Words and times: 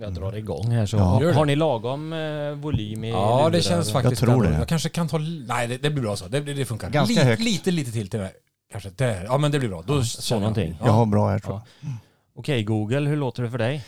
Jag 0.00 0.14
drar 0.14 0.36
igång 0.36 0.70
här 0.70 0.86
så. 0.86 0.96
Ja. 0.96 1.02
Har, 1.02 1.32
har 1.32 1.44
ni 1.44 1.56
lagom 1.56 2.12
eh, 2.12 2.52
volym 2.52 3.04
i 3.04 3.10
Ja, 3.10 3.48
det 3.52 3.62
känns 3.62 3.92
faktiskt... 3.92 4.22
Jag 4.22 4.30
tror 4.30 4.42
det. 4.42 4.52
Jag 4.52 4.68
kanske 4.68 4.88
kan 4.88 5.08
ta... 5.08 5.18
Nej, 5.18 5.68
det, 5.68 5.76
det 5.76 5.90
blir 5.90 6.02
bra 6.02 6.16
så. 6.16 6.28
Det, 6.28 6.40
det, 6.40 6.54
det 6.54 6.64
funkar. 6.64 6.90
Ganska 6.90 7.14
lite, 7.14 7.26
högt. 7.26 7.42
lite, 7.42 7.70
lite 7.70 7.92
till 7.92 8.08
till 8.08 8.20
det. 8.20 8.32
Kanske 8.72 8.90
där. 8.90 9.24
Ja, 9.24 9.38
men 9.38 9.50
det 9.50 9.58
blir 9.58 9.68
bra. 9.68 9.82
Då 9.86 10.04
så 10.04 10.38
någonting. 10.38 10.76
Jag 10.84 10.92
har 10.92 11.06
bra 11.06 11.30
här 11.30 11.38
tror 11.38 11.54
jag. 11.80 11.92
Okej 12.34 12.62
Google, 12.62 13.08
hur 13.08 13.16
låter 13.16 13.42
det 13.42 13.50
för 13.50 13.58
dig? 13.58 13.84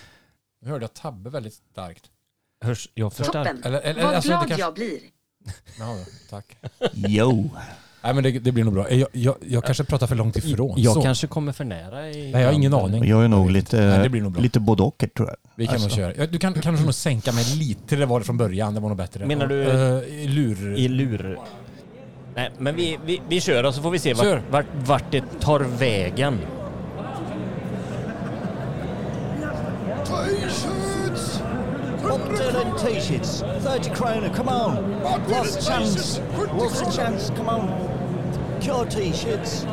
Nu 0.63 0.71
hörde 0.71 0.85
jag 0.85 0.95
Tabbe 0.95 1.31
väldigt 1.31 1.55
starkt. 1.55 2.05
Hörs 2.65 2.89
jag 2.95 3.13
för 3.13 3.25
starkt? 3.25 3.51
Toppen. 3.51 3.65
Eller, 3.65 3.81
eller, 3.81 4.03
Vad 4.03 4.15
alltså, 4.15 4.31
det 4.31 4.35
glad 4.35 4.49
kanske... 4.49 4.61
jag 4.61 4.75
blir. 4.75 4.99
Ja, 5.79 5.97
tack. 6.31 6.57
Jo. 6.93 7.51
Nej, 8.05 8.15
men 8.15 8.23
det, 8.25 8.31
det 8.39 8.53
blir 8.53 8.65
nog 8.65 8.75
bra. 8.75 8.91
Jag, 8.93 9.09
jag, 9.13 9.35
jag 9.49 9.65
kanske 9.65 9.85
pratar 9.85 10.07
för 10.07 10.15
långt 10.17 10.37
ifrån. 10.37 10.75
Jag 10.77 10.95
så. 10.95 11.03
kanske 11.03 11.27
kommer 11.27 11.53
för 11.53 11.65
nära 11.65 12.11
i... 12.11 12.33
Nej, 12.33 12.43
jag 12.43 12.49
har 12.49 12.55
ingen 12.55 12.75
aning. 12.75 13.05
Jag 13.05 13.25
är 13.25 13.29
nog 13.29 13.51
lite, 13.51 13.81
Nej, 13.81 14.03
det 14.03 14.09
blir 14.09 14.23
nog 14.23 14.33
bra. 14.33 14.43
lite 14.43 14.61
både 14.61 14.83
och 14.83 15.05
tror 15.17 15.29
jag. 15.29 15.37
Vi 15.57 15.67
kan 15.67 15.75
Alltså. 15.75 15.89
nog 15.89 16.15
köra. 16.15 16.27
Du 16.27 16.39
kan 16.39 16.55
kanske 16.55 16.85
nog 16.85 16.95
sänka 16.95 17.33
mig 17.33 17.45
lite 17.57 17.89
till 17.89 17.99
det 18.01 18.07
var 18.07 18.19
det 18.21 18.27
från 18.27 18.37
början. 18.37 18.75
Det 18.75 18.81
var 18.81 18.89
nog 18.89 18.99
bättre. 18.99 19.27
Menar 19.27 19.47
du- 19.47 19.55
Uh, 19.65 20.23
i 20.25 20.29
lur... 20.29 20.75
I 20.77 20.89
lur. 20.89 21.39
Nej, 22.35 22.51
men 22.59 22.77
vi, 22.77 22.99
vi, 23.07 23.21
vi 23.29 23.41
kör 23.41 23.65
och 23.65 23.75
så 23.75 23.83
får 23.83 23.91
vi 23.91 23.99
se 23.99 24.15
vart, 24.15 24.39
vart, 24.51 24.67
vart 24.87 25.05
det 25.11 25.25
tar 25.41 25.61
vägen. 25.61 26.39
Bob 32.13 32.29
Dylan 32.29 32.79
t-shirts, 32.79 33.41
30 33.41 33.89
kroner, 33.95 34.29
come 34.29 34.47
on. 34.47 35.03
Lost 35.03 35.67
chance, 35.67 36.19
lost 36.53 36.95
chance, 36.95 37.31
come 37.31 37.49
on. 37.49 38.61
Cure 38.61 38.85
t-shirts, 38.85 39.65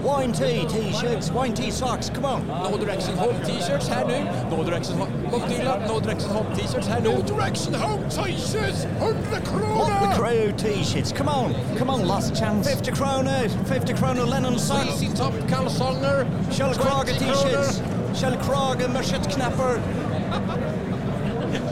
wine 0.00 0.32
tea 0.32 0.64
t-shirts, 0.68 1.32
wine 1.32 1.52
tea 1.52 1.72
socks, 1.72 2.08
come 2.08 2.24
on. 2.24 2.46
No 2.46 2.78
Direction 2.78 3.16
Home 3.16 3.34
t-shirts 3.44 3.88
här 3.88 4.06
nu. 4.06 4.24
No 4.56 4.62
Direction 4.62 4.98
Home... 4.98 5.10
Bob 5.32 5.42
Dylan, 5.48 5.88
No 5.88 5.98
Direction 5.98 6.30
Home 6.30 6.54
t-shirts 6.54 6.86
här 6.86 7.00
nu. 7.00 7.10
No 7.10 7.22
Direction 7.22 7.74
Home 7.74 8.08
t-shirts! 8.08 8.84
100 9.00 9.42
What 9.74 10.00
the 10.00 10.14
crew 10.16 10.52
t-shirts, 10.52 11.10
come 11.10 11.28
on, 11.28 11.54
come 11.76 11.90
on, 11.90 12.06
last 12.06 12.36
chance. 12.36 12.68
50 12.68 12.92
kroner, 12.92 13.48
50 13.66 13.94
kroner 13.94 14.26
Lennon 14.26 14.58
socks. 14.60 15.02
Easy 15.02 15.08
Top 15.16 15.34
kalsonger. 15.48 16.24
Kjell 16.50 16.72
Krage 16.78 17.18
t-shirts, 17.18 17.80
Kjell 18.14 18.36
Krage 18.44 18.88
med 18.88 19.04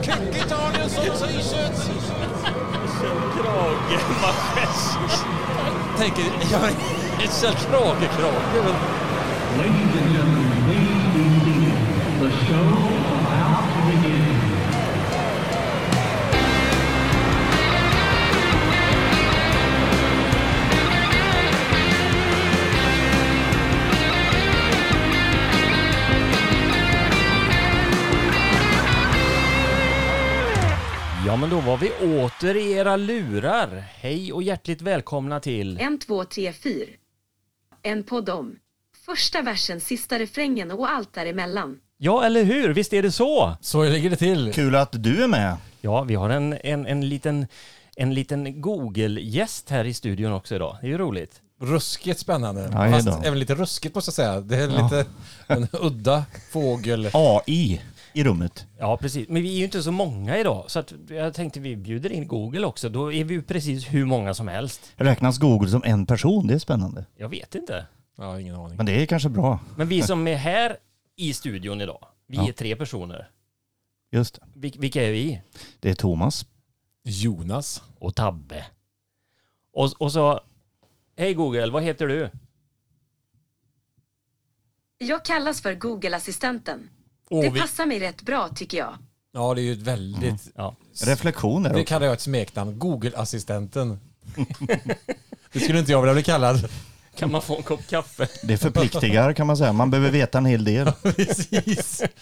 köttknappar. 0.08 0.32
Kicki 0.32 0.48
Danielsson 0.48 1.04
t-shirts. 1.28 1.80
Krage, 3.36 4.00
Tänker... 5.98 6.24
Jag 6.52 6.58
har 6.58 6.68
en 6.68 6.74
Kjell 7.28 7.54
Krage-krage. 7.54 8.64
men- 8.64 8.74
Ladies 9.58 10.02
and 10.02 10.12
gentlemen, 10.12 10.50
please 10.66 11.04
be 11.14 11.22
seated. 11.44 11.76
The 12.20 12.30
show 12.46 12.68
about 13.18 13.64
to 13.74 13.80
begin. 13.90 14.17
Men 31.40 31.50
då 31.50 31.60
var 31.60 31.76
vi 31.76 31.90
åter 32.20 32.56
i 32.56 32.72
era 32.72 32.96
lurar. 32.96 33.84
Hej 33.94 34.32
och 34.32 34.42
hjärtligt 34.42 34.82
välkomna 34.82 35.40
till... 35.40 35.78
En, 35.80 35.98
två, 35.98 36.24
tre, 36.24 36.52
fyr. 36.52 36.96
En 37.82 38.02
podd 38.02 38.30
om. 38.30 38.56
Första 39.06 39.42
versen, 39.42 39.80
sista 39.80 40.18
refrängen 40.18 40.70
och 40.70 40.90
allt 40.90 41.14
däremellan. 41.14 41.78
Ja, 41.98 42.24
eller 42.24 42.44
hur? 42.44 42.74
Visst 42.74 42.92
är 42.92 43.02
det 43.02 43.12
så? 43.12 43.56
Så 43.60 43.84
ligger 43.84 44.10
det 44.10 44.16
till. 44.16 44.52
Kul 44.54 44.74
att 44.74 45.02
du 45.02 45.22
är 45.24 45.28
med. 45.28 45.56
Ja, 45.80 46.02
vi 46.02 46.14
har 46.14 46.30
en, 46.30 46.52
en, 46.52 46.86
en 46.86 47.08
liten, 47.08 47.46
en 47.96 48.14
liten 48.14 48.60
Google-gäst 48.60 49.70
här 49.70 49.84
i 49.84 49.94
studion 49.94 50.32
också 50.32 50.54
idag. 50.54 50.78
Det 50.80 50.86
är 50.86 50.90
ju 50.90 50.98
roligt. 50.98 51.42
Ruskigt 51.60 52.20
spännande. 52.20 52.70
Ja, 52.72 52.90
Fast 52.90 53.08
även 53.24 53.38
lite 53.38 53.54
ruskigt 53.54 53.94
måste 53.94 54.08
jag 54.08 54.14
säga. 54.14 54.40
Det 54.40 54.56
är 54.56 54.68
lite 54.68 55.06
en 55.46 55.68
udda 55.72 56.24
fågel. 56.52 57.10
AI 57.12 57.80
i 58.18 58.24
rummet. 58.24 58.66
Ja, 58.78 58.96
precis. 58.96 59.28
Men 59.28 59.42
vi 59.42 59.54
är 59.54 59.58
ju 59.58 59.64
inte 59.64 59.82
så 59.82 59.92
många 59.92 60.38
idag, 60.38 60.64
så 60.70 60.78
att 60.78 60.92
jag 61.08 61.34
tänkte 61.34 61.60
vi 61.60 61.76
bjuder 61.76 62.12
in 62.12 62.28
Google 62.28 62.66
också. 62.66 62.88
Då 62.88 63.12
är 63.12 63.24
vi 63.24 63.34
ju 63.34 63.42
precis 63.42 63.86
hur 63.88 64.04
många 64.04 64.34
som 64.34 64.48
helst. 64.48 64.92
Räknas 64.96 65.38
Google 65.38 65.70
som 65.70 65.82
en 65.84 66.06
person? 66.06 66.46
Det 66.46 66.54
är 66.54 66.58
spännande. 66.58 67.04
Jag 67.16 67.28
vet 67.28 67.54
inte. 67.54 67.86
Ja, 68.16 68.40
ingen 68.40 68.54
aning. 68.54 68.76
Men 68.76 68.86
det 68.86 69.02
är 69.02 69.06
kanske 69.06 69.28
bra. 69.28 69.60
Men 69.76 69.88
vi 69.88 70.02
som 70.02 70.26
är 70.28 70.36
här 70.36 70.76
i 71.16 71.34
studion 71.34 71.80
idag, 71.80 72.06
vi 72.26 72.36
Ja. 72.36 72.48
är 72.48 72.52
tre 72.52 72.76
personer. 72.76 73.30
Just 74.12 74.34
det. 74.34 74.42
Vil- 74.68 74.80
Vilka 74.80 75.02
är 75.04 75.12
vi? 75.12 75.42
Det 75.80 75.90
är 75.90 75.94
Thomas. 75.94 76.46
Jonas. 77.04 77.82
Och 77.98 78.14
Tabbe. 78.14 78.66
Och, 79.72 79.92
och 79.98 80.12
så, 80.12 80.40
hej 81.16 81.34
Google, 81.34 81.70
vad 81.70 81.82
heter 81.82 82.06
du? 82.06 82.30
Jag 84.98 85.24
kallas 85.24 85.60
för 85.62 85.74
Google-assistenten. 85.74 86.88
Åh, 87.30 87.42
Det 87.42 87.50
vi, 87.50 87.60
passar 87.60 87.86
mig 87.86 88.00
rätt 88.00 88.22
bra 88.22 88.48
tycker 88.54 88.78
jag. 88.78 88.94
ja, 89.32 89.54
det 89.54 89.60
är 89.60 89.62
ju 89.62 89.72
ett 89.72 89.78
väldigt... 89.78 90.50
Ja. 90.54 90.74
Reflektioner 91.04 91.74
Det 91.74 91.84
kallar 91.84 92.06
jag 92.06 92.12
ett 92.12 92.20
smeknamn. 92.20 92.78
Google-assistenten. 92.78 94.00
det 95.52 95.60
skulle 95.60 95.78
inte 95.78 95.92
jag 95.92 96.00
vilja 96.02 96.14
bli 96.14 96.22
kallad. 96.22 96.68
Kan 97.16 97.30
man 97.32 97.42
få 97.42 97.56
en 97.56 97.62
kopp 97.62 97.86
kaffe? 97.86 98.28
Det 98.42 98.58
förpliktigar 98.58 99.32
kan 99.32 99.46
man 99.46 99.56
säga. 99.56 99.72
Man 99.72 99.90
behöver 99.90 100.10
veta 100.10 100.38
en 100.38 100.46
hel 100.46 100.64
del. 100.64 100.92
Precis. 101.02 102.02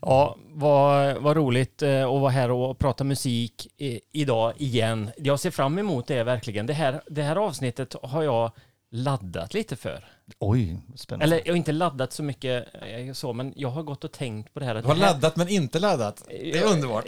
Ja, 0.00 0.36
vad, 0.54 1.16
vad 1.16 1.36
roligt 1.36 1.82
eh, 1.82 2.02
att 2.02 2.20
vara 2.20 2.30
här 2.30 2.50
och 2.50 2.78
prata 2.78 3.04
musik 3.04 3.68
i, 3.76 4.00
idag 4.12 4.52
igen. 4.56 5.10
Jag 5.16 5.40
ser 5.40 5.50
fram 5.50 5.78
emot 5.78 6.06
det 6.06 6.24
verkligen. 6.24 6.66
Det 6.66 6.72
här, 6.72 7.02
det 7.06 7.22
här 7.22 7.36
avsnittet 7.36 7.94
har 8.02 8.22
jag 8.22 8.52
laddat 8.94 9.54
lite 9.54 9.76
för. 9.76 10.04
Oj, 10.38 10.80
spännande. 10.96 11.24
Eller 11.24 11.46
jag 11.46 11.52
har 11.52 11.56
inte 11.56 11.72
laddat 11.72 12.12
så 12.12 12.22
mycket 12.22 12.66
eh, 12.74 13.12
så, 13.12 13.32
men 13.32 13.52
jag 13.56 13.68
har 13.68 13.82
gått 13.82 14.04
och 14.04 14.12
tänkt 14.12 14.54
på 14.54 14.60
det 14.60 14.66
här. 14.66 14.74
Att 14.74 14.82
Du 14.82 14.88
har 14.88 14.94
här, 14.96 15.02
laddat 15.02 15.36
men 15.36 15.48
inte 15.48 15.78
laddat. 15.78 16.24
Det 16.28 16.58
är 16.58 16.64
underbart. 16.64 17.04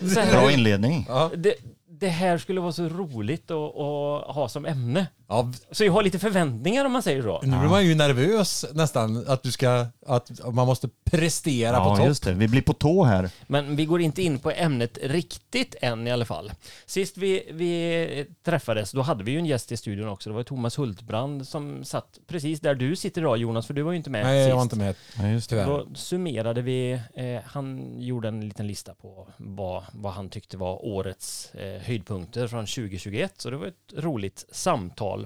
här 0.00 0.32
Bra 0.32 0.52
inledning. 0.52 1.06
Det, 1.36 1.54
det 1.88 2.08
här 2.08 2.38
skulle 2.38 2.60
vara 2.60 2.72
så 2.72 2.88
roligt 2.88 3.50
att, 3.50 3.76
att 3.76 4.34
ha 4.34 4.48
som 4.48 4.66
ämne. 4.66 5.06
Ja, 5.32 5.52
Så 5.70 5.84
jag 5.84 5.92
har 5.92 6.02
lite 6.02 6.18
förväntningar 6.18 6.84
om 6.84 6.92
man 6.92 7.02
säger 7.02 7.22
så. 7.22 7.40
nu 7.42 7.58
blir 7.58 7.68
man 7.68 7.86
ju 7.86 7.94
nervös 7.94 8.64
nästan 8.72 9.24
att 9.28 9.42
du 9.42 9.52
ska, 9.52 9.86
att 10.06 10.30
man 10.52 10.66
måste 10.66 10.88
prestera 11.04 11.76
på 11.76 11.90
Ja, 11.90 11.96
topp. 11.96 12.06
just 12.06 12.22
det. 12.24 12.32
Vi 12.32 12.48
blir 12.48 12.62
på 12.62 12.72
tå 12.72 13.04
här. 13.04 13.30
Men 13.46 13.76
vi 13.76 13.84
går 13.84 14.00
inte 14.00 14.22
in 14.22 14.38
på 14.38 14.50
ämnet 14.50 14.98
riktigt 15.02 15.74
än 15.82 16.06
i 16.06 16.10
alla 16.10 16.24
fall. 16.24 16.52
Sist 16.86 17.16
vi, 17.16 17.48
vi 17.52 18.26
träffades, 18.44 18.92
då 18.92 19.02
hade 19.02 19.24
vi 19.24 19.30
ju 19.32 19.38
en 19.38 19.46
gäst 19.46 19.72
i 19.72 19.76
studion 19.76 20.08
också. 20.08 20.30
Det 20.30 20.36
var 20.36 20.42
Thomas 20.42 20.78
Hultbrand 20.78 21.48
som 21.48 21.84
satt 21.84 22.18
precis 22.26 22.60
där 22.60 22.74
du 22.74 22.96
sitter 22.96 23.20
idag 23.20 23.36
Jonas, 23.38 23.66
för 23.66 23.74
du 23.74 23.82
var 23.82 23.92
ju 23.92 23.96
inte 23.96 24.10
med 24.10 24.24
Nej, 24.24 24.42
sist. 24.44 24.48
jag 24.48 24.56
var 24.56 24.62
inte 24.62 24.76
med. 24.78 24.94
Ja, 25.18 25.28
just 25.28 25.50
det. 25.50 25.64
Då 25.64 25.86
summerade 25.94 26.62
vi, 26.62 26.92
eh, 26.92 27.40
han 27.44 27.94
gjorde 27.98 28.28
en 28.28 28.40
liten 28.48 28.66
lista 28.66 28.94
på 28.94 29.28
vad, 29.36 29.82
vad 29.92 30.12
han 30.12 30.28
tyckte 30.28 30.56
var 30.56 30.84
årets 30.84 31.54
eh, 31.54 31.82
höjdpunkter 31.82 32.46
från 32.48 32.66
2021. 32.66 33.32
Så 33.36 33.50
det 33.50 33.56
var 33.56 33.66
ett 33.66 33.74
roligt 33.96 34.44
samtal. 34.52 35.19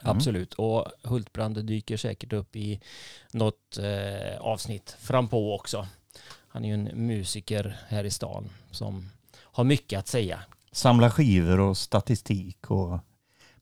Absolut. 0.00 0.54
Och 0.54 0.86
Hultbrand 1.02 1.64
dyker 1.64 1.96
säkert 1.96 2.32
upp 2.32 2.56
i 2.56 2.80
något 3.32 3.78
eh, 3.78 4.40
avsnitt 4.40 4.96
frampå 5.00 5.54
också. 5.54 5.86
Han 6.48 6.64
är 6.64 6.68
ju 6.68 6.74
en 6.74 7.06
musiker 7.06 7.76
här 7.88 8.04
i 8.04 8.10
stan 8.10 8.50
som 8.70 9.08
har 9.40 9.64
mycket 9.64 9.98
att 9.98 10.08
säga. 10.08 10.40
Samla 10.72 11.10
skivor 11.10 11.60
och 11.60 11.76
statistik 11.78 12.70
och 12.70 12.98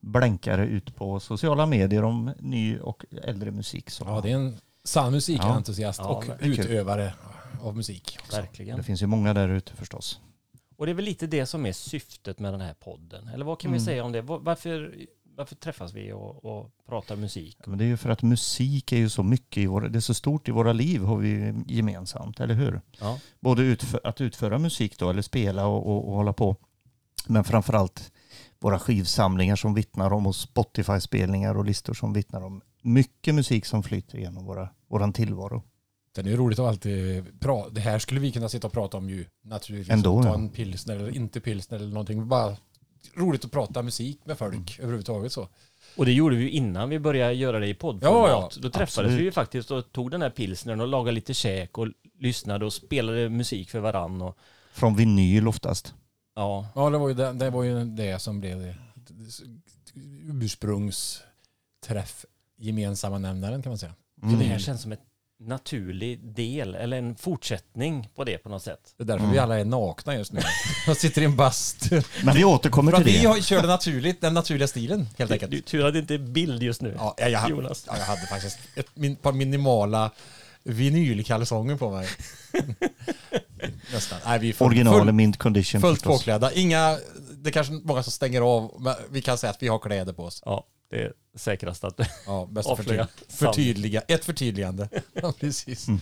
blänkare 0.00 0.66
ut 0.66 0.96
på 0.96 1.20
sociala 1.20 1.66
medier 1.66 2.04
om 2.04 2.32
ny 2.38 2.78
och 2.78 3.04
äldre 3.22 3.50
musik. 3.50 3.90
Så. 3.90 4.04
Ja, 4.04 4.20
det 4.20 4.30
är 4.30 4.34
en 4.34 4.56
sann 4.84 5.12
musikentusiast 5.12 5.98
Ja, 6.00 6.08
och 6.08 6.24
kul. 6.24 6.52
utövare 6.60 7.12
av 7.62 7.76
musik. 7.76 8.18
också. 8.20 8.36
Verkligen. 8.36 8.76
Det 8.76 8.82
finns 8.82 9.02
ju 9.02 9.06
många 9.06 9.34
där 9.34 9.48
ute 9.48 9.72
förstås. 9.72 10.20
Och 10.76 10.86
det 10.86 10.92
är 10.92 10.94
väl 10.94 11.04
lite 11.04 11.26
det 11.26 11.46
som 11.46 11.66
är 11.66 11.72
syftet 11.72 12.38
med 12.38 12.52
den 12.52 12.60
här 12.60 12.74
podden. 12.74 13.28
Eller 13.28 13.44
vad 13.44 13.60
kan 13.60 13.70
vi 13.72 13.76
Mm. 13.78 13.84
säga 13.86 14.04
om 14.04 14.12
det? 14.12 14.22
Var- 14.22 14.38
Varför, 14.38 14.94
varför 15.36 15.54
träffas 15.54 15.94
vi 15.94 16.12
och, 16.12 16.44
och 16.44 16.70
pratar 16.88 17.16
musik? 17.16 17.58
Men 17.66 17.78
det 17.78 17.84
är 17.84 17.86
ju 17.86 17.96
för 17.96 18.10
att 18.10 18.22
musik 18.22 18.92
är 18.92 18.96
ju 18.96 19.08
så 19.08 19.22
mycket 19.22 19.62
i 19.62 19.66
våra, 19.66 19.88
det 19.88 19.98
är 19.98 20.00
så 20.00 20.14
stort 20.14 20.48
i 20.48 20.52
våra 20.52 20.72
liv 20.72 21.02
har 21.02 21.16
vi 21.16 21.54
gemensamt, 21.66 22.40
eller 22.40 22.54
hur? 22.54 22.80
Ja. 23.00 23.18
Både 23.40 23.62
utfö- 23.62 24.00
att 24.04 24.20
utföra 24.20 24.58
musik 24.58 24.98
då, 24.98 25.10
eller 25.10 25.22
spela 25.22 25.66
och, 25.66 25.86
och, 25.86 26.08
och 26.08 26.16
hålla 26.16 26.32
på. 26.32 26.56
Men 27.26 27.44
framförallt 27.44 28.12
våra 28.58 28.78
skivsamlingar 28.78 29.56
som 29.56 29.74
vittnar 29.74 30.12
om 30.12 30.26
och 30.26 30.36
Spotify-spelningar 30.36 31.56
och 31.56 31.64
listor 31.64 31.94
som 31.94 32.12
vittnar 32.12 32.40
om 32.44 32.60
mycket 32.82 33.34
musik 33.34 33.66
som 33.66 33.82
flyter 33.82 34.18
genom 34.18 34.44
våra, 34.44 34.68
våran 34.88 35.12
tillvaro. 35.12 35.62
Den 36.14 36.26
är 36.26 36.36
roligt 36.36 36.58
att 36.58 36.68
alltid 36.68 37.24
prata. 37.40 37.70
Det 37.70 37.80
här 37.80 37.98
skulle 37.98 38.20
vi 38.20 38.32
kunna 38.32 38.48
sitta 38.48 38.66
och 38.66 38.72
prata 38.72 38.96
om 38.96 39.10
ju 39.10 39.26
naturligtvis. 39.42 39.92
Ändå, 39.92 40.22
Ta 40.22 40.28
ja. 40.28 40.34
en 40.34 40.48
pilsner 40.48 40.96
eller 40.96 41.16
inte 41.16 41.40
pilsner 41.40 41.78
eller 41.78 41.88
någonting. 41.88 42.28
Bara 42.28 42.56
roligt 43.14 43.44
att 43.44 43.50
prata 43.52 43.82
musik 43.82 44.20
med 44.24 44.38
folk 44.38 44.54
Mm. 44.54 44.64
överhuvudtaget 44.78 45.32
så. 45.32 45.48
Och 45.96 46.04
det 46.06 46.12
gjorde 46.12 46.36
vi 46.36 46.42
ju 46.42 46.50
innan 46.50 46.88
vi 46.88 46.98
började 46.98 47.32
göra 47.32 47.58
det 47.58 47.66
i 47.68 47.74
poddformat. 47.74 48.30
Ja, 48.30 48.50
ja, 48.54 48.60
Då 48.62 48.70
träffades 48.70 48.98
absolut. 48.98 49.20
vi 49.20 49.22
ju 49.24 49.32
faktiskt 49.32 49.70
och 49.70 49.92
tog 49.92 50.10
den 50.10 50.22
här 50.22 50.30
pilsnern 50.30 50.80
och 50.80 50.88
lagade 50.88 51.12
lite 51.14 51.34
käk 51.34 51.78
och 51.78 51.86
lyssnade 52.18 52.64
och 52.64 52.72
spelade 52.72 53.28
musik 53.28 53.70
för 53.70 53.80
varann. 53.80 54.22
Och, 54.22 54.38
Från 54.72 54.96
vinyl 54.96 55.48
oftast. 55.48 55.94
ja, 56.34 56.68
Ja, 56.74 56.90
det 56.90 56.98
var 56.98 57.08
ju 57.08 57.14
det, 57.14 57.32
det, 57.32 57.50
var 57.50 57.62
ju 57.62 57.84
det 57.84 58.18
som 58.22 58.40
blev 58.40 58.58
det. 58.58 58.74
ursprungsträff, 60.42 62.24
gemensamma 62.56 63.18
nämnaren 63.18 63.62
kan 63.62 63.70
man 63.70 63.78
säga. 63.78 63.94
så 64.20 64.26
det 64.26 64.34
Mm. 64.34 64.46
här 64.48 64.58
känns 64.58 64.82
som 64.82 64.92
en 64.92 64.98
naturlig 65.40 66.34
del, 66.34 66.74
eller 66.74 66.98
en 66.98 67.16
fortsättning 67.16 68.08
på 68.16 68.24
det 68.24 68.38
på 68.38 68.48
något 68.48 68.62
sätt. 68.62 68.80
Det 68.96 69.02
är 69.02 69.06
därför 69.06 69.20
Mm. 69.24 69.32
vi 69.32 69.38
alla 69.38 69.58
är 69.60 69.64
nakna 69.64 70.14
just 70.16 70.32
nu. 70.32 70.40
Jag 70.86 70.96
sitter 70.96 71.22
i 71.22 71.24
en 71.24 71.36
bastu. 71.36 72.02
Men 72.24 72.34
vi 72.34 72.44
återkommer 72.44 72.92
till 72.92 73.04
vi 73.04 73.18
det. 73.18 73.26
har- 73.28 73.40
körde 73.40 73.66
naturligt, 73.68 74.20
den 74.20 74.34
naturliga 74.34 74.68
stilen 74.68 75.08
helt 75.18 75.28
Du, 75.28 75.34
enkelt. 75.34 75.50
du, 75.50 75.60
tur 75.60 75.84
att 75.86 75.92
det 75.92 75.98
inte 75.98 76.14
är 76.14 76.18
bild 76.18 76.62
just 76.62 76.82
nu. 76.82 76.94
Ja, 76.98 77.14
jag, 77.18 77.30
jag, 77.30 77.50
Jonas. 77.50 77.84
ja, 77.86 77.94
jag 77.98 78.04
hade 78.04 78.26
faktiskt 78.26 78.58
ett 78.74 78.86
min, 78.94 79.16
par 79.16 79.32
minimala 79.32 80.10
vinylkalsonger 80.64 81.76
på 81.76 81.90
mig. 81.90 82.08
Nästan. 83.92 84.18
Nej, 84.26 84.38
vi 84.38 84.48
är 84.48 84.52
full, 84.52 84.66
Original 84.66 85.00
full, 85.00 85.12
mint 85.12 85.36
condition 85.38 85.80
fullt 85.80 85.98
förstås. 85.98 86.18
påklädda. 86.18 86.52
Inga, 86.52 86.98
det 87.30 87.50
är 87.50 87.52
kanske 87.52 87.72
många 87.72 88.02
som 88.02 88.12
stänger 88.12 88.40
av, 88.40 88.74
men 88.78 88.94
vi 89.10 89.22
kan 89.22 89.38
säga 89.38 89.50
att 89.50 89.62
vi 89.62 89.68
har 89.68 89.78
kläder 89.78 90.12
på 90.12 90.24
oss. 90.24 90.42
Ja, 90.44 90.64
det 90.88 91.02
är 91.02 91.12
säkrast 91.34 91.84
att 91.84 92.00
Ja, 92.26 92.48
bäst 92.50 92.68
Avslöja 92.68 93.06
förtyd, 93.06 93.36
förtydliga. 93.38 94.00
Ett 94.00 94.24
förtydligande. 94.24 94.88
Ja, 95.12 95.32
precis. 95.40 95.86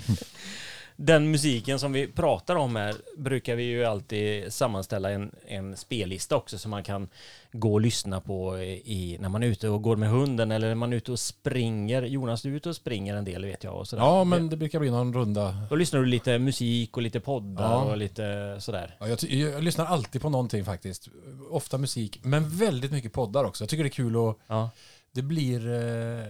Den 0.96 1.30
musiken 1.30 1.78
som 1.78 1.92
vi 1.92 2.06
pratar 2.06 2.56
om 2.56 2.76
här 2.76 2.94
brukar 3.16 3.56
vi 3.56 3.62
ju 3.62 3.84
alltid 3.84 4.52
sammanställa 4.52 5.10
en, 5.10 5.30
en 5.46 5.76
spellista 5.76 6.36
också 6.36 6.58
som 6.58 6.70
man 6.70 6.82
kan 6.82 7.08
gå 7.52 7.72
och 7.72 7.80
lyssna 7.80 8.20
på 8.20 8.58
i, 8.58 9.16
när 9.20 9.28
man 9.28 9.42
är 9.42 9.46
ute 9.46 9.68
och 9.68 9.82
går 9.82 9.96
med 9.96 10.08
hunden 10.08 10.50
eller 10.50 10.68
när 10.68 10.74
man 10.74 10.92
är 10.92 10.96
ute 10.96 11.12
och 11.12 11.18
springer. 11.20 12.02
Jonas, 12.02 12.42
du 12.42 12.52
är 12.52 12.56
ute 12.56 12.68
och 12.68 12.76
springer 12.76 13.16
en 13.16 13.24
del 13.24 13.44
vet 13.44 13.64
jag. 13.64 13.74
Och 13.76 13.88
sådär. 13.88 14.02
Ja, 14.02 14.24
men 14.24 14.48
det 14.48 14.56
brukar 14.56 14.80
bli 14.80 14.90
någon 14.90 15.14
runda. 15.14 15.66
Då 15.70 15.76
lyssnar 15.76 16.00
du 16.00 16.06
lite 16.06 16.38
musik 16.38 16.96
och 16.96 17.02
lite 17.02 17.20
poddar 17.20 17.70
Ja. 17.72 17.84
och 17.84 17.96
lite 17.96 18.56
sådär. 18.60 18.96
Ja, 19.00 19.08
jag, 19.08 19.22
jag 19.22 19.62
lyssnar 19.64 19.86
alltid 19.86 20.22
på 20.22 20.30
någonting 20.30 20.64
faktiskt. 20.64 21.08
Ofta 21.50 21.78
musik, 21.78 22.18
men 22.22 22.48
väldigt 22.58 22.92
mycket 22.92 23.12
poddar 23.12 23.44
också. 23.44 23.64
Jag 23.64 23.68
tycker 23.68 23.84
det 23.84 23.88
är 23.88 23.90
kul 23.90 24.16
att 24.28 24.36
Ja. 24.46 24.70
det 25.12 25.22
blir... 25.22 25.68
Eh, 25.72 26.24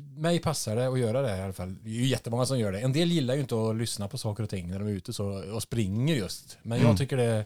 mig 0.00 0.38
passar 0.38 0.76
det 0.76 0.86
att 0.88 0.98
göra 0.98 1.22
det 1.22 1.36
i 1.38 1.40
alla 1.40 1.52
fall. 1.52 1.76
Det 1.82 1.90
är 1.90 1.94
ju 1.94 2.06
jättemånga 2.06 2.46
som 2.46 2.58
gör 2.58 2.72
det. 2.72 2.80
En 2.80 2.92
del 2.92 3.12
gillar 3.12 3.34
ju 3.34 3.40
inte 3.40 3.54
att 3.70 3.76
lyssna 3.76 4.08
på 4.08 4.18
saker 4.18 4.42
och 4.42 4.50
ting 4.50 4.68
när 4.68 4.78
de 4.78 4.88
är 4.88 4.92
ute 4.92 5.12
så, 5.12 5.54
och 5.54 5.62
springer 5.62 6.14
just. 6.16 6.58
Men 6.62 6.78
Mm. 6.78 6.88
jag 6.88 6.98
tycker 6.98 7.16
det, 7.16 7.44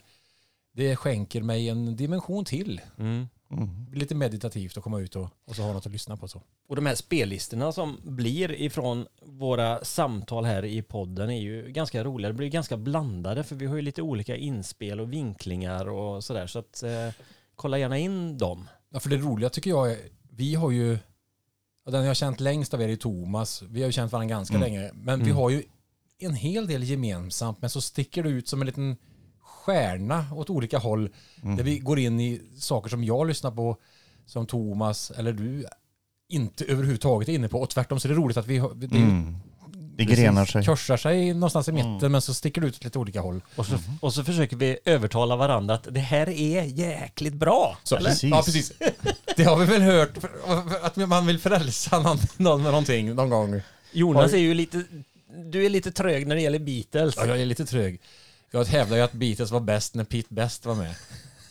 det 0.73 0.97
skänker 0.97 1.43
mig 1.43 1.69
en 1.69 1.97
dimension 1.97 2.45
till. 2.45 2.81
Mm. 2.99 3.27
Mm. 3.51 3.87
Lite 3.95 4.15
meditativt 4.15 4.77
att 4.77 4.83
komma 4.83 5.01
ut 5.01 5.17
och, 5.17 5.29
och 5.45 5.57
så 5.57 5.63
ha 5.63 5.73
något 5.73 5.87
att 5.87 5.93
lyssna 5.93 6.17
på. 6.17 6.29
Så. 6.29 6.43
Och 6.69 6.77
de 6.77 6.87
här 6.87 6.95
spellistorna 6.95 7.73
som 7.73 8.01
blir 8.05 8.53
ifrån 8.53 9.07
våra 9.23 9.85
samtal 9.85 10.45
här 10.45 10.65
i 10.65 10.83
podden 10.83 11.31
är 11.31 11.41
ju 11.41 11.69
ganska 11.73 12.05
roliga. 12.05 12.29
Det 12.29 12.35
blir 12.35 12.49
ganska 12.49 12.77
blandade 12.77 13.45
för 13.45 13.57
vi 13.57 13.67
har 13.67 13.77
ju 13.77 13.83
lite 13.83 14.03
olika 14.03 14.37
inspel 14.37 15.01
och 15.01 15.13
vinklingar 15.13 15.89
och 15.89 16.25
sådär. 16.25 16.47
Så 16.47 16.59
att 16.59 16.83
eh, 16.83 17.09
kolla 17.55 17.79
gärna 17.79 17.99
in 17.99 18.39
dem. 18.39 18.69
Ja, 18.91 19.01
för 19.01 19.11
det 19.11 19.17
roliga 19.17 19.49
tycker 19.51 19.71
jag 19.71 19.93
är, 19.93 19.99
vi 20.31 20.55
har 20.55 20.71
ju, 20.71 20.99
och 21.87 21.93
den 21.93 22.01
jag 22.03 22.09
har 22.11 22.15
känt 22.15 22.41
längst 22.41 22.75
av 22.75 22.83
er 22.83 22.89
är 22.89 22.97
Thomas, 22.97 23.63
vi 23.63 23.81
har 23.81 23.87
ju 23.87 23.93
känt 23.93 24.13
varandra 24.13 24.35
ganska 24.37 24.57
Mm. 24.57 24.69
länge, 24.73 24.91
men 24.95 25.19
vi 25.19 25.25
Mm. 25.31 25.37
har 25.37 25.51
ju 25.51 25.63
en 26.19 26.35
hel 26.35 26.67
del 26.67 26.83
gemensamt, 26.83 27.59
men 27.61 27.71
så 27.71 27.81
sticker 27.81 28.23
det 28.23 28.29
ut 28.29 28.49
som 28.49 28.61
en 28.61 28.67
liten 28.67 28.97
stjärna 29.41 30.27
åt 30.35 30.51
olika 30.51 30.79
håll, 30.79 31.11
Mm. 31.43 31.57
där 31.57 31.65
vi 31.65 31.79
går 31.79 31.99
in 31.99 32.21
i 32.21 32.41
saker 32.59 32.91
som 32.91 33.05
jag 33.05 33.27
lyssnar 33.27 33.51
på, 33.51 33.77
som 34.27 34.47
Thomas 34.47 35.11
eller 35.11 35.33
du 35.33 35.65
inte 36.29 36.65
överhuvudtaget 36.65 37.29
är 37.29 37.33
inne 37.33 37.49
på, 37.49 37.61
och 37.61 37.71
tvärtom 37.71 38.01
så 38.01 38.09
är 38.09 38.13
det 38.13 38.19
roligt 38.19 38.37
att 38.37 38.47
vi 38.47 38.59
har, 38.59 38.75
det, 38.75 38.87
Mm. 38.97 39.37
Det 39.99 40.05
grenar 40.05 40.45
sig. 40.45 40.65
korsar 40.65 40.97
sig 40.97 41.35
någonstans 41.35 41.69
i 41.69 41.73
mitten, 41.73 41.97
Mm. 41.97 42.13
men 42.13 42.23
så 42.23 42.35
sticker 42.35 42.61
det 42.61 42.67
ut 42.67 42.75
åt 42.77 42.85
lite 42.85 42.99
olika 42.99 43.21
håll. 43.21 43.41
Och 43.57 43.67
så, 43.67 43.79
och 44.01 44.15
så 44.15 44.25
försöker 44.25 44.57
vi 44.57 44.79
övertala 44.85 45.37
varandra 45.37 45.75
att 45.75 45.87
det 45.91 46.01
här 46.01 46.29
är 46.29 46.63
jäkligt 46.65 47.35
bra. 47.35 47.79
Så? 47.83 47.97
Precis. 47.97 48.31
Ja, 48.31 48.43
precis. 48.45 48.73
Det 49.37 49.45
har 49.45 49.57
vi 49.57 49.65
väl 49.65 49.83
hört, 49.83 50.19
att 50.83 50.97
man 50.97 51.27
vill 51.27 51.39
frälsa 51.39 52.01
någon, 52.01 52.19
någon 52.37 52.63
med 52.63 52.71
någonting 52.71 53.15
någon 53.15 53.31
gång. 53.31 53.61
Jonas 53.93 54.33
är 54.33 54.39
ju 54.39 54.55
lite, 54.55 54.85
du 55.37 55.67
är 55.67 55.71
lite 55.71 55.93
trög 55.93 56.27
när 56.27 56.35
det 56.35 56.43
gäller 56.43 56.59
Beatles. 56.59 57.15
Ja, 57.17 57.27
jag 57.27 57.41
är 57.41 57.47
lite 57.47 57.67
trög. 57.67 58.01
Jag 58.51 58.65
hävdar 58.65 58.97
ju 58.97 59.03
att 59.03 59.13
Beatles 59.13 59.51
var 59.51 59.61
bäst 59.61 59.95
när 59.95 60.05
Pete 60.05 60.35
Best 60.35 60.67
var 60.67 60.75
med. 60.75 60.95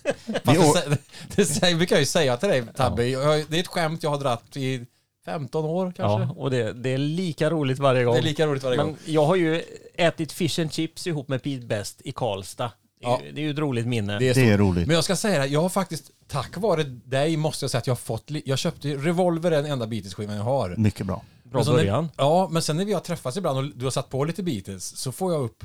Fast 0.43 0.85
det, 0.85 0.97
det, 1.35 1.61
det 1.61 1.75
brukar 1.75 1.95
jag 1.95 2.01
ju 2.01 2.05
säga 2.05 2.37
till 2.37 2.49
dig 2.49 2.63
Tabbe. 2.75 3.03
Det 3.03 3.57
är 3.57 3.59
ett 3.59 3.67
skämt 3.67 4.03
jag 4.03 4.09
har 4.09 4.19
dratt 4.19 4.57
i 4.57 4.85
15 5.25 5.65
år 5.65 5.93
kanske. 5.95 6.27
Ja, 6.27 6.33
och 6.37 6.51
det, 6.51 6.73
det 6.73 6.89
är 6.89 6.97
lika 6.97 7.49
roligt 7.49 7.79
varje 7.79 8.03
gång. 8.03 8.13
Det 8.13 8.19
är 8.19 8.23
lika 8.23 8.47
roligt 8.47 8.63
varje 8.63 8.77
gång. 8.77 8.97
Men 9.05 9.13
jag 9.13 9.25
har 9.25 9.35
ju 9.35 9.63
ätit 9.95 10.31
fish 10.31 10.59
and 10.59 10.73
chips 10.73 11.07
ihop 11.07 11.27
med 11.27 11.43
Pete 11.43 11.65
Best 11.65 12.01
i 12.03 12.11
Karlstad. 12.11 12.71
Det 13.05 13.11
är, 13.23 13.25
Ja. 13.25 13.31
det 13.33 13.41
är 13.41 13.43
ju 13.45 13.51
ett 13.51 13.59
roligt 13.59 13.87
minne. 13.87 14.19
Det 14.19 14.29
är 14.29 14.33
Det 14.33 14.49
är 14.49 14.57
roligt. 14.57 14.87
Men 14.87 14.95
jag 14.95 15.03
ska 15.03 15.15
säga 15.15 15.39
det, 15.39 15.47
jag 15.47 15.61
har 15.61 15.69
faktiskt, 15.69 16.11
tack 16.27 16.57
vare 16.57 16.83
dig 16.83 17.37
måste 17.37 17.63
jag 17.63 17.71
säga 17.71 17.79
att 17.79 17.87
jag 17.87 17.91
har 17.93 17.97
fått, 17.99 18.23
jag 18.45 18.57
köpte, 18.59 18.87
Revolver 18.87 19.51
den 19.51 19.65
enda 19.65 19.87
Beatles-skivan 19.87 20.35
jag 20.35 20.43
har. 20.43 20.75
Mycket 20.77 21.05
bra. 21.05 21.23
Bra 21.43 21.63
Men 21.65 21.73
början. 21.73 22.03
När, 22.03 22.11
ja, 22.23 22.47
men 22.51 22.61
sen 22.61 22.77
när 22.77 22.85
vi 22.85 22.93
har 22.93 22.99
träffats 22.99 23.37
ibland 23.37 23.57
och 23.57 23.77
du 23.77 23.85
har 23.85 23.91
satt 23.91 24.09
på 24.09 24.23
lite 24.23 24.43
Beatles 24.43 24.97
så 24.97 25.11
får 25.11 25.33
jag 25.33 25.41
upp 25.43 25.63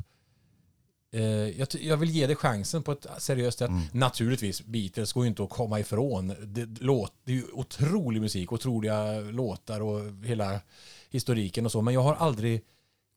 eh, 1.15 1.23
jag, 1.23 1.69
jag 1.81 1.97
vill 1.97 2.11
ge 2.11 2.27
dig 2.27 2.37
chansen 2.37 2.83
på 2.83 2.93
ett 2.93 3.07
seriöst 3.19 3.59
sätt. 3.59 3.69
Mm. 3.69 3.83
Naturligtvis, 3.93 4.63
Beatles 4.63 5.13
går 5.13 5.25
ju 5.25 5.29
inte 5.29 5.43
att 5.43 5.51
komma 5.51 5.81
ifrån. 5.81 6.35
Det, 6.43 6.67
låt, 6.81 7.13
det 7.25 7.33
är 7.33 7.37
ju 7.37 7.45
otrolig 7.53 8.21
musik, 8.21 8.53
otroliga 8.53 9.21
låtar 9.21 9.81
och 9.81 10.01
hela 10.25 10.61
historiken 11.11 11.67
och 11.67 11.73
så. 11.73 11.83
Men 11.83 11.95
jag 11.95 12.03
har 12.03 12.15
aldrig 12.15 12.63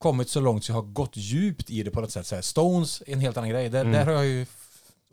kommit 0.03 0.29
så 0.29 0.39
långt 0.39 0.65
så 0.65 0.71
jag 0.71 0.75
har 0.77 0.81
gått 0.81 1.17
djupt 1.17 1.69
i 1.69 1.83
det 1.83 1.91
på 1.91 2.01
något 2.01 2.11
sätt. 2.11 2.27
Så 2.27 2.35
här, 2.35 2.41
Stones 2.41 3.03
är 3.07 3.13
en 3.13 3.19
helt 3.19 3.38
annan 3.38 3.50
grej. 3.50 3.69
Där, 3.69 3.81
Mm. 3.81 3.91
där 3.94 4.05
har 4.05 4.13
jag 4.13 4.25
ju... 4.25 4.45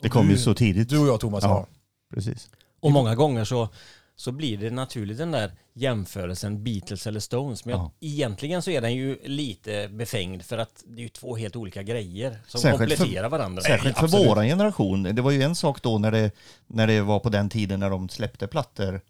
Det 0.02 0.08
kom 0.08 0.26
du, 0.26 0.32
ju 0.32 0.38
så 0.38 0.54
tidigt. 0.54 0.88
Du 0.88 0.98
och 0.98 1.06
jag 1.08 1.20
Thomas 1.20 1.44
Ja. 1.44 1.66
Precis. 2.14 2.48
Och 2.80 2.92
många 2.92 3.14
gånger 3.14 3.44
så, 3.44 3.68
så 4.16 4.32
blir 4.32 4.58
det 4.58 4.70
naturligt 4.70 5.18
den 5.18 5.30
där 5.30 5.52
jämförelsen 5.74 6.64
Beatles 6.64 7.06
eller 7.06 7.20
Stones. 7.20 7.64
Men 7.64 7.74
Ja. 7.76 7.92
egentligen 8.00 8.62
så 8.62 8.70
är 8.70 8.80
den 8.80 8.94
ju 8.94 9.18
lite 9.24 9.88
befängd 9.88 10.42
för 10.42 10.58
att 10.58 10.84
det 10.86 11.00
är 11.00 11.02
ju 11.02 11.08
två 11.08 11.36
helt 11.36 11.56
olika 11.56 11.82
grejer 11.82 12.38
som 12.46 12.60
Särskilt 12.60 12.90
för- 12.90 12.96
kompletterar 12.96 13.28
varandra. 13.28 13.62
Särskilt 13.62 13.96
för 13.98 14.04
absolut. 14.04 14.26
våran 14.28 14.46
generation. 14.46 15.02
Det 15.02 15.22
var 15.22 15.30
ju 15.30 15.42
en 15.42 15.54
sak 15.54 15.82
då 15.82 15.98
när 15.98 16.10
det, 16.12 16.30
när 16.66 16.86
det 16.86 17.00
var 17.00 17.18
på 17.20 17.28
den 17.28 17.48
tiden 17.48 17.80
när 17.80 17.90
de 17.90 18.08
släppte 18.08 18.46
plattor. 18.46 19.00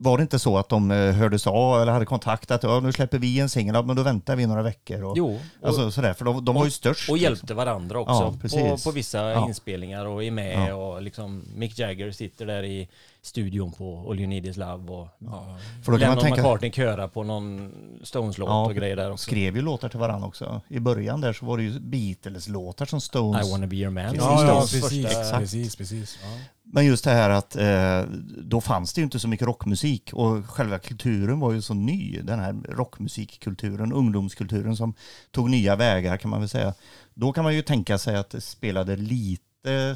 Var 0.00 0.16
det 0.18 0.22
inte 0.22 0.38
så 0.38 0.58
att 0.58 0.68
de 0.68 0.90
eh, 0.90 1.12
hördes 1.12 1.46
av 1.46 1.82
eller 1.82 1.92
hade 1.92 2.06
kontakt 2.06 2.50
att 2.50 2.62
ja, 2.62 2.80
nu 2.80 2.92
släpper 2.92 3.18
vi 3.18 3.40
en 3.40 3.48
singel, 3.48 3.74
ja, 3.74 3.82
men 3.82 3.96
då 3.96 4.02
väntar 4.02 4.36
vi 4.36 4.46
några 4.46 4.62
veckor. 4.62 5.02
Och, 5.04 5.18
Jo, 5.18 5.38
och, 5.60 5.68
alltså, 5.68 5.90
sådär, 5.90 6.14
för 6.14 6.24
de, 6.24 6.44
de 6.44 6.54
var 6.54 6.64
ju 6.64 6.70
störst. 6.70 7.08
och 7.08 7.16
liksom. 7.16 7.24
hjälpte 7.32 7.54
varandra 7.54 7.98
också 8.00 8.12
Ja, 8.12 8.70
på, 8.72 8.76
på 8.84 8.90
vissa 8.90 9.30
Ja. 9.30 9.46
inspelningar 9.48 10.06
och 10.06 10.24
är 10.24 10.30
med 10.30 10.74
och 10.74 11.02
liksom 11.02 11.44
Mick 11.54 11.78
Jagger 11.78 12.10
sitter 12.10 12.46
där 12.46 12.62
i 12.62 12.88
studion 13.24 13.72
på 13.72 14.10
All 14.10 14.18
You 14.20 14.26
Need 14.28 14.46
Is 14.46 14.56
Love 14.56 14.92
och 14.92 15.08
Ja. 15.18 15.58
För 15.84 15.92
då 15.92 15.98
kan 15.98 16.08
man 16.08 16.18
tänka, 16.18 16.36
McCartney 16.42 16.72
köra 16.72 17.08
på 17.08 17.22
någon 17.22 17.72
Stones-låt 18.04 18.48
Ja, 18.48 18.66
och 18.66 18.74
grejer 18.74 18.96
där 18.96 19.12
också. 19.12 19.22
skrev 19.22 19.56
ju 19.56 19.62
låtar 19.62 19.88
till 19.88 19.98
varandra 19.98 20.28
också. 20.28 20.60
I 20.68 20.80
början 20.80 21.20
där 21.20 21.32
så 21.32 21.46
var 21.46 21.56
det 21.56 21.62
ju 21.62 21.80
Beatles-låtar 21.80 22.86
som 22.86 23.00
Stones. 23.00 23.48
I 23.48 23.50
wanna 23.50 23.66
be 23.66 23.76
your 23.76 23.90
man. 23.90 24.04
Precis. 24.04 24.20
Ja, 24.22 24.46
ja, 24.46 24.60
precis. 24.60 25.06
första-. 25.06 25.38
Precis, 25.38 25.76
precis. 25.76 26.18
Ja. 26.22 26.28
Men 26.64 26.86
just 26.86 27.04
det 27.04 27.10
här 27.10 27.30
att 27.30 27.56
eh, 27.56 28.02
då 28.38 28.60
fanns 28.60 28.92
det 28.92 29.00
ju 29.00 29.04
inte 29.04 29.18
så 29.18 29.28
mycket 29.28 29.46
rockmusik 29.46 30.10
och 30.12 30.46
själva 30.46 30.78
kulturen 30.78 31.40
var 31.40 31.52
ju 31.52 31.62
så 31.62 31.74
ny. 31.74 32.20
Den 32.22 32.38
här 32.40 32.52
rockmusikkulturen, 32.68 33.92
ungdomskulturen 33.92 34.76
som 34.76 34.94
tog 35.30 35.50
nya 35.50 35.76
vägar 35.76 36.16
kan 36.16 36.30
man 36.30 36.40
väl 36.40 36.48
säga. 36.48 36.74
Då 37.14 37.32
kan 37.32 37.44
man 37.44 37.54
ju 37.54 37.62
tänka 37.62 37.98
sig 37.98 38.16
att 38.16 38.30
det 38.30 38.40
spelade 38.40 38.96
lite 38.96 39.42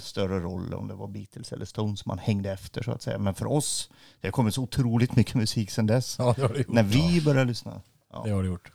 större 0.01 0.41
roll 0.41 0.75
om 0.75 0.89
det 0.89 0.95
var 0.95 1.09
Beatles 1.09 1.53
eller 1.53 1.65
Stones 1.65 2.07
man 2.07 2.19
hängde 2.19 2.51
efter 2.53 2.83
så 2.83 2.91
att 2.91 3.03
säga. 3.03 3.19
Men 3.19 3.35
för 3.35 3.47
oss, 3.47 3.91
det 4.21 4.27
har 4.27 4.33
kommit 4.33 4.55
så 4.55 4.63
otroligt 4.63 5.17
mycket 5.17 5.35
musik 5.35 5.71
sedan 5.71 5.87
dess. 5.87 6.17
Ja, 6.19 6.35
det 6.37 6.43
har 6.43 6.49
det 6.49 6.59
gjort. 6.59 6.69
När 6.69 6.83
vi 6.83 7.23
började 7.25 7.49
lyssna. 7.49 7.83
Det 8.25 8.31
har 8.31 8.43
det 8.43 8.49
gjort. 8.49 8.73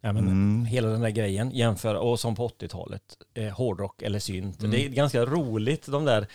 Ja, 0.00 0.12
men 0.12 0.24
Mm. 0.24 0.64
Hela 0.64 0.88
den 0.88 1.00
där 1.00 1.10
grejen, 1.10 1.50
jämföra, 1.50 2.00
och 2.00 2.20
som 2.20 2.34
på 2.34 2.48
80-talet, 2.48 3.02
eh, 3.34 3.48
hårdrock 3.48 4.02
eller 4.02 4.18
synt. 4.18 4.58
Mm. 4.60 4.70
Det 4.70 4.84
är 4.84 4.88
ganska 4.88 5.24
roligt 5.24 5.86
de 5.86 6.04
där, 6.04 6.26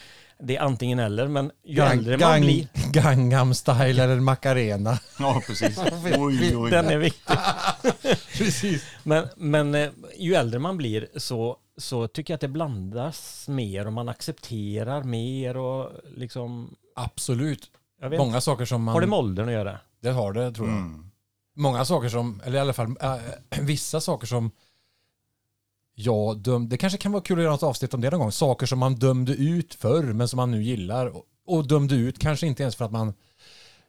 det 0.44 0.56
är 0.58 0.62
antingen 0.62 1.00
eller, 1.00 1.28
men 1.28 1.52
ju 1.66 1.76
Gang- 1.76 1.92
äldre 1.92 2.18
man 2.18 2.32
gang- 2.32 2.42
blir, 2.42 2.68
Gangnam 2.92 3.54
style 3.54 4.04
eller 4.04 4.20
Macarena. 4.20 5.00
Ja, 5.20 5.42
precis. 5.48 5.78
oj, 6.18 6.58
oj. 6.58 6.72
den 6.72 6.86
är 6.90 6.98
viktig. 6.98 7.36
Precis. 8.38 8.84
Men, 9.04 9.28
men 9.38 9.76
eh, 9.76 9.90
ju 10.18 10.36
äldre 10.36 10.60
man 10.60 10.78
blir 10.78 11.08
så, 11.16 11.58
så 11.78 12.08
tycker 12.08 12.34
jag 12.34 12.36
att 12.38 12.42
det 12.42 12.48
blandas 12.48 13.48
mer 13.48 13.88
och 13.88 13.94
man 13.94 14.10
accepterar 14.10 15.04
mer 15.04 15.58
och 15.58 15.92
liksom, 16.16 16.76
Absolut. 16.96 17.72
jag 18.02 18.10
vet 18.10 18.20
Många 18.20 18.42
saker 18.42 18.66
som 18.66 18.84
man... 18.84 18.94
Har 18.94 19.02
det 19.02 19.08
med 19.08 19.20
åldern 19.20 19.48
att 19.48 19.54
göra? 19.54 19.78
Det 20.02 20.10
har 20.10 20.34
det 20.34 20.52
tror 20.52 20.68
jag. 20.68 20.78
Mm. 20.78 21.06
Många 21.56 21.86
saker 21.86 22.10
som, 22.10 22.42
eller 22.46 22.58
i 22.58 22.62
alla 22.62 22.74
fall 22.74 22.96
äh, 23.02 23.16
vissa 23.62 24.02
saker 24.02 24.28
som 24.28 24.52
jag 26.02 26.38
dömde, 26.38 26.70
det 26.70 26.78
kanske 26.78 26.98
kan 26.98 27.12
vara 27.12 27.24
kul 27.24 27.38
att 27.40 27.44
göra 27.44 27.54
något 27.54 27.64
avsnitt 27.64 27.94
om 27.94 28.02
det 28.02 28.10
någon 28.10 28.20
gång. 28.20 28.32
Saker 28.32 28.66
som 28.66 28.80
man 28.80 28.96
dömde 28.96 29.34
ut 29.34 29.74
förr 29.74 30.04
men 30.04 30.28
som 30.28 30.38
man 30.38 30.52
nu 30.52 30.64
gillar. 30.64 31.06
Och, 31.08 31.24
och 31.48 31.68
dömde 31.68 31.96
ut 31.96 32.20
kanske 32.20 32.48
inte 32.48 32.64
ens 32.64 32.76
för 32.76 32.86
att 32.86 32.92
man 32.92 33.14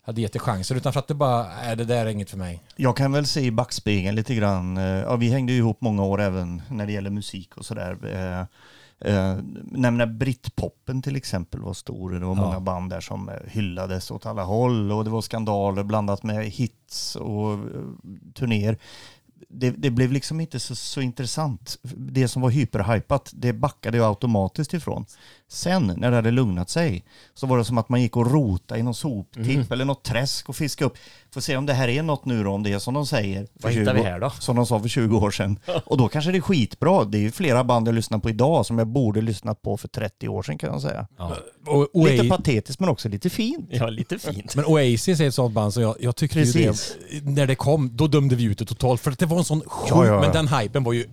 hade 0.02 0.20
gett 0.20 0.32
det 0.32 0.38
chanser 0.38 0.74
utan 0.74 0.92
för 0.92 1.00
att 1.00 1.08
det 1.08 1.14
bara, 1.14 1.42
nej 1.62 1.76
det 1.76 1.84
där 1.84 2.06
är 2.06 2.10
inget 2.10 2.30
för 2.30 2.38
mig. 2.38 2.62
Jag 2.76 2.96
kan 2.96 3.12
väl 3.12 3.26
se 3.26 3.40
i 3.40 3.50
backspegeln 3.50 4.16
lite 4.16 4.34
grann. 4.34 4.76
eh, 4.76 4.84
Ja, 4.84 5.16
vi 5.16 5.28
hängde 5.28 5.52
ju 5.52 5.58
ihop 5.58 5.80
många 5.80 6.02
år 6.04 6.20
även 6.20 6.62
när 6.70 6.86
det 6.86 6.92
gäller 6.92 7.10
musik 7.10 7.56
och 7.56 7.64
sådär. 7.66 7.98
Eh, 8.04 8.40
eh, 9.14 9.38
Nämna 9.64 10.06
Britpoppen 10.06 11.02
till 11.02 11.16
exempel 11.16 11.60
var 11.60 11.74
stor. 11.74 12.10
Det 12.10 12.26
var 12.26 12.36
Ja. 12.36 12.42
många 12.42 12.60
band 12.60 12.90
där 12.90 13.00
som 13.00 13.28
eh, 13.28 13.34
hyllades 13.48 14.10
åt 14.10 14.26
alla 14.26 14.44
håll 14.44 14.92
och 14.92 15.04
det 15.04 15.10
var 15.10 15.20
skandaler 15.22 15.82
blandat 15.82 16.22
med 16.22 16.46
hits 16.46 17.16
och 17.16 17.52
eh, 17.52 17.58
turnéer. 18.34 18.78
Det, 19.48 19.70
det 19.70 19.90
blev 19.90 20.12
liksom 20.12 20.40
inte 20.40 20.60
så, 20.60 20.74
så 20.74 21.00
intressant. 21.00 21.78
Det 21.96 22.28
som 22.28 22.42
var 22.42 22.50
hyperhypat, 22.50 23.30
det 23.32 23.52
backade 23.52 23.96
jag 23.96 24.06
automatiskt 24.06 24.74
ifrån. 24.74 25.06
Sen 25.48 25.94
när 25.96 26.10
det 26.10 26.16
hade 26.16 26.30
lugnat 26.30 26.70
sig 26.70 27.04
så 27.34 27.46
var 27.46 27.58
det 27.58 27.64
som 27.64 27.78
att 27.78 27.88
man 27.88 28.02
gick 28.02 28.16
och 28.16 28.30
rota 28.32 28.78
i 28.78 28.82
någon 28.82 28.94
soptipp 28.94 29.72
eller 29.72 29.84
något 29.84 30.04
träsk 30.04 30.48
och 30.48 30.56
fiska 30.56 30.84
upp. 30.84 30.96
Får 31.34 31.40
se 31.40 31.56
om 31.56 31.66
det 31.66 31.72
här 31.72 31.88
är 31.88 32.02
något 32.02 32.24
nu 32.24 32.44
då, 32.44 32.50
om 32.50 32.62
det 32.62 32.72
är 32.72 32.78
som 32.78 32.94
de 32.94 33.06
säger. 33.06 33.46
Vad 33.62 33.72
hittar 33.72 33.92
20 33.94 34.02
vi 34.02 34.08
här 34.08 34.20
då? 34.20 34.30
Som 34.30 34.56
de 34.56 34.66
sa 34.66 34.80
för 34.80 34.88
20 34.88 35.16
år 35.18 35.30
sedan. 35.30 35.58
Och 35.84 35.96
då 35.98 36.08
kanske 36.08 36.30
det 36.30 36.38
är 36.38 36.42
skitbra. 36.42 37.04
Det 37.04 37.18
är 37.18 37.22
ju 37.22 37.30
flera 37.30 37.64
band 37.64 37.88
jag 37.88 37.94
lyssnar 37.94 38.18
på 38.18 38.30
idag 38.30 38.66
som 38.66 38.78
jag 38.78 38.86
borde 38.88 39.20
lyssnat 39.20 39.62
på 39.62 39.76
för 39.76 39.88
30 39.88 40.28
år 40.28 40.42
sedan 40.42 40.58
kan 40.58 40.72
jag 40.72 40.82
säga. 40.82 41.06
Ja, 41.18 41.36
Och, 41.66 42.08
Lite 42.08 42.22
Oa- 42.24 42.28
patetiskt 42.28 42.80
men 42.80 42.88
också 42.88 43.08
lite 43.08 43.30
fint. 43.30 43.68
ja 43.70 43.86
lite 43.88 44.18
fint. 44.18 44.56
men 44.56 44.64
Oasis 44.64 45.20
är 45.20 45.28
ett 45.28 45.34
sånt 45.34 45.54
band 45.54 45.74
som 45.74 45.82
jag, 45.82 45.96
jag 46.00 46.16
tyckte 46.16 46.38
ju 46.38 46.44
Precis. 46.44 46.96
det, 47.22 47.30
när 47.30 47.46
det 47.46 47.54
kom, 47.54 47.96
då 47.96 48.06
dömde 48.06 48.36
vi 48.36 48.44
ut 48.44 48.58
det 48.58 48.64
totalt. 48.64 49.00
För 49.00 49.10
att 49.10 49.18
det 49.18 49.26
var 49.26 49.38
en 49.38 49.44
sån 49.44 49.60
sjuk, 49.60 49.90
Ja, 49.90 50.06
ja, 50.06 50.14
ja. 50.14 50.20
men 50.20 50.32
den 50.32 50.48
hypen 50.48 50.84
var 50.84 50.92
ju 50.92 51.06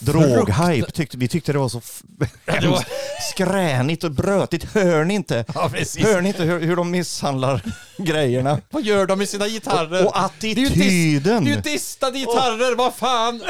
Droghype 0.00 0.90
tyckte 0.90 1.16
vi 1.16 1.28
tyckte 1.28 1.52
det 1.52 1.58
var 1.58 1.68
så 1.68 1.80
det 2.44 2.66
var- 2.68 2.84
skränigt 3.32 4.04
och 4.04 4.10
brötigt. 4.10 4.64
Hör 4.74 5.04
ni 5.04 5.14
inte? 5.14 5.44
Ja. 5.54 5.70
Hör 5.98 6.20
ni 6.20 6.28
inte 6.28 6.42
hur, 6.42 6.60
hur 6.60 6.76
de 6.76 6.90
misshandlar 6.90 7.62
grejerna? 7.96 8.60
Vad 8.70 8.82
gör 8.82 9.06
de 9.06 9.18
med 9.18 9.28
sina 9.28 9.48
gitarrer? 9.48 10.04
Och, 10.04 10.06
och 10.10 10.20
attityden! 10.24 11.44
det 11.44 11.50
är 11.50 11.54
ju 11.54 11.60
distade 11.60 12.18
gitarrer, 12.18 12.76
vad 12.76 12.94
fan! 12.94 13.42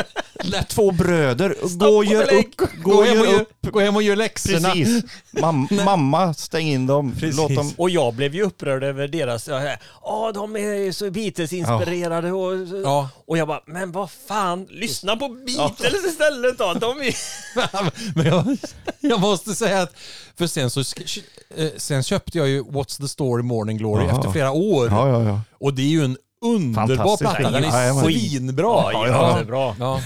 Lätt 0.43 0.69
Två 0.69 0.91
bröder. 0.91 1.55
Gå 1.79 1.87
och 1.87 2.05
gör 2.05 2.27
belägg. 2.27 2.47
upp. 2.59 2.71
Gå, 2.83 2.91
Gå 2.91 2.99
och 2.99 3.05
hem 3.07 3.21
och 3.21 3.27
gör 3.27 3.41
upp. 3.41 3.53
gå 3.63 3.81
hem 3.81 3.97
och 3.97 4.03
gör 4.03 4.17
läxorna. 4.17 4.71
Precis. 4.71 5.05
Mam, 5.41 5.69
mamma, 5.85 6.35
stäng 6.35 6.67
in 6.67 6.87
dem. 6.87 7.13
Precis. 7.21 7.37
Låt 7.37 7.55
dem... 7.55 7.73
Och 7.77 7.91
jag 7.91 8.15
blev 8.15 8.35
ju 8.35 8.43
upprörd 8.43 8.85
över 8.85 9.09
deras, 9.09 9.49
ja 9.49 10.33
de 10.35 10.57
är 10.57 10.93
så 10.93 11.11
Beatles-inspirerade 11.11 12.33
och, 12.33 12.83
Ja. 12.85 13.09
och 13.27 13.39
jag 13.39 13.49
bara, 13.49 13.61
men 13.67 13.93
vad 13.93 14.11
fan, 14.29 14.67
lyssna 14.71 15.17
på 15.17 15.29
Beatles 15.29 16.05
istället 16.09 16.59
då. 16.59 16.75
De 16.75 17.01
är... 17.01 17.15
Men 18.15 18.27
jag, 18.27 18.57
jag 19.01 19.21
måste 19.21 19.55
säga 19.55 19.83
att, 19.83 19.93
för 20.39 20.47
sen 20.47 20.71
så 20.71 20.81
eh, 21.57 21.69
sen 21.77 22.03
köpte 22.03 22.39
jag 22.39 22.49
ju 22.49 22.63
What's 22.63 23.01
the 23.01 23.09
Story 23.09 23.43
Morning 23.43 23.79
Glory 23.79 24.07
Jaha. 24.07 24.17
efter 24.19 24.31
flera 24.33 24.51
år. 24.53 24.89
Ja, 24.91 25.09
ja, 25.09 25.23
ja. 25.23 25.41
Och 25.61 25.75
det 25.75 25.83
är 25.83 25.87
ju 25.87 26.05
en 26.05 26.17
underbar 26.45 27.17
platta. 27.17 27.51
Den 27.51 27.65
är 27.65 28.03
svinbra. 28.05 28.65
Ja, 28.93 29.07
ja, 29.09 29.35
det 29.35 29.41
är 29.41 29.45
bra. 29.45 29.77
Ja. 29.79 30.01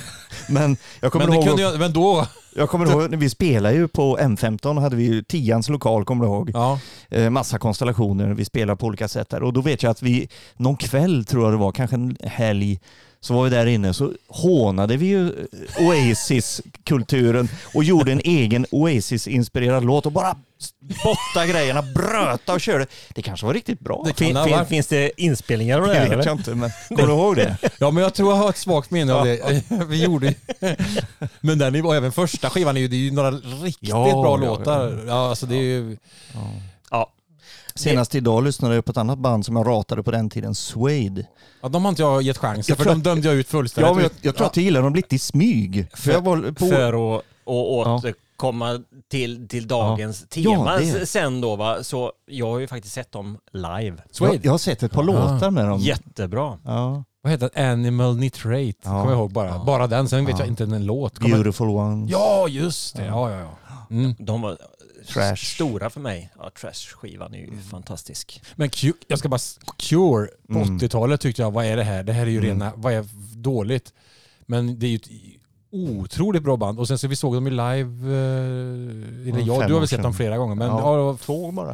Men 0.48 0.76
jag 1.00 1.12
kommer 1.12 1.26
Men, 1.26 1.34
ihåg... 1.34 1.60
jag, 1.60 1.78
men 1.78 1.92
då... 1.92 2.26
Jag 2.56 2.70
kommer 2.70 2.90
ihåg, 2.90 3.10
när 3.10 3.18
vi 3.18 3.30
spelade 3.30 3.74
ju 3.74 3.88
på 3.88 4.18
M15 4.18 4.80
hade 4.80 4.96
vi 4.96 5.04
ju 5.04 5.22
tians 5.22 5.68
lokal, 5.68 6.04
kommer 6.04 6.24
du 6.24 6.30
ihåg? 6.30 6.50
Ja. 6.54 6.78
Eh, 7.10 7.30
massa 7.30 7.58
konstellationer, 7.58 8.34
vi 8.34 8.44
spelade 8.44 8.76
på 8.76 8.86
olika 8.86 9.08
sätt 9.08 9.28
där. 9.28 9.42
Och 9.42 9.52
då 9.52 9.60
vet 9.60 9.82
jag 9.82 9.90
att 9.90 10.02
vi, 10.02 10.28
någon 10.56 10.76
kväll 10.76 11.24
tror 11.24 11.44
jag 11.44 11.52
det 11.52 11.56
var, 11.56 11.72
kanske 11.72 11.96
en 11.96 12.16
helg, 12.22 12.80
så 13.24 13.34
var 13.34 13.44
vi 13.44 13.50
där 13.50 13.66
inne 13.66 13.94
så 13.94 14.12
hånade 14.28 14.96
vi 14.96 15.06
ju 15.06 15.28
eh, 15.28 15.86
Oasis-kulturen 15.86 17.48
och 17.74 17.84
gjorde 17.84 18.12
en 18.12 18.20
egen 18.24 18.66
Oasis-inspirerad 18.70 19.84
låt 19.84 20.06
och 20.06 20.12
bara 20.12 20.36
spotta 20.58 21.46
grejerna, 21.46 21.82
bröta 21.82 22.54
och 22.54 22.60
körde. 22.60 22.86
Det 23.14 23.22
kanske 23.22 23.46
var 23.46 23.54
riktigt 23.54 23.80
bra. 23.80 24.02
Det 24.06 24.14
Fin, 24.14 24.36
ha 24.36 24.44
fin, 24.46 24.66
finns 24.66 24.86
det 24.86 25.10
inspelningar 25.16 25.78
av 25.78 25.86
det 25.86 25.92
Det 25.92 25.98
här 25.98 26.04
vet 26.04 26.12
eller? 26.12 26.26
jag 26.26 26.36
inte, 26.36 26.54
men 26.54 26.70
kommer 26.88 27.06
du 27.06 27.12
ihåg 27.12 27.36
det? 27.36 27.56
ja, 27.78 27.90
men 27.90 28.02
jag 28.02 28.14
tror 28.14 28.32
jag 28.32 28.36
har 28.36 28.48
ett 28.48 28.56
svagt 28.56 28.90
minne 28.90 29.14
av 29.14 29.24
det. 29.24 29.62
Vi 29.88 30.02
gjorde 30.02 30.34
Men 31.40 31.58
den 31.58 31.82
var 31.82 31.96
även 31.96 32.12
första 32.12 32.50
skivan 32.50 32.76
är 32.76 32.80
ju, 32.80 32.88
det 32.88 32.96
är 32.96 32.98
ju 32.98 33.10
några 33.10 33.30
riktigt 33.30 33.88
Ja, 33.88 34.04
bra 34.04 34.24
ja, 34.24 34.36
låtar. 34.36 35.04
Ja, 35.06 35.28
alltså 35.28 35.46
det 35.46 35.56
är 35.56 35.62
ju... 35.62 35.96
Ja. 36.34 36.40
Senast 37.76 38.14
idag 38.14 38.44
lyssnade 38.44 38.74
jag 38.74 38.84
på 38.84 38.90
ett 38.90 38.96
annat 38.96 39.18
band 39.18 39.46
som 39.46 39.56
jag 39.56 39.66
ratade 39.66 40.02
på 40.02 40.10
den 40.10 40.30
tiden, 40.30 40.54
Suede. 40.54 41.26
Ja, 41.62 41.68
de 41.68 41.84
har 41.84 41.88
inte 41.88 42.02
jag 42.02 42.22
gett 42.22 42.38
chansen, 42.38 42.64
Jag 42.68 42.76
för 42.76 42.84
tror 42.84 42.94
de 42.94 43.02
dömde 43.02 43.28
jag 43.28 43.36
ut 43.36 43.48
fullständigt. 43.48 43.88
Ja, 43.88 43.94
men 43.94 44.02
jag, 44.02 44.12
jag 44.20 44.36
tror 44.36 44.46
att 44.46 44.56
jag 44.56 44.64
gillar 44.64 44.82
dem 44.82 44.94
lite 44.94 45.14
i 45.14 45.18
smyg. 45.18 45.86
För 45.94 46.12
jag 46.12 46.20
var 46.24 46.52
på... 46.52 46.66
För 46.66 47.16
att 47.18 47.24
och 47.46 47.72
återkomma 47.72 48.80
till, 49.10 49.48
till 49.48 49.68
dagens 49.68 50.26
Ja, 50.34 50.42
tema 50.54 50.76
det. 50.76 51.06
sen 51.06 51.40
då 51.40 51.56
va, 51.56 51.82
så 51.82 52.12
jag 52.26 52.46
har 52.50 52.58
ju 52.58 52.66
faktiskt 52.66 52.94
sett 52.94 53.12
dem 53.12 53.38
live. 53.52 53.96
Suede. 54.10 54.34
jag, 54.34 54.44
jag 54.44 54.50
har 54.50 54.58
sett 54.58 54.82
ett 54.82 54.92
par 54.92 55.02
låtar 55.02 55.50
med 55.50 55.66
dem. 55.66 55.80
Jättebra. 55.80 56.58
Ja. 56.64 57.04
Vad 57.22 57.32
heter 57.32 57.50
det? 57.54 57.70
Animal 57.70 58.16
Nitrate, 58.16 58.64
Ja. 58.84 58.90
kommer 58.90 59.04
jag 59.12 59.12
ihåg 59.20 59.32
bara. 59.32 59.48
Ja. 59.48 59.62
Bara 59.66 59.86
den, 59.86 60.08
sen 60.08 60.24
vet 60.26 60.32
Ja. 60.38 60.38
jag 60.44 60.48
inte 60.48 60.64
en 60.64 60.86
låt. 60.86 61.18
Kommer... 61.18 61.34
Beautiful 61.36 61.68
ones. 61.68 62.10
Ja, 62.10 62.48
just 62.48 62.96
det. 62.96 63.04
Ja, 63.06 63.30
ja, 63.30 63.38
ja. 63.40 63.50
Mm. 63.90 64.14
De 64.18 64.42
var 64.42 64.58
Trash. 65.08 65.36
stora 65.36 65.90
för 65.90 66.00
mig. 66.00 66.30
Ja, 66.38 66.50
Trash-skivan 66.60 67.34
är 67.34 67.38
ju 67.38 67.50
fantastisk. 67.70 68.42
Men 68.54 68.68
Q, 68.70 68.92
jag 69.08 69.18
ska 69.18 69.28
bara... 69.28 69.40
Cure 69.76 70.28
på 70.48 70.58
Mm. 70.58 70.78
80-talet 70.78 71.20
tyckte 71.20 71.42
jag, 71.42 71.50
vad 71.50 71.64
är 71.64 71.76
det 71.76 71.84
här? 71.84 72.02
Det 72.02 72.12
här 72.12 72.22
är 72.26 72.30
ju 72.30 72.38
Mm. 72.38 72.48
rena... 72.50 72.72
Vad 72.76 72.92
är 72.92 73.04
dåligt? 73.36 73.92
Men 74.46 74.78
det 74.78 74.86
är 74.86 74.90
ju 74.90 74.96
ett 74.96 75.08
otroligt 75.72 76.42
bra 76.42 76.56
band. 76.56 76.78
Och 76.78 76.88
sen 76.88 76.98
så 76.98 77.08
vi 77.08 77.16
såg 77.16 77.34
dem 77.34 77.46
i 77.46 77.50
live... 77.50 78.14
Eh, 78.14 79.28
eller 79.28 79.38
Ja, 79.40 79.44
ja, 79.46 79.60
fem 79.60 79.68
du 79.68 79.72
har 79.74 79.80
väl 79.80 79.88
sett 79.88 80.02
dem 80.02 80.14
flera 80.14 80.36
gånger. 80.38 80.54
Men 80.54 80.66
Ja, 80.68 80.96
ja, 80.98 81.16
Två 81.20 81.50
bara. 81.50 81.68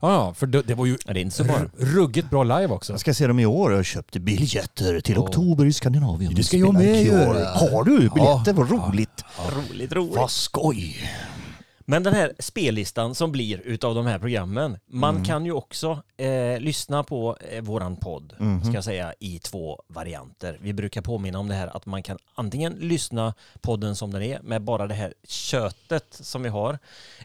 ja, 0.00 0.12
ja, 0.12 0.34
för 0.34 0.46
det, 0.46 0.62
det 0.62 0.74
var 0.74 0.86
ju 0.86 0.98
Ja, 1.06 1.12
det 1.12 1.20
inte 1.20 1.36
så 1.36 1.44
bra. 1.44 1.54
r- 1.56 1.70
ruggigt 1.78 2.30
bra 2.30 2.44
live 2.44 2.66
också. 2.68 2.92
Jag 2.92 3.00
ska 3.00 3.14
se 3.14 3.26
dem 3.26 3.38
i 3.38 3.46
år. 3.46 3.72
Jag 3.72 3.84
köpte 3.84 4.20
biljetter 4.20 5.00
till 5.00 5.14
Ja. 5.14 5.20
oktober 5.22 5.64
i 5.66 5.72
Skandinavien. 5.72 6.34
Det 6.34 6.42
ska 6.44 6.56
jag 6.56 6.74
med 6.74 7.02
göra. 7.04 7.48
Har 7.48 7.84
du 7.84 7.98
biljetter? 7.98 8.52
Vad 8.52 8.70
Ja. 8.70 8.88
roligt. 8.88 9.24
Roligt, 9.70 9.92
roligt. 9.92 10.16
Vad 10.16 10.30
skoj. 10.30 11.10
Men 11.88 12.02
den 12.02 12.14
här 12.14 12.32
spellistan 12.38 13.14
som 13.14 13.32
blir 13.32 13.60
utav 13.60 13.94
de 13.94 14.06
här 14.06 14.18
programmen, 14.18 14.78
man 14.86 15.14
Mm. 15.14 15.24
kan 15.24 15.44
ju 15.44 15.52
också 15.52 16.02
eh, 16.16 16.60
lyssna 16.60 17.04
på 17.04 17.36
eh, 17.50 17.62
våran 17.62 17.96
podd, 17.96 18.34
Mhm. 18.38 18.64
ska 18.64 18.72
jag 18.74 18.84
säga, 18.84 19.14
i 19.20 19.38
två 19.38 19.82
varianter. 19.88 20.58
Vi 20.60 20.72
brukar 20.72 21.02
påminna 21.02 21.38
om 21.38 21.48
det 21.48 21.54
här 21.54 21.76
att 21.76 21.86
man 21.86 22.02
kan 22.02 22.18
antingen 22.34 22.72
lyssna 22.72 23.34
podden 23.60 23.96
som 23.96 24.10
den 24.12 24.22
är 24.22 24.40
med 24.42 24.62
bara 24.62 24.86
det 24.86 24.94
här 24.94 25.14
köttet 25.28 26.06
som 26.10 26.42
vi 26.42 26.48
har, 26.48 26.78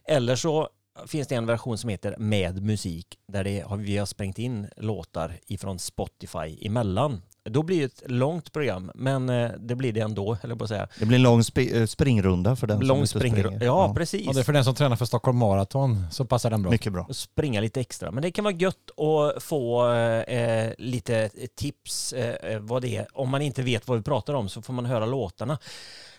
eller 0.06 0.36
så 0.36 0.70
finns 1.08 1.27
det 1.27 1.36
en 1.36 1.46
version 1.46 1.77
som 1.77 1.89
heter 1.89 2.15
med 2.18 2.62
musik 2.63 3.08
där 3.27 3.44
det 3.44 3.65
vi 3.77 3.98
har 3.98 4.06
sprängt 4.06 4.39
in 4.39 4.68
låtar 4.77 5.39
ifrån 5.48 5.80
Spotify 5.80 6.58
emellan. 6.68 7.22
Då 7.43 7.63
blir 7.63 7.79
det 7.79 7.86
ett 7.86 8.12
långt 8.12 8.51
program, 8.51 8.91
men 8.95 9.29
eh, 9.29 9.51
det 9.60 9.75
blir 9.75 9.93
det 9.93 10.00
ändå, 10.00 10.38
eller 10.43 10.55
på 10.55 10.63
att 10.63 10.67
säga. 10.69 10.88
Det 11.00 11.05
blir 11.05 11.15
en 11.15 11.24
lång 11.24 11.39
sp- 11.41 11.75
eh, 11.79 11.86
springrunda 11.86 12.55
för 12.55 12.67
den 12.67 12.77
som 12.77 12.88
Lång 12.88 12.98
ute 12.98 13.03
och 13.03 13.10
springer. 13.21 13.43
springer. 13.43 13.65
Ja, 13.65 13.93
precis. 13.98 14.25
Ja, 14.25 14.33
det 14.33 14.39
är 14.39 14.43
för 14.43 14.53
den 14.53 14.63
som 14.65 14.75
tränar 14.75 14.95
för 14.95 15.05
Stockholm 15.05 15.38
Marathon 15.38 16.05
så 16.12 16.25
passar 16.25 16.50
den 16.50 16.62
bra. 16.62 16.71
Mycket 16.71 16.93
bra. 16.93 17.05
och 17.10 17.15
springa 17.15 17.62
lite 17.62 17.79
extra. 17.81 18.12
Men 18.12 18.24
det 18.24 18.31
kan 18.31 18.43
vara 18.43 18.53
gött 18.55 18.91
att 19.00 19.43
få 19.43 19.91
eh, 19.93 20.71
lite 20.77 21.29
tips 21.55 22.13
eh, 22.13 22.60
vad 22.60 22.81
det 22.81 22.95
är. 22.98 23.07
Om 23.17 23.29
man 23.29 23.41
inte 23.41 23.62
vet 23.62 23.88
vad 23.88 23.98
vi 23.98 24.03
pratar 24.03 24.33
om 24.33 24.50
så 24.50 24.62
får 24.62 24.74
man 24.74 24.86
höra 24.86 25.05
låtarna. 25.05 25.57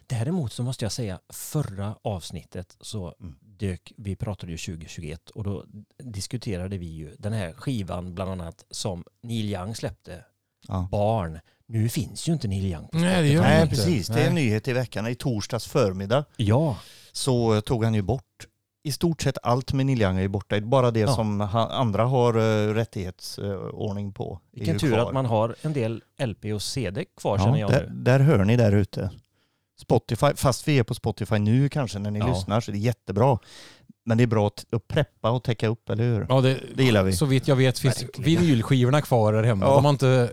Däremot 0.06 0.52
så 0.52 0.62
måste 0.62 0.84
jag 0.84 0.92
säga 0.92 1.18
förra 1.32 1.94
avsnittet 2.02 2.76
så 2.80 3.14
Mm. 3.20 3.34
dök, 3.40 3.92
vi 3.96 4.16
pratade 4.16 4.52
ju 4.52 4.58
2021 4.58 5.30
och 5.30 5.44
då 5.44 5.64
diskuterade 6.02 6.78
vi 6.78 6.86
ju 6.86 7.14
den 7.18 7.32
här 7.32 7.52
skivan 7.52 8.14
bland 8.14 8.30
annat 8.30 8.64
som 8.70 9.04
Neil 9.22 9.50
Young 9.54 9.74
släppte, 9.74 10.24
Ja. 10.68 10.88
Barn. 10.90 11.38
Nu 11.66 11.88
finns 11.88 12.28
ju 12.28 12.32
inte 12.32 12.48
Neil 12.48 12.64
Young 12.66 12.88
på 12.88 12.98
Nej, 12.98 13.22
det 13.22 13.28
gör 13.28 13.42
Nej, 13.42 13.62
inte. 13.62 13.76
precis. 13.76 14.06
Det 14.06 14.22
är 14.22 14.28
en 14.28 14.34
nyhet 14.34 14.68
i 14.68 14.72
veckan. 14.72 15.06
I 15.06 15.14
torsdags 15.14 15.66
förmiddag 15.66 16.24
Ja, 16.36 16.76
så 17.12 17.60
tog 17.60 17.84
han 17.84 17.94
ju 17.94 18.02
bort 18.02 18.22
i 18.84 18.92
stort 18.92 19.22
sett 19.22 19.38
allt 19.42 19.72
med 19.72 19.86
Neil 19.86 20.02
Young 20.02 20.18
är 20.18 20.28
borta. 20.28 20.60
Bara 20.60 20.90
det 20.90 21.00
Ja. 21.00 21.14
som 21.14 21.40
han, 21.40 21.70
andra 21.70 22.04
har 22.04 22.36
uh, 22.38 22.74
rättighetsordning 22.74 24.12
på. 24.12 24.40
är 24.52 24.56
vilken 24.58 24.74
ju 24.74 24.78
tur 24.78 24.90
kvar. 24.92 24.98
att 25.08 25.14
man 25.14 25.26
har 25.26 25.54
en 25.62 25.72
del 25.72 26.02
LP 26.24 26.44
och 26.54 26.62
CD 26.62 27.04
kvar 27.20 27.38
Ja, 27.38 27.44
känner 27.44 27.58
jag 27.60 27.70
där, 27.70 27.86
nu. 27.90 27.94
där 28.02 28.20
hör 28.20 28.44
ni 28.44 28.56
där 28.56 28.72
ute. 28.72 29.10
Spotify, 29.80 30.26
fast 30.36 30.68
vi 30.68 30.78
är 30.78 30.82
på 30.82 30.94
Spotify 30.94 31.38
nu 31.38 31.68
kanske 31.68 31.98
när 31.98 32.10
ni 32.10 32.18
Ja. 32.18 32.26
lyssnar 32.34 32.60
så 32.60 32.70
det 32.70 32.76
är 32.78 32.80
jättebra. 32.80 33.38
Men 34.04 34.18
det 34.18 34.24
är 34.24 34.26
bra 34.26 34.46
att, 34.46 34.64
att 34.74 34.88
preppa 34.88 35.30
och 35.30 35.42
täcka 35.42 35.68
upp, 35.68 35.90
eller 35.90 36.04
hur? 36.04 36.26
Ja, 36.28 36.40
det, 36.40 36.60
Det 36.74 36.84
gillar 36.84 37.02
vi. 37.02 37.12
Så 37.12 37.26
vitt 37.26 37.48
jag 37.48 37.56
vet 37.56 37.78
finns 37.78 38.02
Verkligen. 38.02 38.40
vinylskivorna 38.40 39.02
kvar 39.02 39.32
där 39.32 39.42
hemma. 39.42 39.66
Ja. 39.66 39.74
De 39.74 39.84
har 39.84 39.90
inte 39.92 40.30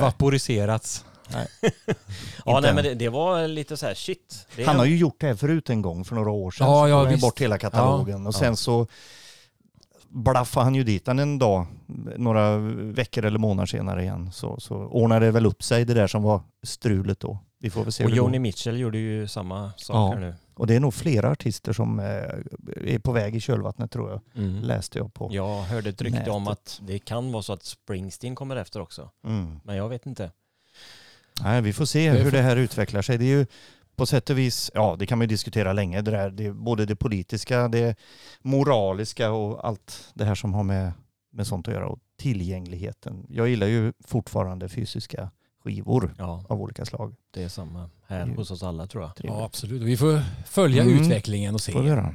vaporiserats. 0.00 1.04
Ja, 2.44 2.56
Inte 2.56 2.60
nej 2.60 2.74
men 2.74 2.84
det, 2.84 2.94
det 2.94 3.08
var 3.08 3.48
lite 3.48 3.76
så 3.76 3.86
här 3.86 3.94
shit. 3.94 4.46
Det 4.56 4.62
är 4.62 4.66
Han 4.66 4.76
har 4.76 4.84
ju 4.84 4.96
gjort 4.96 5.20
det 5.20 5.26
här 5.26 5.34
förut 5.34 5.70
en 5.70 5.82
gång 5.82 6.04
för 6.04 6.14
några 6.14 6.30
år 6.30 6.50
sedan. 6.50 6.66
Ja, 6.66 6.84
så 6.84 6.88
ja, 6.88 7.04
ju 7.04 7.08
visst. 7.10 7.20
bort 7.22 7.40
hela 7.40 7.58
katalogen. 7.58 8.26
och 8.26 8.34
sen 8.34 8.56
så 8.56 8.86
blaffade 10.08 10.64
han 10.64 10.74
ju 10.74 10.84
dit 10.84 11.04
den 11.04 11.18
en 11.18 11.38
dag, 11.38 11.66
några 12.16 12.56
veckor 12.92 13.24
eller 13.24 13.38
månader 13.38 13.66
senare 13.66 14.02
igen. 14.02 14.32
Så, 14.32 14.60
så 14.60 14.74
ordnade 14.76 15.26
det 15.26 15.32
väl 15.32 15.46
upp 15.46 15.62
sig 15.62 15.84
det 15.84 15.94
där 15.94 16.06
som 16.06 16.22
var 16.22 16.40
strulet 16.62 17.20
då. 17.20 17.38
Vi 17.60 17.70
får 17.70 17.82
väl 17.84 17.92
se 17.92 18.04
Och. 18.04 18.10
Joni 18.10 18.38
Mitchell 18.38 18.80
gjorde 18.80 18.98
ju 18.98 19.28
samma 19.28 19.72
saker 19.76 20.20
nu. 20.20 20.34
Och 20.58 20.66
det 20.66 20.74
är 20.74 20.80
nog 20.80 20.94
flera 20.94 21.30
artister 21.30 21.72
som 21.72 21.98
eh, 21.98 22.04
är 22.94 22.98
på 22.98 23.12
väg 23.12 23.36
i 23.36 23.40
kölvattnet 23.40 23.90
tror 23.90 24.10
jag. 24.10 24.20
Mm. 24.34 24.62
Läste 24.62 24.98
jag 24.98 25.14
på. 25.14 25.28
Jag 25.32 25.62
hörde 25.62 25.90
ett 25.90 26.02
rykte 26.02 26.30
om 26.30 26.48
att 26.48 26.80
det 26.86 26.98
kan 26.98 27.32
vara 27.32 27.42
så 27.42 27.52
att 27.52 27.62
Springsteen 27.62 28.34
kommer 28.34 28.56
efter 28.56 28.80
också. 28.80 29.10
Mm. 29.24 29.60
Men 29.64 29.76
jag 29.76 29.88
vet 29.88 30.06
inte. 30.06 30.30
Nej, 31.42 31.62
vi 31.62 31.72
får 31.72 31.84
se 31.84 32.10
hur 32.10 32.30
det 32.30 32.42
här 32.42 32.56
utvecklar 32.56 33.02
sig. 33.02 33.18
Det 33.18 33.24
är 33.24 33.38
ju 33.38 33.46
på 33.96 34.06
sätt 34.06 34.30
och 34.30 34.38
vis, 34.38 34.70
ja 34.74 34.96
det 34.98 35.06
kan 35.06 35.18
man 35.18 35.24
ju 35.24 35.28
diskutera 35.28 35.72
länge, 35.72 36.02
det 36.02 36.10
där, 36.10 36.30
det 36.30 36.52
både 36.52 36.86
det 36.86 36.96
politiska, 36.96 37.68
det 37.68 37.98
moraliska 38.42 39.30
och 39.30 39.66
allt 39.66 40.10
det 40.14 40.24
här 40.24 40.34
som 40.34 40.54
har 40.54 40.62
med, 40.62 40.92
med 41.30 41.46
sånt 41.46 41.68
att 41.68 41.74
göra 41.74 41.88
och 41.88 41.98
tillgängligheten. 42.16 43.26
Jag 43.28 43.48
gillar 43.48 43.66
ju 43.66 43.92
fortfarande 44.06 44.68
fysiska 44.68 45.30
skivor 45.68 46.14
Ja, 46.18 46.44
av 46.48 46.62
olika 46.62 46.84
slag. 46.84 47.14
det 47.30 47.42
är 47.42 47.48
samma 47.48 47.90
här 48.06 48.22
Mm. 48.22 48.36
hos 48.36 48.50
oss 48.50 48.62
alla 48.62 48.86
tror 48.86 49.02
jag. 49.02 49.16
Trevligt. 49.16 49.38
Ja, 49.38 49.44
absolut. 49.44 49.82
Vi 49.82 49.96
får 49.96 50.20
följa 50.46 50.82
Mm. 50.82 51.02
utvecklingen 51.02 51.54
och 51.54 51.60
se. 51.60 51.72
Får 51.72 51.82
vi 51.82 51.88
göra. 51.88 52.14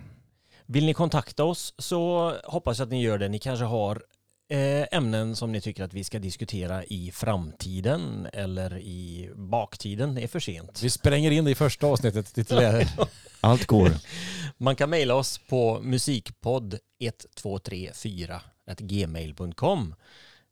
Vill 0.65 0.85
ni 0.85 0.93
kontakta 0.93 1.43
oss 1.43 1.73
så 1.77 2.33
hoppas 2.43 2.79
jag 2.79 2.85
att 2.85 2.91
ni 2.91 3.01
gör 3.01 3.17
det. 3.17 3.29
Ni 3.29 3.39
kanske 3.39 3.65
har 3.65 4.03
eh, 4.49 4.97
ämnen 4.97 5.35
som 5.35 5.51
ni 5.51 5.61
tycker 5.61 5.83
att 5.83 5.93
vi 5.93 6.03
ska 6.03 6.19
diskutera 6.19 6.83
i 6.83 7.11
framtiden 7.13 8.27
eller 8.33 8.77
i 8.77 9.29
baktiden. 9.35 10.15
Det 10.15 10.21
är 10.23 10.27
för 10.27 10.39
sent. 10.39 10.83
Vi 10.83 10.89
spränger 10.89 11.31
in 11.31 11.45
det 11.45 11.51
i 11.51 11.55
första 11.55 11.87
avsnittet. 11.87 12.51
Allt 13.41 13.65
går. 13.65 13.91
Man 14.57 14.75
kan 14.75 14.89
mejla 14.89 15.15
oss 15.15 15.39
på 15.49 15.79
musikpodd 15.83 16.73
1234 16.99 18.41
gmail.com 18.77 19.95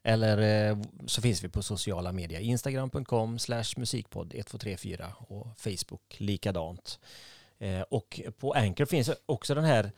eller 0.04 0.70
eh, 0.70 0.78
så 1.06 1.22
finns 1.22 1.44
vi 1.44 1.50
på 1.50 1.62
sociala 1.62 2.12
medier. 2.12 2.40
Instagram.com 2.40 3.40
slash 3.40 3.66
musikpodd 3.78 4.28
1234 4.28 5.14
och 5.18 5.48
Facebook 5.58 6.16
likadant. 6.18 7.00
Eh, 7.60 7.82
och 7.82 8.22
på 8.40 8.54
Anchor 8.54 8.86
finns 8.86 9.12
också 9.26 9.56
den 9.56 9.64
här 9.64 9.92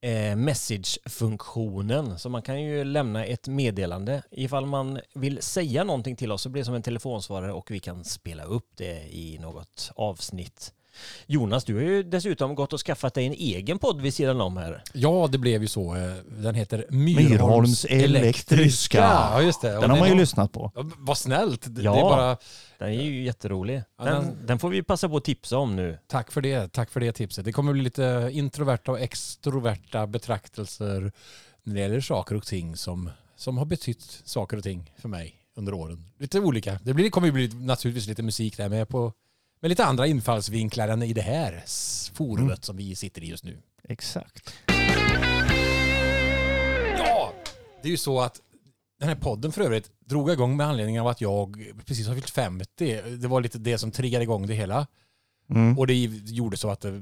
eh, 0.00 0.36
message-funktionen 0.36 2.18
så 2.18 2.28
man 2.28 2.42
kan 2.42 2.62
ju 2.62 2.84
lämna 2.84 3.24
ett 3.24 3.48
meddelande 3.48 4.22
ifall 4.30 4.66
man 4.66 5.00
vill 5.14 5.42
säga 5.42 5.84
någonting 5.84 6.16
till 6.16 6.32
oss 6.32 6.42
så 6.42 6.48
blir 6.48 6.62
det 6.62 6.66
som 6.66 6.74
en 6.74 6.82
telefonsvarare 6.82 7.52
och 7.52 7.70
vi 7.70 7.80
kan 7.80 8.04
spela 8.04 8.44
upp 8.44 8.70
det 8.76 9.14
i 9.14 9.38
något 9.38 9.90
avsnitt. 9.96 10.72
Jonas, 11.26 11.64
du 11.64 11.74
har 11.74 11.82
ju 11.82 12.02
dessutom 12.02 12.54
gått 12.54 12.72
och 12.72 12.80
skaffat 12.80 13.14
dig 13.14 13.26
en 13.26 13.32
egen 13.32 13.78
podd 13.78 14.00
vid 14.00 14.14
sidan 14.14 14.40
om 14.40 14.56
här. 14.56 14.82
Ja, 14.92 15.28
det 15.32 15.38
blev 15.38 15.62
ju 15.62 15.68
så. 15.68 15.94
Eh, 15.96 16.12
Den 16.42 16.54
heter 16.54 16.86
Myrholms 16.90 17.30
Myrholms 17.30 17.84
elektriska. 17.84 18.98
Ja, 18.98 19.42
just 19.42 19.60
det. 19.60 19.74
Och 19.76 19.80
Den 19.82 19.90
har 19.90 19.98
man 19.98 20.08
ju 20.08 20.14
var- 20.14 20.20
lyssnat 20.20 20.52
på. 20.52 20.72
Ja, 20.74 20.84
Vad 20.98 21.18
snällt. 21.18 21.64
Det 21.74 21.82
Ja. 21.82 21.92
det 21.92 21.98
är 21.98 22.02
bara, 22.02 22.36
Den 22.78 22.88
är 22.88 23.02
ju 23.02 23.24
jätterolig. 23.24 23.82
Ja, 23.98 24.04
Den, 24.04 24.14
den- 24.24 24.46
den 24.46 24.58
får 24.58 24.68
vi 24.70 24.82
passa 24.82 25.08
på 25.08 25.16
att 25.16 25.24
tipsa 25.24 25.58
om 25.58 25.76
nu. 25.76 25.98
tack 26.06 26.32
för 26.32 26.40
det. 26.40 26.72
Tack 26.72 26.90
för 26.90 27.00
det 27.00 27.12
tipset. 27.12 27.44
Det 27.44 27.52
kommer 27.52 27.72
bli 27.72 27.82
lite 27.82 28.28
introverta 28.32 28.90
och 28.92 29.00
extroverta 29.00 30.06
betraktelser 30.06 31.12
när 31.62 31.74
det 31.74 31.80
gäller 31.80 32.00
saker 32.00 32.34
och 32.34 32.46
ting 32.46 32.76
som, 32.76 33.10
som 33.36 33.58
har 33.58 33.64
betytt 33.64 34.22
saker 34.24 34.56
och 34.56 34.62
ting 34.62 34.92
för 34.98 35.08
mig 35.08 35.34
under 35.56 35.74
åren. 35.74 36.04
Lite 36.18 36.40
olika. 36.40 36.78
Det 36.82 36.94
blir, 36.94 37.10
kommer 37.10 37.26
ju 37.26 37.32
bli 37.32 37.48
naturligtvis 37.54 38.06
lite 38.08 38.22
musik 38.22 38.56
där 38.56 38.68
med 38.68 38.88
på 38.88 39.12
med 39.60 39.68
lite 39.68 39.84
andra 39.84 40.06
infallsvinklar 40.06 40.88
än 40.88 41.02
i 41.02 41.12
det 41.12 41.20
här 41.22 41.64
forumet 42.14 42.42
Mm. 42.52 42.62
som 42.62 42.76
vi 42.76 42.94
sitter 42.96 43.24
i 43.24 43.26
just 43.26 43.44
nu. 43.44 43.58
Exakt. 43.88 44.54
Ja, 46.98 47.32
det 47.82 47.88
är 47.88 47.90
ju 47.90 47.96
så 47.96 48.20
att 48.20 48.40
den 49.00 49.08
här 49.08 49.16
podden 49.16 49.52
för 49.52 49.60
övrigt 49.62 49.90
drog 50.04 50.30
igång 50.30 50.56
med 50.56 50.66
anledning 50.66 51.00
av 51.00 51.06
att 51.06 51.20
jag 51.20 51.72
precis 51.86 52.06
har 52.06 52.14
fyllt 52.14 52.30
50. 52.30 53.00
Det 53.16 53.28
var 53.28 53.40
lite 53.40 53.58
det 53.58 53.78
som 53.78 53.90
triggade 53.90 54.22
igång 54.22 54.46
det 54.46 54.54
hela. 54.54 54.86
Mm. 55.50 55.78
Och 55.78 55.86
det 55.86 55.94
gjorde 56.24 56.56
så 56.56 56.70
att 56.70 56.84
eh, 56.84 56.92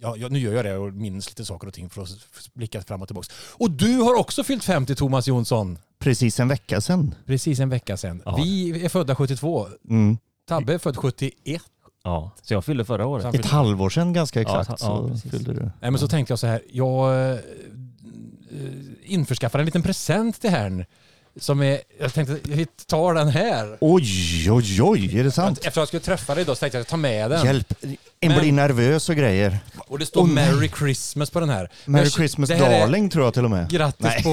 ja, 0.00 0.16
ja, 0.16 0.28
nu 0.28 0.38
gör 0.38 0.52
jag 0.54 0.64
det 0.64 0.76
och 0.76 0.92
minns 0.92 1.28
lite 1.28 1.44
saker 1.44 1.66
och 1.68 1.74
ting 1.74 1.90
för 1.90 2.02
att 2.02 2.08
blicka 2.54 2.82
fram 2.82 3.02
och 3.02 3.08
tillbaka. 3.08 3.28
Och 3.52 3.70
du 3.70 3.96
har 3.96 4.14
också 4.14 4.44
fyllt 4.44 4.64
50 4.64 4.94
Thomas 4.94 5.26
Jonsson. 5.28 5.78
Precis 5.98 6.40
en 6.40 6.48
vecka 6.48 6.80
sedan. 6.80 7.14
Precis 7.26 7.60
en 7.60 7.68
vecka 7.68 7.96
sedan. 7.96 8.22
Ja. 8.24 8.36
Vi 8.36 8.84
är 8.84 8.88
födda 8.88 9.14
72. 9.14 9.68
Mm. 9.88 10.18
Tabbe 10.48 10.74
är 10.74 10.78
född 10.78 10.96
71. 10.96 11.62
Ja, 12.04 12.30
så 12.42 12.54
jag 12.54 12.64
fyllde 12.64 12.84
förra 12.84 13.06
året. 13.06 13.34
Ett 13.34 13.46
halvår 13.46 13.90
sedan 13.90 14.12
ganska 14.12 14.42
Ja, 14.42 14.60
exakt 14.60 14.82
ja, 14.82 14.86
så 14.86 15.08
precis. 15.08 15.30
fyllde 15.30 15.52
du. 15.52 15.60
Nej 15.60 15.90
men 15.90 15.98
så 15.98 16.08
tänkte 16.08 16.32
jag 16.32 16.38
så 16.38 16.46
här. 16.46 16.62
Jag 16.72 17.30
eh, 17.32 17.38
införskaffade 19.02 19.62
en 19.62 19.66
liten 19.66 19.82
present 19.82 20.40
till 20.40 20.50
herrn. 20.50 20.84
Som 21.40 21.62
är, 21.62 21.80
jag 22.00 22.14
tänkte 22.14 22.38
jag 22.48 22.66
tar 22.86 23.14
den 23.14 23.28
här. 23.28 23.76
Oj, 23.80 24.50
oj, 24.50 24.82
oj, 24.82 25.18
är 25.18 25.24
det 25.24 25.30
sant? 25.30 25.58
Efter 25.58 25.68
att 25.68 25.76
jag 25.76 25.88
skulle 25.88 26.00
träffa 26.00 26.34
dig 26.34 26.44
då 26.44 26.54
så 26.54 26.58
tänkte 26.60 26.78
jag 26.78 26.86
ta 26.86 26.96
med 26.96 27.30
den. 27.30 27.44
Hjälp, 27.46 27.74
en 28.20 28.30
Men- 28.32 28.40
blir 28.40 28.52
nervös 28.52 29.08
och 29.08 29.16
grejer. 29.16 29.58
Och 29.78 29.98
det 29.98 30.06
står 30.06 30.20
Åh, 30.20 30.28
nej. 30.28 30.52
Merry 30.52 30.70
Christmas 30.78 31.30
på 31.30 31.40
den 31.40 31.48
här. 31.48 31.70
Merry 31.84 32.10
Christmas 32.10 32.48
det 32.48 32.54
här 32.54 32.70
är- 32.70 32.80
darling 32.80 33.10
tror 33.10 33.24
jag 33.24 33.34
till 33.34 33.44
och 33.44 33.50
med. 33.50 33.70
Grattis 33.70 34.00
Nej. 34.06 34.22
på... 34.22 34.30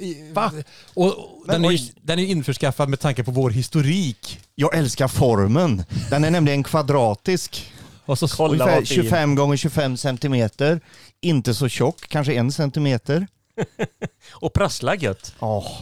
i- 0.00 0.30
Va? 0.32 0.52
Och, 0.94 1.06
och 1.06 1.42
Men 1.46 1.54
den, 1.62 1.64
är, 1.64 1.70
ju- 1.70 1.76
oj. 1.78 1.92
den 2.02 2.18
är 2.18 2.24
införskaffad 2.24 2.88
med 2.88 3.00
tanke 3.00 3.24
på 3.24 3.30
vår 3.30 3.50
historik. 3.50 4.40
Jag 4.54 4.74
älskar 4.76 5.08
formen. 5.08 5.84
Den 6.10 6.24
är 6.24 6.30
nämligen 6.30 6.62
kvadratisk. 6.62 7.72
Och 8.06 8.18
så 8.18 8.28
Kolla 8.28 8.52
Ungefär 8.52 8.74
vad 8.80 8.88
fin. 8.88 8.96
25 9.02 9.34
gånger 9.34 9.56
25 9.56 9.96
centimeter. 9.96 10.80
Inte 11.20 11.54
så 11.54 11.68
tjock, 11.68 12.08
kanske 12.08 12.34
en 12.34 12.52
centimeter. 12.52 13.26
Och 14.32 14.52
prassla 14.52 14.96
gött. 14.96 15.34
Åh, 15.38 15.72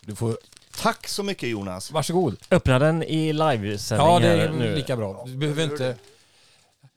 Du 0.00 0.14
får... 0.14 0.38
tack 0.76 1.08
så 1.08 1.22
mycket 1.22 1.48
Jonas. 1.48 1.90
Varsågod. 1.90 2.36
Öppna 2.50 2.78
den 2.78 3.02
i 3.02 3.32
livesändning 3.32 4.08
Ja, 4.08 4.18
det 4.18 4.26
här 4.26 4.36
är 4.36 4.52
nu. 4.52 4.74
lika 4.74 4.96
bra. 4.96 5.22
Du 5.26 5.36
behöver 5.36 5.64
inte... 5.64 5.96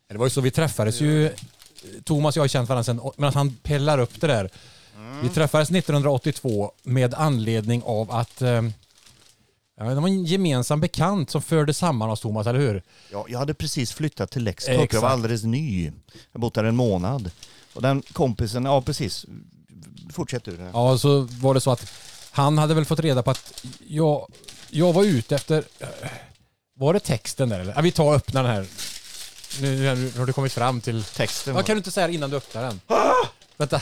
Det 0.09 0.17
var 0.17 0.25
ju 0.25 0.29
så, 0.29 0.41
vi 0.41 0.51
träffades 0.51 1.01
ju... 1.01 1.31
Thomas 2.03 2.35
och 2.35 2.37
jag 2.37 2.43
har 2.43 2.47
känt 2.47 2.69
varandra 2.69 2.83
sen, 2.83 3.01
men 3.17 3.29
att 3.29 3.35
han 3.35 3.55
pellar 3.63 3.97
upp 3.99 4.21
det 4.21 4.27
där. 4.27 4.49
Vi 5.23 5.29
träffades 5.29 5.69
1982 5.71 6.71
med 6.83 7.13
anledning 7.13 7.83
av 7.85 8.11
att... 8.11 8.41
Eh, 8.41 8.61
ja, 9.77 9.83
det 9.83 9.95
var 9.95 10.07
en 10.07 10.25
gemensam 10.25 10.79
bekant 10.81 11.29
som 11.29 11.41
förde 11.41 11.73
samman 11.73 12.09
oss 12.09 12.21
Thomas, 12.21 12.47
eller 12.47 12.59
hur? 12.59 12.83
Ja, 13.11 13.25
jag 13.29 13.39
hade 13.39 13.53
precis 13.53 13.93
flyttat 13.93 14.31
till 14.31 14.43
Lextorp. 14.43 14.75
Jag 14.75 14.83
Exakt. 14.83 15.03
var 15.03 15.09
alldeles 15.09 15.43
ny. 15.43 15.91
Jag 16.31 16.41
bott 16.41 16.53
där 16.53 16.63
en 16.63 16.75
månad. 16.75 17.31
Och 17.73 17.81
den 17.81 18.01
kompisen, 18.01 18.65
ja 18.65 18.81
precis. 18.81 19.25
Fortsätt 20.13 20.43
du. 20.43 20.69
Ja, 20.73 20.97
så 20.97 21.21
var 21.21 21.53
det 21.53 21.61
så 21.61 21.71
att 21.71 21.91
han 22.33 22.57
hade 22.57 22.73
väl 22.73 22.85
fått 22.85 22.99
reda 22.99 23.23
på 23.23 23.31
att 23.31 23.63
jag, 23.87 24.27
jag 24.69 24.93
var 24.93 25.03
ute 25.03 25.35
efter... 25.35 25.63
Var 26.75 26.93
det 26.93 26.99
texten 26.99 27.49
där 27.49 27.59
eller? 27.59 27.73
Ja, 27.75 27.81
vi 27.81 27.91
tar 27.91 28.03
och 28.05 28.13
öppnar 28.15 28.43
den 28.43 28.51
här. 28.51 28.65
Nu, 29.61 29.95
nu 29.95 30.11
har 30.17 30.25
du 30.25 30.33
kommit 30.33 30.53
fram 30.53 30.81
till... 30.81 31.03
Texten. 31.03 31.53
Vad 31.55 31.65
kan 31.65 31.75
du 31.75 31.77
inte 31.77 31.91
säga 31.91 32.09
innan 32.09 32.29
du 32.29 32.35
öppnar 32.37 32.61
den? 32.63 32.79
Vänta. 33.57 33.81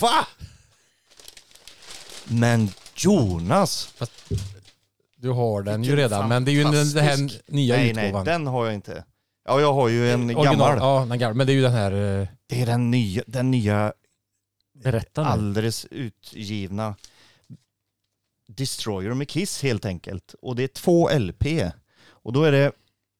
Va? 0.00 0.26
Men 2.24 2.70
Jonas! 2.96 3.88
Du 5.16 5.30
har 5.30 5.62
den 5.62 5.84
ju 5.84 5.96
redan, 5.96 6.28
men 6.28 6.44
det 6.44 6.50
är 6.50 6.52
ju 6.52 6.64
den, 6.64 6.92
den 6.92 7.04
här 7.04 7.16
nya 7.52 7.76
nej, 7.76 7.92
nej, 7.92 8.06
utgåvan. 8.06 8.24
den 8.24 8.46
har 8.46 8.64
jag 8.66 8.74
inte. 8.74 9.04
Ja, 9.48 9.60
jag 9.60 9.72
har 9.74 9.88
ju 9.88 10.12
en 10.12 10.24
Original, 10.24 10.44
gammal. 10.44 10.78
Ja, 10.78 11.06
den 11.08 11.18
gamla. 11.18 11.34
Men 11.34 11.46
det 11.46 11.52
är 11.52 11.54
ju 11.54 11.62
den 11.62 11.72
här... 11.72 12.20
eh, 12.20 12.26
Det 12.48 12.62
är 12.62 12.66
den 12.66 12.90
nya, 12.90 13.22
den 13.26 13.50
nya 13.50 13.92
Berätta 14.82 15.22
nu. 15.22 15.28
alldeles 15.28 15.86
utgivna 15.90 16.96
Destroyer 18.46 19.14
med 19.14 19.28
Kiss 19.28 19.62
helt 19.62 19.84
enkelt. 19.84 20.34
Och 20.42 20.56
det 20.56 20.62
är 20.62 20.68
två 20.68 21.10
LP. 21.18 21.44
Och 22.06 22.32
då 22.32 22.42
är 22.44 22.52
det, 22.52 22.72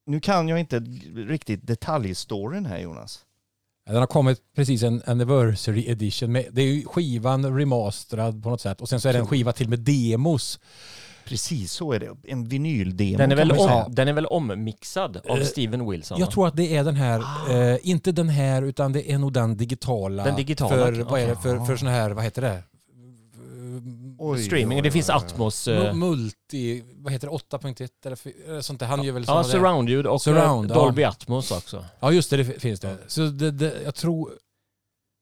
nu 0.06 0.20
kan 0.20 0.48
jag 0.48 0.60
inte 0.60 0.78
riktigt 1.14 1.66
detaljstoryn 1.66 2.66
här 2.66 2.78
Jonas. 2.78 3.24
Den 3.86 3.96
har 3.96 4.06
kommit 4.06 4.54
precis 4.54 4.82
en 4.82 5.02
anniversary 5.06 5.90
edition. 5.90 6.32
Med, 6.32 6.46
det 6.52 6.62
är 6.62 6.66
ju 6.66 6.84
skivan 6.84 7.56
remasterad 7.58 8.42
på 8.42 8.50
något 8.50 8.60
sätt. 8.60 8.80
Och 8.80 8.88
sen 8.88 9.00
så 9.00 9.08
är 9.08 9.12
det 9.12 9.18
en 9.18 9.26
skiva 9.26 9.52
till 9.52 9.68
med 9.68 9.78
demos. 9.78 10.60
Precis 11.28 11.72
så 11.72 11.92
är 11.92 12.00
det. 12.00 12.16
En 12.24 12.44
vinyldemo 12.44 13.18
Den 13.18 13.32
är, 13.32 13.36
väl 13.36 13.52
om, 13.52 13.84
den 13.88 14.08
är 14.08 14.12
väl 14.12 14.26
ommixad 14.26 15.16
av 15.28 15.38
Eh, 15.38 15.44
Steven 15.44 15.90
Wilson? 15.90 16.20
Jag 16.20 16.30
tror 16.30 16.48
att 16.48 16.56
det 16.56 16.76
är 16.76 16.84
den 16.84 16.96
här, 16.96 17.22
eh, 17.50 17.78
inte 17.82 18.12
den 18.12 18.28
här 18.28 18.62
utan 18.62 18.92
det 18.92 19.12
är 19.12 19.18
nog 19.18 19.32
den 19.32 19.56
digitala. 19.56 20.24
Den 20.24 20.36
digitala, 20.36 20.76
För, 20.76 20.92
okej. 20.92 21.04
vad 21.04 21.20
är 21.20 21.28
det, 21.28 21.36
för, 21.36 21.64
för 21.64 21.76
sån 21.76 21.88
här, 21.88 22.10
vad 22.10 22.24
heter 22.24 22.42
det? 22.42 22.62
Oj, 24.18 24.42
Streaming, 24.44 24.78
oj, 24.78 24.82
det 24.82 24.90
finns. 24.90 25.10
Atmos... 25.10 25.68
Eh, 25.68 25.94
Multi, 25.94 26.84
vad 26.96 27.12
heter 27.12 27.26
det, 27.26 27.32
8.1 27.32 27.88
eller 28.04 28.60
sånt 28.60 28.80
där. 28.80 28.86
Han 28.86 29.02
gör 29.02 29.12
väl 29.12 29.24
Ja, 29.26 29.44
surround-ljud 29.44 30.06
och 30.06 30.22
Surround, 30.22 30.70
eh, 30.70 30.76
ja. 30.76 30.82
Dolby 30.82 31.02
Atmos 31.04 31.50
också. 31.50 31.84
Ja 32.00 32.12
just 32.12 32.30
det, 32.30 32.36
det 32.36 32.44
finns 32.44 32.80
det. 32.80 32.96
Så 33.06 33.20
det, 33.20 33.50
det, 33.50 33.74
jag 33.84 33.94
tror 33.94 34.30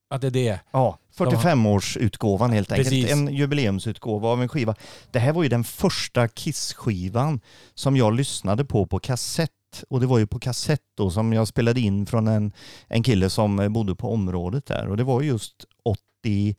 att 0.08 0.20
det 0.20 0.26
är 0.26 0.30
det. 0.30 0.60
Ja, 0.70 0.98
45-årsutgåvan 1.16 2.52
helt 2.52 2.72
enkelt. 2.72 2.88
Precis. 2.88 3.12
En 3.12 3.34
jubileumsutgåva 3.34 4.28
av 4.28 4.42
en 4.42 4.48
skiva. 4.48 4.74
Det 5.10 5.18
här 5.18 5.32
var 5.32 5.42
ju 5.42 5.48
den 5.48 5.64
första 5.64 6.28
Kiss-skivan 6.28 7.40
som 7.74 7.96
jag 7.96 8.14
lyssnade 8.14 8.64
på 8.64 8.86
på 8.86 8.98
kassett. 8.98 9.50
Och 9.88 10.00
det 10.00 10.06
var 10.06 10.18
ju 10.18 10.26
på 10.26 10.38
kassett 10.38 10.80
då 10.96 11.10
som 11.10 11.32
jag 11.32 11.48
spelade 11.48 11.80
in 11.80 12.06
från 12.06 12.28
en, 12.28 12.52
en 12.88 13.02
kille 13.02 13.30
som 13.30 13.72
bodde 13.72 13.94
på 13.94 14.12
området 14.12 14.66
där. 14.66 14.88
Och 14.88 14.96
det 14.96 15.04
var 15.04 15.22
just 15.22 15.64
80, 15.84 16.56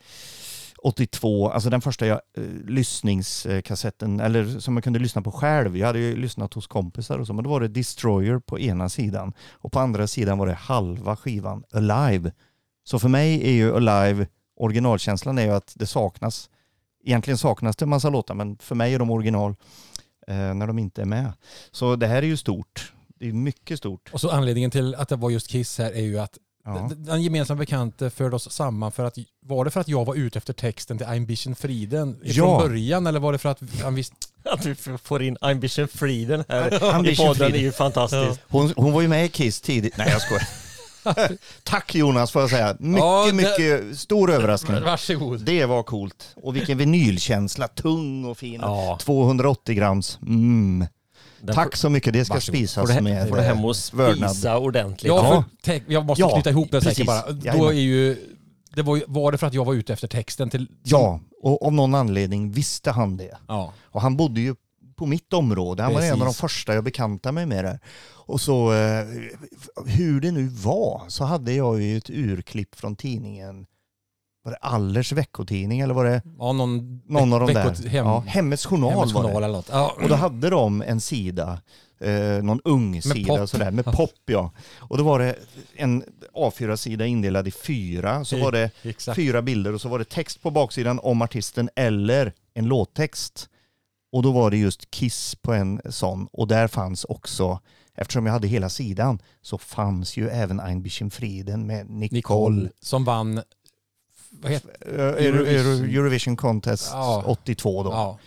82, 0.84 1.50
alltså 1.50 1.70
den 1.70 1.82
första 1.82 2.08
jag, 2.08 2.22
eh, 2.38 2.44
lyssningskassetten, 2.68 4.20
eller 4.20 4.60
som 4.60 4.78
jag 4.78 4.84
kunde 4.84 5.00
lyssna 5.00 5.22
på 5.22 5.32
själv. 5.32 5.78
Jag 5.78 5.88
hade 5.88 6.00
ju 6.00 6.16
lyssnat 6.16 6.54
hos 6.54 6.68
kompisar 6.68 7.20
och 7.20 7.28
så, 7.28 7.34
men 7.34 7.44
då 7.44 7.50
var 7.50 7.60
det 7.60 7.68
Destroyer 7.68 8.40
på 8.40 8.60
ena 8.60 8.90
sidan 8.90 9.34
och 9.52 9.72
på 9.72 9.80
andra 9.80 10.08
sidan 10.08 10.38
var 10.38 10.48
det 10.48 10.54
halva 10.54 11.16
skivan 11.16 11.64
Alive. 11.72 12.32
Så 12.88 13.00
för 13.00 13.10
mig 13.10 13.48
är 13.48 13.52
ju 13.52 13.76
Alive, 13.76 14.28
originalkänslan 14.60 15.38
är 15.38 15.44
ju 15.44 15.52
att 15.52 15.74
det 15.76 15.86
saknas, 15.88 16.50
egentligen 17.06 17.38
saknas 17.38 17.76
det 17.76 17.86
en 17.86 17.90
massa 17.90 18.10
låtar, 18.10 18.36
men 18.36 18.58
för 18.58 18.76
mig 18.76 18.94
är 18.94 19.00
de 19.00 19.12
original 19.12 19.56
eh, 20.28 20.36
när 20.54 20.68
de 20.68 20.80
inte 20.80 21.02
är 21.02 21.06
med. 21.06 21.34
Så 21.72 21.96
det 21.96 22.08
här 22.08 22.18
är 22.18 22.28
ju 22.28 22.38
stort. 22.38 22.94
Det 23.20 23.28
är 23.28 23.34
mycket 23.34 23.78
stort. 23.78 24.10
Och 24.14 24.22
så 24.22 24.30
anledningen 24.30 24.72
till 24.72 24.96
att 24.96 25.10
det 25.10 25.16
var 25.16 25.30
just 25.30 25.48
Kiss 25.48 25.78
här 25.78 25.92
är 25.92 26.02
ju 26.02 26.20
att 26.20 26.38
Ja. 26.66 26.90
den 26.96 27.22
gemensamma 27.22 27.60
bekante 27.60 28.10
förde 28.10 28.36
oss 28.36 28.52
samman 28.52 28.92
för 28.92 29.06
att, 29.06 29.18
var 29.46 29.66
det 29.66 29.72
för 29.72 29.80
att 29.82 29.88
jag 29.88 30.06
var 30.06 30.16
ute 30.16 30.38
efter 30.38 30.54
texten 30.54 30.98
till 30.98 31.08
Ambition 31.08 31.56
Friden 31.56 32.20
Ja. 32.24 32.34
från 32.34 32.70
början 32.70 33.08
eller 33.08 33.20
var 33.20 33.32
det 33.32 33.38
för 33.38 33.50
att 33.50 33.62
han 33.84 33.96
visste... 33.96 34.16
Att 34.44 34.66
vi 34.66 34.76
får 35.04 35.24
in 35.24 35.38
Ambition 35.42 35.88
Frieden 35.88 36.44
här 36.50 36.68
i 36.76 36.80
podden 37.16 37.36
Frieden. 37.36 37.54
är 37.56 37.58
ju 37.60 37.72
fantastiskt. 37.72 38.40
Hon, 38.48 38.74
hon 38.76 38.94
var 38.94 39.02
ju 39.02 39.08
med 39.08 39.26
i 39.26 39.30
Kiss 39.30 39.62
tidigt. 39.62 39.98
Nej 39.98 40.10
jag 40.12 40.22
skojar. 40.22 40.48
Tack 41.64 41.96
Jonas 41.96 42.32
får 42.32 42.42
jag 42.42 42.50
säga. 42.50 42.76
Mycket, 42.80 43.00
Ja, 43.04 43.26
det- 43.26 43.34
mycket 43.34 44.00
stor 44.00 44.32
överraskning. 44.32 44.82
Varsågod. 44.86 45.40
Det 45.46 45.66
var 45.66 45.84
coolt. 45.84 46.36
Och 46.36 46.56
vilken 46.56 46.78
vinylkänsla. 46.78 47.68
Tung 47.68 48.26
och 48.26 48.38
fin. 48.38 48.60
Ja. 48.62 48.98
280 49.02 49.76
grams. 49.76 50.20
Mm. 50.22 50.86
Den 51.42 51.56
Tack 51.56 51.76
så 51.76 51.90
mycket. 51.90 52.14
Det 52.14 52.26
ska 52.26 52.34
Varsågod. 52.34 52.58
spisas 52.58 52.90
Får 52.90 52.96
du, 52.98 53.02
med 53.02 53.30
får 53.30 53.36
du 53.36 53.42
hem 53.42 53.66
och 53.66 53.76
spisa 53.76 54.58
ordentligt. 54.58 55.08
Ja, 55.10 55.16
Ja. 55.24 55.30
för, 55.30 55.44
tänk, 55.64 55.84
jag 55.88 56.06
måste 56.06 56.22
Ja, 56.22 56.30
knyta 56.34 56.50
ihop 56.50 56.72
det 56.72 56.82
precis. 56.82 56.98
säkert 56.98 57.08
bara. 57.08 57.32
Då 57.32 57.40
Jajamän. 57.48 57.68
är 57.68 57.82
ju, 57.82 58.18
det 58.76 58.82
var, 58.82 59.02
var 59.08 59.32
det 59.32 59.38
för 59.38 59.48
att 59.48 59.54
jag 59.54 59.66
var 59.66 59.74
ute 59.74 59.94
efter 59.94 60.08
texten 60.08 60.50
till... 60.50 60.68
Ja, 60.84 61.20
och 61.44 61.66
av 61.66 61.74
någon 61.74 61.96
anledning 61.96 62.52
visste 62.52 62.92
han 62.92 63.18
det. 63.18 63.38
ja. 63.48 63.74
Och 63.92 64.02
han 64.02 64.18
bodde 64.18 64.42
ju 64.42 64.56
på 64.98 65.06
mitt 65.06 65.34
område. 65.34 65.84
Han 65.84 65.94
var 65.94 66.02
en 66.02 66.12
av 66.14 66.20
de 66.20 66.26
Precis. 66.26 66.42
första 66.42 66.74
jag 66.74 66.84
bekantade 66.84 67.34
mig 67.34 67.46
med 67.46 67.66
det. 67.66 67.80
Och 68.10 68.42
så, 68.42 68.74
eh, 68.74 69.06
hur 69.86 70.22
det 70.22 70.32
nu 70.32 70.48
var, 70.48 71.02
så 71.08 71.24
hade 71.24 71.54
jag 71.54 71.82
ju 71.82 71.98
ett 71.98 72.10
urklipp 72.10 72.76
från 72.76 72.96
tidningen, 72.96 73.66
var 74.44 74.52
det 74.52 74.58
Allers 74.62 75.12
veckotidning 75.12 75.80
eller 75.80 75.94
var 75.94 76.06
det 76.06 76.22
Ja, 76.40 76.52
någon, 76.54 77.02
någon 77.06 77.34
av 77.34 77.40
de 77.48 77.54
där? 77.54 77.88
Hem, 77.88 78.06
ja, 78.06 78.24
Hemmets 78.28 78.66
Journal 78.66 78.92
Hemmets 78.92 79.14
var 79.14 79.22
det. 79.24 79.28
journal 79.28 79.44
eller 79.44 79.54
något. 79.58 79.70
Ja. 79.72 79.96
Och 80.04 80.10
då 80.10 80.16
hade 80.16 80.50
de 80.50 80.82
en 80.82 81.02
sida, 81.02 81.62
eh, 82.00 82.44
någon 82.44 82.62
ung 82.64 83.02
sida 83.02 83.38
pop. 83.38 83.50
sådär, 83.50 83.72
med 83.72 83.86
pop 83.86 84.12
ja. 84.26 84.52
Och 84.78 84.98
då 84.98 85.04
var 85.04 85.20
det 85.20 85.36
en 85.76 86.04
A4-sida 86.34 87.06
indelad 87.06 87.48
i 87.48 87.52
fyra, 87.52 88.26
så 88.26 88.38
var 88.38 88.52
det 88.52 88.72
Exakt. 88.84 89.16
fyra 89.16 89.42
bilder 89.42 89.74
och 89.74 89.82
så 89.82 89.90
var 89.90 90.00
det 90.00 90.06
text 90.10 90.42
på 90.42 90.52
baksidan 90.52 91.00
om 91.04 91.22
artisten 91.22 91.70
eller 91.76 92.34
en 92.54 92.66
låttext. 92.66 93.50
Och 94.12 94.24
då 94.24 94.32
var 94.32 94.52
det 94.52 94.58
just 94.58 94.92
Kiss 94.92 95.36
på 95.36 95.54
en 95.54 95.82
sån 95.90 96.28
och 96.32 96.48
där 96.48 96.68
fanns 96.68 97.04
också, 97.04 97.60
eftersom 97.96 98.26
jag 98.26 98.34
hade 98.34 98.48
hela 98.48 98.70
sidan, 98.70 99.20
så 99.42 99.58
fanns 99.58 100.18
ju 100.18 100.30
även 100.30 100.60
Ein 100.60 100.82
Frieden 101.12 101.68
med 101.68 101.90
Nicole. 101.90 102.10
Nicole 102.56 102.70
som 102.82 103.04
vann... 103.06 103.42
Vad 104.30 104.52
heter 104.52 104.70
Eh, 105.00 105.26
Euro- 105.26 105.46
Euro- 105.46 105.86
Eurovision 106.00 106.36
Contest 106.38 106.90
Ja. 106.94 107.24
82 107.26 107.84
då. 107.84 107.90
Ja, 107.92 108.18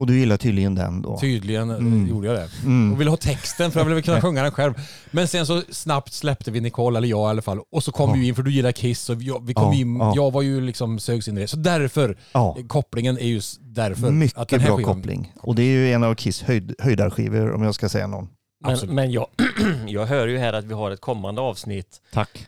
Och 0.00 0.06
du 0.06 0.18
gillar 0.18 0.36
tydligen 0.36 0.74
den 0.74 1.02
då? 1.02 1.18
tydligen 1.20 1.70
eh, 1.70 1.76
Mm. 1.76 2.08
gjorde 2.08 2.26
jag 2.26 2.36
det. 2.36 2.48
Mm. 2.64 2.92
Och 2.92 3.00
ville 3.00 3.10
ha 3.10 3.16
texten 3.16 3.70
för 3.70 3.80
jag 3.80 3.84
ville 3.86 4.02
kunna 4.02 4.20
sjunga 4.20 4.42
den 4.42 4.52
själv. 4.52 4.74
Men 5.10 5.28
sen 5.28 5.46
så 5.46 5.62
snabbt 5.70 6.12
släppte 6.12 6.50
vi 6.50 6.60
Nicole, 6.60 6.98
eller 6.98 7.08
jag 7.08 7.28
i 7.28 7.30
alla 7.30 7.42
fall. 7.42 7.58
Och 7.72 7.84
så 7.84 7.92
kom 7.92 8.10
Ja. 8.10 8.14
vi 8.16 8.28
in, 8.28 8.34
för 8.34 8.42
du 8.42 8.50
gillar 8.52 8.72
Kiss 8.72 9.10
och 9.10 9.22
jag, 9.22 9.46
vi 9.46 9.54
kom 9.54 9.72
Ja, 9.72 9.74
in, 9.74 9.96
ja. 9.96 10.12
jag 10.16 10.30
var 10.32 10.42
ju 10.42 10.60
liksom 10.60 10.98
sögs 10.98 11.28
in 11.28 11.38
i 11.38 11.40
det. 11.40 11.48
Så 11.48 11.56
därför, 11.56 12.18
Ja. 12.32 12.56
kopplingen 12.68 13.18
är 13.18 13.26
just 13.26 13.58
därför. 13.62 14.10
Mycket 14.10 14.38
att 14.38 14.48
den 14.48 14.60
här 14.60 14.68
bra 14.68 14.76
skivan- 14.78 14.94
koppling. 14.94 15.32
Och 15.40 15.54
det 15.54 15.62
är 15.62 15.66
ju 15.72 15.92
en 15.92 16.04
av 16.04 16.14
Kiss 16.14 16.42
höjd, 16.42 16.74
höjdarskivor 16.78 17.52
om 17.52 17.62
jag 17.62 17.74
ska 17.74 17.88
säga 17.88 18.06
någon. 18.06 18.28
Men, 18.66 18.94
men 18.94 19.10
jag, 19.12 19.26
jag 19.88 20.06
hör 20.06 20.26
ju 20.28 20.38
här 20.38 20.52
att 20.52 20.64
vi 20.64 20.74
har 20.74 20.90
ett 20.90 21.00
kommande 21.00 21.40
avsnitt 21.40 22.00
Tack. 22.12 22.46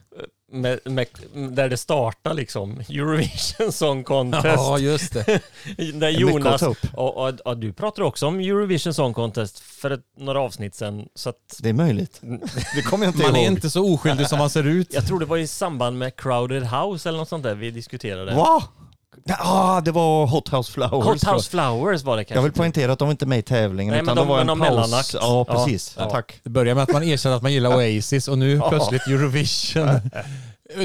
Med, 0.52 0.78
med, 0.84 1.06
där 1.32 1.68
det 1.68 1.76
startar 1.76 2.34
liksom 2.34 2.80
Eurovision 2.88 3.72
Song 3.72 4.04
Contest. 4.04 4.44
Ja, 4.44 4.78
just 4.78 5.12
det. 5.12 5.40
där 5.94 6.08
Jonas, 6.08 6.62
och, 6.62 6.76
och, 6.94 7.40
och 7.44 7.56
du 7.58 7.72
pratar 7.72 8.02
också 8.02 8.26
om 8.26 8.40
Eurovision 8.40 8.94
Song 8.94 9.14
Contest 9.14 9.58
för 9.58 9.90
ett, 9.90 10.00
några 10.18 10.40
avsnitt 10.40 10.74
sedan. 10.74 11.08
Så 11.14 11.28
att, 11.28 11.58
Det 11.62 11.68
är 11.68 11.72
möjligt. 11.72 12.20
Det 12.76 12.82
kommer 12.82 13.04
jag 13.06 13.14
inte 13.14 13.26
Man 13.26 13.36
är 13.36 13.42
ihåg. 13.42 13.52
inte 13.52 13.70
så 13.70 13.94
oskyldig 13.94 14.28
som 14.28 14.38
man 14.38 14.50
ser 14.50 14.66
ut. 14.66 14.94
jag 14.94 15.06
tror 15.06 15.20
det 15.20 15.26
var 15.26 15.36
i 15.36 15.46
samband 15.46 15.98
med 15.98 16.16
Crowded 16.16 16.62
House 16.62 17.08
eller 17.08 17.18
något 17.18 17.28
sånt 17.28 17.44
där 17.44 17.54
vi 17.54 17.70
diskuterade. 17.70 18.34
Va? 18.34 18.62
Ja, 19.24 19.36
ah, 19.40 19.80
det 19.80 19.90
var 19.92 20.26
Hot 20.26 20.48
House 20.52 20.72
Flowers. 20.72 21.04
Hot 21.22 21.34
House 21.34 21.50
Flowers 21.50 22.02
var 22.02 22.16
det 22.16 22.20
jag. 22.20 22.26
kanske. 22.26 22.34
jag 22.38 22.42
vill 22.42 22.52
poängtera 22.52 22.92
att 22.92 22.98
de 22.98 23.10
inte 23.10 23.24
är 23.24 23.26
med 23.26 23.38
i 23.38 23.42
tävlingen. 23.42 23.92
Nej, 23.92 24.02
utan 24.02 24.14
men 24.16 24.24
det 24.24 24.28
var 24.28 24.36
de- 24.36 24.40
en 24.40 24.46
de 24.46 24.60
paus. 24.60 24.68
mellanakt. 24.70 25.14
Ja, 25.14 25.44
precis. 25.44 25.94
Ja. 25.98 26.10
Tack. 26.10 26.40
Det 26.42 26.50
börjar 26.50 26.74
med 26.74 26.82
att 26.84 26.92
man 26.92 27.02
erkänner 27.02 27.36
att 27.36 27.42
man 27.42 27.52
gillar 27.52 27.70
Oasis 27.76 28.28
och 28.28 28.38
nu 28.38 28.60
plötsligt 28.68 29.06
Eurovision. 29.06 30.00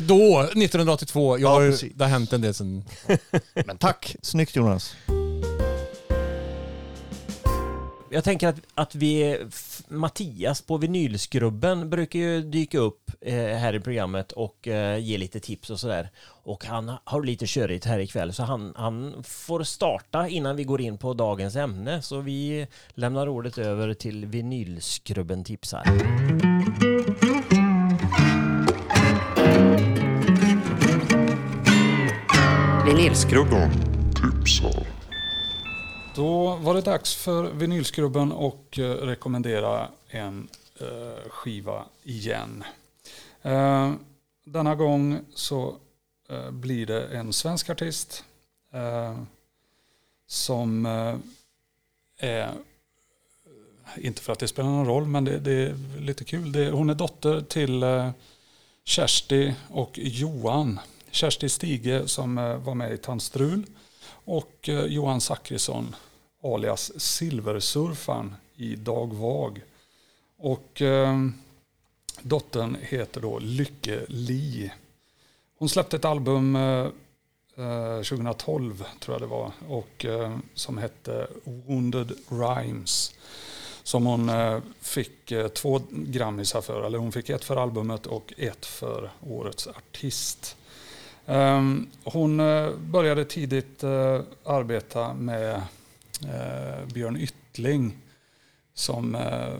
Då, 0.01 0.39
1982. 0.55 1.37
Jag 1.37 1.49
Ja, 1.49 1.53
har, 1.53 1.69
precis. 1.71 1.91
det 1.95 2.03
har 2.03 2.11
hänt 2.11 2.33
en 2.33 2.41
del 2.41 2.53
sen. 2.53 2.83
Men 3.65 3.77
tack. 3.77 4.15
Snyggt 4.21 4.55
Jonas. 4.55 4.95
Jag 8.09 8.23
tänker 8.23 8.47
att, 8.47 8.55
att 8.75 8.95
vi, 8.95 9.39
Mattias 9.87 10.61
på 10.61 10.77
Vinylskrubben 10.77 11.89
brukar 11.89 12.19
ju 12.19 12.41
dyka 12.41 12.79
upp 12.79 13.11
eh, 13.21 13.35
här 13.35 13.73
i 13.73 13.79
programmet 13.79 14.31
och 14.31 14.67
eh, 14.67 14.97
ge 14.97 15.17
lite 15.17 15.39
tips 15.39 15.69
och 15.69 15.79
sådär. 15.79 16.09
Och 16.43 16.65
han 16.65 16.91
har 17.03 17.23
lite 17.23 17.45
körigt 17.47 17.85
här 17.85 17.99
ikväll 17.99 18.33
så 18.33 18.43
han, 18.43 18.73
han 18.75 19.23
får 19.23 19.63
starta 19.63 20.27
innan 20.27 20.55
vi 20.55 20.63
går 20.63 20.81
in 20.81 20.97
på 20.97 21.13
dagens 21.13 21.55
ämne. 21.55 22.01
Så 22.01 22.19
vi 22.19 22.67
lämnar 22.89 23.29
ordet 23.29 23.57
över 23.57 23.93
till 23.93 24.25
Vinylskrubben 24.25 25.43
tipsar. 25.43 25.83
Vinylskrubben. 32.85 33.71
tipsar. 34.15 34.76
Då 36.17 36.55
var 36.55 36.73
det 36.73 36.81
dags 36.81 37.15
för 37.15 37.43
vinylskrubben 37.43 38.31
och 38.31 38.79
eh, 38.79 38.91
rekommendera 38.91 39.87
en 40.07 40.49
eh, 40.79 41.29
skiva 41.29 41.85
igen. 42.03 42.63
Eh, 43.41 43.93
denna 44.45 44.75
gång 44.75 45.19
så 45.35 45.75
eh, 46.29 46.51
blir 46.51 46.85
det 46.85 47.07
en 47.07 47.33
svensk 47.33 47.69
artist 47.69 48.23
eh, 48.73 49.19
som 50.27 50.85
eh, 50.85 51.15
är, 52.17 52.51
inte 53.97 54.21
för 54.21 54.33
att 54.33 54.39
det 54.39 54.47
spelar 54.47 54.69
någon 54.69 54.87
roll, 54.87 55.05
men 55.05 55.25
det, 55.25 55.39
det 55.39 55.51
är 55.51 55.75
lite 55.99 56.23
kul. 56.23 56.51
Det, 56.51 56.71
hon 56.71 56.89
är 56.89 56.95
dotter 56.95 57.41
till 57.41 57.83
eh, 57.83 58.09
Kersti 58.83 59.53
och 59.69 59.91
Johan. 59.97 60.79
Kersti 61.11 61.49
Stige 61.49 62.07
som 62.07 62.37
eh, 62.37 62.57
var 62.57 62.75
med 62.75 62.93
i 62.93 62.97
Tandstrul 62.97 63.63
och 64.09 64.69
eh, 64.69 64.85
Johan 64.85 65.21
Zachrisson 65.21 65.95
alias 66.55 66.91
Silversurfaren 67.01 68.35
i 68.55 68.75
Dag 68.75 69.13
Vag. 69.13 69.61
Och 70.37 70.81
eh, 70.81 71.27
dottern 72.21 72.77
heter 72.81 73.21
då 73.21 73.39
Lykke 73.39 74.05
Li. 74.07 74.71
Hon 75.57 75.69
släppte 75.69 75.95
ett 75.95 76.05
album 76.05 76.55
eh, 76.55 76.87
eh 77.57 78.01
2012 78.01 78.83
tror 78.99 79.15
jag 79.15 79.21
det 79.21 79.27
var 79.27 79.51
och 79.67 80.05
eh, 80.05 80.37
som 80.53 80.77
hette 80.77 81.27
Wounded 81.43 82.11
Rhymes. 82.29 83.13
Som 83.83 84.05
hon 84.05 84.29
eh, 84.29 84.59
fick 84.81 85.31
eh, 85.31 85.47
två 85.47 85.81
grammisar 85.89 86.61
för, 86.61 86.83
eller 86.83 86.97
hon 86.97 87.11
fick 87.11 87.29
ett 87.29 87.43
för 87.43 87.55
albumet 87.55 88.05
och 88.05 88.33
ett 88.37 88.65
för 88.65 89.11
årets 89.21 89.67
artist. 89.67 90.57
Ehm, 91.25 91.87
hon 92.03 92.39
eh, 92.39 92.71
började 92.71 93.25
tidigt 93.25 93.83
eh, 93.83 94.21
arbeta 94.43 95.13
med 95.13 95.61
eh, 96.23 96.85
Björn 96.93 97.17
Yttling 97.17 97.97
som 98.73 99.15
eh, 99.15 99.53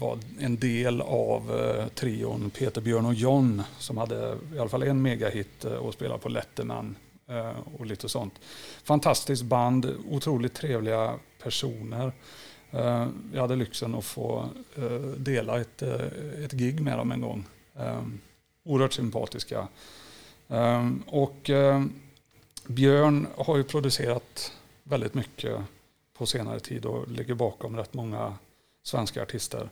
var 0.00 0.18
en 0.40 0.56
del 0.56 1.00
av 1.00 1.60
eh, 1.60 1.86
trion 1.88 2.50
Peter, 2.50 2.80
Björn 2.80 3.06
och 3.06 3.14
John 3.14 3.62
som 3.78 3.96
hade 3.96 4.36
i 4.54 4.58
alla 4.58 4.68
fall 4.68 4.82
en 4.82 5.02
megahit 5.02 5.64
eh, 5.64 5.72
och 5.72 5.94
spelade 5.94 6.20
på 6.20 6.28
Letterman 6.28 6.96
eh, 7.28 7.52
och 7.78 7.86
lite 7.86 8.08
sånt. 8.08 8.34
Fantastiskt 8.84 9.42
band, 9.42 9.94
otroligt 10.10 10.54
trevliga 10.54 11.14
personer. 11.42 12.12
Eh, 12.70 13.06
Jag 13.34 13.40
hade 13.40 13.56
lyxen 13.56 13.94
att 13.94 14.04
få 14.04 14.48
eh, 14.76 15.00
dela 15.16 15.60
ett, 15.60 15.82
eh, 15.82 16.44
ett 16.44 16.52
gig 16.52 16.80
med 16.80 16.98
dem 16.98 17.12
en 17.12 17.20
gång. 17.20 17.44
Eh, 17.78 18.02
Oerhört 18.64 18.92
sympatiska. 18.92 19.68
Eh, 20.48 20.90
och 21.06 21.50
eh, 21.50 21.84
Björn 22.66 23.26
har 23.36 23.56
ju 23.56 23.64
producerat 23.64 24.52
väldigt 24.82 25.14
mycket 25.14 25.60
på 26.18 26.26
senare 26.26 26.60
tid 26.60 26.86
och 26.86 27.08
ligger 27.08 27.34
bakom 27.34 27.76
rätt 27.76 27.94
många 27.94 28.34
svenska 28.82 29.22
artister. 29.22 29.68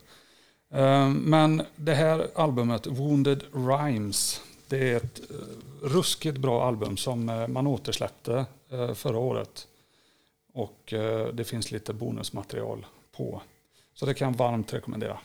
Eh, 0.70 1.09
men 1.09 1.62
det 1.76 1.94
här 1.94 2.28
albumet, 2.35 2.87
Wounded 2.87 3.42
Rhymes, 3.52 4.42
det 4.68 4.92
är 4.92 4.96
ett 4.96 5.30
eh, 5.30 5.37
ruskigt 5.82 6.38
bra 6.38 6.66
album 6.66 6.96
som 6.96 7.28
eh, 7.28 7.48
man 7.48 7.66
återsläppte 7.66 8.46
förra 8.94 9.18
året. 9.18 9.66
Och 10.52 10.94
det 11.32 11.48
finns 11.48 11.70
lite 11.70 11.92
bonusmaterial 11.92 12.87
på. 13.16 13.42
Så 13.94 14.06
det 14.06 14.14
kan 14.14 14.30
jag 14.30 14.38
varmt 14.38 14.72
rekommendera. 14.72 15.18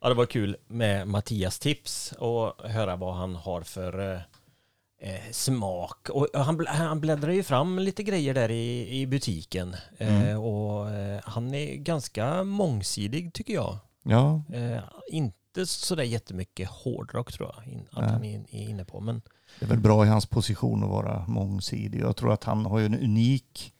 Ja, 0.00 0.08
det 0.08 0.14
var 0.14 0.26
kul 0.26 0.56
med 0.66 1.08
Mattias 1.08 1.58
tips 1.58 2.12
och 2.18 2.62
höra 2.62 2.96
vad 2.96 3.14
han 3.14 3.34
har 3.34 3.62
för 3.62 4.22
eh, 4.98 5.14
eh, 5.26 5.32
smak. 5.32 6.08
Och 6.08 6.28
han, 6.34 6.66
han 6.66 7.00
bläddrar 7.00 7.32
ju 7.32 7.42
fram 7.42 7.78
lite 7.78 8.02
grejer 8.02 8.34
där 8.34 8.50
i, 8.50 9.00
i 9.00 9.06
butiken. 9.06 9.76
Eh, 9.98 10.44
och 10.44 10.90
eh, 10.90 11.20
han 11.24 11.54
är 11.54 11.74
ganska 11.76 12.44
mångsidig 12.44 13.32
tycker 13.32 13.54
jag. 13.54 13.78
Ja, 14.02 14.42
Eh, 14.52 14.78
inte 15.08 15.66
sådär 15.66 16.02
jättemycket 16.04 16.68
hårdrock 16.70 17.32
tror 17.32 17.52
jag 17.56 17.72
in, 17.72 17.88
att 17.92 18.10
han 18.10 18.24
är, 18.24 18.38
är 18.50 18.68
inne 18.68 18.84
på. 18.84 19.00
Men 19.00 19.22
det 19.58 19.64
är 19.64 19.68
väl 19.68 19.80
bra 19.80 20.06
i 20.06 20.08
hans 20.08 20.26
position 20.26 20.84
att 20.84 20.90
vara 20.90 21.24
mångsidig. 21.28 22.00
Jag 22.00 22.16
tror 22.16 22.32
att 22.32 22.44
han 22.44 22.66
har 22.66 22.78
ju 22.78 22.86
en 22.86 22.94
unik 23.00 23.72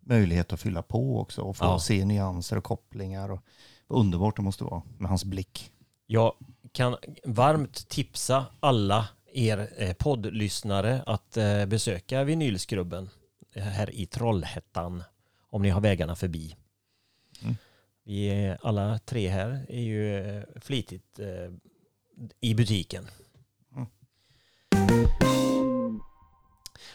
möjlighet 0.00 0.52
att 0.52 0.60
fylla 0.60 0.82
på 0.82 1.20
också 1.20 1.42
och 1.42 1.56
få 1.56 1.64
Ja. 1.64 1.78
se 1.78 2.04
nyanser 2.04 2.56
och 2.58 2.64
kopplingar. 2.64 3.30
Och, 3.30 3.40
vad 3.86 4.00
underbart 4.00 4.36
det 4.36 4.42
måste 4.42 4.64
vara 4.64 4.82
med 4.98 5.08
hans 5.08 5.24
blick. 5.24 5.70
jag 6.06 6.32
kan 6.72 6.96
varmt 7.24 7.88
tipsa 7.88 8.46
alla 8.60 9.08
er 9.34 9.70
eh, 9.76 9.92
poddlyssnare 9.94 11.02
att 11.06 11.36
eh, 11.36 11.66
besöka 11.66 12.24
vinylskrubben 12.24 13.10
här 13.54 13.90
i 13.94 14.06
Trollhättan 14.06 15.02
om 15.50 15.62
ni 15.62 15.68
har 15.68 15.80
vägarna 15.80 16.16
förbi. 16.16 16.56
Mm. 17.42 17.56
Vi 18.04 18.26
är, 18.26 18.58
alla 18.62 18.98
tre 18.98 19.28
här 19.28 19.66
är 19.68 19.80
ju 19.82 20.18
eh, 20.18 20.42
flitigt 20.56 21.20
i 22.40 22.54
butiken. 22.54 23.08
Mm. 23.76 23.86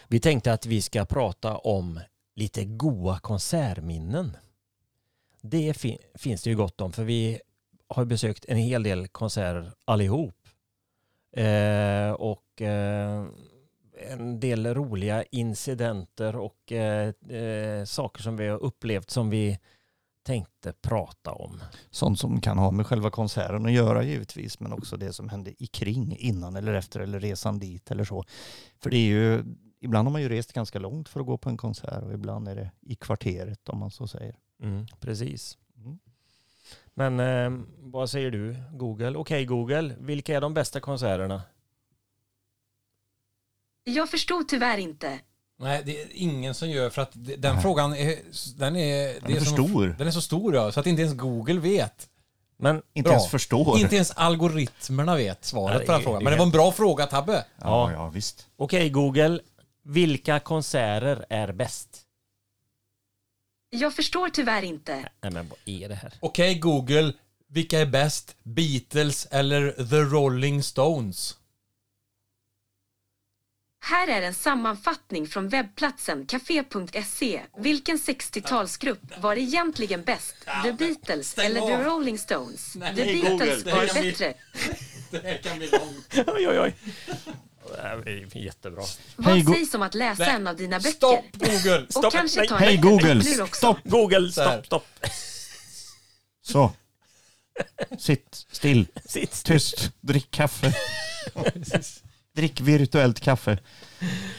Vi 0.07 0.19
tänkte 0.19 0.53
att 0.53 0.65
vi 0.65 0.81
ska 0.81 1.05
prata 1.05 1.57
om 1.57 1.99
lite 2.35 2.65
goa 2.65 3.19
konsertminnen. 3.19 4.37
Det 5.41 5.73
fin- 5.73 5.97
finns 6.15 6.43
det 6.43 6.49
ju 6.49 6.55
gott 6.55 6.81
om 6.81 6.91
för 6.91 7.03
vi 7.03 7.41
har 7.87 8.05
besökt 8.05 8.45
en 8.45 8.57
hel 8.57 8.83
del 8.83 9.07
konserter 9.07 9.71
allihop. 9.85 10.38
Eh, 11.31 12.11
och 12.11 12.61
eh, 12.61 13.25
en 14.11 14.39
del 14.39 14.73
roliga 14.73 15.23
incidenter 15.23 16.35
och 16.35 16.71
eh, 16.71 17.13
eh, 17.29 17.85
saker 17.85 18.21
som 18.21 18.37
vi 18.37 18.47
har 18.47 18.57
upplevt 18.57 19.09
som 19.09 19.29
vi 19.29 19.59
tänkte 20.23 20.73
prata 20.73 21.31
om. 21.31 21.61
Sånt 21.91 22.19
som 22.19 22.41
kan 22.41 22.57
ha 22.57 22.71
med 22.71 22.87
själva 22.87 23.09
konserten 23.09 23.65
att 23.65 23.71
göra 23.71 24.03
givetvis, 24.03 24.59
men 24.59 24.73
också 24.73 24.97
det 24.97 25.13
som 25.13 25.29
hände 25.29 25.63
i 25.63 25.67
kring 25.67 26.15
innan 26.19 26.55
eller 26.55 26.73
efter 26.73 26.99
eller 26.99 27.19
resan 27.19 27.59
dit 27.59 27.91
eller 27.91 28.03
så. 28.03 28.23
För 28.79 28.89
det 28.89 28.97
är 28.97 29.07
ju, 29.07 29.43
ibland 29.81 30.07
har 30.07 30.11
man 30.11 30.21
ju 30.21 30.29
rest 30.29 30.53
ganska 30.53 30.79
långt 30.79 31.09
för 31.09 31.19
att 31.19 31.25
gå 31.25 31.37
på 31.37 31.49
en 31.49 31.57
konsert 31.57 32.03
och 32.03 32.13
ibland 32.13 32.47
är 32.47 32.55
det 32.55 32.71
i 32.81 32.95
kvarteret 32.95 33.69
om 33.69 33.79
man 33.79 33.91
så 33.91 34.07
säger. 34.07 34.35
precis. 34.99 35.57
Men 36.93 37.19
eh, 37.19 37.61
vad 37.79 38.09
säger 38.09 38.31
du 38.31 38.55
Google? 38.73 39.17
Okej 39.17 39.45
Google, 39.45 39.95
vilka 39.99 40.35
är 40.35 40.41
de 40.41 40.53
bästa 40.53 40.79
konserterna? 40.79 41.41
Jag 43.83 44.09
förstod 44.09 44.47
tyvärr 44.47 44.77
inte. 44.77 45.19
Nej, 45.59 45.81
det 45.85 46.01
är 46.01 46.07
ingen 46.11 46.53
som 46.53 46.69
gör 46.69 46.89
för 46.89 47.01
att 47.01 47.11
den 47.13 47.53
Nej. 47.53 47.61
frågan 47.61 47.93
är, 47.95 48.15
den 48.57 48.75
är, 48.75 49.13
Den 49.21 49.31
är 49.31 49.35
för 49.39 49.45
som- 49.45 49.67
stor. 49.67 49.95
Den 49.97 50.07
är 50.07 50.11
så 50.11 50.21
stor 50.21 50.55
ja, 50.55 50.71
så 50.71 50.79
att 50.79 50.87
inte 50.87 51.01
ens 51.01 51.15
Google 51.17 51.59
vet. 51.59 52.09
Men 52.57 52.81
Inte 52.93 53.07
Bra. 53.07 53.13
ens 53.17 53.31
förstår. 53.31 53.77
Inte 53.79 53.95
ens 53.95 54.11
algoritmerna 54.11 55.15
vet 55.15 55.45
svaret 55.45 55.77
Nej, 55.77 55.85
på 55.85 55.91
den 55.91 56.01
frågan. 56.01 56.23
Men 56.23 56.31
det 56.33 56.37
var 56.39 56.45
en 56.45 56.51
bra 56.51 56.71
fråga 56.71 57.05
Tabbe. 57.05 57.45
Ja, 57.61 57.91
ja 57.91 58.09
visst. 58.09 58.47
okej 58.57 58.89
Google, 58.89 59.39
vilka 59.83 60.39
konserter 60.39 61.25
är 61.29 61.51
bäst? 61.51 62.01
Jag 63.69 63.95
förstår 63.95 64.29
tyvärr 64.29 64.61
inte. 64.63 65.09
Nej 65.21 65.31
men 65.31 65.49
vad 65.49 65.59
är 65.65 65.89
det 65.89 65.95
här? 65.95 66.13
Okej 66.19 66.55
Google, 66.59 67.13
vilka 67.47 67.79
är 67.79 67.85
bäst? 67.85 68.35
Beatles 68.43 69.27
eller 69.31 69.71
The 69.71 69.95
Rolling 70.15 70.63
Stones? 70.63 71.35
Här 73.81 74.07
är 74.07 74.21
en 74.21 74.33
sammanfattning 74.33 75.27
från 75.27 75.49
webbplatsen 75.49 76.25
café.se. 76.25 77.41
Vilken 77.57 77.97
60-talsgrupp 77.97 79.21
var 79.21 79.35
egentligen 79.35 80.03
bäst? 80.03 80.35
The 80.63 80.73
Beatles 80.73 81.29
stäng 81.31 81.45
eller 81.45 81.61
The 81.61 81.73
av. 81.73 81.83
Rolling 81.83 82.17
Stones? 82.17 82.75
Nej, 82.75 82.95
The 82.95 83.13
Google, 83.13 83.29
Beatles 83.37 83.63
det 83.63 83.71
var 83.71 83.85
kan 83.87 84.01
bli- 84.01 84.11
bättre. 84.11 84.33
Det 85.11 85.17
här 85.23 85.37
kan 85.37 85.57
bli 85.57 85.69
långt. 85.69 86.27
oj 86.35 86.47
oj 86.47 86.59
oj. 86.59 86.75
Det 87.75 87.81
här 87.81 88.07
är 88.07 88.37
jättebra. 88.37 88.83
Vad 89.15 89.45
sägs 89.45 89.73
om 89.73 89.81
att 89.81 89.93
läsa 89.95 90.23
Nej, 90.23 90.35
en 90.35 90.47
av 90.47 90.55
dina 90.55 90.79
böcker? 90.79 90.91
Stopp 90.91 91.25
Google! 91.33 91.85
Och 91.85 91.91
Stopp. 91.93 92.13
kanske 92.13 92.39
Nej. 92.39 92.47
ta 92.47 92.57
en 92.57 92.63
Hej 92.63 92.77
Google, 92.77 93.23
stopp! 93.53 93.77
Google, 93.83 94.31
Så 94.31 94.41
här. 94.41 94.61
stopp, 94.61 94.65
stopp. 94.65 95.11
Så. 96.41 96.71
Sitt 97.97 98.45
still, 98.51 98.85
Sitt 99.05 99.43
tyst, 99.43 99.91
drick 100.01 100.31
kaffe. 100.31 100.73
drick 102.35 102.61
virtuellt 102.61 103.19
kaffe. 103.19 103.57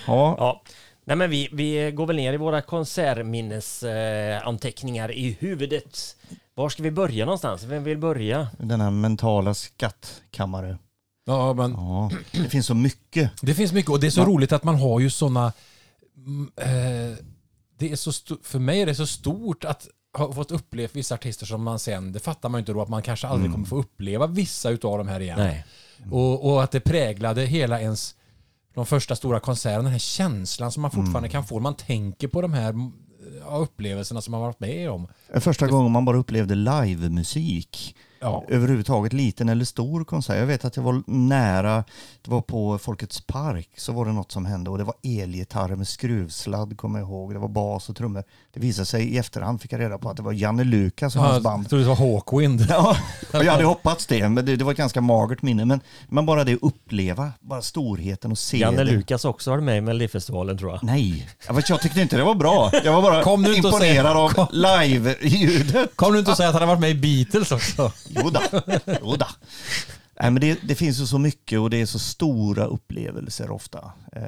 Ja, 0.06 0.34
Ja. 0.38 0.62
Nej 1.04 1.16
men 1.16 1.30
vi, 1.30 1.48
vi 1.52 1.90
går 1.90 2.06
väl 2.06 2.16
ner 2.16 2.32
i 2.32 2.36
våra 2.36 2.62
konsertminnesanteckningar 2.62 4.36
eh, 4.40 4.46
anteckningar 4.48 5.12
i 5.12 5.36
huvudet. 5.40 6.16
Var 6.54 6.68
ska 6.68 6.82
vi 6.82 6.90
börja 6.90 7.24
någonstans? 7.24 7.62
Vem 7.64 7.84
vill 7.84 7.98
börja? 7.98 8.48
denna 8.58 8.90
mentala 8.90 9.54
skattkammare. 9.54 10.78
Ja, 11.30 11.52
men 11.54 11.70
Ja, 11.72 12.10
det 12.32 12.48
finns 12.48 12.66
så 12.66 12.74
mycket. 12.74 13.30
det 13.42 13.54
finns 13.54 13.72
mycket 13.72 13.90
och 13.90 14.00
det 14.00 14.06
är 14.06 14.10
så 14.10 14.20
Ja. 14.20 14.24
roligt 14.26 14.52
att 14.52 14.64
man 14.64 14.74
har 14.74 15.00
ju 15.00 15.10
såna... 15.10 15.52
mm, 16.16 16.50
Eh, 16.56 17.16
det 17.78 17.92
är 17.92 17.96
så 17.96 18.12
för 18.42 18.58
mig 18.58 18.80
är 18.82 18.86
det 18.86 18.94
så 18.94 19.06
stort 19.06 19.64
att 19.64 19.86
ha 20.18 20.32
fått 20.32 20.50
uppleva 20.50 20.90
vissa 20.92 21.14
artister 21.14 21.46
som 21.46 21.62
man 21.62 21.78
sen, 21.78 22.12
det 22.12 22.20
fattar 22.20 22.48
man 22.48 22.58
ju 22.58 22.60
inte 22.62 22.72
då, 22.72 22.82
att 22.82 22.88
man 22.88 23.02
kanske 23.02 23.26
aldrig 23.26 23.52
kommer 23.52 23.66
få 23.66 23.76
uppleva 23.76 24.26
vissa 24.26 24.70
utav 24.70 24.98
de 24.98 25.08
här 25.08 25.20
igen. 25.20 25.38
Nej. 25.38 25.64
Och, 26.10 26.50
och 26.52 26.62
att 26.62 26.70
det 26.70 26.80
präglade 26.80 27.44
hela 27.46 27.80
ens 27.80 28.14
de 28.74 28.86
första 28.86 29.16
stora 29.16 29.40
konserterna, 29.40 29.82
den 29.82 29.92
här 29.92 29.98
känslan 29.98 30.72
som 30.72 30.82
man 30.82 30.90
fortfarande 30.90 31.18
Mm. 31.18 31.30
kan 31.30 31.44
få. 31.46 31.60
Man 31.60 31.74
tänker 31.74 32.28
på 32.28 32.42
de 32.42 32.52
här 32.52 32.70
mm, 32.70 32.92
upplevelserna 33.50 34.20
som 34.20 34.32
man 34.32 34.40
varit 34.40 34.60
med 34.60 34.90
om. 34.90 35.08
Första 35.40 35.66
gången 35.66 35.92
man 35.92 36.04
bara 36.04 36.16
upplevde 36.16 36.54
livemusik. 36.54 37.96
Ja. 38.20 38.44
Överhuvudtaget 38.48 39.12
liten 39.12 39.48
eller 39.48 39.64
stor 39.64 40.04
konsert. 40.04 40.36
Jag 40.36 40.46
vet 40.46 40.64
att 40.64 40.76
jag 40.76 40.82
var 40.82 41.02
nära, 41.06 41.84
det 42.22 42.30
var 42.30 42.40
på 42.40 42.78
Folkets 42.78 43.20
park, 43.20 43.70
så 43.76 43.92
var 43.92 44.04
det 44.04 44.12
något 44.12 44.32
som 44.32 44.46
hände 44.46 44.70
och 44.70 44.78
det 44.78 44.84
var 44.84 44.94
elgitarrer 45.02 45.76
med 45.76 45.88
skruvsladd 45.88 46.76
kommer 46.76 46.98
jag 46.98 47.08
ihåg. 47.08 47.32
Det 47.32 47.38
var 47.38 47.48
bas 47.48 47.88
och 47.88 47.96
trummor. 47.96 48.24
Det 48.52 48.60
visade 48.60 48.86
sig 48.86 49.04
i 49.14 49.18
efterhand, 49.18 49.60
fick 49.60 49.72
jag 49.72 49.80
reda 49.80 49.98
på 49.98 50.10
att 50.10 50.16
det 50.16 50.22
var 50.22 50.32
Janne 50.32 50.64
Lukas 50.64 51.16
och 51.16 51.22
hans 51.22 51.42
band. 51.44 51.62
Jag 51.64 51.68
trodde 51.70 51.84
det 51.84 51.88
var 51.88 51.96
Hawkwind. 51.96 52.66
Ja, 52.68 52.96
och 53.34 53.44
jag 53.44 53.52
hade 53.52 53.64
hoppats 53.64 54.06
det, 54.06 54.28
men 54.28 54.44
det, 54.44 54.56
det 54.56 54.64
var 54.64 54.72
ett 54.72 54.78
ganska 54.78 55.00
magert 55.00 55.42
minne. 55.42 55.64
Men, 55.64 55.80
men 56.08 56.26
bara 56.26 56.44
det 56.44 56.52
att 56.52 56.62
uppleva, 56.62 57.32
bara 57.40 57.62
storheten 57.62 58.30
och 58.30 58.38
se 58.38 58.58
Janne 58.58 58.84
det. 58.84 58.92
Lukas 58.92 59.24
också 59.24 59.50
var 59.50 59.60
med 59.60 59.78
i 59.78 59.80
Melodifestivalen 59.80 60.58
tror 60.58 60.70
jag. 60.70 60.84
Nej, 60.84 61.28
jag, 61.68 61.80
tyckte 61.82 62.00
inte 62.00 62.16
det 62.16 62.24
var 62.24 62.34
bra. 62.34 62.70
Jag 62.84 62.92
var 62.92 63.02
bara 63.02 63.22
Kom 63.24 63.42
nu 63.42 63.54
inte 63.54 63.68
och 63.68 63.74
säg- 63.74 63.90
imponerad 63.90 64.16
av 64.16 64.28
kom. 64.28 64.46
live-ljudet. 64.52 65.90
Kom 65.96 66.12
du 66.12 66.18
inte 66.18 66.30
och 66.30 66.36
säga 66.36 66.48
att 66.48 66.54
han 66.54 66.62
har 66.62 66.68
varit 66.76 66.80
med 66.80 66.90
i 66.90 66.94
Beatles 67.24 67.52
också? 67.52 67.92
Jo 68.08 68.30
då, 68.30 68.40
jo 69.02 69.16
då. 69.16 69.26
Nej, 70.20 70.30
men 70.30 70.40
det, 70.40 70.58
det 70.62 70.74
finns 70.74 71.00
ju 71.00 71.06
så 71.06 71.18
mycket 71.18 71.60
och 71.60 71.70
det 71.70 71.80
är 71.80 71.86
så 71.86 71.98
stora 71.98 72.64
upplevelser 72.64 73.50
ofta. 73.50 73.78
Eh, 74.16 74.22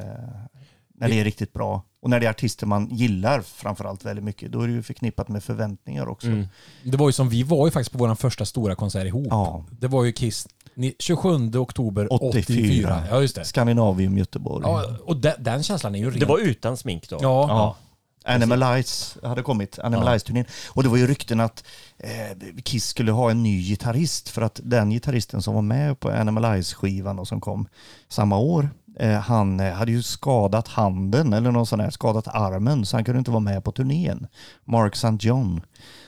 när 0.95 1.09
det 1.09 1.21
är 1.21 1.25
riktigt 1.25 1.53
bra. 1.53 1.83
Och 2.03 2.11
när 2.11 2.21
det 2.21 2.27
är 2.27 2.31
artister 2.31 2.67
man 2.67 2.89
gillar 2.91 3.41
framförallt 3.41 4.05
väldigt 4.05 4.25
mycket, 4.25 4.53
då 4.53 4.61
är 4.61 4.67
det 4.67 4.73
ju 4.73 4.83
förknippat 4.83 5.29
med 5.29 5.45
förväntningar 5.45 6.09
också. 6.09 6.27
Mm. 6.27 6.49
Det 6.83 6.97
var 6.97 7.09
ju 7.09 7.13
som 7.13 7.29
vi 7.29 7.43
var 7.43 7.67
ju 7.67 7.71
faktiskt 7.71 7.93
på 7.93 7.99
vår 7.99 8.15
första 8.15 8.45
stora 8.45 8.75
konsert 8.75 9.07
ihop. 9.07 9.27
Ja. 9.31 9.65
Det 9.71 9.89
var 9.89 10.05
ju 10.05 10.13
Kiss 10.13 10.49
ni- 10.75 10.95
27 10.99 11.57
oktober 11.57 12.13
84. 12.13 12.43
84. 12.43 13.05
Ja, 13.11 13.21
just 13.21 13.35
det. 13.35 13.45
Skandinavium, 13.45 14.19
Göteborg. 14.19 14.65
Ja, 14.67 14.97
och 15.05 15.17
den, 15.17 15.35
den 15.39 15.63
känslan 15.63 15.95
är 15.95 15.99
ju 15.99 16.11
ren. 16.11 16.21
Det 16.21 16.27
var 16.27 16.39
utan 16.39 16.77
smink 16.77 17.09
då. 17.09 17.19
Ja. 17.23 17.47
Ja. 17.49 17.77
Animalize 18.25 19.19
hade 19.29 19.43
kommit, 19.43 19.79
Animalize-turnén. 19.79 20.45
Och 20.69 20.83
det 20.83 20.89
var 20.89 20.97
ju 20.97 21.07
rykten 21.07 21.41
att 21.41 21.65
eh, 21.99 22.61
Kiss 22.63 22.87
skulle 22.87 23.13
ha 23.13 23.31
en 23.31 23.43
ny 23.43 23.63
gitarrist 23.63 24.29
för 24.29 24.43
att 24.43 24.61
den 24.65 24.91
gitarristen 24.91 25.43
som 25.43 25.55
var 25.55 25.63
med 25.63 26.01
på 26.01 26.11
Animalize-skivan 26.11 27.19
och 27.19 27.29
som 27.29 27.41
kom 27.41 27.69
samma 28.09 28.39
år, 28.39 28.71
han 29.01 29.61
eh, 29.61 29.73
hade 29.73 29.93
ju 29.93 30.03
skadat 30.03 30.69
handen 30.69 31.33
eller 31.33 31.51
någon 31.51 31.67
sån 31.67 31.81
här, 31.81 31.91
skadat 31.91 32.29
armen 32.29 32.87
så 32.87 32.97
han 32.97 33.05
kunde 33.05 33.19
inte 33.19 33.31
vara 33.31 33.41
med 33.41 33.65
på 33.65 33.73
turnén. 33.73 34.27
Mark 34.65 34.95
St. 34.95 35.17
John. 35.21 35.61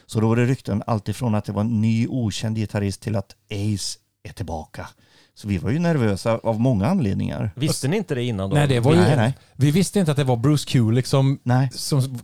Så 0.06 0.20
då 0.20 0.28
var 0.28 0.36
det 0.36 0.44
rykten 0.44 0.82
alltifrån 0.86 1.34
att 1.34 1.44
det 1.44 1.52
var 1.52 1.60
en 1.60 1.80
ny 1.80 2.06
okänd 2.08 2.56
gitarrist 2.56 3.00
till 3.00 3.16
att 3.16 3.36
Ace 3.50 3.98
är 4.28 4.32
tillbaka. 4.32 4.86
Så 5.34 5.48
vi 5.48 5.58
var 5.58 5.70
ju 5.70 5.78
nervösa 5.78 6.38
av 6.38 6.60
många 6.60 6.86
anledningar. 6.86 7.50
Visste 7.56 7.88
ni 7.88 7.96
inte 7.96 8.14
det 8.14 8.22
innan 8.22 8.50
då? 8.50 8.56
Nej, 8.56 8.68
det 8.68 8.80
var 8.80 8.92
ju, 8.94 9.00
Nej, 9.00 9.16
nej. 9.16 9.34
Vi 9.56 9.70
visste 9.70 10.00
inte 10.00 10.10
att 10.10 10.16
det 10.16 10.24
var 10.24 10.36
Bruce 10.36 10.70
Kulick 10.70 11.06
som, 11.06 11.38
Nej. 11.42 11.70
som 11.72 12.18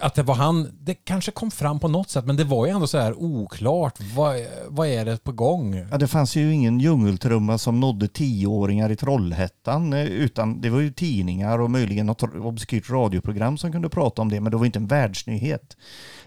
att 0.00 0.14
det 0.14 0.22
var 0.22 0.34
han, 0.34 0.78
det 0.80 0.94
kanske 0.94 1.30
kom 1.30 1.50
fram 1.50 1.80
på 1.80 1.88
något 1.88 2.10
sätt, 2.10 2.24
men 2.26 2.36
det 2.36 2.44
var 2.44 2.66
ju 2.66 2.72
ändå 2.72 2.86
så 2.86 2.98
här 2.98 3.22
oklart. 3.22 3.98
Vad, 4.14 4.36
vad 4.68 4.88
är 4.88 5.04
det 5.04 5.24
på 5.24 5.32
gång? 5.32 5.86
Ja, 5.90 5.98
det 5.98 6.06
fanns 6.08 6.36
ju 6.36 6.52
ingen 6.52 6.80
djungeltrumma 6.80 7.58
som 7.58 7.80
nådde 7.80 8.08
tioåringar 8.08 8.90
i 8.90 8.96
Trollhättan 8.96 9.92
eh, 9.92 10.04
utan 10.04 10.60
det 10.60 10.70
var 10.70 10.80
ju 10.80 10.92
tidningar 10.92 11.58
och 11.58 11.70
möjligen 11.70 12.06
något 12.06 12.22
obskyrt 12.22 12.90
radioprogram 12.90 13.58
som 13.58 13.72
kunde 13.72 13.88
prata 13.88 14.22
om 14.22 14.28
det 14.28 14.40
men 14.40 14.50
det 14.50 14.58
var 14.58 14.66
inte 14.66 14.78
en 14.78 14.86
världsnyhet. 14.86 15.76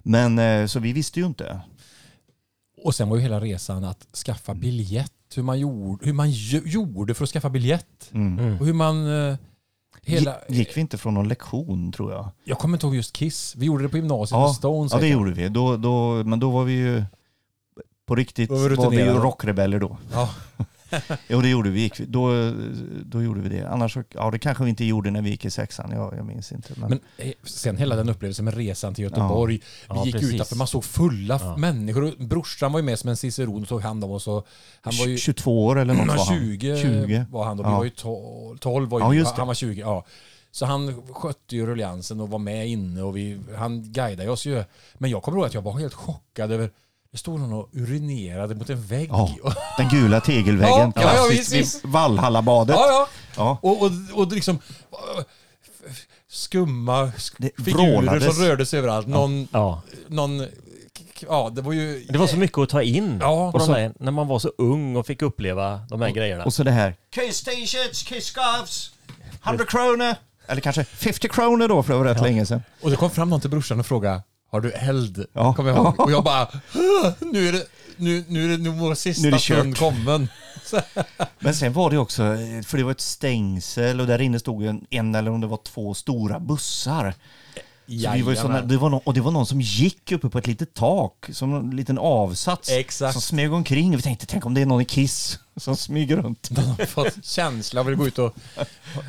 Men 0.03 0.39
eh, 0.39 0.65
så 0.65 0.79
vi 0.79 0.93
visste 0.93 1.19
ju 1.19 1.25
inte. 1.25 1.61
Och 2.83 2.95
sen 2.95 3.09
var 3.09 3.17
ju 3.17 3.21
hela 3.21 3.39
resan 3.39 3.83
att 3.83 4.07
skaffa 4.25 4.53
biljett. 4.53 5.11
Hur 5.35 5.43
man 5.43 5.59
gjorde, 5.59 6.05
hur 6.05 6.13
man 6.13 6.31
gjorde 6.31 7.13
för 7.13 7.23
att 7.23 7.29
skaffa 7.29 7.49
biljett. 7.49 8.11
Mm. 8.13 8.59
Och 8.59 8.65
hur 8.65 8.73
man... 8.73 8.95
Hela, 10.05 10.31
Gi- 10.47 10.53
Gick 10.55 10.77
vi 10.77 10.81
inte 10.81 10.97
från 10.97 11.13
någon 11.13 11.27
lektion 11.27 11.91
tror 11.91 12.11
jag? 12.11 12.29
Jag 12.43 12.57
kommer 12.59 12.77
inte 12.77 12.85
ihåg 12.85 12.95
just 12.95 13.13
Kiss. 13.13 13.55
Vi 13.57 13.65
gjorde 13.65 13.83
det 13.83 13.89
på 13.89 13.97
gymnasiet 13.97 14.31
Ja, 14.37 14.45
med 14.47 14.55
Stones. 14.55 14.91
ja 14.93 14.97
det 14.99 15.07
gjorde 15.07 15.31
vi. 15.31 15.49
Då, 15.49 15.77
då, 15.77 16.23
men 16.23 16.39
då 16.39 16.49
var 16.51 16.63
vi 16.63 16.73
ju 16.73 17.03
på 18.05 18.15
riktigt 18.15 18.49
var 18.49 18.57
vi 18.69 18.75
var 18.75 18.89
vi 18.89 19.03
rockrebeller 19.05 19.79
då. 19.79 19.97
Ja. 20.13 20.29
Jo 21.27 21.41
det 21.41 21.49
gjorde 21.49 21.69
vi. 21.69 21.79
Gick. 21.81 21.97
Då, 21.99 22.51
då 23.05 23.23
gjorde 23.23 23.41
vi 23.41 23.49
det. 23.49 23.69
Annars, 23.69 23.97
ja 24.09 24.31
det 24.31 24.39
kanske 24.39 24.63
vi 24.63 24.69
inte 24.69 24.85
gjorde 24.85 25.11
när 25.11 25.21
vi 25.21 25.29
gick 25.29 25.45
i 25.45 25.49
sexan. 25.49 25.91
Jag, 25.91 26.13
jag 26.17 26.25
minns 26.25 26.51
inte. 26.51 26.73
Men, 26.75 26.89
Men 26.89 26.99
eh, 27.17 27.33
sen 27.43 27.77
hela 27.77 27.95
den 27.95 28.09
upplevelsen 28.09 28.45
med 28.45 28.53
resan 28.53 28.93
till 28.93 29.03
Göteborg. 29.03 29.53
Vi 29.57 29.61
Ja, 29.89 30.05
gick 30.05 30.15
precis. 30.15 30.33
utanför, 30.33 30.55
man 30.55 30.67
såg 30.67 30.83
fulla 30.85 31.39
Ja. 31.43 31.57
människor. 31.57 32.25
Brorsan 32.25 32.71
var 32.71 32.79
ju 32.79 32.85
med 32.85 32.99
som 32.99 33.09
en 33.09 33.17
ciceron 33.17 33.61
och 33.61 33.67
tog 33.67 33.81
hand 33.81 34.03
om 34.03 34.11
oss. 34.11 34.27
Och 34.27 34.47
han 34.81 34.93
var 34.99 35.05
ju 35.07 35.17
22 35.17 35.65
år 35.65 35.79
eller 35.79 35.93
något 35.93 36.07
var 36.07 36.15
han. 36.25 36.39
20, 36.39 36.77
20. 36.81 37.25
var 37.31 37.45
han 37.45 37.57
då. 37.57 37.63
Vi 37.63 37.69
Ja. 37.69 37.77
var 37.77 37.83
ju 37.83 37.89
12, 37.89 38.57
12 38.57 38.89
var 38.89 39.13
ju, 39.13 39.19
Ja, 39.19 39.33
han 39.37 39.47
var 39.47 39.53
20. 39.53 39.81
Ja. 39.81 40.05
Så 40.53 40.65
han 40.65 41.03
skötte 41.13 41.55
ju 41.55 41.65
rulliansen 41.65 42.19
och 42.19 42.29
var 42.29 42.39
med 42.39 42.67
inne 42.67 43.01
och 43.01 43.17
vi, 43.17 43.39
han 43.57 43.83
guidade 43.91 44.29
oss 44.29 44.45
ju. 44.45 44.63
Men 44.97 45.09
jag 45.09 45.23
kommer 45.23 45.37
ihåg 45.37 45.45
att 45.47 45.53
jag 45.53 45.61
var 45.61 45.79
helt 45.79 45.93
chockad 45.93 46.51
över 46.51 46.71
det 47.11 47.17
stod 47.17 47.39
någon 47.39 47.53
och 47.53 47.69
urinerade 47.73 48.55
mot 48.55 48.69
en 48.69 48.81
vägg. 48.81 49.09
Ja, 49.11 49.29
den 49.77 49.89
gula 49.89 50.21
tegelväggen. 50.21 50.77
Ja, 50.77 50.91
ja, 50.95 51.01
ja, 51.01 51.01
klassiskt 51.01 51.39
visst, 51.39 51.51
vid 51.53 51.59
visst. 51.59 51.85
Valhallabadet. 51.85 52.75
Ja, 52.79 52.87
ja. 52.87 53.07
Ja. 53.35 53.57
Och, 53.61 53.81
och, 53.81 53.91
och 54.13 54.31
liksom 54.31 54.59
skumma 56.29 57.05
sk- 57.05 57.33
Det 57.37 57.51
figurer 57.65 57.91
vrålades. 57.91 58.35
som 58.35 58.45
rörde 58.45 58.65
sig 58.65 58.79
överallt. 58.79 59.07
Någon, 59.07 59.47
Ja. 59.51 59.81
någon, 60.07 60.47
ja 61.29 61.51
det 61.55 61.61
var 61.61 61.73
ju... 61.73 62.05
Det 62.09 62.17
var 62.17 62.27
så 62.27 62.37
mycket 62.37 62.57
att 62.57 62.69
ta 62.69 62.81
in 62.81 63.17
Ja, 63.21 63.51
de 63.53 63.65
så- 63.65 63.73
här, 63.73 63.93
när 63.99 64.11
man 64.11 64.27
var 64.27 64.39
så 64.39 64.51
ung 64.57 64.95
och 64.95 65.07
fick 65.07 65.21
uppleva 65.21 65.81
de 65.89 66.01
här 66.01 66.09
grejerna. 66.09 66.43
Och 66.45 66.53
så 66.53 66.63
det 66.63 66.71
här. 66.71 66.95
Kiss 67.15 67.43
t-shirts, 67.43 68.03
kiss 68.03 68.25
scarves. 68.25 68.91
100 69.45 69.65
kronor. 69.65 70.15
Eller 70.47 70.61
kanske 70.61 70.83
50 70.83 71.27
kronor 71.29 71.67
då 71.67 71.83
för 71.83 71.93
det 71.93 71.99
var 71.99 72.05
rätt 72.05 72.21
länge 72.21 72.45
sedan. 72.45 72.61
Och 72.81 72.89
det 72.89 72.95
kom 72.95 73.09
fram 73.09 73.29
någon 73.29 73.41
till 73.41 73.49
brorsan 73.49 73.79
och 73.79 73.85
frågade 73.85 74.21
Har 74.51 74.61
du 74.61 74.71
eld? 74.71 75.25
Ja. 75.33 75.53
Kommer 75.53 75.69
jag 75.69 75.77
ihåg. 75.79 75.99
Och 75.99 76.11
jag 76.11 76.23
bara 76.23 76.47
"Åh, 76.75 77.11
Nu 77.19 77.47
är 77.47 77.51
det 77.51 77.65
nu, 77.97 78.23
nu 78.27 78.45
är 78.45 78.57
det 78.57 78.63
nog 78.63 78.75
vår 78.75 78.85
Nu 78.85 78.91
är 78.91 78.95
sista 78.95 79.29
det 79.29 79.39
stund 79.39 79.77
kommen. 79.77 80.27
Men 81.39 81.53
sen 81.55 81.73
var 81.73 81.89
det 81.89 81.97
också, 81.97 82.21
för 82.65 82.77
det 82.77 82.83
var 82.83 82.91
ett 82.91 83.01
stängsel 83.01 83.99
och 84.01 84.07
där 84.07 84.21
inne 84.21 84.39
stod 84.39 84.63
en, 84.65 84.85
en 84.89 85.15
eller 85.15 85.31
om 85.31 85.41
det 85.41 85.47
var 85.47 85.59
två 85.63 85.93
stora 85.93 86.39
bussar. 86.39 87.13
Så 87.87 88.11
vi 88.13 88.21
var 88.21 88.31
ju 88.31 88.35
såna, 88.37 88.61
det 88.61 88.77
var 88.77 88.89
någon, 88.89 89.01
och 89.03 89.13
det 89.13 89.21
var 89.21 89.31
någon 89.31 89.45
som 89.45 89.61
gick 89.61 90.11
uppe 90.11 90.29
på 90.29 90.37
ett 90.37 90.47
litet 90.47 90.73
tak, 90.73 91.29
som 91.31 91.55
en 91.55 91.75
liten 91.75 91.97
avsats. 91.97 92.69
Exakt. 92.69 93.13
Som 93.13 93.21
smög 93.21 93.53
omkring. 93.53 93.95
Vi 93.95 94.01
tänkte, 94.01 94.25
tänk 94.25 94.45
om 94.45 94.53
det 94.53 94.61
är 94.61 94.65
någon 94.65 94.81
i 94.81 94.85
Kiss 94.85 95.39
som 95.55 95.75
smyger 95.75 96.17
runt. 96.17 96.49
De 96.51 96.61
har 96.61 96.85
fått 96.85 97.25
känsla 97.25 97.81
av 97.81 97.87
att 97.87 97.97
gå 97.97 98.07
ut 98.07 98.19
och 98.19 98.35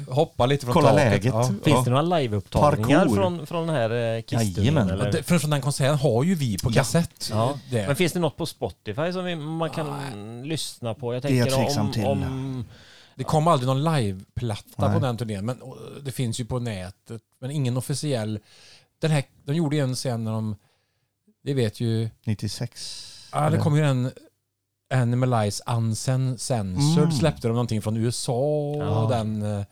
hoppa 0.08 0.46
lite 0.46 0.66
från 0.66 0.72
Kolla 0.72 0.88
taket. 0.88 1.10
läget. 1.10 1.24
Ja. 1.34 1.50
Finns 1.64 1.84
det 1.84 1.90
några 1.90 2.02
liveupptagningar 2.18 3.08
från, 3.08 3.46
från 3.46 3.66
den 3.66 3.76
här 3.76 4.16
eh, 4.16 4.22
Kiss-turnén? 4.22 5.22
Från 5.24 5.50
den 5.50 5.60
konserten 5.60 5.98
har 5.98 6.24
ju 6.24 6.34
vi 6.34 6.58
på 6.58 6.72
kassett. 6.72 7.28
Ja. 7.32 7.58
Men 7.70 7.96
finns 7.96 8.12
det 8.12 8.20
något 8.20 8.36
på 8.36 8.46
Spotify 8.46 9.12
som 9.12 9.24
vi, 9.24 9.36
man 9.36 9.70
kan 9.70 10.42
lyssna 10.44 10.94
på? 10.94 11.14
Jag 11.14 11.22
Det 11.22 11.28
är 11.28 11.34
jag 11.34 11.48
tänker 11.48 11.64
tveksam 11.64 11.86
om, 11.86 11.92
till. 11.92 12.04
om... 12.04 12.64
Det 13.14 13.24
kom 13.24 13.46
aldrig 13.48 13.66
någon 13.66 13.84
liveplatta 13.96 14.88
Nej. 14.88 14.94
på 15.00 15.06
den 15.06 15.16
turnén, 15.16 15.44
men 15.46 15.60
det 16.04 16.12
finns 16.12 16.40
ju 16.40 16.44
på 16.44 16.58
nätet. 16.58 17.22
Men 17.40 17.50
ingen 17.50 17.76
officiell. 17.76 18.38
Den 18.98 19.10
här, 19.10 19.24
de 19.44 19.54
gjorde 19.54 19.76
en 19.78 19.96
sen 19.96 20.24
när 20.24 20.32
de, 20.32 20.56
det 21.44 21.54
vet 21.54 21.80
ju, 21.80 22.10
96. 22.24 23.28
ja 23.32 23.50
det 23.50 23.58
kom 23.58 23.76
ju 23.76 23.84
en 23.84 24.10
Animalize 24.94 25.62
Uncensored 25.66 26.98
Mm. 26.98 27.12
släppte 27.12 27.48
de 27.48 27.52
någonting 27.54 27.82
från 27.82 27.96
USA 27.96 28.74
Ja. 28.78 29.02
och 29.02 29.10
den 29.10 29.42
eh, 29.42 29.64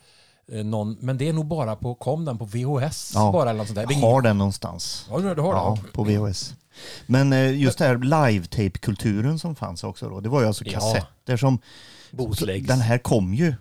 någon, 0.65 0.97
men 1.01 1.19
det 1.19 1.29
är 1.29 1.33
nog 1.33 1.47
bara 1.47 1.77
på, 1.77 1.95
kom 1.95 2.25
den 2.25 2.39
på 2.39 2.45
VHS 2.45 3.13
Ja. 3.15 3.33
bara 3.33 3.51
eller 3.51 3.59
något 3.59 3.67
sånt 3.67 3.77
där. 3.77 3.87
Jag 3.91 4.01
har 4.01 4.23
den 4.23 4.39
någonstans. 4.39 5.07
Ja, 5.11 5.19
du, 5.19 5.35
du 5.35 5.41
har 5.43 5.53
Ja, 5.55 5.79
det? 5.87 5.93
på 5.93 6.05
VHS. 6.05 6.55
Men 7.07 7.33
eh, 7.33 7.61
just 7.61 7.79
det 7.79 7.85
här 7.85 7.99
live-tape-kulturen 7.99 9.39
som 9.39 9.55
fanns 9.55 9.85
också 9.85 10.09
då, 10.09 10.21
det 10.21 10.29
var 10.29 10.41
ju 10.41 10.47
alltså 10.47 10.65
Ja. 10.65 10.73
kassetter 10.73 11.37
som... 11.37 11.59
Bootlegs. 12.13 12.67
Den 12.69 12.81
här 12.81 12.99
kom 12.99 13.35
ju 13.35 13.55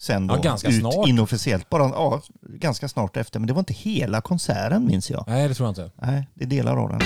sen 0.00 0.26
då 0.26 0.34
Ja, 0.34 0.40
ganska 0.40 0.68
ut 0.68 0.80
snart. 0.80 1.08
inofficiellt, 1.08 1.70
bara 1.70 1.82
ja, 1.82 2.22
ganska 2.42 2.88
snart 2.88 3.16
efter. 3.16 3.40
Men 3.40 3.46
det 3.46 3.52
var 3.52 3.60
inte 3.60 3.74
hela 3.74 4.20
konserten 4.20 4.86
minns 4.86 5.10
jag. 5.10 5.24
Nej, 5.26 5.48
det 5.48 5.54
tror 5.54 5.66
jag 5.66 5.70
inte. 5.70 5.90
Nej, 6.06 6.28
det 6.34 6.44
är 6.44 6.48
delar 6.48 6.76
av 6.76 6.88
den. 6.88 7.00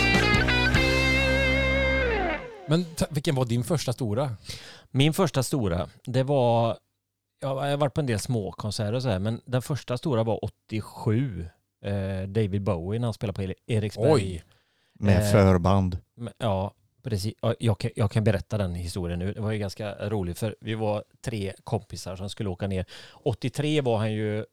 Men 2.69 2.85
ta, 2.85 3.07
vilken 3.11 3.35
var 3.35 3.45
din 3.45 3.65
första 3.65 3.93
stora? 3.93 4.37
Min 4.91 5.13
första 5.13 5.43
stora, 5.43 5.89
det 6.05 6.23
var... 6.23 6.77
Ja, 7.43 7.65
jag 7.65 7.71
har 7.71 7.77
varit 7.77 7.95
på 7.95 8.01
en 8.01 8.07
del 8.07 8.19
små 8.21 8.53
konserter 8.53 8.93
och 8.93 9.03
så 9.03 9.09
här, 9.09 9.19
men 9.19 9.41
den 9.47 9.63
första 9.63 9.99
stora 9.99 10.23
var 10.25 10.45
87. 10.45 11.47
Eh, 11.85 12.29
David 12.29 12.63
Bowie 12.63 13.01
när 13.01 13.07
han 13.07 13.15
spelade 13.15 13.37
på 13.37 13.43
Eri- 13.43 13.55
Eriksberg. 13.67 14.13
Oj. 14.13 14.45
Med 14.99 15.17
Eh, 15.27 15.33
förband. 15.33 15.99
Men, 16.17 16.33
Ja, 16.39 16.75
precis. 17.03 17.35
Ja, 17.43 17.55
Jag 17.59 17.79
kan, 17.79 17.91
jag 17.97 18.11
kan 18.11 18.25
berätta 18.25 18.59
den 18.59 18.75
historien 18.75 19.19
nu. 19.19 19.33
Det 19.33 19.41
var 19.41 19.53
ju 19.53 19.59
ganska 19.59 20.09
roligt 20.09 20.39
för 20.39 20.57
vi 20.61 20.75
var 20.75 21.05
tre 21.25 21.53
kompisar 21.65 22.17
som 22.17 22.31
skulle 22.31 22.49
åka 22.49 22.67
ner. 22.67 22.85
83 23.13 23.81
var 23.81 23.99
han 23.99 24.13
ju 24.13 24.39
eh, 24.39 24.45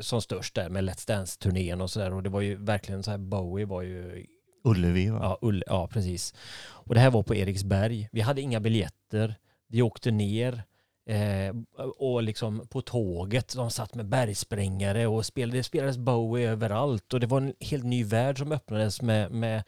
som 0.00 0.22
störst 0.22 0.54
där 0.54 0.68
med 0.68 0.84
Let's 0.84 1.08
Dance-turnén 1.08 1.80
och 1.80 1.90
sådär 1.90 2.12
och 2.12 2.22
det 2.22 2.30
var 2.30 2.40
ju 2.40 2.56
verkligen 2.56 3.02
så 3.02 3.10
här 3.10 3.18
Bowie 3.18 3.66
var 3.66 3.82
ju 3.82 4.26
Ullevi 4.64 5.10
va? 5.10 5.18
Ja, 5.22 5.38
Ull, 5.42 5.64
ja, 5.66 5.88
precis. 5.88 6.34
Och 6.64 6.94
det 6.94 7.00
här 7.00 7.10
var 7.10 7.22
på 7.22 7.34
Eriksberg. 7.34 8.08
Vi 8.12 8.20
hade 8.20 8.40
inga 8.40 8.60
biljetter. 8.60 9.34
Vi 9.68 9.82
åkte 9.82 10.10
ner 10.10 10.62
eh, 11.06 11.54
och 11.96 12.22
liksom 12.22 12.66
på 12.68 12.82
tåget. 12.82 13.54
De 13.56 13.70
satt 13.70 13.94
med 13.94 14.06
bergsprängare 14.06 15.06
och 15.06 15.26
spelade, 15.26 15.58
det 15.58 15.62
spelades 15.62 15.98
Bowie 15.98 16.50
överallt. 16.50 17.14
Och 17.14 17.20
det 17.20 17.26
var 17.26 17.40
en 17.40 17.54
helt 17.60 17.84
ny 17.84 18.04
värld 18.04 18.38
som 18.38 18.52
öppnades 18.52 19.02
med, 19.02 19.32
med 19.32 19.62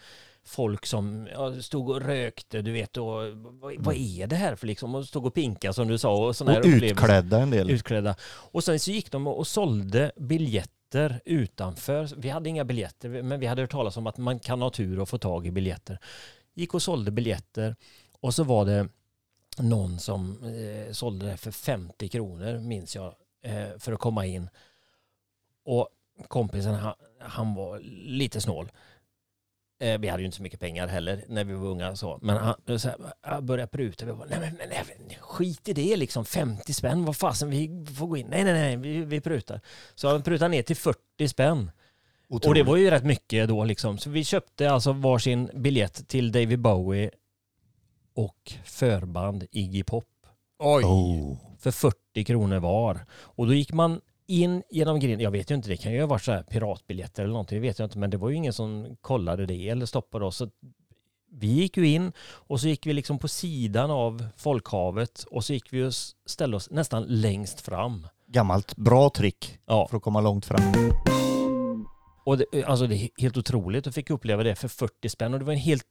folk 0.47 0.87
som 0.87 1.29
ja, 1.33 1.63
stod 1.63 1.91
och 1.91 2.01
rökte, 2.01 2.63
du 2.63 2.73
vet. 2.73 2.97
Och, 2.97 3.07
vad, 3.35 3.75
vad 3.79 3.95
är 3.95 4.27
det 4.27 4.37
här 4.37 4.57
för 4.57 4.67
liksom? 4.67 4.95
Och 4.95 5.07
stod 5.07 5.27
och 5.27 5.35
pinka 5.35 5.73
som 5.73 5.89
du 5.89 5.99
sa. 5.99 6.27
Och, 6.27 6.37
såna 6.37 6.59
Och 6.59 6.65
utklädda 6.65 7.39
en 7.41 7.51
del. 7.51 7.71
utklädda. 7.71 8.17
Och 8.53 8.65
sen 8.65 8.81
så 8.81 8.91
gick 8.91 9.11
de 9.11 9.27
och 9.27 9.47
sålde 9.47 10.13
biljetter 10.17 11.21
utanför. 11.25 12.09
Vi 12.17 12.29
hade 12.29 12.49
inga 12.49 12.65
biljetter, 12.65 13.23
men 13.23 13.41
vi 13.41 13.47
hade 13.47 13.63
hört 13.63 13.71
talas 13.71 13.97
om 13.97 14.07
att 14.07 14.19
man 14.19 14.39
kan 14.39 14.63
ha 14.63 14.71
tur 14.71 15.01
och 15.01 15.09
få 15.09 15.19
tag 15.19 15.47
i 15.47 15.51
biljetter. 15.51 15.99
Gick 16.55 16.75
och 16.75 16.83
sålde 16.83 17.11
biljetter 17.11 17.77
och 18.21 18.35
så 18.35 18.45
var 18.45 18.65
det 18.65 18.89
någon 19.59 19.99
som 19.99 20.45
eh, 20.45 20.93
sålde 20.93 21.27
det 21.27 21.37
för 21.37 21.51
50 21.51 22.09
kronor, 22.09 22.59
minns 22.59 22.97
jag, 22.97 23.15
eh, 23.43 23.79
för 23.79 23.93
att 23.93 24.01
komma 24.01 24.27
in. 24.27 24.49
Och 25.65 25.89
kompisen, 26.29 26.75
han, 26.75 26.95
han 27.21 27.55
var 27.55 27.79
lite 28.07 28.41
snål. 28.41 28.69
Eh, 29.79 29.99
vi 29.99 30.09
hade 30.09 30.23
ju 30.23 30.27
inte 30.27 30.37
så 30.37 30.43
mycket 30.43 30.61
pengar 30.61 30.87
heller 30.87 31.25
när 31.29 31.45
vi 31.45 31.55
var 31.55 31.67
unga. 31.69 31.97
Så. 31.97 32.19
Men 32.23 32.37
han 32.37 32.79
så 32.79 32.89
här, 32.89 32.97
han 33.21 33.47
började 33.47 33.71
pruta. 33.71 34.07
Vi 34.07 34.13
bara, 34.13 34.27
nej, 34.31 34.41
men, 34.41 34.55
men, 34.59 34.69
nej, 34.69 35.19
skit 35.21 35.69
i 35.69 35.73
det 35.73 35.97
liksom. 35.97 36.25
50 36.25 36.73
spänn, 36.73 37.05
vad 37.05 37.17
fasen, 37.17 37.51
vi 37.51 37.87
får 37.97 38.07
gå 38.07 38.17
in. 38.17 38.27
Nej, 38.31 38.45
nej, 38.45 38.53
nej, 38.53 38.77
vi, 38.77 39.05
vi 39.05 39.21
prutar. 39.21 39.61
Så 39.95 40.09
han 40.09 40.23
prutade 40.23 40.49
ner 40.49 40.63
till 40.63 40.77
40 40.77 41.29
spänn. 41.29 41.71
Och 42.29 42.55
det 42.55 42.63
var 42.63 42.77
ju 42.77 42.91
rätt 42.91 43.05
mycket 43.05 43.49
då 43.49 43.65
liksom. 43.65 43.99
Så 43.99 44.11
vi 44.11 44.25
köpte 44.25 44.71
alltså 44.71 44.93
varsin 44.93 45.51
biljett 45.55 46.09
till 46.09 46.33
David 46.33 46.59
Bowie 46.59 47.11
och 48.15 48.53
förband 48.65 49.47
Iggy 49.51 49.83
Pop 49.83 50.05
Oj. 50.59 50.85
Oh. 50.85 51.37
för 51.59 51.71
40 51.71 52.25
kronor 52.25 52.59
var. 52.59 53.07
Och 53.11 53.47
då 53.47 53.55
gick 53.55 53.73
man 53.73 54.01
in 54.27 54.63
genom 54.71 55.01
grinden. 55.01 55.21
Jag 55.21 55.31
vet 55.31 55.51
ju 55.51 55.55
inte, 55.55 55.69
det 55.69 55.77
kan 55.77 55.93
ju 55.93 56.01
ha 56.01 56.07
varit 56.07 56.23
så 56.23 56.33
här 56.33 56.43
piratbiljetter 56.43 57.23
eller 57.23 57.33
någonting, 57.33 57.61
det 57.61 57.69
vet 57.69 57.79
jag 57.79 57.87
inte. 57.87 57.99
Men 57.99 58.11
det 58.11 58.17
var 58.17 58.29
ju 58.31 58.37
ingen 58.37 58.53
som 58.53 58.97
kollade 59.01 59.47
det 59.47 59.69
eller 59.69 59.87
stoppade 59.87 60.25
oss. 60.25 60.37
Så 60.37 60.49
vi 61.33 61.47
gick 61.47 61.77
ju 61.77 61.89
in 61.89 62.13
och 62.23 62.61
så 62.61 62.69
gick 62.69 62.87
vi 62.87 62.93
liksom 62.93 63.19
på 63.19 63.29
sidan 63.29 63.91
av 63.91 64.27
folkhavet 64.37 65.25
och 65.31 65.45
så 65.45 65.53
gick 65.53 65.73
vi 65.73 65.85
och 65.85 65.93
ställde 66.27 66.57
oss 66.57 66.71
nästan 66.71 67.05
längst 67.09 67.61
fram. 67.61 68.07
Gammalt 68.29 68.77
bra 68.77 69.11
trick 69.11 69.59
Ja, 69.67 69.89
för 69.89 69.97
att 69.97 70.03
komma 70.03 70.21
långt 70.21 70.47
fram. 70.47 70.63
och 72.25 72.39
det, 72.39 72.65
alltså 72.65 72.87
det 72.87 72.97
är 72.97 73.09
helt 73.19 73.37
otroligt 73.37 73.87
att 73.87 73.95
fick 73.95 74.11
uppleva 74.11 74.43
det 74.43 74.57
för 74.57 74.69
40 74.69 75.09
spänn 75.09 75.33
och 75.33 75.39
det 75.39 75.45
var 75.45 75.53
en 75.53 75.59
helt, 75.59 75.85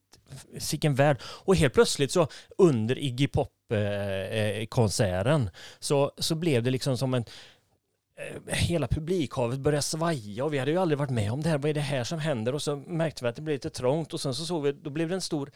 sicken 0.59 0.95
värld. 0.95 1.21
Och 1.23 1.55
helt 1.55 1.73
plötsligt 1.73 2.11
så 2.11 2.27
under 2.57 2.99
Iggy 2.99 3.27
Pop-konserten 3.27 5.49
så, 5.79 6.11
så 6.17 6.35
blev 6.35 6.63
det 6.63 6.71
liksom 6.71 6.97
som 6.97 7.13
en 7.13 7.21
eh, 7.21 7.27
Eh, 8.17 8.55
hela 8.55 8.87
publikhavet 8.87 9.59
började 9.59 9.81
svaja 9.81 10.45
och 10.45 10.53
vi 10.53 10.57
hade 10.57 10.71
ju 10.71 10.77
aldrig 10.77 10.97
varit 10.97 11.09
med 11.09 11.31
om 11.31 11.41
det 11.41 11.49
här. 11.49 11.57
Vad 11.57 11.69
är 11.69 11.73
det 11.73 11.79
här 11.79 12.03
som 12.03 12.19
händer? 12.19 12.55
Och 12.55 12.61
så 12.61 12.75
märkte 12.75 13.23
vi 13.23 13.29
att 13.29 13.35
det 13.35 13.41
blev 13.41 13.55
lite 13.55 13.69
trångt 13.69 14.13
och 14.13 14.21
sen 14.21 14.33
så 14.33 14.45
såg 14.45 14.63
vi, 14.63 14.71
då 14.71 14.89
blev 14.89 15.09
det 15.09 15.15
en 15.15 15.21
stor 15.21 15.51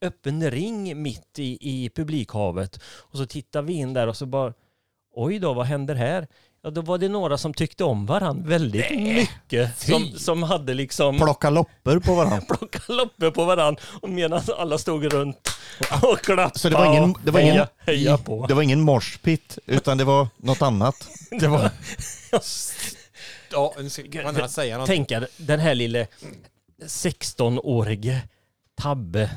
öppen 0.00 0.50
ring 0.50 1.02
mitt 1.02 1.38
i, 1.38 1.58
i 1.60 1.90
publikhavet. 1.90 2.80
Och 2.84 3.18
så 3.18 3.26
tittade 3.26 3.66
vi 3.66 3.72
in 3.72 3.92
där 3.92 4.06
och 4.06 4.16
så 4.16 4.26
bara, 4.26 4.54
oj 5.14 5.38
då, 5.38 5.52
vad 5.54 5.66
händer 5.66 5.94
här? 5.94 6.28
Ja, 6.64 6.70
då 6.70 6.80
var 6.80 6.98
det 6.98 7.08
några 7.08 7.38
som 7.38 7.54
tyckte 7.54 7.84
om 7.84 8.06
varandra 8.06 8.48
väldigt 8.48 8.90
mycket. 8.90 9.78
Som, 9.78 10.06
som 10.06 10.42
hade 10.42 10.74
liksom 10.74 11.18
Plocka 11.18 11.50
loppor 11.50 11.98
på 11.98 12.14
varandra. 12.14 12.40
plockat 12.56 12.88
loppor 12.88 13.30
på 13.30 13.44
varandra 13.44 13.82
och 14.00 14.08
medan 14.08 14.42
alla 14.58 14.78
stod 14.78 15.12
runt 15.12 15.48
och 16.02 16.18
klappade 16.20 16.58
Så 16.58 16.68
det 16.68 16.76
var 16.76 16.86
ingen, 16.86 17.14
det 17.24 17.30
var 17.30 17.40
ingen, 17.40 17.54
heja, 17.54 17.68
heja 17.78 18.18
på. 18.18 18.46
det 18.46 18.54
var 18.54 18.62
ingen 18.62 18.80
morspit, 18.80 19.58
utan 19.66 19.98
det 19.98 20.04
var 20.04 20.28
något 20.36 20.62
annat. 20.62 21.08
Det 21.30 21.48
var... 21.48 21.70
ja, 23.50 23.74
man 24.24 24.34
kan 24.34 24.48
säga 24.48 24.78
något. 24.78 24.86
Tänka 24.86 25.26
den 25.36 25.60
här 25.60 25.74
lille 25.74 26.06
16-årige 26.82 28.20
Tabbe. 28.82 29.30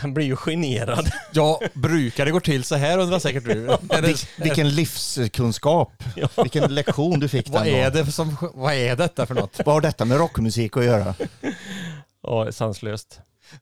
Han 0.00 0.14
blir 0.14 0.26
ju 0.26 0.36
generad. 0.36 1.10
Ja, 1.32 1.60
brukar 1.74 2.24
det 2.24 2.30
gå 2.30 2.40
till 2.40 2.64
så 2.64 2.74
här 2.74 2.98
undrar 2.98 3.18
säkert 3.18 3.44
du. 3.44 3.64
Är 3.90 4.02
det, 4.02 4.08
Vil- 4.08 4.26
Vilken 4.36 4.68
livskunskap, 4.74 5.92
vilken 6.42 6.74
lektion 6.74 7.20
du 7.20 7.28
fick 7.28 7.48
vad, 7.48 7.64
den 7.64 7.74
är 7.74 7.90
det 7.90 8.12
som, 8.12 8.36
vad 8.54 8.74
är 8.74 8.96
detta 8.96 9.26
för 9.26 9.34
något? 9.34 9.60
Vad 9.64 9.74
har 9.74 9.80
detta 9.80 10.04
med 10.04 10.18
rockmusik 10.18 10.76
att 10.76 10.84
göra? 10.84 11.14
Ja, 12.22 12.52
sanslöst. 12.52 13.20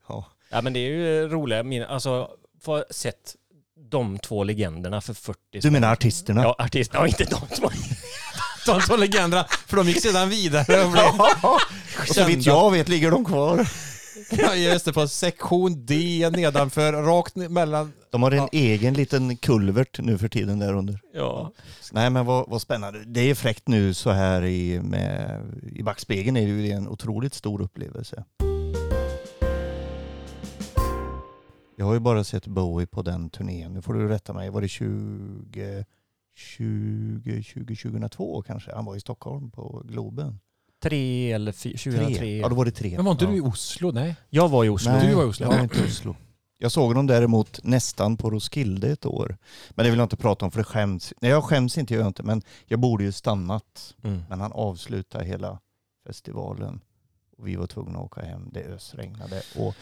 Ja. 0.08 0.24
Ja, 0.50 0.62
men 0.62 0.72
det 0.72 0.78
är 0.80 0.88
ju 0.90 1.28
roliga 1.28 1.62
minnen. 1.62 1.88
Alltså, 1.88 2.28
få 2.64 2.84
sett 2.90 3.34
de 3.90 4.18
två 4.18 4.44
legenderna 4.44 5.00
för 5.00 5.14
40 5.14 5.38
Du 5.62 5.70
menar 5.70 5.92
artisterna? 5.92 6.42
Ja, 6.42 6.56
artisterna. 6.58 7.00
Ja, 7.00 7.06
inte 7.06 7.24
de 7.24 7.56
som 7.56 7.70
De 8.66 8.80
två 8.80 8.96
legenderna, 8.96 9.46
för 9.66 9.76
de 9.76 9.88
gick 9.88 10.02
sedan 10.02 10.28
vidare 10.28 10.84
och 10.84 10.90
blev 10.92 11.04
Och 12.00 12.08
så 12.14 12.24
vitt 12.24 12.46
jag 12.46 12.70
vet 12.70 12.88
ligger 12.88 13.10
de 13.10 13.24
kvar. 13.24 13.68
Ja, 14.38 14.54
just 14.54 14.84
det, 14.84 14.92
på 14.92 15.08
sektion 15.08 15.86
D 15.86 16.30
nedanför, 16.32 16.92
rakt 16.92 17.36
mellan... 17.36 17.92
De 18.10 18.22
har 18.22 18.30
en 18.30 18.48
egen 18.52 18.94
liten 18.94 19.36
kulvert 19.36 19.98
nu 20.00 20.18
för 20.18 20.28
tiden 20.28 20.58
där 20.58 20.74
under. 20.74 21.00
Ja. 21.14 21.52
Nej 21.92 22.10
men 22.10 22.26
vad, 22.26 22.48
vad 22.48 22.62
spännande. 22.62 23.04
Det 23.06 23.20
är 23.20 23.34
fräckt 23.34 23.68
nu 23.68 23.94
så 23.94 24.10
här 24.10 24.44
i, 24.44 24.80
med, 24.80 25.40
i 25.72 25.82
backspegeln 25.82 26.36
är 26.36 26.46
det 26.46 26.52
ju 26.52 26.70
en 26.70 26.88
otroligt 26.88 27.34
stor 27.34 27.62
upplevelse. 27.62 28.24
Jag 31.76 31.86
har 31.86 31.94
ju 31.94 32.00
bara 32.00 32.24
sett 32.24 32.46
Bowie 32.46 32.86
på 32.86 33.02
den 33.02 33.30
turnén. 33.30 33.72
Nu 33.74 33.82
får 33.82 33.94
du 33.94 34.08
rätta 34.08 34.32
mig. 34.32 34.50
Var 34.50 34.60
det 34.60 34.68
20, 34.68 35.84
20, 36.34 37.42
20 37.42 37.76
2002 37.76 38.42
kanske? 38.42 38.74
Han 38.74 38.84
var 38.84 38.96
i 38.96 39.00
Stockholm 39.00 39.50
på 39.50 39.82
Globen. 39.84 40.38
Tre 40.82 41.32
eller 41.32 41.52
fyra, 41.52 41.78
2003. 41.78 42.14
Tre. 42.14 42.38
Ja 42.38 42.48
då 42.48 42.54
var 42.54 42.64
det 42.64 42.70
tre. 42.70 42.96
Men 42.96 43.04
var 43.04 43.12
inte 43.12 43.24
ja. 43.24 43.30
du 43.30 43.36
i 43.36 43.40
Oslo? 43.40 43.92
Nej. 43.92 44.16
Jag 44.30 44.48
var 44.48 44.64
i 44.64 44.68
Oslo. 44.68 44.92
Nej, 44.92 45.08
Du 45.08 45.14
var 45.14 45.22
i 45.22 45.26
Oslo. 45.26 45.46
Jag 45.46 45.52
var 45.52 45.62
inte 45.62 45.78
i 45.78 45.86
Oslo. 45.86 46.16
Jag 46.58 46.72
såg 46.72 46.88
honom 46.88 47.06
däremot 47.06 47.60
nästan 47.64 48.16
på 48.16 48.30
Roskilde 48.30 48.88
ett 48.88 49.06
år. 49.06 49.36
Men 49.70 49.84
det 49.84 49.90
vill 49.90 49.98
jag 49.98 50.04
inte 50.04 50.16
prata 50.16 50.44
om 50.44 50.50
för 50.50 50.58
det 50.58 50.64
skäms. 50.64 51.12
Nej 51.20 51.30
jag 51.30 51.44
skäms 51.44 51.78
inte, 51.78 51.94
jag 51.94 52.06
inte. 52.06 52.22
Men 52.22 52.42
jag 52.66 52.80
borde 52.80 53.04
ju 53.04 53.12
stannat. 53.12 53.94
Mm. 54.04 54.22
Men 54.28 54.40
han 54.40 54.52
avslutade 54.52 55.24
hela 55.24 55.58
festivalen. 56.06 56.80
Och 57.38 57.48
vi 57.48 57.56
var 57.56 57.66
tvungna 57.66 57.98
att 57.98 58.04
åka 58.04 58.20
hem. 58.20 58.48
Det 58.52 58.60
ösregnade. 58.64 59.42
Och 59.56 59.74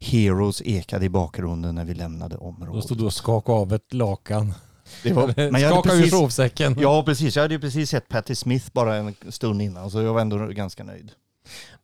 Heroes 0.00 0.62
ekade 0.62 1.04
i 1.04 1.08
bakgrunden 1.08 1.74
när 1.74 1.84
vi 1.84 1.94
lämnade 1.94 2.36
Då 2.36 2.42
området. 2.42 2.84
stod 2.84 2.98
du 2.98 3.04
och 3.04 3.14
skakade 3.14 3.58
av 3.58 3.72
ett 3.72 3.94
lakan. 3.94 4.54
Det 5.02 5.12
var, 5.12 5.50
men 5.50 5.60
jag 5.60 5.72
Skaka 5.72 5.88
ur 5.88 5.96
precis, 5.96 6.10
sovsäcken. 6.10 6.76
ja 6.78 7.02
precis, 7.02 7.36
jag 7.36 7.42
hade 7.42 7.54
ju 7.54 7.60
precis 7.60 7.90
sett 7.90 8.08
Patti 8.08 8.34
Smith 8.34 8.66
bara 8.72 8.96
en 8.96 9.14
stund 9.28 9.62
innan. 9.62 9.90
Så 9.90 10.02
jag 10.02 10.14
var 10.14 10.20
ändå 10.20 10.46
ganska 10.46 10.84
nöjd. 10.84 11.12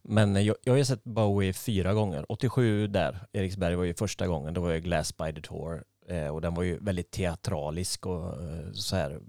Men 0.02 0.44
jag, 0.44 0.56
jag 0.64 0.72
har 0.72 0.78
ju 0.78 0.84
sett 0.84 1.04
Bowie 1.04 1.52
fyra 1.52 1.94
gånger. 1.94 2.24
87 2.28 2.86
där, 2.86 3.26
Eriksberg 3.32 3.74
var 3.74 3.84
ju 3.84 3.94
första 3.94 4.26
gången. 4.26 4.54
Då 4.54 4.60
var 4.60 4.70
ju 4.70 4.80
Glass 4.80 5.16
by 5.16 5.32
the 5.32 5.40
Tour. 5.40 5.82
Eh, 6.08 6.28
och 6.28 6.40
den 6.40 6.54
var 6.54 6.62
ju 6.62 6.78
väldigt 6.78 7.10
teatralisk 7.10 8.06
och 8.06 8.42
eh, 8.42 8.72
så 8.72 8.96
här 8.96 9.20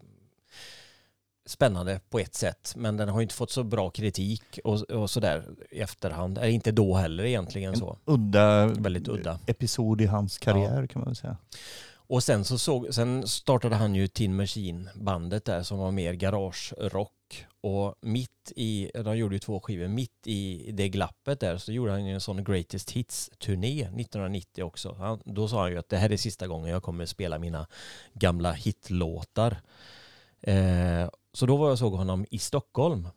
spännande 1.48 2.00
på 2.10 2.20
ett 2.20 2.36
sätt. 2.36 2.74
Men 2.76 2.98
den 2.98 3.10
har 3.10 3.20
ju 3.20 3.24
inte 3.24 3.36
fått 3.36 3.52
så 3.52 3.64
bra 3.64 3.90
kritik 3.90 4.60
och, 4.64 4.82
och 4.82 5.10
så 5.10 5.20
där 5.20 5.46
i 5.72 5.80
efterhand. 5.80 6.38
Eller 6.38 6.50
inte 6.50 6.72
då 6.72 6.96
heller 6.96 7.24
egentligen 7.24 7.76
så. 7.76 7.98
Udda, 8.06 8.66
Väldigt 8.66 9.08
udda. 9.08 9.40
episod 9.46 10.02
i 10.02 10.06
hans 10.06 10.38
karriär 10.38 10.88
kan 10.88 11.00
man 11.00 11.06
väl 11.06 11.16
säga. 11.16 11.38
Och 12.08 12.24
sen 12.24 12.46
så 12.46 12.58
såg, 12.58 12.94
sen 12.94 13.28
startade 13.28 13.76
han 13.76 13.96
ju 13.96 14.08
Tin 14.08 14.36
Machine 14.36 14.90
bandet 14.96 15.46
där 15.46 15.64
som 15.64 15.78
var 15.78 15.92
mer 15.92 16.14
garagerock. 16.14 17.12
Och 17.62 17.96
mitt 18.02 18.52
i, 18.56 18.92
de 18.94 19.18
gjorde 19.18 19.36
ju 19.36 19.40
två 19.40 19.60
skivor, 19.60 19.88
mitt 19.88 20.28
i 20.28 20.72
det 20.72 20.90
glappet 20.90 21.40
där 21.40 21.58
så 21.58 21.72
gjorde 21.72 21.92
han 21.92 22.06
ju 22.06 22.14
en 22.14 22.22
sån 22.22 22.44
Greatest 22.44 22.92
Hits-turné 22.92 23.82
1990 23.82 24.64
också. 24.64 24.94
Han, 24.94 25.22
då 25.26 25.48
sa 25.48 25.62
han 25.62 25.72
ju 25.72 25.78
att 25.78 25.90
det 25.90 25.98
här 25.98 26.12
är 26.12 26.18
sista 26.18 26.48
gången 26.48 26.72
jag 26.72 26.84
kommer 26.84 27.06
spela 27.06 27.40
mina 27.40 27.68
gamla 28.14 28.52
hitlåtar. 28.52 29.62
Eh, 30.42 31.10
så 31.34 31.46
då 31.46 31.58
var 31.58 31.66
jag 31.66 31.72
och 31.72 31.80
såg 31.80 31.94
honom 31.94 32.26
i 32.32 32.40
Stockholm. 32.40 33.08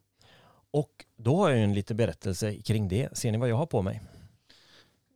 Och 0.70 1.04
då 1.16 1.36
har 1.36 1.48
jag 1.48 1.58
ju 1.58 1.64
en 1.64 1.74
liten 1.74 1.96
berättelse 1.96 2.54
kring 2.62 2.88
det. 2.88 3.18
Ser 3.18 3.32
ni 3.32 3.38
vad 3.38 3.48
jag 3.48 3.56
har 3.56 3.66
på 3.66 3.82
mig? 3.82 4.00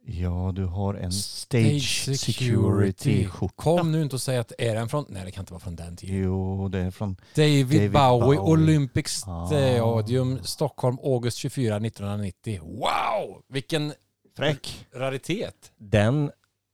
Ja, 0.05 0.53
du 0.55 0.65
har 0.65 0.95
en 0.95 1.13
Stage 1.13 2.09
Security-skjorta. 2.19 3.55
Kom 3.57 3.93
nu 3.93 4.03
inte 4.03 4.17
och 4.17 4.23
säg 4.23 4.39
att 4.39 4.53
är 4.59 4.75
den 4.75 4.89
från... 4.89 5.05
Nej, 5.09 5.23
det 5.25 5.31
kan 5.31 5.43
inte 5.43 5.53
vara 5.53 5.61
från 5.61 5.77
den 5.77 5.97
tiden. 5.97 6.23
Jo, 6.23 6.69
det 6.69 6.79
är 6.79 6.91
från... 6.91 7.17
David, 7.35 7.67
David 7.67 7.93
Bowie, 7.93 8.21
Bowie. 8.21 8.41
Olympic 8.41 9.23
Ah. 9.27 9.47
Stadium, 9.47 10.39
Stockholm, 10.43 10.99
August 11.03 11.37
24, 11.37 11.77
1990. 11.77 12.61
Wow! 12.63 13.43
Vilken 13.49 13.93
Fräck. 14.37 14.87
raritet. 14.95 15.73
Den 15.79 16.31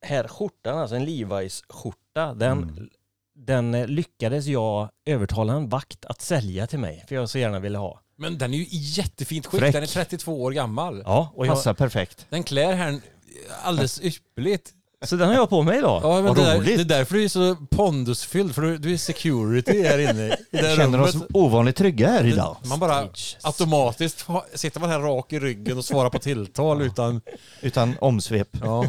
här 0.07 0.29
skjortan, 0.29 0.79
alltså 0.79 0.97
en 0.97 1.07
Levi's-skjorta, 1.07 2.35
den, 2.35 2.63
Mm. 2.63 2.89
den 3.37 3.75
eh, 3.75 3.87
lyckades 3.87 4.47
jag 4.47 4.89
övertala 5.07 5.53
en 5.53 5.69
vakt 5.69 6.05
att 6.05 6.21
sälja 6.21 6.67
till 6.67 6.79
mig, 6.79 7.05
för 7.09 7.15
jag 7.15 7.29
så 7.31 7.39
gärna 7.39 7.59
ville 7.59 7.79
ha. 7.79 8.01
Men 8.17 8.39
den 8.39 8.55
är 8.55 8.59
ju 8.59 8.65
i 8.65 8.69
jättefint 8.79 9.47
skick. 9.47 9.61
Fräck. 9.61 9.73
Den 9.73 9.83
är 9.83 9.87
32 9.87 10.43
år 10.43 10.53
gammal. 10.53 11.03
Ja, 11.07 11.33
och 11.35 11.47
jag, 11.47 11.55
Passar 11.55 11.75
perfekt. 11.75 12.27
Den 12.31 12.43
klär 12.43 12.73
här 12.75 13.01
alldeles 13.63 14.01
ypperligt. 14.01 14.73
så 15.05 15.17
den 15.17 15.29
har 15.29 15.35
jag 15.35 15.51
på 15.51 15.63
mig 15.63 15.79
idag. 15.79 16.01
Ja, 16.05 16.15
men 16.15 16.25
Vad 16.25 16.37
det, 16.37 16.43
där, 16.45 16.57
roligt. 16.59 16.77
det 16.77 16.95
är 16.95 16.99
därför 16.99 17.15
du 17.15 17.25
är 17.25 17.29
så 17.29 17.57
pondusfylld, 17.71 18.55
för 18.55 18.63
du, 18.63 18.79
du 18.79 18.93
är 18.93 18.97
security 18.97 19.83
här 19.83 19.99
inne 19.99 20.27
i 20.27 20.29
det 20.29 20.37
Vi 20.51 20.77
känner 20.77 21.01
oss 21.01 21.15
rummet. 21.15 21.29
ovanligt 21.35 21.77
trygga 21.77 22.09
här 22.09 22.25
idag. 22.27 22.57
Man 22.69 22.79
bara 22.81 23.09
automatiskt 23.43 24.21
ha- 24.21 24.47
sitter 24.55 24.81
man 24.81 24.91
här 24.91 25.01
rak 25.01 25.33
i 25.33 25.39
ryggen 25.41 25.79
och 25.79 25.85
svarar 25.85 26.11
på 26.11 26.19
tilltal 26.19 26.83
utan... 26.83 27.21
Utan 27.61 27.95
omsvep. 28.01 28.49
Ja. 28.61 28.85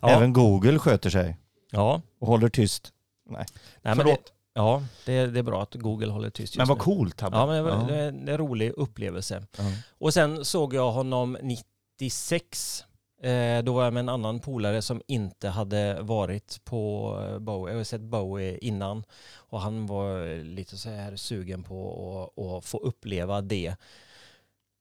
Ja. 0.00 0.08
Även 0.10 0.32
Google 0.32 0.78
sköter 0.78 1.10
sig 1.10 1.36
Ja, 1.70 2.02
och 2.20 2.26
håller 2.26 2.48
tyst. 2.48 2.92
nej, 3.30 3.44
men 3.82 3.96
det, 3.98 4.02
Förlåt. 4.04 4.32
ja 4.54 4.82
det, 5.06 5.26
det 5.26 5.38
är 5.38 5.42
bra 5.42 5.62
att 5.62 5.74
Google 5.74 6.12
håller 6.12 6.30
tyst 6.30 6.40
just 6.40 6.56
Men 6.56 6.68
vad 6.68 6.78
nu. 6.78 6.82
coolt. 6.84 7.14
Ja, 7.20 7.46
men 7.46 7.48
det, 7.56 7.62
var- 7.62 7.70
Ja. 7.70 7.76
det 7.88 7.96
är 7.96 8.08
en 8.08 8.38
rolig 8.38 8.72
upplevelse. 8.76 9.42
Ja. 9.58 9.64
Och 9.98 10.14
sen 10.14 10.44
såg 10.44 10.74
jag 10.74 10.92
honom 10.92 11.36
96. 11.42 12.84
Eh, 13.22 13.62
då 13.62 13.72
var 13.72 13.84
jag 13.84 13.92
med 13.92 14.00
en 14.00 14.08
annan 14.08 14.40
polare 14.40 14.82
som 14.82 15.02
inte 15.06 15.48
hade 15.48 16.02
varit 16.02 16.64
på 16.64 17.16
eh, 17.28 17.38
Bowie. 17.38 17.76
Jag 17.76 17.86
sett 17.86 18.00
Bowie 18.00 18.58
innan. 18.58 19.04
Och 19.34 19.60
han 19.60 19.86
var 19.86 20.42
lite 20.44 20.76
så 20.76 20.90
här 20.90 21.16
sugen 21.16 21.62
på 21.62 22.32
att, 22.36 22.44
att 22.44 22.64
få 22.64 22.78
uppleva 22.78 23.40
det. 23.40 23.76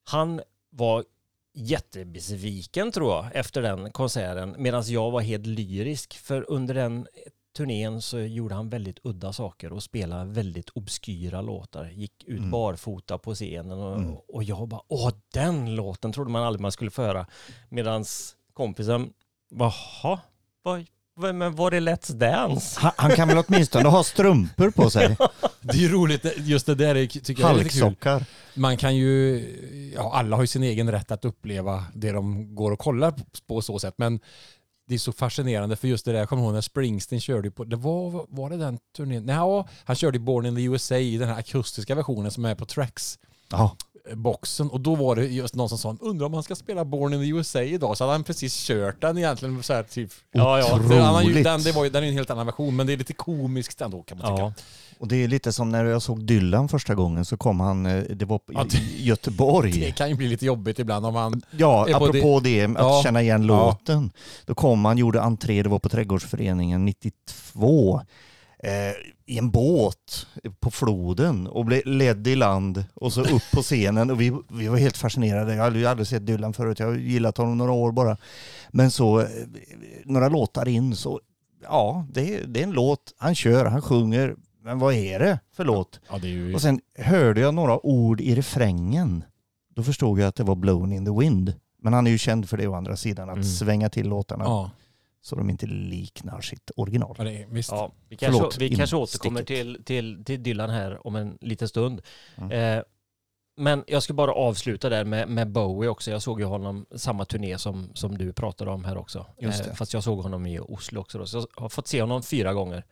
Han 0.03 0.41
var 0.69 1.05
jättebesviken 1.53 2.91
tror 2.91 3.11
jag 3.11 3.25
efter 3.33 3.61
den 3.61 3.91
konserten. 3.91 4.55
Medan 4.57 4.83
jag 4.85 5.11
var 5.11 5.21
helt 5.21 5.45
lyrisk. 5.45 6.17
För 6.17 6.51
under 6.51 6.73
den 6.73 7.07
turnén 7.57 8.01
så 8.01 8.19
gjorde 8.19 8.55
han 8.55 8.69
väldigt 8.69 8.99
udda 9.03 9.33
saker 9.33 9.73
och 9.73 9.83
spelade 9.83 10.25
väldigt 10.31 10.69
obskyra 10.69 11.41
låtar. 11.41 11.85
Gick 11.95 12.23
ut 12.23 12.37
Mm. 12.39 12.51
barfota 12.51 13.17
på 13.17 13.35
scenen 13.35 13.79
och, 13.79 13.95
Mm. 13.97 14.15
och 14.27 14.43
jag 14.43 14.67
bara 14.67 14.81
åh 14.87 15.11
den 15.33 15.75
låten 15.75 16.11
trodde 16.13 16.29
man 16.31 16.43
aldrig 16.43 16.61
man 16.61 16.71
skulle 16.71 16.91
få 16.91 17.01
höra. 17.01 17.25
Medans 17.69 18.35
kompisen, 18.53 19.09
jaha, 19.49 20.19
vad, 20.63 20.85
men 21.35 21.55
var 21.55 21.71
det 21.71 21.79
Let's 21.79 22.11
Dance? 22.13 22.79
Han, 22.79 22.91
han 22.97 23.11
kan 23.11 23.27
väl 23.27 23.43
åtminstone 23.47 23.89
ha 23.89 24.03
strumpor 24.03 24.69
på 24.71 24.89
sig? 24.89 25.17
Det 25.61 25.73
är 25.77 25.81
ju 25.81 25.89
roligt, 25.89 26.25
just 26.37 26.65
det 26.65 26.75
där 26.75 26.95
är, 26.95 27.07
tycker 27.07 27.41
jag 27.41 27.51
är 27.51 27.63
lite 27.63 27.69
kul. 27.69 28.25
Man 28.55 28.77
kan 28.77 28.95
ju, 28.95 29.91
ja 29.95 30.13
alla 30.13 30.35
har 30.35 30.43
ju 30.43 30.47
sin 30.47 30.63
egen 30.63 30.91
rätt 30.91 31.11
att 31.11 31.25
uppleva 31.25 31.85
det 31.95 32.11
de 32.11 32.55
går 32.55 32.71
och 32.71 32.79
kollar 32.79 33.11
på, 33.11 33.23
på 33.47 33.61
så 33.61 33.79
sätt, 33.79 33.93
men 33.97 34.19
det 34.91 34.95
är 34.95 34.99
så 34.99 35.11
fascinerande 35.11 35.75
för 35.75 35.87
just 35.87 36.05
det 36.05 36.11
där, 36.11 36.19
jag 36.19 36.29
kommer 36.29 36.43
ihåg 36.43 36.53
när 36.53 36.61
Springsteen 36.61 37.21
körde 37.21 37.51
på, 37.51 37.63
det 37.63 37.75
var, 37.75 38.25
var 38.29 38.49
det 38.49 38.57
den 38.57 38.79
turnén? 38.97 39.25
Nej, 39.25 39.35
ja, 39.35 39.67
han 39.83 39.95
körde 39.95 40.19
Born 40.19 40.45
in 40.45 40.55
the 40.55 40.63
USA 40.63 40.95
i 40.95 41.17
den 41.17 41.27
här 41.29 41.39
akustiska 41.39 41.95
versionen 41.95 42.31
som 42.31 42.45
är 42.45 42.55
på 42.55 42.65
Tracks. 42.65 43.19
Ja, 43.49 43.75
boxen 44.13 44.69
och 44.69 44.81
då 44.81 44.95
var 44.95 45.15
det 45.15 45.25
just 45.25 45.55
någon 45.55 45.69
som 45.69 45.77
sa 45.77 45.97
undrar 45.99 46.25
om 46.25 46.33
han 46.33 46.43
ska 46.43 46.55
spela 46.55 46.85
Born 46.85 47.13
in 47.13 47.19
the 47.19 47.27
USA 47.27 47.61
idag 47.61 47.97
så 47.97 48.03
hade 48.03 48.13
han 48.13 48.23
precis 48.23 48.67
kört 48.67 49.01
den 49.01 49.17
egentligen 49.17 49.63
så 49.63 49.73
här 49.73 49.83
typ. 49.83 50.11
Ja, 50.31 50.59
ja. 50.59 50.79
Ju, 50.79 50.85
Otroligt. 50.85 51.43
den, 51.43 51.63
det 51.63 51.71
var 51.71 51.89
den 51.89 52.03
är 52.03 52.07
en 52.07 52.13
helt 52.13 52.29
annan 52.29 52.45
version 52.45 52.75
men 52.75 52.87
det 52.87 52.93
är 52.93 52.97
lite 52.97 53.13
komiskt 53.13 53.81
ändå 53.81 54.03
kan 54.03 54.17
man 54.17 54.27
tycka. 54.35 54.41
Ja. 54.41 54.53
Och 55.01 55.07
det 55.07 55.15
är 55.23 55.27
lite 55.27 55.53
som 55.53 55.69
när 55.69 55.85
jag 55.85 56.01
såg 56.01 56.23
Dylan 56.25 56.67
första 56.69 56.95
gången 56.95 57.25
så 57.25 57.37
kom 57.37 57.59
han, 57.59 57.85
eh, 57.85 58.03
det 58.03 58.25
var 58.25 58.39
Ja, 58.47 58.65
i 58.73 58.77
i 59.01 59.05
Göteborg. 59.05 59.71
Det 59.71 59.91
kan 59.91 60.09
ju 60.09 60.15
bli 60.15 60.27
lite 60.27 60.45
jobbigt 60.45 60.79
ibland 60.79 61.05
om 61.05 61.13
man... 61.13 61.41
Ja, 61.51 61.87
apropå 61.93 62.39
det, 62.43 62.63
att 62.63 62.71
Ja. 62.77 63.01
känna 63.03 63.21
igen 63.21 63.41
Ja. 63.45 63.47
låten. 63.47 64.11
Då 64.45 64.55
kom 64.55 64.85
han, 64.85 64.97
gjorde 64.97 65.21
entré, 65.21 65.63
det 65.63 65.69
var 65.69 65.79
på 65.79 65.89
Trädgårdsföreningen 65.89 66.85
92. 66.85 68.01
Eh, 68.63 68.69
I 69.25 69.37
en 69.37 69.51
båt 69.51 70.27
på 70.59 70.71
floden 70.71 71.47
och 71.47 71.65
blev 71.65 71.81
ledd 71.85 72.27
i 72.27 72.35
land 72.35 72.83
och 72.93 73.13
så 73.13 73.21
upp 73.21 73.51
på 73.53 73.61
scenen 73.61 74.09
och 74.11 74.21
vi, 74.21 74.33
vi 74.49 74.67
var 74.67 74.77
helt 74.77 74.97
fascinerade. 74.97 75.55
Jag 75.55 75.63
hade 75.63 75.79
ju 75.79 75.85
aldrig 75.85 76.07
sett 76.07 76.25
Dylan 76.27 76.53
förut, 76.53 76.79
jag 76.79 76.87
har 76.87 76.93
gillat 76.95 77.37
honom 77.37 77.57
några 77.57 77.71
år 77.71 77.91
bara. 77.91 78.17
Men 78.71 78.91
så 78.91 79.19
eh, 79.19 79.27
några 80.05 80.29
låtar 80.29 80.67
in 80.67 80.95
så, 80.95 81.19
ja, 81.63 82.05
det, 82.11 82.37
det 82.47 82.59
är 82.59 82.63
en 82.63 82.71
låt, 82.71 83.13
han 83.17 83.35
kör, 83.35 83.65
han 83.65 83.81
sjunger, 83.81 84.35
men 84.61 84.79
vad 84.79 84.93
är 84.93 85.19
det 85.19 85.39
för 85.51 85.65
låt? 85.65 85.99
Ja, 86.09 86.17
det 86.17 86.27
är 86.27 86.31
ju... 86.31 86.53
Och 86.53 86.61
sen 86.61 86.81
hörde 86.97 87.41
jag 87.41 87.53
några 87.53 87.85
ord 87.85 88.21
i 88.21 88.35
refrängen. 88.35 89.23
Då 89.75 89.83
förstod 89.83 90.19
jag 90.19 90.27
att 90.27 90.35
det 90.35 90.43
var 90.43 90.55
Blown 90.55 90.93
in 90.93 91.05
the 91.05 91.11
Wind. 91.19 91.53
Men 91.77 91.93
han 91.93 92.07
är 92.07 92.11
ju 92.11 92.17
känd 92.17 92.49
för 92.49 92.57
det 92.57 92.67
å 92.67 92.73
andra 92.73 92.95
sidan, 92.95 93.29
att 93.29 93.35
Mm. 93.35 93.43
svänga 93.47 93.89
till 93.89 94.07
låtarna 94.09 94.43
Ja, 94.43 94.71
så 95.21 95.35
de 95.35 95.49
inte 95.49 95.65
liknar 95.65 96.41
sitt 96.41 96.71
original. 96.75 97.15
ja, 97.17 97.23
det 97.23 97.31
är, 97.43 97.47
visst. 97.47 97.71
Ja, 97.71 97.91
vi 98.09 98.17
kanske, 98.17 98.37
Förlåt, 98.39 98.57
vi 98.57 98.75
kanske 98.75 98.95
återkommer 98.95 99.43
till, 99.43 99.83
till, 99.85 100.23
till 100.25 100.43
Dylan 100.43 100.69
här 100.69 101.07
om 101.07 101.15
en 101.15 101.37
liten 101.41 101.67
stund. 101.67 102.01
Mm. 102.35 102.51
Eh, 102.77 102.83
men 103.57 103.83
jag 103.87 104.03
ska 104.03 104.13
bara 104.13 104.31
avsluta 104.33 104.89
där 104.89 105.05
med, 105.05 105.29
med 105.29 105.51
Bowie 105.51 105.89
också. 105.89 106.11
Jag 106.11 106.21
såg 106.21 106.39
ju 106.39 106.45
honom 106.45 106.85
samma 106.95 107.25
turné 107.25 107.57
som, 107.57 107.89
som 107.93 108.17
du 108.17 108.33
pratade 108.33 108.71
om 108.71 108.85
här 108.85 108.97
också. 108.97 109.19
Eh, 109.37 109.45
Just 109.45 109.63
det. 109.63 109.75
fast 109.75 109.93
jag 109.93 110.03
såg 110.03 110.19
honom 110.19 110.45
i 110.45 110.59
Oslo 110.59 111.01
också. 111.01 111.17
Då. 111.17 111.25
Så 111.25 111.37
jag 111.37 111.61
har 111.61 111.69
fått 111.69 111.87
se 111.87 112.01
honom 112.01 112.23
fyra 112.23 112.53
gånger. 112.53 112.83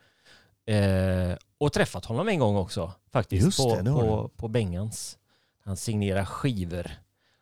Eh, 0.66 1.38
och 1.60 1.74
träffat 1.74 2.06
honom 2.06 2.28
en 2.30 2.40
gång 2.40 2.56
också 2.56 2.92
faktiskt. 3.12 3.46
Just 3.46 3.58
på, 3.64 3.76
det, 3.76 3.92
på, 3.92 4.32
på 4.36 4.48
Bengans. 4.48 5.18
Han 5.64 5.78
signerar 5.78 6.26
skivor. 6.26 6.92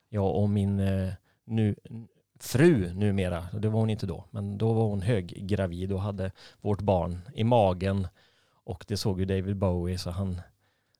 Jag 0.09 0.35
och 0.35 0.49
min 0.49 0.79
eh, 0.79 1.13
nu, 1.45 1.75
fru 2.39 2.93
numera, 2.93 3.47
det 3.53 3.69
var 3.69 3.79
hon 3.79 3.89
inte 3.89 4.05
då, 4.05 4.25
men 4.31 4.57
då 4.57 4.73
var 4.73 4.83
hon 4.83 5.01
höggravid 5.01 5.91
och 5.91 6.01
hade 6.01 6.31
vårt 6.61 6.81
barn 6.81 7.21
i 7.35 7.43
magen. 7.43 8.07
Och 8.63 8.85
det 8.87 8.97
såg 8.97 9.19
ju 9.19 9.25
David 9.25 9.57
Bowie 9.57 9.97
så 9.97 10.09
han 10.09 10.41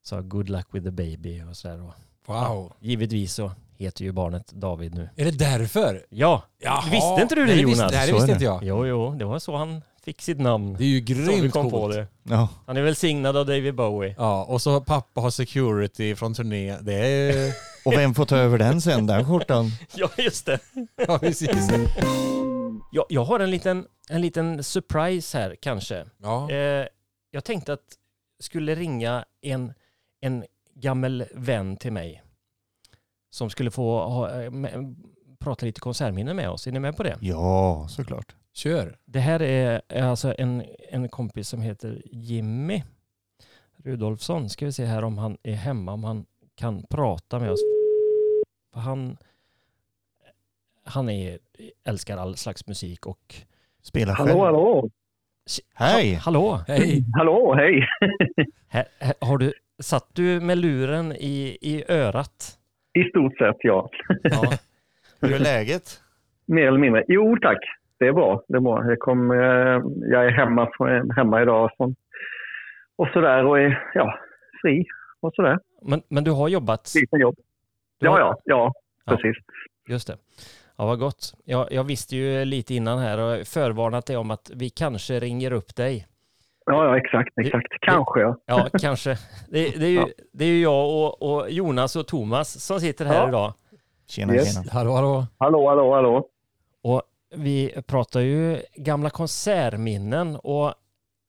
sa 0.02 0.22
good 0.22 0.50
luck 0.50 0.68
with 0.72 0.86
the 0.86 0.92
baby 0.92 1.44
och 1.44 1.58
sådär. 1.58 1.82
Och 1.82 1.94
Wow. 2.28 2.74
givetvis 2.80 3.34
så 3.34 3.52
heter 3.78 4.04
ju 4.04 4.12
barnet 4.12 4.48
David 4.52 4.96
nu. 4.96 5.10
Är 5.16 5.26
det 5.26 5.32
därför? 5.32 6.06
Ja, 6.10 6.44
Jaha. 6.60 6.82
visste 6.92 7.22
inte 7.22 7.36
du 7.36 7.46
det 7.46 7.54
visste- 7.54 7.62
Jonas? 7.62 7.92
Nej, 7.92 8.08
det 8.08 8.14
visste 8.14 8.28
det. 8.28 8.34
inte 8.34 8.46
jag. 8.46 8.64
Jo, 8.64 8.86
jo, 8.88 9.12
det 9.16 9.26
var 9.26 9.40
så 9.40 9.56
han 9.56 9.82
fick 10.04 10.22
sitt 10.22 10.40
namn. 10.40 10.74
Det 10.80 10.84
är 10.84 10.88
ju 10.88 11.00
Så 11.16 11.32
vi 11.32 11.38
grymt 11.38 11.54
kom 11.54 11.70
på 11.72 11.80
coolt. 11.80 11.96
det. 11.96 12.08
Ja, 12.24 12.50
Han 12.68 12.78
är 12.78 12.82
välsignad 12.82 13.38
av 13.38 13.46
David 13.46 13.76
Bowie. 13.76 14.16
Ja, 14.18 14.44
och 14.44 14.62
så 14.62 14.82
pappa 14.82 15.22
har 15.22 15.30
security 15.30 16.16
från 16.16 16.34
turné. 16.34 16.78
Det 16.82 16.94
är... 16.94 17.54
och 17.86 17.94
vem 17.94 18.14
får 18.16 18.26
ta 18.26 18.38
över 18.38 18.58
den 18.58 18.82
sen, 18.82 19.08
den 19.08 19.26
skjortan? 19.26 19.66
Ja, 19.96 20.10
just 20.18 20.46
det. 20.46 20.60
ja, 21.08 21.20
precis. 21.20 21.70
Jag, 22.92 23.06
jag 23.10 23.24
har 23.26 23.40
en 23.40 23.52
liten, 23.52 23.86
en 24.10 24.22
liten 24.22 24.64
surprise 24.64 25.38
här 25.38 25.56
kanske. 25.62 26.06
Ja. 26.22 26.52
Eh, 26.52 26.86
jag 27.32 27.44
tänkte 27.44 27.74
att 27.74 27.80
skulle 28.40 28.76
ringa 28.76 29.26
en, 29.42 29.74
en 30.22 30.44
gammal 30.76 31.26
vän 31.34 31.78
till 31.78 31.92
mig 31.92 32.24
som 33.30 33.50
skulle 33.50 33.72
få 33.72 34.00
ha, 34.00 34.42
eh, 34.42 34.52
med, 34.52 34.96
prata 35.40 35.66
lite 35.66 35.80
konsertminnen 35.80 36.36
med 36.36 36.50
oss. 36.50 36.68
Är 36.68 36.72
ni 36.72 36.80
med 36.80 36.98
på 36.98 37.04
det? 37.04 37.18
Ja, 37.22 37.88
såklart. 37.90 38.36
Kör. 38.54 38.98
Det 39.06 39.20
här 39.20 39.42
är, 39.42 39.82
är 39.88 40.04
alltså 40.04 40.34
en, 40.38 40.64
en 40.90 41.10
kompis 41.10 41.50
som 41.50 41.62
heter 41.62 42.02
Jimmy 42.06 42.84
Rudolfsson. 43.84 44.50
Ska 44.50 44.66
vi 44.66 44.72
se 44.72 44.86
här 44.86 45.04
om 45.04 45.18
han 45.18 45.38
är 45.44 45.54
hemma, 45.54 45.94
om 45.94 46.04
han 46.04 46.26
kan 46.56 46.84
prata 46.90 47.40
med 47.40 47.52
oss. 47.52 47.60
För 48.74 48.80
han, 48.80 49.18
han 50.84 51.10
är, 51.10 51.40
älskar 51.84 52.18
all 52.18 52.36
slags 52.36 52.68
musik 52.68 53.06
och... 53.06 53.36
Spela 53.82 54.16
själv. 54.16 54.30
Hallå, 54.30 54.46
hallå. 54.46 54.90
Hej! 55.74 56.14
Ha, 56.14 56.22
hallå! 56.22 56.60
Hej. 56.68 57.06
Hallå, 57.14 57.56
hej. 57.56 57.88
Har 59.22 59.38
du, 59.38 59.54
satt 59.80 60.10
du 60.14 60.40
med 60.40 60.58
luren 60.58 61.12
i, 61.12 61.58
i 61.62 61.84
örat? 61.88 62.57
I 62.94 63.04
stort 63.10 63.38
sett, 63.38 63.56
ja. 63.60 63.90
Ja. 64.24 64.54
Hur 65.22 65.34
är 65.36 65.40
läget? 65.40 66.02
Mer 66.46 66.68
eller 66.68 66.80
mindre. 66.80 67.04
Jo, 67.08 67.38
tack. 67.42 67.58
Det 68.00 68.08
är 68.08 68.14
bra. 68.14 68.44
Det 68.48 68.56
är 68.58 68.62
bra. 68.62 68.86
Jag, 68.86 69.00
kom, 69.00 69.32
eh, 69.32 69.38
jag 70.12 70.26
är 70.26 70.32
hemma, 70.32 70.70
från- 70.78 71.12
hemma 71.12 71.42
idag 71.42 71.70
från, 71.78 71.96
och 72.96 73.08
sådär 73.14 73.46
och 73.46 73.60
är 73.60 73.84
ja, 73.94 74.20
fri 74.62 74.86
och 75.20 75.34
sådär. 75.36 75.60
Men, 75.82 76.02
men 76.08 76.24
du 76.24 76.32
har 76.32 76.48
jobbat? 76.48 76.94
Jobb. 77.20 77.36
Du 78.00 78.08
har- 78.08 78.20
Ja, 78.20 78.28
ja, 78.30 78.42
ja, 78.46 78.74
Ja. 79.06 79.12
precis. 79.18 79.44
Just 79.90 80.08
det. 80.08 80.18
Ja, 80.78 80.86
vad 80.86 81.00
gott. 81.00 81.34
Jag, 81.46 81.68
jag 81.72 81.84
visste 81.84 82.16
ju 82.16 82.46
lite 82.46 82.74
innan 82.76 83.00
här 83.00 83.20
och 83.20 83.48
förvarnat 83.48 84.06
dig 84.06 84.18
om 84.18 84.32
att 84.32 84.52
vi 84.56 84.70
kanske 84.70 85.20
ringer 85.20 85.52
upp 85.52 85.76
dig. 85.76 86.08
Ja, 86.70 86.86
ja, 86.86 86.98
exakt, 86.98 87.38
exakt. 87.38 87.68
Kanske, 87.82 88.20
ja. 88.20 88.38
Ja, 88.46 88.70
kanske. 88.80 89.10
Det, 89.50 89.70
det, 89.80 89.86
är, 89.86 89.90
ju, 89.90 89.96
Ja. 89.96 90.08
det 90.34 90.46
är 90.46 90.50
ju 90.50 90.62
jag 90.62 90.90
och, 90.90 91.22
och 91.22 91.52
Jonas 91.52 91.96
och 91.96 92.08
Thomas 92.08 92.64
som 92.66 92.80
sitter 92.80 93.06
här 93.06 93.16
Ja. 93.22 93.28
idag. 93.28 93.54
Tjena, 94.08 94.34
Yes. 94.36 94.54
tjena. 94.54 94.72
Hallå, 94.72 94.92
hallå. 94.94 95.28
Hallå, 95.38 95.70
hallå, 95.70 95.94
hallå. 95.94 96.28
Och 96.84 97.02
vi 97.36 97.74
pratar 97.88 98.20
ju 98.20 98.62
gamla 98.76 99.10
konsertminnen 99.10 100.36
och 100.36 100.74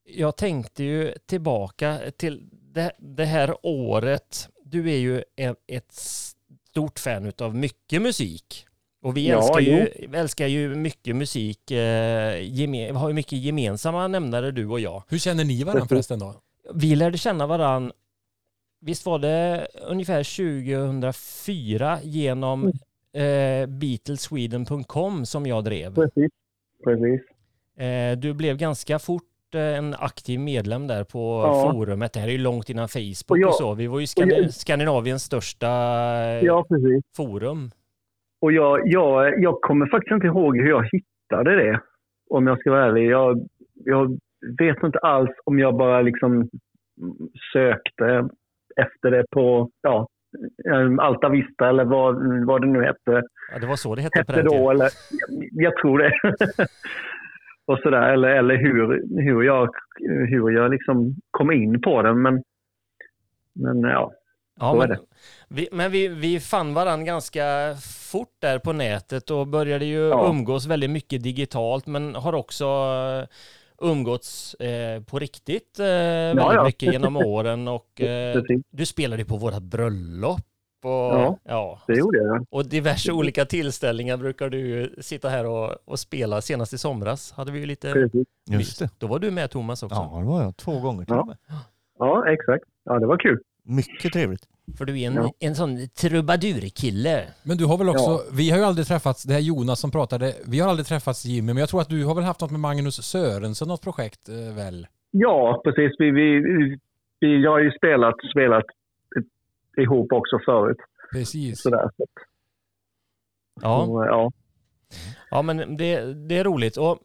jag 0.05 0.37
tänkte 0.37 0.85
ju 0.85 1.13
tillbaka 1.27 1.99
till 2.17 2.49
det, 2.53 2.93
det 2.99 3.25
här 3.25 3.55
året. 3.63 4.49
Du 4.65 4.91
är 4.91 4.97
ju 4.97 5.23
en, 5.37 5.57
ett 5.67 5.93
stort 5.93 6.99
fan 6.99 7.27
utav 7.27 7.55
mycket 7.55 8.03
musik. 8.03 8.67
Och 9.03 9.17
vi 9.17 9.29
Ja, 9.29 9.37
älskar, 9.39 9.61
jo. 9.61 9.73
ju, 9.73 10.17
älskar 10.17 10.47
ju 10.47 10.75
mycket 10.75 11.17
musik. 11.17 11.71
Eh, 11.71 12.41
geme, 12.43 12.87
vi 12.93 12.99
har 12.99 13.09
ju 13.09 13.15
mycket 13.15 13.39
gemensamma 13.39 14.09
nämnare 14.09 14.51
du 14.51 14.67
och 14.67 14.81
jag. 14.81 15.03
Hur 15.09 15.19
känner 15.19 15.45
ni 15.45 15.65
varandra 15.65 15.87
förresten 15.89 16.19
då? 16.19 16.35
Vi 16.75 16.97
lärde 16.97 17.19
känna 17.19 17.47
varann, 17.47 17.93
visst 18.81 19.07
var 19.07 19.19
det 19.19 19.69
ungefär 19.89 20.25
2004 20.25 21.99
genom 22.03 22.67
eh, 23.13 23.67
Beatlesweden.com 23.67 25.27
som 25.27 25.47
jag 25.47 25.65
drev. 25.65 25.95
Precis. 25.95 26.31
Precis. 26.85 27.21
Eh, 27.85 28.17
du 28.19 28.35
blev 28.35 28.57
ganska 28.57 28.99
fort 28.99 29.23
eh, 29.55 29.61
en 29.61 29.95
aktiv 29.99 30.41
medlem 30.41 30.87
där 30.87 31.05
på 31.05 31.43
Ja. 31.47 31.73
forumet. 31.73 32.13
Det 32.13 32.21
här 32.21 32.29
är 32.29 32.33
ju 32.33 32.39
långt 32.39 32.71
innan 32.71 32.89
Facebook 32.89 33.31
Och 33.31 33.37
och, 33.37 33.39
jag- 33.39 33.55
så. 33.55 33.75
Vi 33.75 33.87
var 33.87 33.99
ju 33.99 34.05
och 34.05 34.09
Skandi- 34.09 34.43
jag- 34.43 34.55
Skandinaviens 34.55 35.25
största 35.25 35.67
eh, 35.69 36.45
Ja, 36.45 36.65
precis. 36.69 37.05
forum. 37.17 37.71
Och 38.41 38.53
jag, 38.53 38.81
jag, 38.85 39.43
jag 39.43 39.61
kommer 39.61 39.87
faktiskt 39.87 40.13
inte 40.15 40.27
ihåg 40.27 40.57
hur 40.57 40.69
jag 40.69 40.89
hittade 40.93 41.57
det. 41.57 41.81
Om 42.31 42.47
jag 42.47 42.59
ska 42.61 42.71
vara 42.71 42.85
ärlig. 42.85 43.11
Jag, 43.11 43.49
jag 43.75 44.19
vet 44.59 44.83
inte 44.83 44.99
alls 44.99 45.31
om 45.45 45.59
jag 45.59 45.77
bara 45.77 46.01
liksom 46.03 46.49
sökte 47.53 48.29
efter 48.77 49.11
det 49.11 49.25
på 49.31 49.71
ja, 49.83 50.09
Alta 51.01 51.29
Vista 51.29 51.69
eller 51.69 51.85
vad, 51.85 52.47
vad 52.47 52.61
det 52.61 52.67
nu 52.67 52.85
hette, 52.85 53.23
Ja, 53.53 53.59
det 53.61 53.67
var 53.67 53.77
så 53.77 53.95
det 53.95 54.03
hette 54.03 54.25
på 54.25 54.33
hette 54.33 54.43
den 54.43 54.51
tiden. 54.51 54.65
då. 54.65 54.71
Eller, 54.71 54.89
jag 55.53 55.77
tror 55.77 55.99
det. 55.99 56.13
och 57.67 57.79
sådär. 57.79 58.13
Eller, 58.13 58.29
eller 58.29 58.57
hur, 58.57 59.03
hur 59.23 59.43
jag, 59.43 59.69
hur 60.29 60.51
jag 60.51 60.71
liksom 60.71 61.15
kom 61.31 61.53
in 61.53 61.81
på 61.81 62.03
den. 62.03 62.23
Men, 62.23 62.43
men 63.55 63.81
ja, 63.81 64.13
Ja, 64.61 64.73
så 64.73 64.81
är 64.83 64.89
men 64.89 64.89
det. 64.89 64.99
vi, 65.49 65.69
men 65.73 65.91
vi, 65.91 66.09
vi 66.09 66.41
fann 66.41 66.75
varandra 66.75 67.05
ganska 67.07 67.77
fort 68.11 68.37
där 68.39 68.59
på 68.59 68.73
nätet 68.73 69.31
och 69.31 69.47
började 69.47 69.85
ju 69.85 70.09
Ja. 70.09 70.27
umgås 70.31 70.67
väldigt 70.67 70.91
mycket 70.91 71.23
digitalt 71.23 71.87
men 71.87 72.15
har 72.15 72.33
också 72.33 72.65
eh, 72.65 73.29
umgåtts 73.89 74.55
eh, 74.55 75.03
på 75.03 75.19
riktigt 75.19 75.79
eh, 75.79 75.85
väldigt 75.85 76.45
ja. 76.45 76.65
mycket 76.65 76.93
genom 76.93 77.17
åren 77.27 77.69
och 77.69 78.01
eh, 78.01 78.43
du 78.71 78.87
spelade 78.87 79.25
på 79.25 79.37
våra 79.37 79.61
bröllop 79.61 80.41
och, 80.85 80.91
Ja. 80.91 81.39
ja, 81.45 81.81
Det 81.87 81.95
gjorde 81.99 82.19
jag. 82.19 82.47
och 82.51 82.67
diverse 82.67 83.13
olika 83.13 83.45
tillställningar 83.45 84.17
brukar 84.17 84.49
du 84.49 84.59
ju 84.59 85.03
sitta 85.03 85.29
här 85.29 85.47
och, 85.47 85.77
och 85.85 85.99
spela. 85.99 86.41
Senast 86.41 86.73
i 86.73 86.79
somras 86.79 87.33
hade 87.33 87.53
vi 87.53 87.59
ju 87.59 87.67
lite 87.67 87.93
Precis. 87.93 88.27
Just 88.51 88.79
det. 88.79 88.91
Då 88.99 89.07
var 89.07 89.19
du 89.19 89.31
med 89.31 89.51
Thomas 89.51 89.83
också. 89.83 90.09
Ja, 90.13 90.19
det 90.19 90.25
var 90.27 90.43
jag. 90.43 90.57
Två 90.57 90.81
gånger 90.81 91.05
till 91.05 91.15
Ja. 91.15 91.21
och 91.21 91.27
med. 91.27 91.37
Ja, 91.99 92.33
exakt. 92.33 92.65
Ja, 92.85 92.99
det 92.99 93.07
var 93.07 93.17
kul. 93.19 93.39
Mycket 93.69 94.13
trevligt. 94.13 94.49
För 94.79 94.85
du 94.85 95.01
är 95.01 95.07
en, 95.07 95.15
Ja. 95.15 95.33
en 95.41 95.55
sån 95.55 95.89
trubadurkille. 95.89 97.25
Men 97.43 97.57
du 97.57 97.65
har 97.65 97.79
väl 97.79 97.89
också, 97.89 98.21
vi 98.33 98.51
har 98.51 98.59
ju 98.59 98.65
aldrig 98.65 98.87
träffats, 98.87 99.23
det 99.23 99.33
här 99.33 99.41
Jonas 99.41 99.81
som 99.81 99.91
pratade, 99.91 100.35
vi 100.47 100.61
har 100.61 100.69
aldrig 100.71 100.87
träffats 100.87 101.25
Jimmy, 101.25 101.47
men 101.53 101.57
jag 101.61 101.69
tror 101.69 101.81
att 101.81 101.89
du 101.89 102.05
har 102.05 102.15
väl 102.15 102.25
haft 102.25 102.41
något 102.41 102.51
med 102.51 102.61
Magnus 102.61 103.03
Sörensen, 103.03 103.69
något 103.69 103.83
projekt 103.83 104.29
eh, 104.29 104.55
väl? 104.57 104.87
Ja, 105.11 105.61
precis. 105.65 105.93
Vi, 105.99 106.11
vi, 106.11 106.41
vi, 107.21 107.43
jag 107.43 107.51
har 107.51 107.59
ju 107.61 107.71
spelat, 107.71 108.15
spelat 108.31 108.65
ihop 109.77 110.13
också 110.13 110.39
förut. 110.45 110.77
Precis. 111.13 111.63
Sådär. 111.63 111.91
Så, 111.97 112.07
Ja. 113.63 113.83
och, 113.83 114.05
ja. 114.07 114.31
Ja, 115.31 115.43
men 115.43 115.77
det, 115.77 116.15
det 116.29 116.39
är 116.39 116.45
roligt. 116.45 116.77
Och 116.77 116.99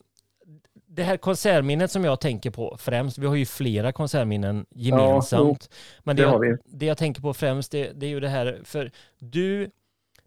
det 0.95 1.03
här 1.03 1.17
konsertminnet 1.17 1.91
som 1.91 2.03
jag 2.03 2.19
tänker 2.19 2.51
på 2.51 2.77
främst, 2.79 3.17
vi 3.17 3.27
har 3.27 3.35
ju 3.35 3.45
flera 3.45 3.91
konsertminnen 3.91 4.65
gemensamt. 4.69 5.69
men 6.03 6.15
det, 6.15 6.23
det 6.23 6.47
jag, 6.47 6.57
det 6.65 6.85
jag 6.85 6.97
tänker 6.97 7.21
på 7.21 7.33
främst, 7.33 7.71
det, 7.71 7.91
det 7.95 8.05
är 8.05 8.09
ju 8.09 8.19
det 8.19 8.29
här, 8.29 8.61
för 8.63 8.91
du, 9.19 9.69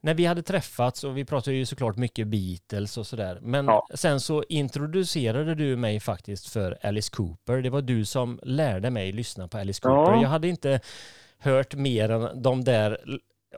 när 0.00 0.14
vi 0.14 0.24
hade 0.26 0.42
träffats 0.42 1.04
och 1.04 1.16
vi 1.16 1.24
pratade 1.24 1.56
ju 1.56 1.66
såklart 1.66 1.96
mycket 1.96 2.26
Beatles 2.26 2.98
och 2.98 3.06
sådär, 3.06 3.38
men 3.42 3.66
Ja. 3.66 3.86
sen 3.94 4.20
så 4.20 4.44
introducerade 4.48 5.54
du 5.54 5.76
mig 5.76 6.00
faktiskt 6.00 6.48
för 6.48 6.78
Alice 6.82 7.10
Cooper. 7.16 7.62
Det 7.62 7.70
var 7.70 7.82
du 7.82 8.04
som 8.04 8.40
lärde 8.42 8.90
mig 8.90 9.12
lyssna 9.12 9.48
på 9.48 9.58
Alice 9.58 9.80
Cooper. 9.80 10.12
Ja. 10.12 10.22
Jag 10.22 10.28
hade 10.28 10.48
inte 10.48 10.80
hört 11.38 11.74
mer 11.74 12.08
än 12.10 12.42
de 12.42 12.64
där 12.64 12.98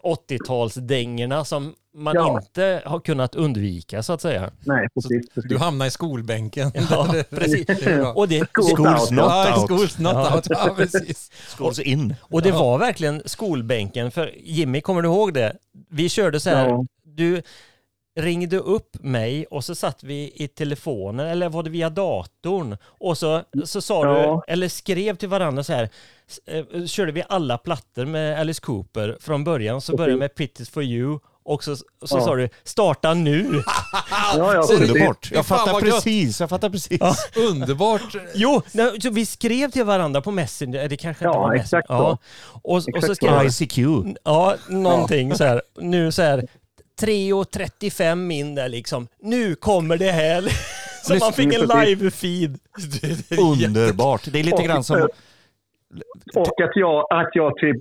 80-talsdängorna 0.03 1.44
som 1.44 1.74
man 1.94 2.14
Ja. 2.14 2.40
inte 2.42 2.82
har 2.86 3.01
kunnat 3.01 3.34
undvika 3.34 4.03
så 4.03 4.12
att 4.12 4.20
säga. 4.22 4.51
Nej, 4.61 4.88
precis. 4.94 5.28
precis. 5.34 5.49
Du 5.51 5.59
hamnar 5.59 5.86
i 5.86 5.90
skolbänken. 5.90 6.72
Ja, 6.90 7.14
precis. 7.30 7.66
Och 8.14 8.28
det, 8.28 8.46
Schools 8.55 8.74
Schools 8.76 9.01
out. 9.01 9.11
not 9.11 9.18
Ja, 9.26 9.57
out. 9.61 9.66
schools 9.70 9.99
not 9.99 10.12
Ja. 10.14 10.34
out. 10.34 10.46
Ja, 10.49 10.74
precis. 10.76 11.30
Schools 11.57 11.78
in. 11.78 12.14
och 12.20 12.42
det 12.42 12.53
var 12.53 12.78
verkligen 12.78 13.22
skolbänken. 13.24 14.11
För 14.11 14.34
Jimmy, 14.42 14.80
kommer 14.80 15.03
du 15.03 15.09
ihåg 15.09 15.34
det? 15.34 15.57
Vi 15.90 16.09
körde 16.09 16.40
så 16.40 16.51
här, 16.51 16.68
Ja. 16.68 16.84
du 17.05 17.42
ringde 18.19 18.57
upp 18.59 18.97
mig 19.03 19.47
och 19.47 19.64
så 19.64 19.75
satt 19.75 20.03
vi 20.05 20.33
i 20.35 20.49
telefonen, 20.49 21.27
eller 21.27 21.49
var 21.49 21.62
det 21.62 21.71
via 21.71 21.91
datorn? 21.91 22.77
Och 22.85 23.19
så, 23.19 23.43
så 23.64 23.81
sa 23.81 24.05
Ja. 24.07 24.43
du, 24.47 24.53
eller 24.53 24.69
skrev 24.69 25.16
till 25.16 25.29
varandra 25.29 25.64
så 25.64 25.73
här, 25.73 25.89
eh, 26.47 26.85
körde 26.87 27.12
vi 27.12 27.23
alla 27.29 27.59
plattor 27.59 28.05
med 28.05 28.41
Alice 28.41 28.61
Cooper 28.61 29.16
från 29.21 29.45
början, 29.45 29.81
så 29.81 29.97
började 29.97 30.19
med 30.19 30.35
Pitties 30.35 30.71
for 30.71 30.83
you, 30.83 31.19
och 31.45 31.64
så, 31.64 31.77
så 31.77 31.85
Ja. 32.01 32.21
sa 32.21 32.35
du, 32.37 32.49
starta 32.64 33.14
nu! 33.14 33.62
Ja, 34.37 34.55
ja. 34.55 34.66
Underbart. 34.75 35.31
Jag 35.33 35.47
fattar 35.47 35.81
precis. 35.81 36.41
Jag 36.41 36.49
fattar 36.51 36.71
precis. 36.71 37.01
Underbart. 37.51 38.16
Jo, 38.35 38.62
nej, 38.73 39.01
så 39.01 39.11
vi 39.11 39.27
skrev 39.27 39.71
till 39.71 39.85
varandra 39.85 40.21
på 40.21 40.31
Messenger, 40.31 40.89
det 40.89 40.97
kanske 40.97 41.25
inte 41.25 41.37
Ja, 41.37 41.41
var 41.41 41.49
Messenger. 41.49 41.62
exakt. 41.64 41.87
Ja. 41.89 42.19
Och, 42.62 42.75
och 42.75 42.83
så 42.83 42.91
Exakt 42.97 43.16
skrev. 43.16 43.47
ICQ. 43.47 43.79
Ja, 44.25 44.55
någonting 44.69 45.35
så 45.35 45.45
här. 45.45 45.62
Nu 45.81 46.12
så 46.12 46.23
här 46.23 46.49
3.35 47.01 48.14
min 48.14 48.55
där 48.55 48.68
liksom. 48.68 49.09
Nu 49.20 49.55
kommer 49.55 49.96
det 49.96 50.11
här. 50.11 50.42
Så 51.03 51.14
man 51.24 51.32
fick 51.32 51.55
en 51.55 51.61
live-feed. 51.61 52.59
Underbart. 53.40 54.22
Det 54.32 54.40
är 54.40 54.44
lite 54.44 54.62
grann 54.62 54.84
som... 54.84 55.09
Och 56.36 56.61
att 56.62 56.76
jag, 56.76 57.07
att 57.11 57.28
jag 57.32 57.57
typ 57.57 57.76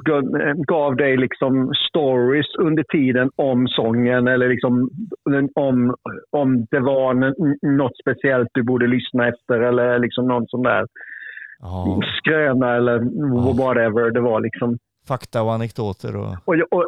gav, 0.67 0.95
dig 0.95 1.17
liksom 1.17 1.73
stories 1.89 2.55
under 2.59 2.83
tiden 2.83 3.29
om 3.35 3.67
sången 3.67 4.27
eller 4.27 4.49
liksom 4.49 4.89
om, 5.55 5.95
om 6.29 6.65
det 6.71 6.79
var 6.79 7.13
något 7.77 7.97
speciellt 8.01 8.49
du 8.53 8.63
borde 8.63 8.87
lyssna 8.87 9.27
efter 9.27 9.59
eller 9.59 9.99
liksom 9.99 10.27
någon 10.27 10.47
sån 10.47 10.63
där 10.63 10.85
Ja, 11.59 12.01
skröna 12.17 12.75
eller 12.75 12.99
whatever 13.53 14.11
det 14.11 14.21
var 14.21 14.41
liksom. 14.41 14.77
fakta 15.07 15.43
och 15.43 15.53
anekdoter 15.53 16.15
och... 16.15 16.35
Och, 16.45 16.55
och, 16.71 16.85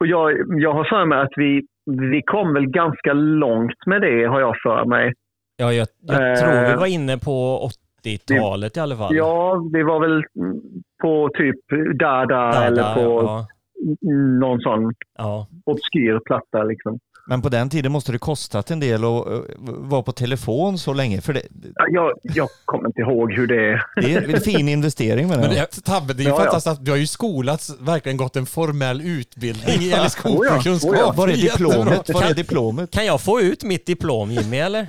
och 0.00 0.06
jag, 0.06 0.32
jag 0.62 0.72
har 0.72 0.84
för 0.84 1.04
mig 1.04 1.18
att 1.20 1.32
vi, 1.36 1.62
vi 2.10 2.22
kom 2.22 2.54
väl 2.54 2.66
ganska 2.66 3.12
långt 3.12 3.86
med 3.86 4.02
det 4.02 4.24
har 4.24 4.40
jag 4.40 4.56
för 4.62 4.84
mig. 4.84 5.12
Ja, 5.56 5.72
jag, 5.72 5.86
jag 6.00 6.30
Eh. 6.32 6.34
tror 6.38 6.70
vi 6.70 6.76
var 6.80 6.86
inne 6.86 7.18
på 7.18 7.68
80-talet 8.04 8.76
i 8.76 8.80
alla 8.80 8.96
fall. 8.96 9.16
Ja, 9.16 9.64
vi 9.72 9.82
var 9.82 10.00
väl 10.00 10.24
på 11.02 11.30
typ 11.34 11.56
Dada, 11.98 12.26
Där, 12.50 12.66
eller 12.66 12.94
på 12.94 13.00
ja. 13.00 13.46
någon 14.40 14.60
sån 14.60 14.94
ja. 15.18 15.46
obskyr 15.66 16.20
platta 16.24 16.62
liksom. 16.64 16.98
Men 17.26 17.42
på 17.42 17.48
den 17.48 17.70
tiden 17.70 17.92
måste 17.92 18.12
det 18.12 18.18
kostat 18.18 18.70
en 18.70 18.80
del 18.80 19.04
att 19.04 19.26
eh, 19.26 19.38
vara 19.66 20.02
på 20.02 20.12
telefon 20.12 20.78
så 20.78 20.92
länge. 20.92 21.20
För 21.20 21.32
det, 21.32 21.42
Ja, 21.76 21.86
Jag, 21.90 22.12
jag 22.22 22.48
kommer 22.64 22.86
inte 22.86 23.00
ihåg 23.00 23.32
hur 23.32 23.46
det 23.46 23.54
är. 23.72 23.82
det 23.96 24.14
är 24.14 24.34
en 24.34 24.40
fin 24.40 24.68
investering 24.68 25.28
med 25.28 25.38
Men 25.40 25.50
det. 25.50 25.66
Tabbe, 25.84 26.12
det 26.14 26.22
är 26.22 26.24
ju 26.24 26.30
Ja, 26.30 26.36
ja. 26.38 26.42
fantastiskt 26.44 26.66
att 26.78 26.84
du 26.84 26.90
har 26.90 26.98
ju 26.98 27.06
skolats, 27.06 27.70
verkligen 27.80 28.16
gått 28.16 28.36
en 28.36 28.46
formell 28.46 29.00
utbildning 29.00 29.74
i 29.74 29.94
Oh 30.24 30.46
ja, 30.46 30.58
oh 30.82 30.96
ja. 30.98 31.12
Var 31.16 31.28
är 31.28 31.36
diplomet? 31.36 32.10
Var 32.10 32.22
är 32.22 32.34
diplomet? 32.34 32.90
Kan 32.90 33.06
jag 33.06 33.20
få 33.20 33.40
ut 33.40 33.64
mitt 33.64 33.86
diplom 33.86 34.30
Jimmy 34.30 34.56
eller? 34.58 34.86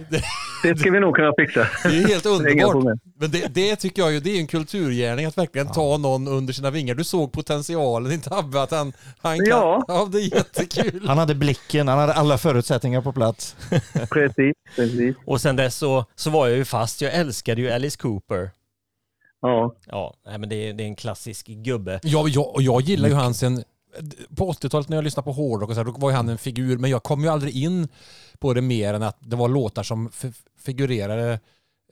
Det 0.63 0.79
ska 0.79 0.91
vi 0.91 0.99
nog 0.99 1.15
kunna 1.15 1.33
fixa. 1.37 1.67
Det 1.83 1.97
är 1.97 2.07
helt 2.07 2.25
underbart. 2.25 2.97
Men 3.19 3.31
det, 3.31 3.53
det 3.53 3.75
tycker 3.75 4.01
jag 4.01 4.11
ju, 4.11 4.19
det 4.19 4.29
är 4.35 4.39
en 4.39 4.47
kulturgärning 4.47 5.25
att 5.25 5.37
verkligen 5.37 5.67
ta 5.67 5.97
någon 5.97 6.27
under 6.27 6.53
sina 6.53 6.69
vingar. 6.71 6.95
Du 6.95 7.03
såg 7.03 7.31
potentialen 7.31 8.11
i 8.11 8.17
Tabbe, 8.17 8.61
att 8.61 8.71
han, 8.71 8.93
han 9.21 9.37
kan... 9.37 9.45
Ja. 9.47 9.85
ja, 9.87 10.07
det 10.11 10.17
är 10.17 10.35
jättekul. 10.35 11.03
Han 11.07 11.17
hade 11.17 11.35
blicken, 11.35 11.87
han 11.87 11.99
hade 11.99 12.13
alla 12.13 12.30
förutsättningar 12.37 13.01
på 13.01 13.11
plats. 13.13 13.55
Precis, 14.09 14.53
precis. 14.75 15.15
Och 15.25 15.41
sen 15.41 15.55
dess 15.55 15.75
så, 15.75 16.05
så 16.15 16.29
var 16.29 16.47
jag 16.47 16.57
ju 16.57 16.65
fast. 16.65 17.01
Jag 17.01 17.13
älskade 17.13 17.61
ju 17.61 17.71
Alice 17.71 17.97
Cooper. 17.97 18.51
Ja, 19.41 19.75
Ja, 19.87 20.13
nej, 20.25 20.37
men 20.37 20.49
det 20.49 20.55
är, 20.55 20.73
det 20.73 20.83
är 20.83 20.87
en 20.87 20.95
klassisk 20.95 21.47
gubbe. 21.47 21.99
Ja, 22.03 22.27
jag, 22.27 22.55
och 22.55 22.61
jag 22.61 22.81
gillar 22.81 23.09
ju 23.09 23.15
han 23.15 23.33
sen 23.33 23.63
på 24.35 24.51
80-talet 24.51 24.89
när 24.89 24.97
jag 24.97 25.03
lyssnade 25.03 25.23
på 25.23 25.31
hårdrock 25.31 25.69
och 25.69 25.75
så 25.75 25.79
här, 25.79 25.85
då 25.85 25.91
var 25.91 26.09
ju 26.09 26.15
han 26.15 26.29
en 26.29 26.37
figur, 26.37 26.77
men 26.77 26.89
jag 26.89 27.03
kom 27.03 27.23
ju 27.23 27.29
aldrig 27.29 27.55
in 27.55 27.87
på 28.39 28.53
det 28.53 28.61
mer 28.61 28.93
än 28.93 29.03
att 29.03 29.17
det 29.19 29.35
var 29.35 29.47
låtar 29.47 29.83
som 29.83 30.11
figurerade 30.59 31.39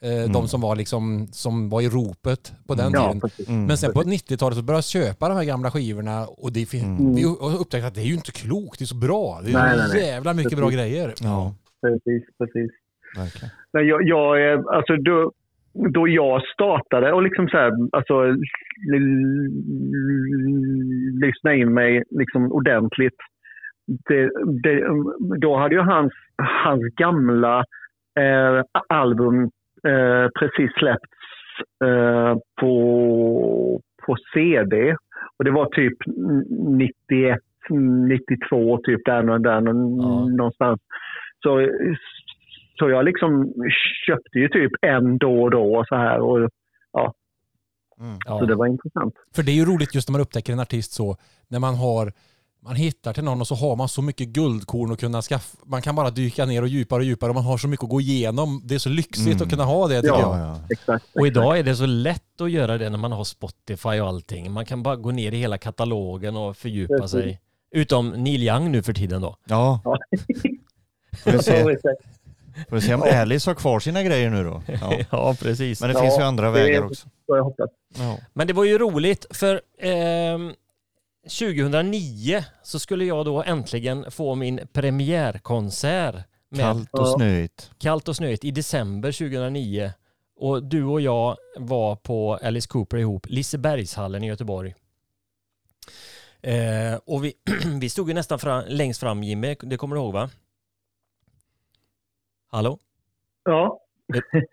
eh, 0.01 0.31
de 0.33 0.47
som 0.47 0.61
var 0.61 0.75
liksom, 0.75 1.27
som 1.31 1.69
var 1.69 1.81
i 1.81 1.87
ropet 1.89 2.53
på 2.67 2.73
den 2.75 2.91
ja 2.93 3.01
tiden. 3.07 3.21
precis. 3.21 3.49
Mm. 3.49 3.65
Men 3.65 3.77
sen 3.77 3.93
på 3.93 4.01
90-talet 4.01 4.57
så 4.57 4.63
började 4.63 4.77
jag 4.77 4.83
köpa 4.83 5.29
de 5.29 5.35
här 5.37 5.45
gamla 5.45 5.71
skivorna 5.71 6.25
och 6.43 6.51
det 6.53 6.65
fin- 6.69 6.97
Mm. 6.97 7.15
vi 7.15 7.23
upptäckte 7.61 7.87
att 7.87 7.95
det 7.95 8.01
är 8.01 8.11
ju 8.13 8.13
inte 8.13 8.31
klokt, 8.31 8.79
det 8.79 8.83
är 8.83 8.93
så 8.95 9.01
bra. 9.07 9.39
Det 9.43 9.49
är 9.49 9.53
Nej, 9.53 9.77
nej, 9.93 10.05
jävla 10.07 10.33
mycket 10.33 10.57
bra 10.57 10.69
grejer. 10.69 11.13
Ja, 11.23 11.53
precis, 11.81 12.23
precis. 12.39 12.71
verkligen. 13.17 13.49
Men 13.73 13.87
jag, 13.87 13.99
jag, 14.07 14.41
är- 14.41 14.75
alltså 14.75 14.95
då, 14.95 15.31
då 15.93 16.07
jag 16.07 16.41
startade 16.53 17.13
och 17.13 17.23
liksom 17.23 17.47
så 17.47 17.57
här, 17.57 17.71
alltså 17.97 18.13
l- 18.95 19.49
lyssna 21.25 21.53
in 21.53 21.73
mig 21.73 22.03
liksom 22.09 22.51
ordentligt. 22.51 23.17
Det, 24.07 24.23
det, 24.63 24.75
då 25.41 25.57
hade 25.57 25.75
ju 25.75 25.81
hans, 25.81 26.13
hans 26.63 26.83
gamla 26.95 27.57
eh, 28.19 28.63
album 28.89 29.49
eh, 29.87 30.27
precis 30.39 30.71
släppts 30.79 31.13
eh, 31.83 32.35
på, 32.61 33.81
på 34.05 34.15
CD. 34.33 34.95
Och 35.37 35.45
det 35.45 35.51
var 35.51 35.65
typ 35.65 35.97
91, 36.77 37.39
92 37.69 38.77
typ 38.83 39.01
där, 39.05 39.39
där 39.39 39.51
Ja. 39.53 39.61
någonstans. 40.37 40.81
Så, 41.43 41.67
så 42.79 42.89
jag 42.89 43.05
liksom 43.05 43.53
köpte 44.07 44.39
ju 44.39 44.49
typ 44.49 44.71
en 44.81 45.17
då 45.17 45.41
och 45.43 45.51
då 45.51 45.75
och 45.75 45.87
så 45.87 45.95
här. 45.95 46.19
Och, 46.19 46.49
Ja. 48.25 48.39
Så 48.39 48.45
det 48.45 48.55
var 48.55 48.67
intressant. 48.67 49.13
För 49.35 49.43
det 49.43 49.51
är 49.51 49.55
ju 49.55 49.65
roligt 49.65 49.95
just 49.95 50.09
när 50.09 50.11
man 50.11 50.21
upptäcker 50.21 50.53
en 50.53 50.59
artist 50.59 50.91
så, 50.91 51.15
när 51.47 51.59
man 51.59 51.75
har 51.75 52.11
man 52.63 52.75
hittar 52.75 53.13
till 53.13 53.23
någon 53.23 53.41
och 53.41 53.47
så 53.47 53.55
har 53.55 53.75
man 53.75 53.89
så 53.89 54.01
mycket 54.01 54.27
guldkorn 54.27 54.91
att 54.91 54.99
kunna 54.99 55.21
skaffa. 55.21 55.57
Man 55.65 55.81
kan 55.81 55.95
bara 55.95 56.09
dyka 56.09 56.45
ner 56.45 56.61
och 56.61 56.67
djupare 56.67 56.99
och 56.99 57.05
djupare 57.05 57.29
och 57.29 57.35
man 57.35 57.43
har 57.43 57.57
så 57.57 57.67
mycket 57.67 57.83
att 57.83 57.89
gå 57.89 58.01
igenom. 58.01 58.61
Det 58.65 58.75
är 58.75 58.79
så 58.79 58.89
lyxigt 58.89 59.27
Mm. 59.27 59.41
att 59.43 59.49
kunna 59.49 59.63
ha 59.65 59.87
det 59.87 60.01
tycker 60.01 60.13
Ja. 60.15 60.37
jag. 60.37 60.47
Ja. 60.47 60.59
Exakt. 60.69 61.05
Och 61.15 61.27
idag 61.27 61.59
är 61.59 61.63
det 61.63 61.75
så 61.75 61.85
lätt 61.85 62.41
att 62.41 62.51
göra 62.51 62.77
det 62.77 62.89
när 62.89 62.97
man 62.97 63.11
har 63.11 63.23
Spotify 63.23 63.89
och 63.99 64.07
allting. 64.07 64.51
Man 64.51 64.65
kan 64.65 64.83
bara 64.83 64.95
gå 64.95 65.11
ner 65.11 65.31
i 65.31 65.37
hela 65.37 65.57
katalogen 65.57 66.35
och 66.37 66.57
fördjupa 66.57 66.93
Precis. 66.97 67.11
sig. 67.11 67.39
Utom 67.71 68.09
Neil 68.09 68.43
Young 68.43 68.71
nu 68.71 68.83
för 68.83 68.93
tiden 68.93 69.21
då. 69.21 69.35
ja. 69.45 69.81
Får 71.23 71.31
vi 71.31 71.39
se, 71.43 71.51
exakt. 71.59 72.01
får 72.69 72.75
vi 72.75 72.81
se 72.81 72.93
om 72.93 73.01
Alice 73.01 73.49
har 73.49 73.55
kvar 73.55 73.79
sina 73.79 74.03
grejer 74.03 74.29
nu 74.29 74.43
då. 74.43 74.61
Ja. 74.81 74.93
Ja, 75.11 75.35
precis. 75.41 75.81
Men 75.81 75.89
det 75.89 75.93
Ja, 75.93 76.01
finns 76.01 76.19
ju 76.19 76.23
andra 76.23 76.45
det- 76.45 76.51
vägar 76.51 76.85
också. 76.85 77.07
Så 77.25 77.35
jag 77.37 77.43
hoppas. 77.43 77.69
Ja. 77.97 78.17
Men 78.33 78.47
det 78.47 78.53
var 78.53 78.63
ju 78.63 78.77
roligt 78.77 79.25
för 79.29 79.61
ehm, 79.81 80.53
2009 81.29 82.43
så 82.63 82.79
skulle 82.79 83.05
jag 83.05 83.25
då 83.25 83.43
äntligen 83.43 84.11
få 84.11 84.35
min 84.35 84.59
premiärkonsert 84.73 86.15
med 86.49 86.61
Kallt 86.61 86.93
och 86.93 87.07
snöigt. 87.07 87.71
Kallt 87.77 88.07
och 88.07 88.15
snöigt 88.15 88.43
i 88.43 88.51
december 88.51 89.11
2009. 89.11 89.91
Och 90.35 90.63
du 90.63 90.83
och 90.83 91.01
jag 91.01 91.37
var 91.57 91.95
på 91.95 92.39
Alice 92.43 92.67
Cooper 92.67 92.97
ihop, 92.97 93.25
Lisebergshallen 93.29 94.23
i 94.23 94.27
Göteborg. 94.27 94.75
Eh, 96.41 96.99
och 97.05 97.25
vi, 97.25 97.33
vi 97.81 97.89
stod 97.89 98.07
ju 98.07 98.13
nästan 98.13 98.39
fram, 98.39 98.63
längst 98.67 98.99
fram 98.99 99.23
Jimmy, 99.23 99.55
det 99.61 99.77
kommer 99.77 99.95
du 99.95 100.01
ihåg 100.01 100.13
va? 100.13 100.29
Hallå? 102.51 102.79
Ja, 103.43 103.79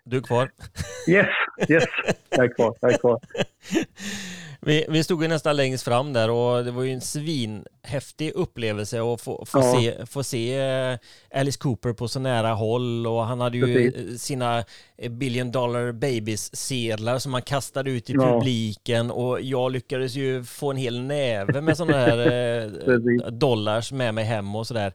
Du 0.04 0.16
är 0.16 0.22
kvar? 0.22 0.50
yes, 1.08 1.26
yes. 1.68 1.84
Jag 2.30 2.44
är 2.44 2.54
kvar. 2.54 2.76
Jag 2.80 2.92
är 2.92 2.98
kvar. 2.98 3.20
Vi, 4.66 4.84
vi 4.88 5.04
stod 5.04 5.22
ju 5.22 5.28
nästan 5.28 5.56
längst 5.56 5.84
fram 5.84 6.12
där 6.12 6.30
och 6.30 6.64
det 6.64 6.70
var 6.70 6.82
ju 6.82 6.92
en 6.92 7.00
svinhäftig 7.00 8.32
upplevelse 8.34 9.00
att 9.02 9.20
få, 9.20 9.44
få, 9.46 9.58
Ja. 9.58 9.74
se, 9.80 10.06
få 10.06 10.24
se 10.24 10.58
eh, 10.58 10.98
Alice 11.34 11.58
Cooper 11.58 11.92
på 11.92 12.08
så 12.08 12.20
nära 12.20 12.52
håll 12.52 13.06
och 13.06 13.24
han 13.26 13.40
hade 13.40 13.56
ju 13.58 13.92
Precis. 13.92 14.22
sina 14.22 14.64
eh, 14.98 15.10
Billion 15.10 15.50
Dollar 15.50 15.92
Babies-sedlar 15.92 17.18
som 17.18 17.32
han 17.32 17.42
kastade 17.42 17.90
ut 17.90 18.10
i 18.10 18.12
Ja. 18.12 18.20
publiken 18.38 19.10
och 19.10 19.40
jag 19.40 19.72
lyckades 19.72 20.14
ju 20.14 20.44
få 20.44 20.70
en 20.70 20.76
hel 20.76 21.00
näve 21.00 21.60
med 21.60 21.76
sådana 21.76 21.98
här 21.98 22.18
eh, 23.24 23.30
dollars 23.30 23.92
med 23.92 24.14
mig 24.14 24.24
hem 24.24 24.56
och 24.56 24.66
sådär. 24.66 24.92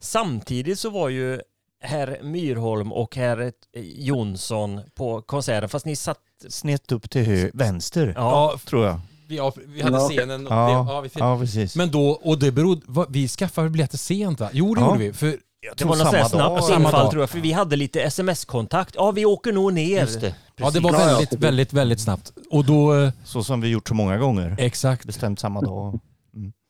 Samtidigt 0.00 0.78
så 0.78 0.90
var 0.90 1.08
ju 1.08 1.40
herr 1.80 2.18
Myrholm 2.22 2.92
och 2.92 3.16
herr 3.16 3.52
Jonsson 3.96 4.80
på 4.94 5.22
konserten, 5.22 5.68
fast 5.68 5.86
ni 5.86 5.96
satt 5.96 6.18
Snett 6.48 6.92
upp 6.92 7.10
till 7.10 7.24
hö- 7.26 7.50
vänster, 7.54 8.12
Ja, 8.16 8.58
tror 8.66 8.86
jag. 8.86 9.00
Vi, 9.34 9.38
ja, 9.38 9.52
vi 9.66 9.82
hade 9.82 9.96
Ja. 9.96 10.08
scenen. 10.08 10.46
Ja, 10.50 10.66
det, 10.66 10.72
ja, 10.92 11.00
vi, 11.00 11.10
Ja, 11.14 11.38
precis. 11.38 11.76
Men 11.76 11.90
då, 11.90 12.08
och 12.10 12.38
det 12.38 12.52
berodde, 12.52 12.82
vad- 12.86 13.12
vi 13.12 13.28
skaffade 13.28 13.70
biljetter 13.70 13.98
sent 13.98 14.40
va? 14.40 14.50
Jo 14.52 14.74
det 14.74 14.80
Ja. 14.80 14.86
gjorde 14.86 14.98
vi. 14.98 15.12
För, 15.12 15.36
Det 15.76 15.84
var 15.84 15.96
något 15.96 15.98
sånt 16.10 16.30
snabbt 16.30 16.64
Samma 16.64 16.84
infall 16.84 17.10
tror 17.10 17.22
jag, 17.22 17.30
för 17.30 17.38
vi 17.40 17.52
hade 17.52 17.76
lite 17.76 18.02
sms-kontakt. 18.02 18.94
Ja, 18.94 19.10
vi 19.10 19.24
åker 19.24 19.52
nog 19.52 19.72
ner. 19.72 20.00
Just 20.00 20.20
det. 20.20 20.34
ja, 20.56 20.70
det 20.70 20.80
var 20.80 20.92
väldigt, 20.92 21.32
väldigt, 21.32 21.72
väldigt 21.72 22.00
snabbt. 22.00 22.32
Och 22.50 22.64
då, 22.64 22.94
eh, 22.94 23.12
Så 23.24 23.44
som 23.44 23.60
vi 23.60 23.68
gjort 23.68 23.88
så 23.88 23.94
många 23.94 24.18
gånger. 24.18 24.56
exakt. 24.58 25.04
Bestämt 25.06 25.38
samma 25.40 25.60
dag. 25.60 26.00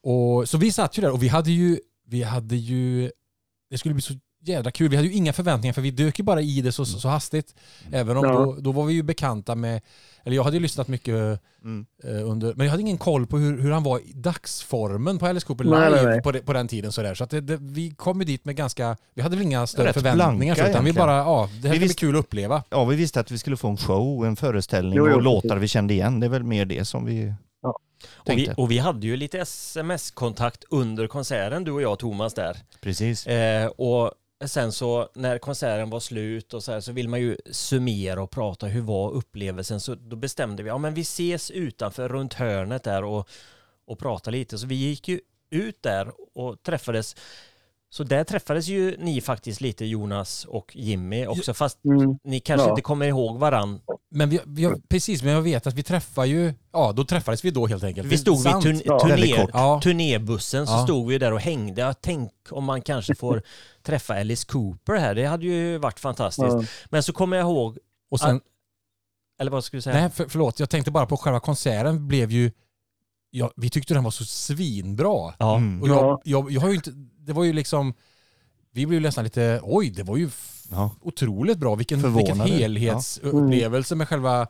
Och, 0.06 0.48
så 0.48 0.58
vi 0.58 0.72
satt 0.72 0.98
ju 0.98 1.00
där 1.02 1.10
och 1.12 1.22
vi 1.22 1.28
hade 1.28 1.50
ju, 1.50 1.78
vi 2.08 2.22
hade 2.22 2.56
ju, 2.56 3.10
det 3.70 3.78
skulle 3.78 3.94
bli 3.94 4.02
så 4.02 4.14
jädra 4.48 4.70
kul. 4.70 4.88
Vi 4.88 4.96
hade 4.96 5.08
ju 5.08 5.14
inga 5.14 5.32
förväntningar 5.32 5.72
för 5.74 5.82
vi 5.82 5.90
dök 5.90 6.18
ju 6.18 6.22
bara 6.24 6.40
i 6.40 6.60
det 6.60 6.72
så, 6.72 6.84
så 6.84 7.08
hastigt. 7.08 7.54
Även 7.92 8.16
om 8.16 8.24
Ja. 8.24 8.32
då, 8.32 8.56
då 8.60 8.72
var 8.72 8.84
vi 8.84 8.92
ju 8.94 9.02
bekanta 9.02 9.54
med, 9.54 9.80
eller 10.24 10.36
jag 10.36 10.44
hade 10.44 10.56
ju 10.56 10.62
lyssnat 10.62 10.88
mycket 10.88 11.40
Mm. 11.64 11.86
eh, 12.04 12.30
under, 12.30 12.54
men 12.54 12.66
jag 12.66 12.70
hade 12.70 12.80
ingen 12.80 12.98
koll 12.98 13.26
på 13.26 13.38
hur, 13.38 13.60
hur 13.60 13.70
han 13.70 13.82
var 13.82 13.98
i 13.98 14.12
dagsformen 14.14 15.18
på 15.18 15.26
Alice 15.26 15.46
Cooper 15.46 15.64
live 15.64 15.90
nej, 15.90 16.04
nej. 16.06 16.22
På, 16.22 16.32
på 16.32 16.52
den 16.52 16.68
tiden 16.68 16.92
sådär. 16.92 17.14
Så 17.14 17.24
att 17.24 17.30
det, 17.30 17.40
det, 17.40 17.56
vi 17.60 17.90
kom 17.90 18.18
ju 18.20 18.24
dit 18.24 18.44
med 18.44 18.56
ganska, 18.56 18.96
vi 19.14 19.22
hade 19.22 19.36
väl 19.36 19.44
inga 19.44 19.66
större 19.66 19.86
Rätt 19.88 19.94
förväntningar 19.94 20.54
blanka 20.54 20.64
så, 20.64 20.70
utan 20.70 20.84
vi 20.84 20.92
bara, 20.92 21.16
ja, 21.16 21.48
det 21.62 21.68
här 21.68 21.72
Vi 21.74 21.78
bli 21.78 21.86
visste- 21.88 22.00
kul 22.00 22.14
att 22.16 22.20
uppleva. 22.20 22.62
Ja, 22.70 22.84
vi 22.84 22.96
visste 22.96 23.20
att 23.20 23.30
vi 23.30 23.38
skulle 23.38 23.56
få 23.56 23.68
en 23.68 23.76
show, 23.76 24.26
en 24.26 24.36
föreställning 24.36 24.96
Jo, 24.96 25.08
jo, 25.08 25.14
och 25.14 25.22
låtar 25.22 25.56
vi 25.56 25.68
kände 25.68 25.94
igen. 25.94 26.20
Det 26.20 26.26
är 26.26 26.30
väl 26.30 26.44
mer 26.44 26.64
det 26.64 26.84
som 26.84 27.04
vi 27.04 27.34
Och 28.16 28.30
vi, 28.38 28.50
och 28.56 28.70
vi 28.70 28.78
hade 28.78 29.06
ju 29.06 29.16
lite 29.16 29.38
sms-kontakt 29.38 30.64
under 30.70 31.06
konserten, 31.06 31.64
du 31.64 31.70
och 31.72 31.82
jag 31.82 31.98
Thomas 31.98 32.34
där. 32.34 32.56
Precis. 32.80 33.26
Eh, 33.26 33.66
och 33.66 34.12
sen 34.48 34.72
så 34.72 35.08
när 35.14 35.38
konserten 35.38 35.90
var 35.90 36.00
slut 36.00 36.54
och 36.54 36.64
så 36.64 36.72
här 36.72 36.80
så 36.80 36.92
vill 36.92 37.08
man 37.08 37.20
ju 37.20 37.36
summera 37.50 38.22
och 38.22 38.30
prata 38.30 38.66
hur 38.66 38.80
var 38.80 39.10
upplevelsen? 39.10 39.80
Så 39.80 39.94
då 39.94 40.16
bestämde 40.16 40.62
vi 40.62 40.68
ja 40.68 40.78
men 40.78 40.94
vi 40.94 41.00
ses 41.00 41.50
utanför 41.50 42.08
runt 42.08 42.34
hörnet 42.34 42.82
där 42.82 43.04
och, 43.04 43.28
och 43.86 43.98
prata 43.98 44.30
lite. 44.30 44.58
Så 44.58 44.66
vi 44.66 44.74
gick 44.74 45.08
ju 45.08 45.20
ut 45.50 45.82
där 45.82 46.12
och 46.34 46.62
träffades 46.62 47.16
så 47.94 48.04
där 48.04 48.24
träffades 48.24 48.68
ju 48.68 48.96
ni 48.98 49.20
faktiskt 49.20 49.60
lite 49.60 49.84
Jonas 49.84 50.44
och 50.44 50.76
Jimmy 50.76 51.26
också 51.26 51.54
fast 51.54 51.84
Mm. 51.84 52.18
ni 52.24 52.40
kanske 52.40 52.66
Ja. 52.66 52.70
inte 52.70 52.82
kommer 52.82 53.06
ihåg 53.06 53.38
varann. 53.38 53.80
Men 54.10 54.30
vi, 54.30 54.40
vi, 54.46 54.70
precis, 54.88 55.22
men 55.22 55.32
jag 55.32 55.42
vet 55.42 55.66
att 55.66 55.74
vi 55.74 55.82
träffar 55.82 56.24
ju, 56.24 56.54
ja 56.72 56.92
då 56.92 57.04
träffades 57.04 57.44
vi 57.44 57.50
då 57.50 57.66
helt 57.66 57.84
enkelt. 57.84 58.06
Vi 58.08 58.18
stod 58.18 58.36
vid 58.44 58.52
turn, 58.62 58.80
Ja. 58.84 59.00
turné. 59.00 59.46
Ja. 59.52 59.80
turnébussen 59.82 60.66
så 60.66 60.72
Ja. 60.72 60.84
stod 60.84 61.08
vi 61.08 61.18
där 61.18 61.32
och 61.32 61.40
hängde. 61.40 61.80
Jag 61.82 62.00
tänk 62.00 62.32
om 62.50 62.64
man 62.64 62.82
kanske 62.82 63.14
får 63.14 63.42
träffa 63.82 64.14
Alice 64.20 64.46
Cooper 64.46 64.94
här. 64.96 65.14
Det 65.14 65.24
hade 65.26 65.44
ju 65.46 65.78
varit 65.78 66.00
fantastiskt. 66.00 66.48
Ja. 66.52 66.64
Men 66.90 67.02
så 67.02 67.12
kommer 67.12 67.36
jag 67.36 67.44
ihåg, 67.44 67.78
Och 68.10 68.20
sen, 68.20 68.40
eller 69.40 69.50
vad 69.50 69.64
skulle 69.64 69.78
du 69.78 69.82
säga? 69.82 70.00
nej 70.00 70.10
för, 70.10 70.26
förlåt, 70.28 70.60
jag 70.60 70.70
tänkte 70.70 70.90
bara 70.90 71.06
på 71.06 71.16
själva 71.16 71.40
konserten 71.40 72.08
blev 72.08 72.30
ju, 72.30 72.50
ja, 73.36 73.50
vi 73.56 73.70
tyckte 73.70 73.94
den 73.94 74.04
var 74.04 74.10
så 74.10 74.24
svinbra. 74.24 75.32
Ja. 75.38 75.56
Mm. 75.56 75.82
Och 75.82 75.88
jag, 75.88 75.96
Ja. 75.96 76.20
jag, 76.24 76.50
jag 76.50 76.60
har 76.60 76.68
ju 76.68 76.74
inte, 76.74 76.90
det 77.26 77.32
var 77.32 77.44
ju 77.44 77.52
liksom, 77.52 77.94
vi 78.74 78.86
blev 78.86 79.00
ju 79.00 79.06
nästan 79.06 79.24
lite, 79.24 79.60
oj 79.62 79.90
det 79.90 80.02
var 80.02 80.16
ju 80.16 80.28
Ja. 80.70 80.90
otroligt 81.02 81.58
bra. 81.58 81.74
Vilken, 81.74 82.00
Förvånade. 82.00 82.32
vilken 82.32 82.58
helhetsupplevelse 82.58 83.94
med 83.96 84.08
själva, 84.08 84.46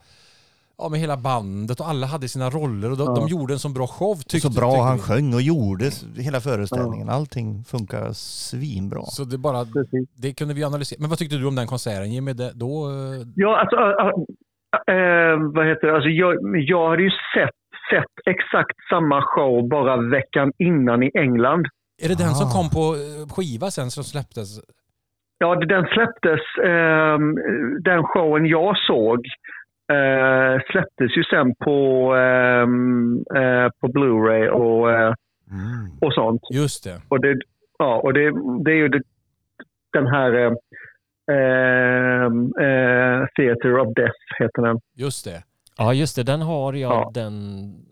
ja 0.78 0.88
med 0.88 1.00
hela 1.00 1.16
bandet 1.16 1.80
och 1.80 1.88
alla 1.88 2.06
hade 2.06 2.28
sina 2.28 2.50
roller 2.50 2.90
och 2.90 2.96
de, 2.96 3.06
Ja. 3.06 3.14
de 3.14 3.28
gjorde 3.28 3.52
en 3.52 3.58
så 3.58 3.68
bra 3.68 3.86
show. 3.86 4.10
Och 4.10 4.18
Tyckte, 4.26 4.40
så 4.40 4.60
bra 4.60 4.70
tyckte 4.70 4.82
han 4.84 4.96
vi. 4.96 5.02
sjöng 5.02 5.34
och 5.34 5.42
gjorde 5.42 5.90
hela 6.16 6.40
föreställningen. 6.40 7.08
Allting 7.08 7.64
funkar 7.64 8.12
svinbra. 8.12 9.02
Så 9.04 9.24
det 9.24 9.38
bara, 9.38 9.64
Precis. 9.64 10.08
det 10.16 10.32
kunde 10.34 10.54
vi 10.54 10.64
analysera. 10.64 10.96
Men 11.00 11.10
vad 11.10 11.18
tyckte 11.18 11.36
du 11.36 11.46
om 11.46 11.54
den 11.54 11.66
konserten 11.66 12.12
Jimmy? 12.12 12.32
Det, 12.32 12.52
då, 12.54 12.90
eh, 12.90 13.26
Ja, 13.36 13.60
alltså, 13.60 13.76
äh, 13.76 14.06
äh, 14.06 15.32
äh, 15.32 15.38
vad 15.54 15.66
heter 15.68 15.86
det? 15.86 15.94
Alltså, 15.94 16.08
jag, 16.08 16.34
jag 16.68 16.90
hade 16.90 17.02
ju 17.02 17.10
sett, 17.10 17.50
sett 17.90 18.14
exakt 18.34 18.76
samma 18.90 19.22
show 19.22 19.68
bara 19.68 19.96
veckan 19.96 20.52
innan 20.58 21.02
i 21.02 21.10
England. 21.14 21.66
är 22.04 22.08
det 22.08 22.18
den 22.18 22.28
Ah. 22.30 22.40
som 22.40 22.48
kom 22.56 22.68
på 22.70 22.84
eh, 22.94 23.28
skiva 23.34 23.70
sen 23.70 23.90
som 23.90 24.04
släpptes? 24.04 24.48
Ja, 25.38 25.54
det- 25.54 25.66
den 25.66 25.86
släpptes, 25.86 26.40
ehm, 26.64 27.34
den 27.82 28.02
showen 28.04 28.46
jag 28.46 28.76
såg 28.76 29.18
eh, 29.92 30.60
släpptes 30.70 31.16
ju 31.16 31.24
sen 31.24 31.54
på, 31.64 31.78
ehm, 32.14 33.16
eh, 33.36 33.68
på 33.80 33.86
Blu-ray 33.88 34.48
och, 34.48 34.90
eh, 34.92 35.14
Mm. 35.50 35.98
och 36.00 36.12
sånt. 36.14 36.42
Just 36.52 36.84
det. 36.84 37.00
Och 37.08 37.20
det, 37.20 37.36
ja, 37.78 38.00
och 38.04 38.12
det, 38.14 38.30
det 38.64 38.70
är 38.70 38.76
ju 38.76 38.88
det, 38.88 39.02
den 39.92 40.06
här 40.06 40.32
eh, 40.34 40.52
ehm, 41.36 42.52
eh, 42.60 43.26
Theater 43.36 43.78
of 43.78 43.94
Death 43.94 44.18
heter 44.38 44.62
den. 44.62 44.78
Just 44.96 45.24
det. 45.24 45.42
Ja 45.78 45.94
just 45.94 46.16
det, 46.16 46.22
den 46.22 46.42
har 46.42 46.72
jag 46.72 46.92
Ja. 46.92 47.10
den, 47.14 47.32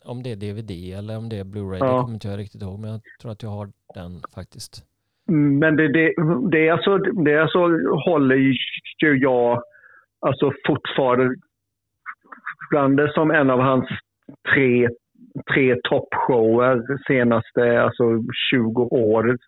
om 0.04 0.22
det 0.22 0.32
är 0.32 0.36
DVD 0.36 0.70
eller 0.98 1.18
om 1.18 1.28
det 1.28 1.36
är 1.38 1.44
Blu-ray, 1.44 1.78
Ja. 1.80 1.86
det 1.96 2.00
kommer 2.02 2.14
inte 2.14 2.28
jag 2.28 2.38
riktigt 2.38 2.62
ihåg 2.62 2.78
men 2.80 2.90
jag 2.90 3.00
tror 3.20 3.32
att 3.32 3.42
jag 3.42 3.50
har 3.50 3.68
den 3.94 4.20
faktiskt. 4.34 4.84
Men 5.60 5.76
det, 5.76 5.88
det, 5.92 6.14
det, 6.50 6.68
är 6.68 6.72
alltså, 6.72 6.98
det 6.98 7.32
är 7.32 7.38
alltså 7.40 7.58
håller 8.10 8.36
ju 8.36 8.54
jag 9.16 9.62
alltså 10.26 10.52
fortfarande 10.66 11.34
som 13.14 13.30
en 13.30 13.50
av 13.50 13.60
hans 13.60 13.84
tre, 14.54 14.88
tre 15.54 15.76
toppshower 15.82 16.82
senaste 17.06 17.82
alltså 17.82 18.04
20 18.50 18.82
år. 18.82 19.38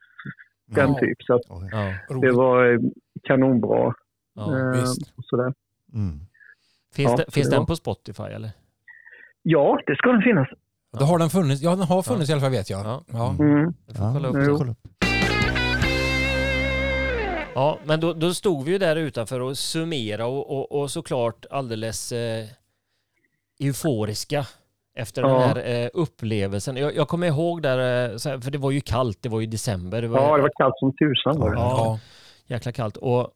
Den 0.67 0.89
Ja. 0.89 0.99
typ. 1.01 1.23
Så. 1.23 1.41
Ja, 1.49 2.17
det 2.21 2.31
var 2.33 2.73
eh, 2.73 2.79
kanonbra. 3.23 3.95
ja. 4.35 4.59
Eh, 4.59 4.71
visst. 4.81 5.13
sådär. 5.25 5.53
Mm. 5.95 6.19
Finns, 6.95 7.11
Ja, 7.11 7.17
det, 7.17 7.33
finns 7.33 7.51
den 7.51 7.67
på 7.67 7.77
Spotify 7.77 8.23
eller? 8.23 8.51
Ja, 9.43 9.79
det 9.87 9.97
ska 9.97 10.13
den 10.13 10.23
finnas. 10.23 10.49
Då 10.99 11.05
har 11.05 11.19
den 11.19 11.31
funnits, 11.31 11.63
ja 11.63 11.71
den 11.71 11.81
har 11.87 12.03
funnits 12.03 12.31
i 12.31 12.33
alla 12.33 12.41
fall 12.43 12.51
vet 12.51 12.71
jag. 12.71 12.87
Ja. 12.87 13.03
Ja. 13.13 13.31
Mm. 13.39 13.75
Jag 13.87 13.97
får 13.97 14.05
Ja, 14.07 14.13
kolla 14.15 14.29
upp 14.29 14.59
kolla 14.59 14.71
upp. 14.71 14.79
Ja, 17.55 17.79
men 17.85 18.01
då, 18.01 18.13
då 18.13 18.35
stod 18.35 18.65
vi 18.65 18.73
ju 18.73 18.79
där 18.79 18.97
utanför 18.97 19.41
och 19.41 19.59
summera 19.59 20.27
och, 20.27 20.51
och, 20.51 20.81
och 20.81 20.91
såklart 20.91 21.47
alldeles 21.51 22.13
eh, 22.13 22.45
euforiska 23.61 24.47
efter 24.97 25.23
den 25.23 25.31
Ja. 25.31 25.39
här 25.41 25.83
eh, 25.85 25.89
upplevelsen. 25.95 26.77
Jag, 26.77 26.97
jag 26.97 27.09
kommer 27.09 27.27
ihåg 27.27 27.63
där, 27.63 28.11
eh, 28.13 28.19
för 28.41 28.51
det 28.51 28.59
var 28.59 28.71
ju 28.71 28.81
kallt, 28.81 29.19
det 29.23 29.29
var 29.29 29.41
ju 29.41 29.47
december. 29.47 30.03
Det 30.03 30.09
var, 30.09 30.21
Ja, 30.23 30.37
det 30.37 30.43
var 30.43 30.51
kallt 30.57 30.75
som 30.79 30.93
tusan. 30.97 31.41
Var 31.41 31.51
det. 31.51 31.61
Ja. 31.61 31.99
jäkla 32.47 32.73
kallt. 32.73 32.97
Och 32.97 33.31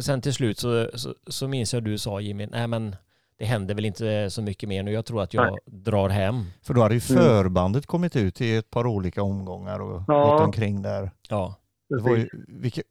sen 0.00 0.20
till 0.20 0.34
slut 0.34 0.58
så, 0.58 0.90
så, 0.94 1.14
så 1.26 1.48
minns 1.48 1.74
jag 1.74 1.82
du 1.84 1.98
sa 1.98 2.20
Jimmy, 2.20 2.46
nej 2.46 2.66
men 2.66 2.96
det 3.38 3.44
händer 3.44 3.74
väl 3.74 3.84
inte 3.84 4.30
så 4.30 4.42
mycket 4.42 4.68
mer 4.68 4.82
nu. 4.82 4.92
Jag 4.92 5.04
tror 5.06 5.22
att 5.22 5.34
jag 5.34 5.50
Nej. 5.50 5.60
drar 5.66 6.08
hem. 6.08 6.44
För 6.62 6.74
då 6.74 6.82
hade 6.82 6.94
ju 6.94 7.00
Mm. 7.10 7.24
förbandet 7.24 7.86
kommit 7.86 8.16
ut 8.16 8.40
i 8.40 8.56
ett 8.56 8.70
par 8.70 8.86
olika 8.86 9.22
omgångar 9.22 9.80
och 9.80 10.02
Ja. 10.08 10.32
gått 10.32 10.40
omkring 10.40 10.82
där. 10.82 11.10
Ja, 11.28 11.54
Det 11.88 12.02
var 12.02 12.16
ju, 12.16 12.28
vilka, 12.48 12.82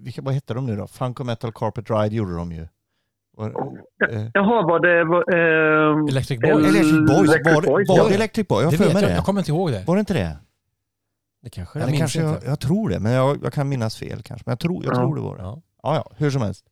vilka, 0.00 0.22
vad 0.22 0.34
hette 0.34 0.54
de 0.54 0.66
nu 0.66 0.76
då? 0.76 0.86
Funk 0.86 1.20
och 1.20 1.26
Metal 1.26 1.52
Carpet 1.52 1.90
Ride 1.90 2.16
gjorde 2.16 2.36
de 2.36 2.52
ju. 2.52 2.68
Var, 3.36 3.46
eh, 4.10 4.26
Jaha, 4.34 4.62
var 4.62 4.80
det... 4.80 5.04
Var, 5.04 5.34
ehm, 5.34 6.08
Electric 6.08 6.40
Boys. 6.40 6.66
Electric 6.66 6.92
Boys, 7.08 7.28
Electric 7.30 7.54
var, 7.54 7.62
Boys, 7.62 7.88
var 7.88 7.96
ja. 7.96 8.08
det 8.08 8.14
Electric 8.14 8.48
Boys? 8.48 8.60
Jag 8.62 8.66
har 8.66 8.70
Det 8.70 8.76
för 8.76 8.84
mig 8.84 9.02
jag, 9.02 9.10
det. 9.10 9.14
jag 9.14 9.24
kommer 9.24 9.40
inte 9.40 9.50
ihåg 9.50 9.70
det. 9.72 9.84
Var 9.86 9.96
det 9.96 10.00
inte 10.00 10.14
det? 10.14 10.36
det 11.42 11.50
kanske 11.50 11.78
Jag 11.78 11.88
det 11.88 11.90
minns 11.90 12.00
kanske 12.00 12.20
jag, 12.20 12.34
inte. 12.34 12.46
jag 12.46 12.60
tror 12.60 12.88
det, 12.88 13.00
men 13.00 13.12
jag, 13.12 13.38
jag 13.44 13.52
kan 13.52 13.68
minnas 13.68 13.96
fel 13.96 14.22
kanske. 14.22 14.42
Men 14.46 14.52
jag 14.52 14.58
tror, 14.58 14.84
jag 14.84 14.92
Ja. 14.92 14.96
tror 14.98 15.14
det 15.14 15.20
var 15.20 15.36
det. 15.36 15.42
Ja. 15.42 15.62
Ja, 15.86 15.94
ja, 15.96 16.12
hur 16.16 16.30
som 16.30 16.42
helst. 16.42 16.64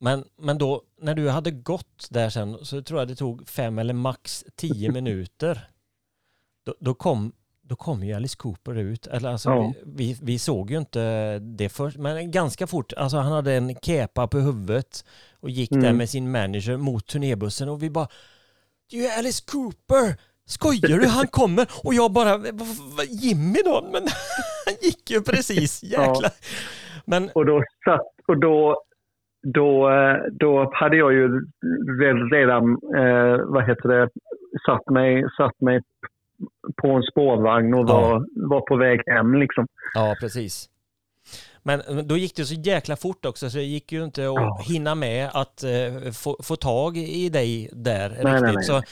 Men, 0.00 0.24
men 0.38 0.58
då, 0.58 0.82
när 1.00 1.14
du 1.14 1.28
hade 1.28 1.50
gått 1.50 2.06
där 2.10 2.30
sen, 2.30 2.64
så 2.64 2.82
tror 2.82 3.00
jag 3.00 3.08
det 3.08 3.16
tog 3.16 3.48
fem 3.48 3.78
eller 3.78 3.94
max 3.94 4.44
tio 4.56 4.92
minuter. 4.92 5.68
Då, 6.66 6.74
då, 6.80 6.94
kom, 6.94 7.32
då 7.62 7.76
kom 7.76 8.02
ju 8.04 8.12
Alice 8.14 8.36
Cooper 8.36 8.74
ut. 8.78 9.06
Eller 9.06 9.28
alltså, 9.28 9.48
Ja. 9.50 9.72
vi, 9.84 10.12
vi, 10.12 10.18
vi 10.22 10.38
såg 10.38 10.70
ju 10.70 10.78
inte 10.78 11.38
det 11.38 11.68
först, 11.68 11.96
men 11.96 12.30
ganska 12.30 12.66
fort. 12.66 12.92
Alltså 12.92 13.16
han 13.16 13.32
hade 13.32 13.52
en 13.54 13.76
kepa 13.82 14.26
på 14.28 14.38
huvudet 14.38 15.04
och 15.40 15.50
gick 15.50 15.70
där 15.70 15.78
Mm. 15.78 15.96
med 15.96 16.10
sin 16.10 16.30
manager 16.30 16.76
mot 16.76 17.06
turnébussen 17.06 17.68
och 17.68 17.82
vi 17.82 17.90
bara 17.90 18.08
Det 18.90 18.96
är 18.96 19.00
ju 19.02 19.08
Alice 19.08 19.42
Cooper! 19.46 20.16
Skojar 20.46 20.98
du? 20.98 21.06
Han 21.06 21.26
kommer! 21.28 21.68
Och 21.82 21.94
jag 21.94 22.12
bara, 22.12 22.36
"Va- 22.36 22.50
va- 22.96 23.04
Jimmy 23.08 23.58
då? 23.64 23.88
Men 23.92 24.02
han 24.66 24.74
gick 24.82 25.10
ju 25.10 25.22
precis, 25.22 25.82
jäklar. 25.82 26.30
Men 27.04 27.30
Och 27.34 27.46
då 27.46 27.62
satt, 27.84 28.06
och 28.28 28.38
då, 28.38 28.82
då, 29.42 29.90
eh, 29.90 30.16
då 30.32 30.70
hade 30.74 30.96
jag 30.96 31.12
ju 31.12 31.28
re- 32.00 32.30
redan, 32.32 32.62
eh, 32.96 33.44
vad 33.46 33.66
heter 33.68 33.88
det, 33.88 34.08
satt 34.66 34.90
mig, 34.90 35.24
satt 35.36 35.60
mig 35.60 35.80
på 36.82 36.88
en 36.90 37.02
spårvagn 37.02 37.74
och 37.74 37.80
Ja. 37.90 38.00
var, 38.00 38.26
var 38.48 38.60
på 38.60 38.76
väg 38.76 39.00
hem 39.06 39.34
liksom. 39.34 39.66
Ja, 39.94 40.14
precis. 40.20 40.68
Men 41.62 41.82
då 42.08 42.16
gick 42.16 42.36
det 42.36 42.44
så 42.44 42.54
jäkla 42.54 42.96
fort 42.96 43.24
också 43.24 43.50
så 43.50 43.56
det 43.56 43.64
gick 43.64 43.92
ju 43.92 44.04
inte 44.04 44.20
att 44.20 44.34
Ja. 44.34 44.58
hinna 44.68 44.94
med 44.94 45.28
att 45.34 45.62
eh, 45.64 46.12
få, 46.12 46.36
få 46.42 46.56
tag 46.56 46.96
i 46.96 47.28
dig 47.28 47.70
där 47.72 48.08
Nej, 48.08 48.18
riktigt. 48.18 48.42
nej, 48.42 48.54
nej. 48.54 48.64
Så 48.64 48.82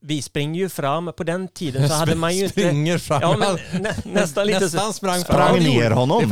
vi 0.00 0.22
springer 0.22 0.60
ju 0.60 0.68
fram, 0.68 1.12
på 1.16 1.24
den 1.24 1.48
tiden 1.48 1.88
så 1.88 1.94
hade 2.00 2.16
man 2.16 2.34
ju 2.34 2.44
inte... 2.44 2.60
Springer 2.60 2.98
fram. 2.98 3.18
Ja, 3.22 3.36
men 3.38 3.82
nä, 3.82 3.90
nästan 4.20 4.46
lite 4.46 4.68
så. 4.68 4.76
Nästan 4.76 4.92
sprang 4.92 5.20
fram. 5.20 5.46
Sprang 5.46 5.54
det 5.64 5.80
ner 5.80 5.90
honom. 5.90 6.22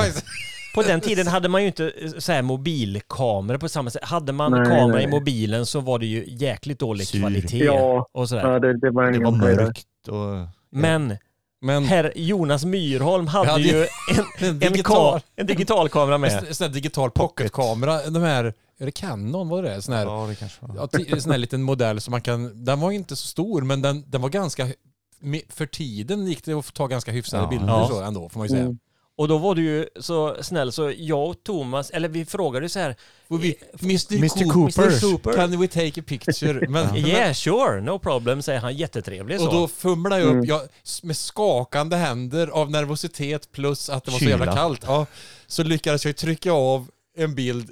På 0.74 0.82
den 0.82 1.00
tiden 1.00 1.26
hade 1.26 1.48
man 1.48 1.60
ju 1.62 1.66
inte 1.66 1.92
eh, 2.00 2.10
så 2.18 2.32
här 2.32 2.42
mobilkameror 2.42 3.58
på 3.58 3.68
samma 3.68 3.90
sätt. 3.90 4.04
Hade 4.04 4.32
man 4.32 4.52
Nej, 4.52 4.64
kamera 4.64 4.86
nej. 4.96 5.04
i 5.04 5.06
mobilen 5.06 5.66
så 5.66 5.80
var 5.80 5.98
det 5.98 6.06
ju 6.06 6.24
jäkligt 6.28 6.78
dålig 6.78 7.06
Sur. 7.06 7.18
kvalitet 7.20 7.64
Ja, 7.64 8.08
och 8.12 8.28
sådär. 8.28 8.52
Ja, 8.52 8.58
det, 8.58 8.78
det 8.78 8.90
var 8.90 9.12
Det 9.12 9.18
var 9.24 9.30
mörkt 9.30 9.86
och... 10.08 10.48
Men 10.70 11.16
men 11.60 11.84
herr 11.84 12.12
Jonas 12.16 12.64
Myrholm 12.64 13.26
hade 13.26 13.50
hade 13.50 13.62
ju 13.62 13.80
en, 14.38 14.46
en 14.48 14.48
en, 14.48 14.58
digital, 14.58 15.20
en 15.36 15.46
digitalkamera 15.46 16.18
med. 16.18 16.32
en 16.48 16.54
sån 16.54 16.64
här 16.66 16.74
digital 16.74 17.10
pocketkamera. 17.10 18.10
De 18.10 18.22
här, 18.22 18.44
är 18.78 18.84
det 18.86 18.90
Canon? 18.90 19.48
Var 19.48 19.62
det? 19.62 19.82
Sån 19.82 19.94
här, 19.94 20.04
Ja, 20.04 20.26
det 20.28 20.34
kanske 20.34 20.66
var. 20.66 20.88
ja, 21.08 21.20
sån 21.20 21.30
här 21.32 21.38
liten 21.38 21.62
modell 21.62 22.00
som 22.00 22.10
man 22.10 22.20
kan, 22.20 22.64
den 22.64 22.80
var 22.80 22.90
ju 22.90 22.96
inte 22.96 23.16
så 23.16 23.26
stor 23.26 23.62
men 23.62 23.82
den, 23.82 24.04
den 24.10 24.22
var 24.22 24.28
ganska, 24.28 24.66
för 25.48 25.66
tiden 25.66 26.26
gick 26.26 26.44
det 26.44 26.52
att 26.52 26.64
få 26.64 26.72
ta 26.72 26.86
ganska 26.86 27.12
hyfsade 27.12 27.42
Ja. 27.42 27.48
bilder 27.48 27.66
Ja. 27.68 27.88
så 27.90 28.02
ändå 28.02 28.28
får 28.28 28.38
man 28.40 28.46
ju 28.46 28.50
säga. 28.50 28.62
Mm. 28.64 28.78
Och 29.16 29.28
då 29.28 29.38
var 29.38 29.54
du 29.54 29.62
ju 29.62 29.86
så 30.00 30.36
snäll 30.42 30.72
så 30.72 30.92
jag 30.96 31.28
och 31.28 31.44
Thomas, 31.44 31.90
eller 31.90 32.08
vi 32.08 32.24
frågade 32.24 32.68
så 32.68 32.78
här 32.78 32.96
vi, 33.28 33.56
Mr. 33.82 34.14
Mr. 34.16 34.50
Cooper. 34.52 35.00
Cooper. 35.00 35.32
can 35.32 35.60
we 35.60 35.68
take 35.68 36.00
a 36.00 36.04
picture? 36.06 36.68
Men, 36.68 36.96
Yeah 36.96 37.32
sure, 37.34 37.80
no 37.80 37.98
problem, 37.98 38.42
säger 38.42 38.60
han 38.60 38.76
jättetrevlig 38.76 39.40
så. 39.40 39.46
Och 39.46 39.52
då 39.54 39.68
fumlade 39.68 40.20
jag 40.22 40.28
upp, 40.28 40.34
Mm. 40.34 40.44
jag, 40.44 40.60
med 41.02 41.16
skakande 41.16 41.96
händer 41.96 42.46
av 42.48 42.70
nervositet 42.70 43.52
plus 43.52 43.90
att 43.90 44.04
det 44.04 44.10
var 44.10 44.18
så 44.18 44.24
jävla 44.24 44.44
Kyla. 44.44 44.56
kallt. 44.56 44.80
Ja, 44.86 45.06
så 45.46 45.62
lyckades 45.62 46.04
jag 46.06 46.16
trycka 46.16 46.52
av 46.52 46.88
en 47.16 47.34
bild 47.34 47.70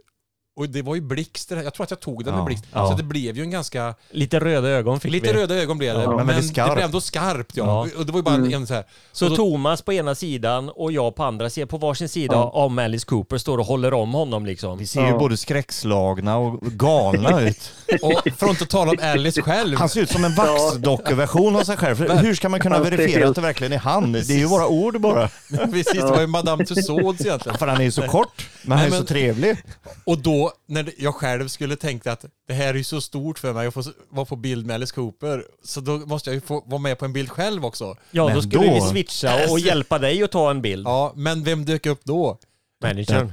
och 0.56 0.68
det 0.68 0.82
var 0.82 0.94
ju 0.94 1.00
blixt. 1.00 1.48
det. 1.48 1.62
Jag 1.62 1.74
tror 1.74 1.84
att 1.84 1.90
jag 1.90 2.00
tog 2.00 2.24
den 2.24 2.34
med 2.34 2.40
Ja. 2.40 2.44
blixt. 2.44 2.64
Ja. 2.72 2.88
Så 2.90 2.96
det 2.96 3.02
blev 3.02 3.36
ju 3.36 3.42
en 3.42 3.50
ganska... 3.50 3.94
Lite 4.10 4.40
röda 4.40 4.68
ögon 4.68 5.00
fick 5.00 5.12
Lite 5.12 5.32
vi. 5.32 5.38
röda 5.40 5.54
ögon 5.54 5.78
blev 5.78 5.94
det. 5.96 6.02
Ja, 6.02 6.16
men 6.16 6.26
men 6.26 6.36
det 6.36 6.42
skarpt. 6.42 6.74
blev 6.74 6.84
ändå 6.84 7.00
skarpt 7.00 7.56
ja. 7.56 7.64
Ja. 7.64 7.98
Och 8.00 8.06
det 8.06 8.12
var 8.12 8.18
ju 8.18 8.22
bara 8.22 8.34
Mm. 8.34 8.52
en 8.54 8.66
så 8.66 8.74
här... 8.74 8.84
Så 9.12 9.28
då- 9.28 9.36
Thomas 9.36 9.82
på 9.82 9.92
ena 9.92 10.14
sidan 10.14 10.68
och 10.68 10.92
jag 10.92 11.14
på 11.14 11.24
andra 11.24 11.50
sidan, 11.50 11.68
på 11.68 11.78
varsin 11.78 12.08
sida 12.08 12.34
Ja. 12.34 12.44
om 12.50 12.78
Alice 12.78 13.06
Cooper 13.06 13.38
står 13.38 13.58
och 13.58 13.66
håller 13.66 13.94
om 13.94 14.12
honom 14.14 14.46
liksom. 14.46 14.78
Vi 14.78 14.86
ser 14.86 15.06
ju 15.06 15.12
både 15.18 15.36
skräckslagna 15.36 16.36
och 16.36 16.60
galna 16.62 17.40
ut. 17.48 17.72
Och 18.02 18.12
för 18.38 18.46
att 18.46 18.50
inte 18.52 18.66
tala 18.66 18.90
om 18.90 18.98
Alice 19.02 19.42
själv. 19.42 19.78
Han 19.78 19.88
ser 19.88 20.00
ut 20.00 20.10
som 20.10 20.24
en 20.24 20.34
vaxdockeversion 20.34 21.56
av 21.56 21.64
sig 21.64 21.76
själv. 21.76 22.08
Hur 22.10 22.34
ska 22.34 22.48
man 22.48 22.60
kunna 22.60 22.78
verifiera 22.78 23.28
att 23.28 23.34
det 23.34 23.40
verkligen 23.40 23.72
är 23.72 23.78
han? 23.78 24.12
Det 24.12 24.18
är 24.30 24.38
ju 24.38 24.44
våra 24.44 24.66
ord 24.66 25.00
bara. 25.00 25.28
Precis, 25.72 25.92
det 25.92 26.10
var 26.10 26.20
ju 26.20 26.26
Madame 26.26 26.64
Tussauds 26.64 27.20
egentligen. 27.20 27.58
För 27.58 27.66
han 27.66 27.76
är 27.80 27.84
ju 27.84 27.90
så 27.92 28.02
kort, 28.02 28.48
men 28.62 28.78
han 28.78 28.86
är 28.86 28.90
så 28.90 29.04
trevlig. 29.04 29.56
Och 30.04 30.18
då, 30.18 30.41
när 30.68 30.82
det- 30.82 30.92
jag 30.98 31.14
själv 31.14 31.48
skulle 31.48 31.76
tänka 31.76 32.12
att 32.12 32.24
det 32.48 32.54
här 32.54 32.68
är 32.68 32.74
ju 32.74 32.84
så 32.84 33.00
stort 33.00 33.38
för 33.38 33.52
mig 33.52 33.66
att 33.66 33.74
få 33.74 33.82
vara 34.10 34.26
på 34.26 34.36
bild 34.36 34.66
med 34.66 34.74
Alice 34.74 34.94
Cooper, 34.94 35.44
så 35.64 35.80
då 35.80 35.92
måste 35.98 36.30
jag 36.30 36.34
ju 36.34 36.40
få 36.40 36.62
vara 36.66 36.80
med 36.80 36.98
på 36.98 37.04
en 37.04 37.12
bild 37.12 37.30
själv 37.30 37.64
också. 37.64 37.96
Ja, 38.10 38.26
Men 38.26 38.34
då 38.34 38.42
skulle 38.42 38.66
då- 38.66 38.74
vi 38.74 38.80
switcha 38.80 39.50
och 39.50 39.58
hjälpa 39.60 39.98
dig 39.98 40.22
att 40.22 40.30
ta 40.32 40.50
en 40.50 40.62
bild. 40.62 40.86
Ja, 40.86 41.12
men 41.16 41.44
vem 41.44 41.64
dök 41.64 41.86
upp 41.86 42.00
då? 42.04 42.38
Managern. 42.82 43.32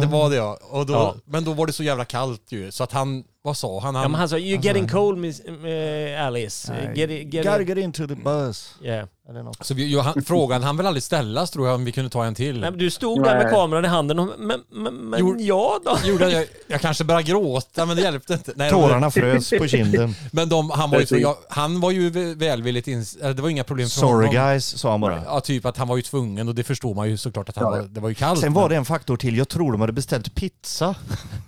Det 0.00 0.06
var 0.06 0.30
det 0.30 0.36
ja. 0.36 0.58
Och 0.70 0.86
då, 0.86 0.92
Ja. 0.92 1.14
Men 1.24 1.44
då 1.44 1.52
var 1.52 1.66
det 1.66 1.72
så 1.72 1.82
jävla 1.82 2.04
kallt 2.04 2.42
ju, 2.52 2.70
så 2.70 2.84
att 2.84 2.92
han, 2.92 3.24
vad 3.42 3.56
sa 3.56 3.80
han? 3.80 3.94
han 3.94 4.02
Ja, 4.02 4.08
men 4.08 4.18
han 4.18 4.28
sa 4.28 4.36
“You're 4.36 4.64
getting 4.66 4.88
cold 4.88 5.18
miss, 5.18 5.40
eh, 5.40 6.26
Alice”. 6.26 6.72
Nej. 6.72 6.98
Get 6.98 7.10
it, 7.10 7.34
get 7.34 7.60
it. 7.60 7.68
get 7.68 7.78
into 7.78 8.06
the 8.06 8.14
bus. 8.14 8.74
Yeah. 8.82 9.08
Eller 9.28 9.42
något. 9.42 9.66
så 9.66 9.74
vi, 9.74 9.98
han, 10.00 10.22
frågan 10.26 10.62
han 10.62 10.76
väl 10.76 10.86
aldrig 10.86 11.02
ställas 11.02 11.50
tror 11.50 11.66
jag 11.66 11.74
om 11.74 11.84
vi 11.84 11.92
kunde 11.92 12.10
ta 12.10 12.24
en 12.24 12.34
till. 12.34 12.60
Nej, 12.60 12.70
men 12.70 12.78
du 12.78 12.90
stod 12.90 13.22
där 13.24 13.38
med 13.38 13.50
kameran 13.52 13.84
i 13.84 13.88
handen 13.88 14.18
och 14.18 14.28
men, 14.38 14.60
men, 14.70 14.94
men 14.94 15.20
Jo. 15.20 15.36
ja 15.38 15.80
då? 15.84 16.08
Gjorde 16.08 16.30
jag, 16.30 16.46
jag 16.66 16.80
kanske 16.80 17.04
började 17.04 17.22
gråta 17.24 17.86
men 17.86 17.96
det 17.96 18.02
hjälpte 18.02 18.32
inte. 18.34 18.52
Nej, 18.56 18.70
Tårarna 18.70 19.10
frös 19.10 19.50
på 19.58 19.66
kinden. 19.68 20.14
Men 20.32 20.48
de, 20.48 20.70
han, 20.70 20.90
var 20.90 21.00
ju, 21.00 21.18
jag, 21.18 21.36
han 21.48 21.80
var 21.80 21.90
ju 21.90 22.10
vä- 22.10 22.38
välvilligt 22.38 22.88
ins... 22.88 23.16
eller 23.16 23.34
Det 23.34 23.42
var 23.42 23.48
inga 23.48 23.64
problem 23.64 23.88
för 23.88 24.00
Sorry 24.00 24.26
honom. 24.26 24.34
guys, 24.48 24.78
sa 24.78 24.90
han 24.90 25.00
bara. 25.00 25.22
Ja, 25.24 25.40
typ 25.40 25.66
att 25.66 25.76
han 25.76 25.88
var 25.88 25.96
ju 25.96 26.02
tvungen 26.02 26.48
och 26.48 26.54
det 26.54 26.64
förstår 26.64 26.94
man 26.94 27.08
ju 27.10 27.16
såklart 27.16 27.48
att 27.48 27.56
han 27.56 27.64
Ja, 27.64 27.70
var, 27.70 27.76
ja. 27.76 27.82
det 27.82 28.00
var 28.00 28.08
ju 28.08 28.14
kallt. 28.14 28.40
Sen 28.40 28.52
var 28.52 28.68
det 28.68 28.76
en 28.76 28.84
faktor 28.84 29.16
till. 29.16 29.36
Jag 29.36 29.48
tror 29.48 29.72
de 29.72 29.80
hade 29.80 29.92
beställt 29.92 30.34
pizza. 30.34 30.94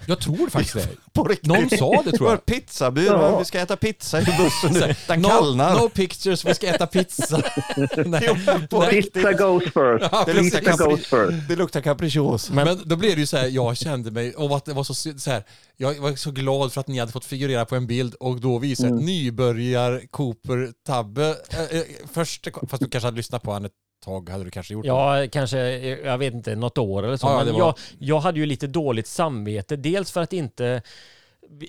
Jag 0.07 0.21
tror 0.21 0.49
faktiskt 0.51 0.75
det. 0.75 0.89
På 1.13 1.25
riktigt. 1.25 1.47
Någon 1.47 1.71
sa 1.71 2.03
det 2.05 2.13
tror 2.13 2.31
jag. 2.31 2.47
Pizzabud, 2.47 3.07
Ja. 3.07 3.39
vi 3.39 3.45
ska 3.45 3.61
äta 3.61 3.77
pizza 3.77 4.21
i 4.21 4.25
bussen 4.25 4.73
nu. 4.89 4.95
Den 5.09 5.23
no, 5.23 5.29
kallnar. 5.29 5.75
no 5.75 5.89
pictures, 5.89 6.45
vi 6.45 6.55
ska 6.55 6.67
äta 6.67 6.87
pizza. 6.87 7.43
Pizza 8.91 9.33
goes 9.33 9.65
first. 9.65 10.09
Ja, 10.13 10.25
Det 10.27 10.33
luktar 10.35 10.59
Pizza 10.61 10.61
kapri- 10.61 10.87
goes 10.91 11.07
first. 11.07 11.49
Det 11.49 11.57
luktar 11.57 11.81
capricciosa. 11.81 12.55
Men, 12.55 12.81
då 12.85 12.97
blev 12.97 13.15
det 13.15 13.21
ju 13.21 13.27
så 13.27 13.37
här, 13.37 13.49
jag 13.49 13.77
kände 13.77 14.11
mig, 14.11 14.35
och 14.35 14.57
att 14.57 14.65
det 14.65 14.73
var 14.73 14.85
så, 14.85 14.95
så 14.95 15.31
här, 15.31 15.43
jag 15.77 15.95
var 15.95 16.13
så 16.17 16.31
glad 16.31 16.73
för 16.73 16.81
att 16.81 16.89
ni 16.89 16.99
hade 16.99 17.13
fått 17.13 17.25
figurera 17.25 17.65
på 17.65 17.77
en 17.77 17.87
bild 17.87 18.15
och 18.15 18.41
då 18.41 18.59
visade 18.59 18.89
Mm. 18.89 19.05
nybörjar 19.05 20.03
Cooper 20.11 20.73
Tabbe, 20.87 21.29
äh, 21.71 21.81
först, 22.13 22.49
fast 22.69 22.83
du 22.83 22.89
kanske 22.89 23.07
hade 23.07 23.17
lyssnat 23.17 23.43
på 23.43 23.51
honom 23.51 23.65
ett 23.65 23.73
tag, 24.05 24.29
hade 24.29 24.45
du 24.45 24.51
kanske 24.51 24.73
gjort 24.75 24.83
det? 24.85 24.89
Ja, 24.89 25.27
kanske, 25.33 25.59
jag 26.05 26.19
vet 26.19 26.35
inte, 26.35 26.55
något 26.57 26.79
år 26.79 27.03
eller 27.03 27.17
så. 27.17 27.27
Ja, 27.27 27.37
men 27.37 27.47
det 27.47 27.53
var- 27.53 27.59
jag, 27.61 27.75
jag 27.99 28.21
hade 28.21 28.41
ju 28.41 28.47
lite 28.47 28.67
dåligt 28.67 29.07
samvete. 29.07 29.77
Dels 29.77 30.11
för 30.13 30.21
att 30.21 30.33
inte 30.33 30.83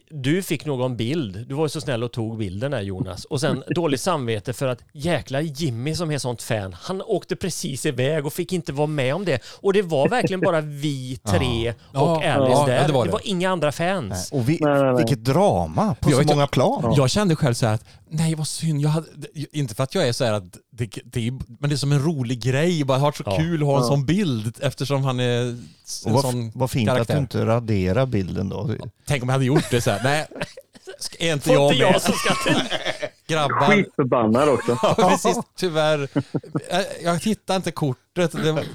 du 0.09 0.43
fick 0.43 0.65
någon 0.65 0.97
bild. 0.97 1.45
Du 1.47 1.55
var 1.55 1.65
ju 1.65 1.69
så 1.69 1.81
snäll 1.81 2.03
och 2.03 2.11
tog 2.11 2.37
bilden 2.37 2.71
där 2.71 2.81
Jonas. 2.81 3.25
Och 3.25 3.41
sen 3.41 3.63
dåligt 3.75 4.01
samvete 4.01 4.53
för 4.53 4.67
att 4.67 4.79
jäkla 4.93 5.41
Jimmy 5.41 5.95
som 5.95 6.11
är 6.11 6.17
sånt 6.17 6.41
fan, 6.41 6.75
han 6.81 7.01
åkte 7.01 7.35
precis 7.35 7.85
iväg 7.85 8.25
och 8.25 8.33
fick 8.33 8.53
inte 8.53 8.73
vara 8.73 8.87
med 8.87 9.15
om 9.15 9.25
det. 9.25 9.41
Och 9.61 9.73
det 9.73 9.81
var 9.81 10.09
verkligen 10.09 10.41
bara 10.41 10.61
vi 10.61 11.19
tre 11.29 11.69
och 11.69 11.75
Ja, 11.93 12.33
Alice 12.33 12.51
ja, 12.51 12.65
där. 12.65 12.75
ja, 12.75 12.81
det 12.81 12.87
det, 12.87 12.93
var 12.93 13.05
var 13.07 13.19
det. 13.23 13.29
inga 13.29 13.49
andra 13.49 13.71
fans. 13.71 14.31
Och 14.31 14.49
vi, 14.49 14.57
Nej, 14.61 14.73
nej, 14.73 14.83
nej. 14.83 14.95
vilket 14.97 15.23
drama 15.23 15.95
på 16.01 16.11
Jag 16.11 16.27
så 16.27 16.33
många 16.33 16.47
plan. 16.47 16.93
Jag 16.97 17.09
kände 17.09 17.35
själv 17.35 17.53
så 17.53 17.65
här 17.65 17.73
att, 17.73 17.85
nej 18.09 18.35
vad 18.35 18.47
synd, 18.47 18.81
jag 18.81 18.89
hade, 18.89 19.07
inte 19.51 19.75
för 19.75 19.83
att 19.83 19.95
jag 19.95 20.07
är 20.07 20.11
så 20.13 20.25
här 20.25 20.33
att, 20.33 20.57
det, 20.77 20.99
det 21.05 21.31
men 21.59 21.69
det 21.69 21.75
är 21.75 21.77
som 21.77 21.91
en 21.91 22.03
rolig 22.03 22.41
grej, 22.43 22.83
bara 22.83 22.97
har 22.97 23.11
så 23.11 23.23
Ja. 23.25 23.37
kul 23.37 23.61
att 23.61 23.67
ha 23.67 23.75
en 23.77 23.81
Ja. 23.83 23.87
sån 23.87 24.05
bild 24.05 24.57
eftersom 24.61 25.03
han 25.03 25.19
är 25.19 25.41
en 25.41 25.69
vad, 26.05 26.21
sån 26.21 26.51
vad 26.55 26.71
fint 26.71 26.89
karaktär. 26.89 27.13
att 27.13 27.17
du 27.17 27.21
inte 27.21 27.45
raderar 27.45 28.05
bilden 28.05 28.49
då. 28.49 28.69
Tänk 29.05 29.23
om 29.23 29.29
jag 29.29 29.33
hade 29.33 29.45
gjort 29.45 29.69
det 29.71 29.81
så 29.81 29.91
här. 29.91 30.03
nej, 30.03 30.25
är 31.19 31.33
inte 31.33 31.45
Får 31.47 31.55
jag 31.55 31.71
inte 31.73 31.83
med? 31.85 31.93
jag 31.93 32.01
som 32.01 32.13
ska 32.13 32.33
till. 32.53 32.61
Grabbar. 33.27 33.71
Skitförbannad 33.71 34.49
också. 34.49 34.77
Ja, 34.83 34.95
precis. 35.09 35.37
Tyvärr. 35.57 36.09
Jag, 37.03 37.19
hittar 37.19 37.55
inte 37.55 37.71
kortet. 37.71 38.31
Det 38.31 38.65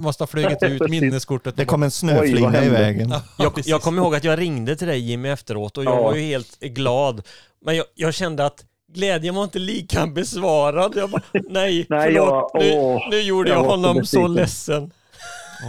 måste 0.00 0.22
ha 0.22 0.26
flugit 0.26 0.62
ut 0.62 0.80
minneskortet. 0.90 1.56
Det 1.56 1.64
kom 1.64 1.82
en 1.82 1.90
snöflinga 1.90 2.64
i 2.64 2.68
vägen. 2.68 3.10
Ja, 3.10 3.22
Jag, 3.38 3.52
jag 3.64 3.82
kommer 3.82 4.02
ihåg 4.02 4.14
att 4.14 4.24
jag 4.24 4.38
ringde 4.38 4.76
till 4.76 4.86
dig 4.88 4.98
Jimmy 5.00 5.28
efteråt 5.28 5.78
och 5.78 5.84
jag 5.84 5.92
Ja. 5.98 6.02
var 6.02 6.14
ju 6.14 6.20
helt 6.20 6.60
glad. 6.60 7.22
Men 7.64 7.76
jag, 7.76 7.86
jag 7.94 8.14
kände 8.14 8.46
att 8.46 8.64
glädjen 8.94 9.34
var 9.34 9.44
inte 9.44 9.58
lika 9.58 10.06
besvarad. 10.06 10.92
Jag 10.96 11.10
bara, 11.10 11.22
nej, 11.32 11.42
Nej, 11.50 11.86
förlåt. 11.88 12.50
jag- 12.54 12.62
nu, 12.62 12.72
åh, 12.74 13.08
nu 13.10 13.20
gjorde 13.20 13.50
jag 13.50 13.58
jag 13.58 13.64
så 13.64 13.70
honom 13.70 13.94
så 13.94 14.00
besviken. 14.00 14.34
ledsen. 14.34 14.90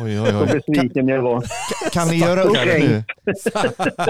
Oj, 0.04 0.22
oj, 0.22 0.30
Så 0.30 0.40
oj. 0.42 0.48
Kan, 0.48 0.58
besviken 0.58 1.08
jag 1.08 1.22
var. 1.22 1.44
kan 1.92 2.08
ni 2.08 2.16
göra 2.16 2.44
upp 2.44 2.54
nu? 2.66 3.04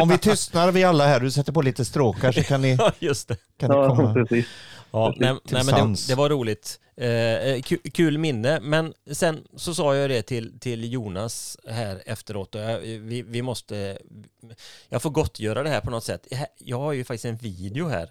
Om 0.02 0.10
vi 0.10 0.18
tystnar 0.18 0.72
vi 0.72 0.84
alla 0.84 1.08
här, 1.08 1.20
du 1.20 1.32
sätter 1.32 1.52
på 1.52 1.62
lite 1.62 1.86
stråkar 1.86 2.32
så 2.32 2.44
kan 2.44 2.62
ni, 2.62 2.76
Ja, 2.80 2.92
just 3.00 3.28
det. 3.28 3.38
kan 3.60 3.70
ni 3.70 3.76
Ja, 3.76 3.96
komma. 3.96 4.14
precis. 4.14 4.46
Ja, 4.92 5.14
nej, 5.18 5.36
nej, 5.52 5.64
men 5.66 5.94
det, 5.94 6.08
det 6.08 6.16
var 6.16 6.30
roligt. 6.30 6.80
Eh, 6.98 7.10
eh, 7.10 7.62
kul, 7.62 7.78
kul 7.94 8.18
minne. 8.18 8.60
Men 8.60 8.94
sen 9.12 9.44
så 9.56 9.74
sa 9.74 9.96
jag 9.96 10.10
det 10.10 10.22
till, 10.22 10.60
till 10.60 10.92
Jonas 10.94 11.58
här 11.70 12.02
efteråt. 12.06 12.56
Och 12.56 12.62
jag, 12.62 12.80
vi, 12.80 13.22
vi 13.22 13.42
måste... 13.42 13.98
Jag 14.90 15.02
får 15.02 15.10
gottgöra 15.10 15.64
det 15.64 15.70
här 15.70 15.82
på 15.82 15.92
något 15.92 16.04
sätt. 16.04 16.28
Jag 16.58 16.80
har 16.80 16.94
ju 16.94 17.04
faktiskt 17.04 17.26
en 17.26 17.36
video 17.38 17.88
här 17.88 18.10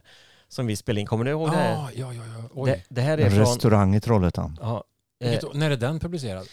som 0.48 0.66
vi 0.66 0.76
spelade 0.76 1.00
in. 1.00 1.06
Kommer 1.06 1.24
du 1.24 1.30
ihåg 1.30 1.50
det 1.50 1.56
här? 1.56 1.76
Ah, 1.76 1.90
ja, 1.94 2.12
ja, 2.14 2.22
ja. 2.38 2.48
Oj. 2.54 2.70
Det, 2.70 2.82
det 2.94 3.00
här 3.00 3.18
är 3.18 3.24
En 3.24 3.30
från... 3.30 3.40
restaurang 3.40 3.94
i 3.94 4.00
Trollhättan. 4.00 4.58
Ja, 4.62 4.84
eh, 5.20 5.30
Vilket, 5.30 5.54
när 5.54 5.70
är 5.70 5.76
den 5.76 6.00
publicerad? 6.00 6.46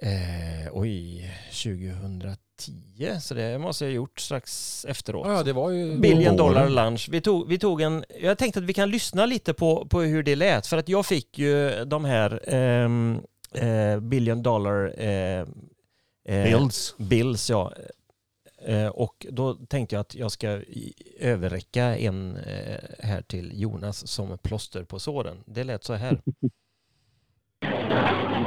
Eh, 0.00 0.72
oj, 0.72 1.30
2010, 1.50 3.20
så 3.20 3.34
det 3.34 3.58
måste 3.58 3.84
jag 3.84 3.90
ha 3.90 3.94
gjort 3.94 4.20
strax 4.20 4.84
efteråt. 4.88 5.26
Ja, 5.26 5.32
ja, 5.32 5.42
det 5.42 5.52
var 5.52 5.70
ju... 5.70 5.98
Billion 5.98 6.36
dollar 6.36 6.68
lunch. 6.68 7.08
Vi 7.10 7.20
tog, 7.20 7.48
vi 7.48 7.58
tog 7.58 7.80
en, 7.80 8.04
jag 8.20 8.38
tänkte 8.38 8.60
att 8.60 8.66
vi 8.66 8.72
kan 8.72 8.90
lyssna 8.90 9.26
lite 9.26 9.54
på, 9.54 9.86
på 9.86 10.00
hur 10.00 10.22
det 10.22 10.36
lät, 10.36 10.66
för 10.66 10.76
att 10.76 10.88
jag 10.88 11.06
fick 11.06 11.38
ju 11.38 11.84
de 11.84 12.04
här 12.04 12.40
ehm, 12.54 13.20
eh, 13.54 14.00
billion 14.00 14.42
dollar 14.42 14.94
eh, 14.98 15.46
eh, 16.28 16.44
Bills. 16.44 16.94
bills 16.98 17.50
ja. 17.50 17.72
Eh, 18.66 18.88
och 18.88 19.26
då 19.30 19.54
tänkte 19.54 19.94
jag 19.94 20.00
att 20.00 20.14
jag 20.14 20.32
ska 20.32 20.60
överräcka 21.20 21.96
en 21.96 22.36
eh, 22.36 22.78
här 22.98 23.22
till 23.22 23.60
Jonas 23.60 24.06
som 24.06 24.38
plåster 24.38 24.84
på 24.84 24.98
såren. 24.98 25.36
Det 25.46 25.64
lät 25.64 25.84
så 25.84 25.94
här. 25.94 26.20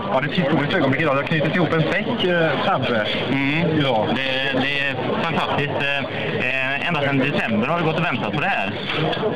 Ja, 0.09 0.21
det 0.21 0.27
är 0.27 0.31
ett 0.31 0.37
historiskt 0.37 0.73
ögonblick 0.73 1.01
idag. 1.01 1.15
Det 1.15 1.21
har 1.21 1.27
knutit 1.27 1.55
ihop 1.55 1.73
en 1.73 1.81
säck 1.81 2.23
eh, 2.23 2.65
framför. 2.65 3.07
Mm. 3.29 3.79
Ja. 3.81 4.07
Det, 4.15 4.59
det 4.59 4.79
är 4.79 4.95
fantastiskt. 5.23 5.81
Eh, 5.81 6.66
ända 6.87 7.01
sedan 7.01 7.17
december 7.17 7.67
har 7.67 7.79
du 7.79 7.85
gått 7.85 7.97
och 7.97 8.05
väntat 8.05 8.33
på 8.33 8.41
det 8.41 8.47
här. 8.47 8.73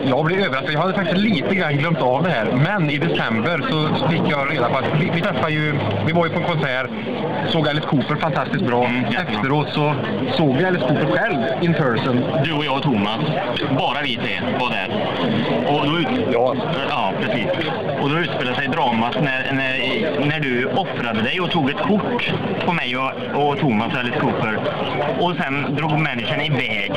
Jag 0.04 0.26
blev 0.26 0.39
överraskad. 0.39 0.74
Jag 0.74 0.80
hade 0.80 0.93
faktiskt 0.93 1.18
lite 1.18 1.56
grann 1.56 1.78
glömt 1.78 2.02
av 2.02 2.24
det 2.24 2.30
här. 2.30 2.45
Men 2.45 2.89
i 2.89 2.97
december 2.97 3.64
så 3.70 4.08
fick 4.10 4.22
jag 4.28 4.52
reda 4.52 4.70
på 4.70 4.78
att 4.78 5.02
vi, 5.02 5.12
vi 5.14 5.22
träffade 5.22 5.52
ju, 5.52 5.80
vi 6.06 6.12
var 6.14 6.26
ju 6.26 6.32
på 6.32 6.39
en 6.39 6.45
konsert, 6.45 6.89
såg 7.47 7.68
Alice 7.68 7.88
Cooper 7.88 8.16
fantastiskt 8.16 8.66
bra. 8.66 8.91
Efteråt 9.28 9.70
så 9.74 9.95
såg 10.38 10.58
vi 10.58 10.66
Alice 10.66 10.86
Cooper 10.88 11.18
själv 11.18 11.64
in 11.64 11.74
person. 11.74 12.26
Du 12.43 12.54
och 12.54 12.66
jag 12.66 12.78
och 12.78 12.84
Thomas, 12.84 13.20
bara 13.78 14.02
vi 14.02 14.16
tre 14.16 14.41
var 14.60 14.70
där. 14.70 14.89
Och 15.68 15.86
då 15.86 15.97
ut... 15.97 16.08
ja. 16.34 16.56
ja, 16.89 17.14
precis. 17.22 17.47
Och 18.02 18.10
då 18.10 18.20
utspelade 18.20 18.56
sig 18.56 18.68
dramat 18.68 19.16
när, 19.22 19.54
när, 19.54 20.26
när 20.26 20.39
du 20.39 20.66
offrade 20.66 21.22
dig 21.22 21.41
och 21.41 21.52
tog 21.52 21.70
ett 21.70 21.82
kort 21.82 22.34
på 22.66 22.74
mig 22.74 22.97
och, 22.97 23.12
och 23.34 23.60
Thomas 23.60 23.93
och 23.93 23.99
Alice 23.99 24.20
Cooper. 24.20 24.60
Och 25.20 25.36
sen 25.36 25.76
drog 25.76 25.99
människan 25.99 26.41
iväg 26.41 26.91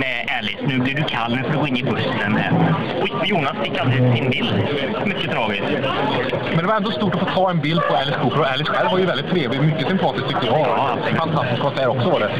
med 0.00 0.28
Alice. 0.38 0.58
Nu 0.60 0.78
blir 0.78 0.94
du 0.94 1.02
kall, 1.02 1.36
nu 1.36 1.42
får 1.42 1.52
du 1.52 1.58
gå 1.58 1.66
in 1.66 1.76
i 1.76 1.82
bussen. 1.82 2.36
Här. 2.36 2.52
Och 3.02 3.26
Jonas 3.26 3.56
fick 3.62 3.78
aldrig 3.78 4.16
sin 4.16 4.30
bild. 4.30 4.54
Mycket 5.04 5.30
tragiskt. 5.30 5.64
Men 6.54 6.58
det 6.58 6.66
var 6.66 6.74
ändå 6.74 6.90
stort 6.90 7.14
att 7.14 7.20
få 7.20 7.26
ta 7.26 7.50
en 7.50 7.60
bild 7.60 7.80
på 7.88 7.96
Alice 7.96 8.18
Cooper 8.22 8.40
och 8.40 8.46
Alice 8.46 8.72
själv 8.72 8.90
var 8.90 8.98
ju 8.98 9.06
väldigt 9.06 9.30
trevlig, 9.30 9.60
mycket 9.60 9.88
sympatisk 9.88 10.28
tyckte 10.28 10.46
jag. 10.46 10.98
Fantastisk 11.16 11.62
konsert 11.62 11.88
också 11.88 12.10
var 12.10 12.20
det. 12.20 12.30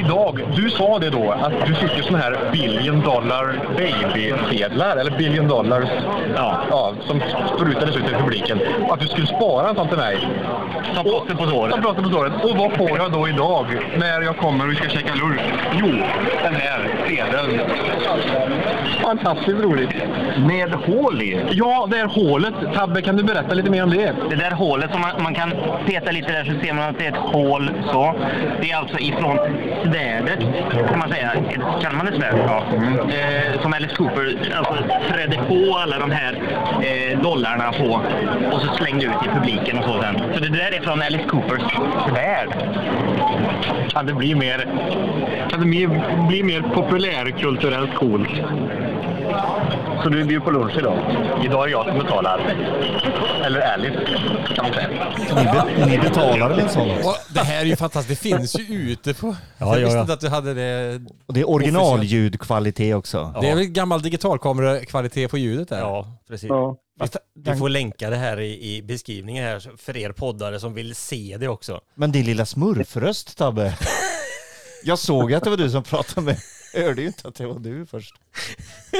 Idag, 0.00 0.40
du 0.56 0.70
sa 0.70 0.98
det 0.98 1.10
då 1.10 1.30
att 1.30 1.52
du 1.66 1.74
fick 1.74 1.96
ju 1.96 2.02
såna 2.02 2.18
här 2.18 2.38
billion 2.52 3.00
dollar 3.00 3.58
baby-sedlar, 3.76 4.96
eller 4.96 5.10
billion 5.18 5.48
dollars, 5.48 5.88
ja. 6.36 6.60
Ja, 6.70 6.94
som 7.06 7.22
sprutades 7.54 7.96
ut 7.96 8.08
i 8.10 8.14
publiken. 8.22 8.60
Och 8.86 8.94
att 8.94 9.00
du 9.00 9.06
skulle 9.06 9.26
spara 9.26 9.68
en 9.68 9.74
sån 9.74 9.88
till 9.88 9.98
mig. 9.98 10.28
Som 10.94 11.04
plåster 11.04 11.34
på 11.34 11.46
såret. 11.46 11.72
Som 11.72 11.82
plåster 11.82 12.02
på 12.02 12.08
såret. 12.08 12.32
Och 12.44 12.56
vad 12.56 12.72
får 12.72 12.98
jag 12.98 13.12
då 13.12 13.28
idag 13.28 13.66
när 13.96 14.20
jag 14.22 14.36
kommer 14.36 14.64
och 14.64 14.70
vi 14.70 14.76
ska 14.76 14.88
käka 14.88 15.14
lunch? 15.14 15.40
Jo, 15.72 15.86
den 16.42 16.54
här 16.54 16.94
sedeln. 17.08 17.60
Fantastiskt 19.02 19.60
roligt. 19.60 19.90
Med 20.38 20.74
hål 20.74 21.22
i? 21.22 21.40
Ja, 21.50 21.88
det 21.90 21.98
är 21.98 22.06
hålet. 22.06 22.54
Tabbe, 22.74 23.02
kan 23.02 23.16
du 23.16 23.22
berätta 23.22 23.54
lite 23.54 23.70
mer 23.70 23.82
om 23.82 23.90
det? 23.90 24.14
Det 24.30 24.36
där 24.36 24.50
hålet 24.50 24.90
som 24.90 25.00
man, 25.00 25.22
man 25.22 25.34
kan 25.34 25.52
peta 25.86 26.10
lite 26.10 26.32
där 26.32 26.44
så 26.44 26.66
ser 26.66 26.72
man 26.72 26.88
att 26.88 26.98
det 26.98 27.06
är 27.06 27.12
ett 27.12 27.16
hål 27.16 27.70
så. 27.92 28.14
Det 28.60 28.70
är 28.70 28.76
alltså 28.76 28.98
ifrån 28.98 29.38
svärdet 29.84 30.38
kan 30.88 30.98
man 30.98 31.08
säga. 31.08 31.32
Kan 31.82 31.96
man 31.96 32.08
ett 32.08 32.14
svärd? 32.14 32.34
Ja. 32.46 32.64
Eh, 33.14 33.62
som 33.62 33.72
Alice 33.72 33.96
Cooper 33.96 34.52
alltså, 34.56 34.74
trädde 35.12 35.36
på 35.48 35.78
alla 35.78 35.98
de 35.98 36.10
här 36.10 36.42
eh, 36.82 37.20
dollarna 37.20 37.72
på 37.72 38.00
och 38.52 38.60
så 38.60 38.74
slängde 38.74 39.04
ut 39.04 39.26
i 39.26 39.28
publiken 39.38 39.78
och 39.78 39.84
så 39.84 40.02
sen. 40.02 40.22
Så 40.34 40.40
det 40.40 40.48
där 40.48 40.74
är 40.74 40.80
från 40.80 41.02
Alice 41.02 41.24
Coopers 41.24 41.62
svärd. 42.08 42.48
Kan 43.88 44.06
det 44.06 44.14
bli 44.14 44.34
mer, 44.34 44.66
kan 45.50 45.60
det 45.60 45.66
mer, 45.66 46.26
bli 46.28 46.42
mer 46.42 46.62
populärkulturellt 46.98 47.94
coolt? 47.94 48.28
Så 50.02 50.08
du 50.08 50.24
bjuder 50.24 50.44
på 50.44 50.50
lunch 50.50 50.78
idag? 50.78 50.98
Idag 51.44 51.62
är 51.62 51.66
det 51.66 51.70
jag 51.70 51.86
som 51.86 51.98
betalar. 51.98 52.38
Eller 53.44 53.60
Alice, 53.60 53.98
kan 54.54 54.64
man 54.64 54.74
säga. 54.74 54.88
Ni, 55.36 55.44
be, 55.44 55.86
ni 55.86 55.98
betalar 55.98 56.48
väl 56.48 56.58
en 56.58 56.68
sån? 56.68 56.90
Och 56.90 57.16
det 57.34 57.40
här 57.40 57.60
är 57.60 57.64
ju 57.64 57.76
fantastiskt. 57.76 58.22
Det 58.22 58.28
finns 58.28 58.58
ju 58.58 58.64
ute 58.64 59.14
på... 59.14 59.26
Ja, 59.58 59.66
jag 59.66 59.80
ja, 59.80 59.84
visste 59.84 59.96
ja. 59.96 60.00
inte 60.00 60.12
att 60.12 60.20
du 60.20 60.28
hade 60.28 60.54
det. 60.54 61.00
Och 61.26 61.34
det 61.34 61.40
är 61.40 61.50
originalljudkvalitet 61.50 62.94
också. 62.94 63.34
Det 63.40 63.48
är 63.48 63.56
väl 63.56 63.64
gammal 63.64 64.02
digitalkamerakvalitet 64.02 65.30
på 65.30 65.38
ljudet 65.38 65.68
där? 65.68 65.78
Ja, 65.78 66.18
precis. 66.28 66.50
Vi 67.44 67.56
får 67.56 67.68
länka 67.68 68.10
det 68.10 68.16
här 68.16 68.40
i, 68.40 68.76
i 68.76 68.82
beskrivningen 68.82 69.44
här 69.44 69.76
för 69.76 69.96
er 69.96 70.12
poddare 70.12 70.60
som 70.60 70.74
vill 70.74 70.94
se 70.94 71.36
det 71.40 71.48
också. 71.48 71.80
Men 71.94 72.12
din 72.12 72.24
lilla 72.24 72.46
smurfröst 72.46 73.38
Tabbe. 73.38 73.74
Jag 74.84 74.98
såg 74.98 75.34
att 75.34 75.44
det 75.44 75.50
var 75.50 75.56
du 75.56 75.70
som 75.70 75.82
pratade 75.82 76.26
med. 76.26 76.36
Jag 76.74 76.82
hörde 76.84 77.00
ju 77.00 77.06
inte 77.06 77.28
att 77.28 77.34
det 77.34 77.46
var 77.46 77.58
du 77.58 77.86
först. 77.86 78.14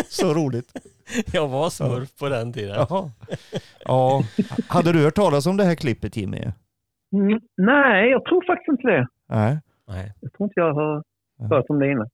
Så 0.08 0.34
roligt. 0.34 0.72
Jag 1.32 1.48
var 1.48 1.70
smurf 1.70 2.16
på 2.18 2.28
den 2.28 2.52
tiden. 2.52 2.74
Jaha. 2.74 3.10
Ja. 3.84 4.22
Hade 4.68 4.92
du 4.92 5.04
hört 5.04 5.14
talas 5.14 5.46
om 5.46 5.56
det 5.56 5.64
här 5.64 5.74
klippet 5.74 6.16
Jimmy? 6.16 6.52
Mm, 7.12 7.40
nej, 7.56 8.10
jag 8.10 8.24
tror 8.24 8.46
faktiskt 8.46 8.68
inte 8.68 8.88
det. 8.88 9.08
Nej. 9.28 9.58
Nej. 9.88 10.12
Jag 10.20 10.32
tror 10.32 10.46
inte 10.46 10.60
jag 10.60 10.74
har 10.74 11.02
hört 11.50 11.64
om 11.68 11.78
det 11.78 11.90
innan. 11.90 12.08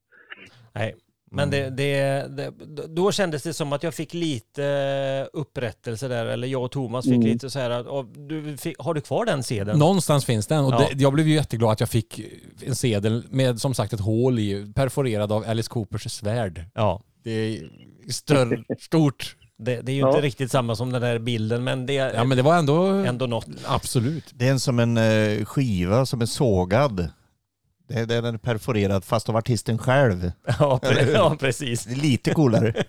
Nej. 0.73 0.95
Men 1.35 1.51
det, 1.51 1.71
det, 1.71 2.27
det, 2.37 2.53
då 2.89 3.13
kändes 3.13 3.43
det 3.43 3.55
som 3.55 3.73
att 3.73 3.83
jag 3.83 3.95
fick 3.95 4.15
lite 4.15 5.29
upprättelse 5.33 6.09
där, 6.09 6.27
eller 6.27 6.49
jag 6.49 6.65
och 6.65 6.71
Thomas 6.71 7.05
fick 7.05 7.15
Mm. 7.15 7.27
lite 7.27 7.51
så 7.51 7.59
här 7.59 7.71
att, 7.71 7.87
och 7.87 8.07
du 8.07 8.57
fick, 8.57 8.79
har 8.79 8.95
du 8.95 9.01
kvar 9.01 9.25
den 9.27 9.43
sedeln? 9.43 9.79
Någonstans 9.79 10.25
finns 10.25 10.47
den. 10.47 10.65
Och 10.65 10.73
Ja. 10.73 10.89
det, 10.93 11.03
jag 11.03 11.13
blev 11.13 11.29
ju 11.29 11.35
jätteglad 11.35 11.71
att 11.73 11.81
jag 11.81 11.89
fick 11.89 12.21
en 12.67 12.75
sedel 12.77 13.25
med 13.31 13.61
som 13.61 13.75
sagt 13.75 13.93
ett 13.93 14.01
hål 14.01 14.39
i, 14.39 14.73
perforerad 14.75 15.33
av 15.33 15.45
Alice 15.49 15.69
Coopers 15.71 16.13
svärd. 16.13 16.65
Ja. 16.75 17.03
Det 17.25 17.31
är 17.31 17.63
större, 18.13 18.65
stort. 18.81 19.37
Det, 19.59 19.81
det 19.81 19.93
är 19.93 19.95
ju 19.95 20.01
Ja. 20.01 20.09
inte 20.09 20.21
riktigt 20.21 20.51
samma 20.51 20.77
som 20.77 20.93
den 20.93 21.03
där 21.03 21.19
bilden, 21.19 21.65
men 21.65 21.87
det 21.87 21.99
är 21.99 22.15
Ja 22.15 22.25
men 22.25 22.37
det 22.37 22.43
var 22.43 22.57
ändå... 22.57 22.85
ändå 22.87 23.27
något. 23.27 23.47
Absolut. 23.67 24.25
Det 24.35 24.47
är 24.47 24.51
en 24.51 24.61
som 24.61 24.79
en 24.79 24.97
eh, 24.97 25.45
skiva 25.45 26.07
som 26.07 26.21
är 26.21 26.27
sågad. 26.27 27.09
Det 27.89 27.95
är, 27.95 28.07
det 28.07 28.15
är 28.15 28.23
den 28.23 28.39
perforerad 28.39 29.05
fast 29.05 29.29
av 29.29 29.37
artisten 29.37 29.79
själv. 29.79 30.15
Ja, 30.61 30.81
pre- 30.83 31.11
ja 31.15 31.37
precis. 31.41 31.87
Lite 32.03 32.35
coolare. 32.35 32.73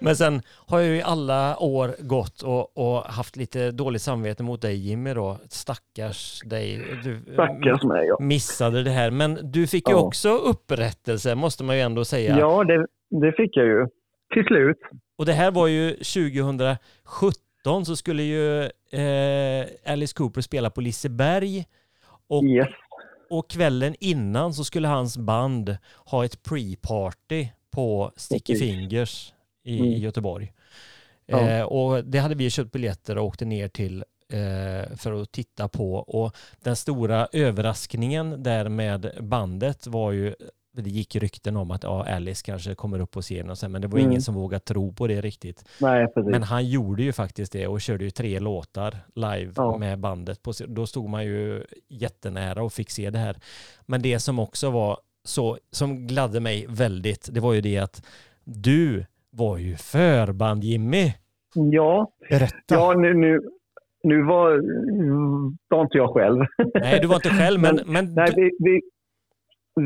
Men 0.00 0.16
sen 0.16 0.42
har 0.66 0.78
jag 0.78 0.88
ju 0.88 0.96
i 0.96 1.02
alla 1.02 1.58
år 1.58 1.94
gått 1.98 2.42
och, 2.42 2.78
och 2.78 3.02
haft 3.04 3.36
lite 3.36 3.70
dåligt 3.70 4.02
samvete 4.02 4.42
mot 4.42 4.62
dig 4.62 4.76
Jimmy 4.88 5.14
då. 5.14 5.38
Stackars 5.48 6.40
dig. 6.44 6.84
Du 7.04 7.20
Stackars 7.32 7.82
mig, 7.82 8.06
ja. 8.06 8.16
missade 8.20 8.82
det 8.82 8.90
här. 8.90 9.10
Men 9.10 9.38
du 9.52 9.66
fick 9.66 9.88
ju 9.88 9.94
Ja. 9.94 10.00
också 10.00 10.28
upprättelse 10.28 11.34
måste 11.34 11.64
man 11.64 11.76
ju 11.76 11.82
ändå 11.82 12.04
säga. 12.04 12.38
Ja, 12.38 12.64
det, 12.64 12.86
det 13.20 13.32
fick 13.32 13.56
jag 13.56 13.66
ju. 13.66 13.86
Till 14.34 14.44
slut. 14.44 14.76
Och 15.18 15.26
det 15.26 15.32
här 15.32 15.50
var 15.50 15.66
ju 15.66 15.90
2017 15.92 16.78
så 17.86 17.96
skulle 17.96 18.22
ju 18.22 18.62
eh, 18.90 19.66
Alice 19.86 20.14
Cooper 20.14 20.40
spela 20.40 20.70
på 20.70 20.80
Liseberg. 20.80 21.66
Och, 22.28 22.44
Yes. 22.44 22.68
och 23.30 23.50
kvällen 23.50 23.94
innan 24.00 24.54
så 24.54 24.64
skulle 24.64 24.88
hans 24.88 25.18
band 25.18 25.76
ha 26.04 26.24
ett 26.24 26.42
pre-party 26.42 27.48
på 27.70 28.12
Sticky 28.16 28.52
Precis. 28.52 28.68
Fingers 28.70 29.32
i, 29.64 29.78
Mm. 29.78 29.90
i 29.90 29.98
Göteborg. 29.98 30.52
Ja. 31.26 31.40
Eh, 31.48 31.62
och 31.62 32.04
det 32.04 32.18
hade 32.18 32.34
vi 32.34 32.50
köpt 32.50 32.72
biljetter 32.72 33.18
och 33.18 33.24
åkte 33.26 33.44
ner 33.44 33.68
till 33.68 34.04
eh, 34.32 34.96
för 34.96 35.22
att 35.22 35.32
titta 35.32 35.68
på. 35.68 35.94
Och 35.94 36.36
den 36.62 36.76
stora 36.76 37.28
överraskningen 37.32 38.42
där 38.42 38.68
med 38.68 39.10
bandet 39.20 39.86
var 39.86 40.12
ju 40.12 40.34
det 40.82 40.90
gick 40.90 41.16
rykten 41.16 41.56
om 41.56 41.70
att 41.70 41.82
ja, 41.82 42.06
Alice 42.08 42.42
kanske 42.46 42.74
kommer 42.74 43.00
upp 43.00 43.10
på 43.10 43.22
scenen 43.22 43.50
och 43.50 43.58
sen, 43.58 43.72
men 43.72 43.82
det 43.82 43.88
var 43.88 43.98
Mm. 43.98 44.10
ingen 44.10 44.22
som 44.22 44.34
vågade 44.34 44.60
tro 44.64 44.92
på 44.92 45.06
det 45.06 45.20
riktigt. 45.20 45.64
Nej. 45.80 46.06
Men 46.16 46.42
han 46.42 46.66
gjorde 46.68 47.02
ju 47.02 47.12
faktiskt 47.12 47.52
det 47.52 47.66
och 47.66 47.80
körde 47.80 48.04
ju 48.04 48.10
tre 48.10 48.38
låtar 48.40 48.96
live 49.14 49.52
Ja. 49.56 49.78
med 49.78 49.98
bandet. 49.98 50.42
På, 50.42 50.52
då 50.68 50.86
stod 50.86 51.08
man 51.08 51.24
ju 51.24 51.62
jättenära 51.88 52.62
och 52.62 52.72
fick 52.72 52.90
se 52.90 53.10
det 53.10 53.18
här. 53.18 53.36
Men 53.86 54.02
det 54.02 54.18
som 54.18 54.38
också 54.38 54.70
var 54.70 54.98
så, 55.24 55.58
som 55.70 56.06
gladde 56.06 56.40
mig 56.40 56.66
väldigt, 56.68 57.28
det 57.32 57.40
var 57.40 57.52
ju 57.52 57.60
det 57.60 57.78
att 57.78 58.02
du 58.44 59.04
var 59.30 59.56
ju 59.58 59.76
förband 59.76 60.64
Jimmy. 60.64 61.12
Ja, 61.54 62.12
Berätta. 62.30 62.56
ja 62.74 62.94
nu, 62.94 63.14
nu, 63.14 63.40
nu 64.02 64.22
var, 64.22 64.50
var 65.68 65.82
inte 65.82 65.98
jag 65.98 66.14
själv. 66.14 66.44
Nej, 66.74 67.00
du 67.00 67.06
var 67.06 67.14
inte 67.16 67.30
själv, 67.30 67.60
men, 67.60 67.80
men 67.86 68.14
Nej, 68.14 68.32
vi, 68.36 68.50
vi, 68.58 68.80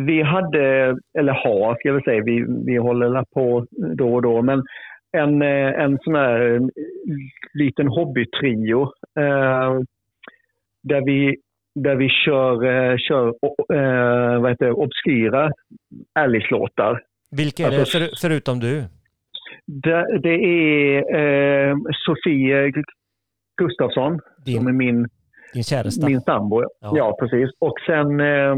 vi 0.07 0.23
hade, 0.23 0.97
eller 1.19 1.33
har 1.33 1.75
ska 1.75 1.89
jag 1.89 1.95
väl 1.95 2.05
säga, 2.05 2.23
vi, 2.25 2.45
vi 2.67 2.77
håller 2.77 3.25
på 3.35 3.67
då 3.97 4.15
och 4.15 4.23
då, 4.23 4.43
men 4.43 4.63
en, 5.17 5.43
eh, 5.43 5.83
en 5.85 5.99
sån 6.05 6.15
här 6.15 6.55
eh, 6.55 6.61
liten 7.55 7.89
hobbytrio 7.89 8.83
eh, 9.19 9.81
där 10.83 11.05
vi 11.07 11.37
där 11.75 11.97
vi 11.97 12.09
kör, 12.09 12.65
eh, 12.65 12.97
kör 12.99 13.29
eh, 13.29 14.41
vad 14.41 14.51
heter 14.51 14.67
det, 14.67 14.73
obskyra 14.73 15.51
Alice-låtar. 16.13 17.01
vilka 17.31 17.67
är 17.67 17.71
det 17.71 17.79
alltså- 17.81 17.99
för, 17.99 18.09
förutom 18.21 18.61
du? 18.61 18.85
Det, 19.67 20.19
det 20.23 20.35
är 20.35 21.17
eh, 21.71 21.77
Sofie 22.07 22.73
Gustafsson, 23.57 24.21
som 24.45 24.67
är 24.67 24.71
Din, 24.71 24.77
min 24.77 25.09
din 25.55 25.65
käresta? 25.65 26.07
min 26.07 26.21
sambo. 26.21 26.63
Ja. 26.81 26.93
Ja. 26.97 27.17
precis. 27.21 27.51
Och 27.59 27.75
sen 27.87 28.21
eh, 28.21 28.57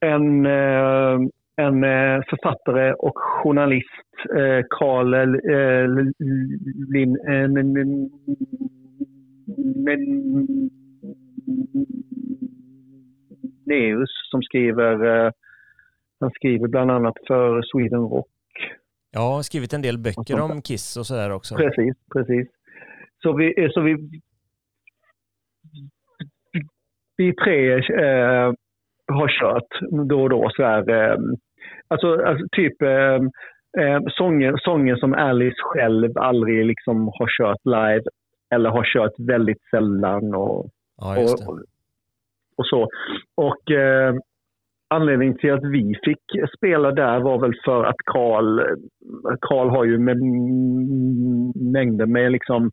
en, 0.00 0.46
eh, 0.46 1.18
en 1.56 1.84
eh, 1.84 2.20
författare 2.30 2.92
och 2.92 3.18
journalist, 3.18 4.14
eh, 4.36 4.64
Karl 4.70 5.10
Lin, 6.92 7.18
Neus 13.66 14.10
som 14.30 14.42
skriver, 14.42 15.32
han 16.20 16.30
skriver 16.30 16.68
bland 16.68 16.90
annat 16.90 17.16
för 17.26 17.62
Sweden 17.62 18.00
Rock. 18.00 18.28
Jag 19.10 19.20
har 19.20 19.42
skrivit 19.42 19.72
en 19.72 19.82
del 19.82 19.98
böcker 19.98 20.40
om 20.40 20.62
Kiss 20.62 20.96
och 20.96 21.06
sådär 21.06 21.30
också. 21.32 21.54
Precis, 21.54 21.94
precis. 22.12 22.48
Så 23.22 23.32
vi, 23.32 23.68
så 23.74 23.80
vi, 23.80 23.96
vi 27.16 27.34
tre 27.34 27.74
eh, 27.74 28.52
har 29.08 29.28
kört 29.28 29.98
då 30.08 30.22
och 30.22 30.30
då. 30.30 30.50
Så 30.56 30.62
här, 30.62 30.90
eh, 30.90 31.18
alltså, 31.88 32.24
alltså 32.24 32.46
typ 32.52 32.82
eh, 32.82 34.00
sånger, 34.10 34.54
sånger 34.56 34.96
som 34.96 35.14
Alice 35.14 35.56
själv 35.58 36.18
aldrig 36.18 36.66
liksom 36.66 37.08
har 37.18 37.28
kört 37.38 37.64
live 37.64 38.04
eller 38.54 38.70
har 38.70 38.84
kört 38.84 39.12
väldigt 39.18 39.62
sällan 39.70 40.34
och, 40.34 40.66
Ja, 41.00 41.14
det. 41.14 41.22
och, 41.22 41.58
och 42.56 42.66
så. 42.66 42.88
Och 43.34 43.70
eh, 43.70 44.14
anledningen 44.88 45.38
till 45.38 45.52
att 45.52 45.64
vi 45.64 45.94
fick 46.04 46.52
spela 46.56 46.92
där 46.92 47.20
var 47.20 47.38
väl 47.40 47.54
för 47.64 47.84
att 47.84 47.96
Karl, 48.04 48.60
Karl 49.40 49.68
har 49.68 49.84
ju 49.84 49.98
med 49.98 50.16
mängder 51.72 52.06
med 52.06 52.32
liksom 52.32 52.70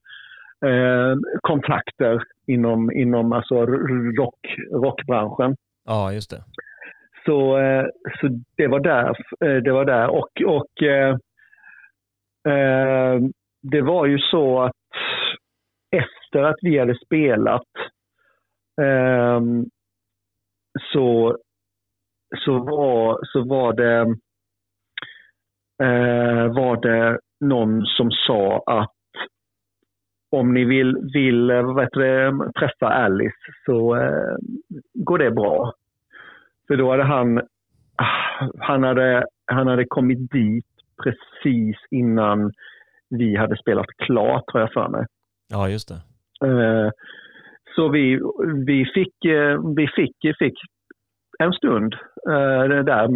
eh, 0.65 1.15
kontakter 1.41 2.23
inom, 2.47 2.91
inom 2.91 3.33
alltså 3.33 3.65
rock, 3.65 4.39
rockbranschen. 4.71 5.55
Ja, 5.85 6.13
just 6.13 6.29
det. 6.29 6.43
Så, 7.25 7.57
eh, 7.57 7.85
så 8.21 8.27
det 8.57 8.67
var 8.67 8.79
där. 8.79 9.07
Eh, 9.45 9.61
det 9.63 9.71
var 9.71 9.85
där. 9.85 10.07
Och, 10.07 10.41
och 10.45 10.83
eh, 10.83 11.17
det 13.61 13.81
var 13.81 14.05
ju 14.05 14.19
så 14.19 14.61
att 14.61 14.71
efter 15.91 16.43
att 16.43 16.55
vi 16.61 16.79
hade 16.79 16.95
spelat 17.05 17.67
så, 20.93 21.37
så, 22.45 22.59
var, 22.59 23.19
så 23.23 23.43
var 23.43 23.73
det 23.73 24.05
var 26.49 26.81
det 26.81 27.19
någon 27.39 27.85
som 27.85 28.11
sa 28.11 28.63
att 28.65 28.95
om 30.39 30.53
ni 30.53 30.65
vill, 30.65 30.97
vill 31.13 31.51
heter 31.51 31.99
det, 31.99 32.51
träffa 32.59 32.87
Alice 32.87 33.35
så 33.65 33.95
eh, 33.95 34.35
går 34.93 35.17
det 35.17 35.31
bra. 35.31 35.73
För 36.67 36.75
då 36.77 36.91
hade 36.91 37.03
han, 37.03 37.37
ah, 37.95 38.49
han 38.59 38.83
hade, 38.83 39.25
han 39.45 39.67
hade 39.67 39.85
kommit 39.87 40.31
dit 40.31 40.65
precis 41.03 41.75
innan 41.91 42.51
vi 43.09 43.35
hade 43.35 43.57
spelat 43.57 43.85
klart, 43.97 44.43
har 44.47 44.59
jag 44.59 44.73
för 44.73 44.89
mig. 44.89 45.05
Ja, 45.49 45.69
just 45.69 45.87
det. 45.87 45.99
Eh, 46.47 46.89
Så 47.75 47.89
vi, 47.89 48.19
vi, 48.65 48.85
fick, 48.93 49.25
eh, 49.25 49.75
vi 49.75 49.87
fick, 49.95 50.37
fick 50.39 50.53
en 51.39 51.53
stund 51.53 51.93
eh, 52.29 52.83
där 52.83 53.07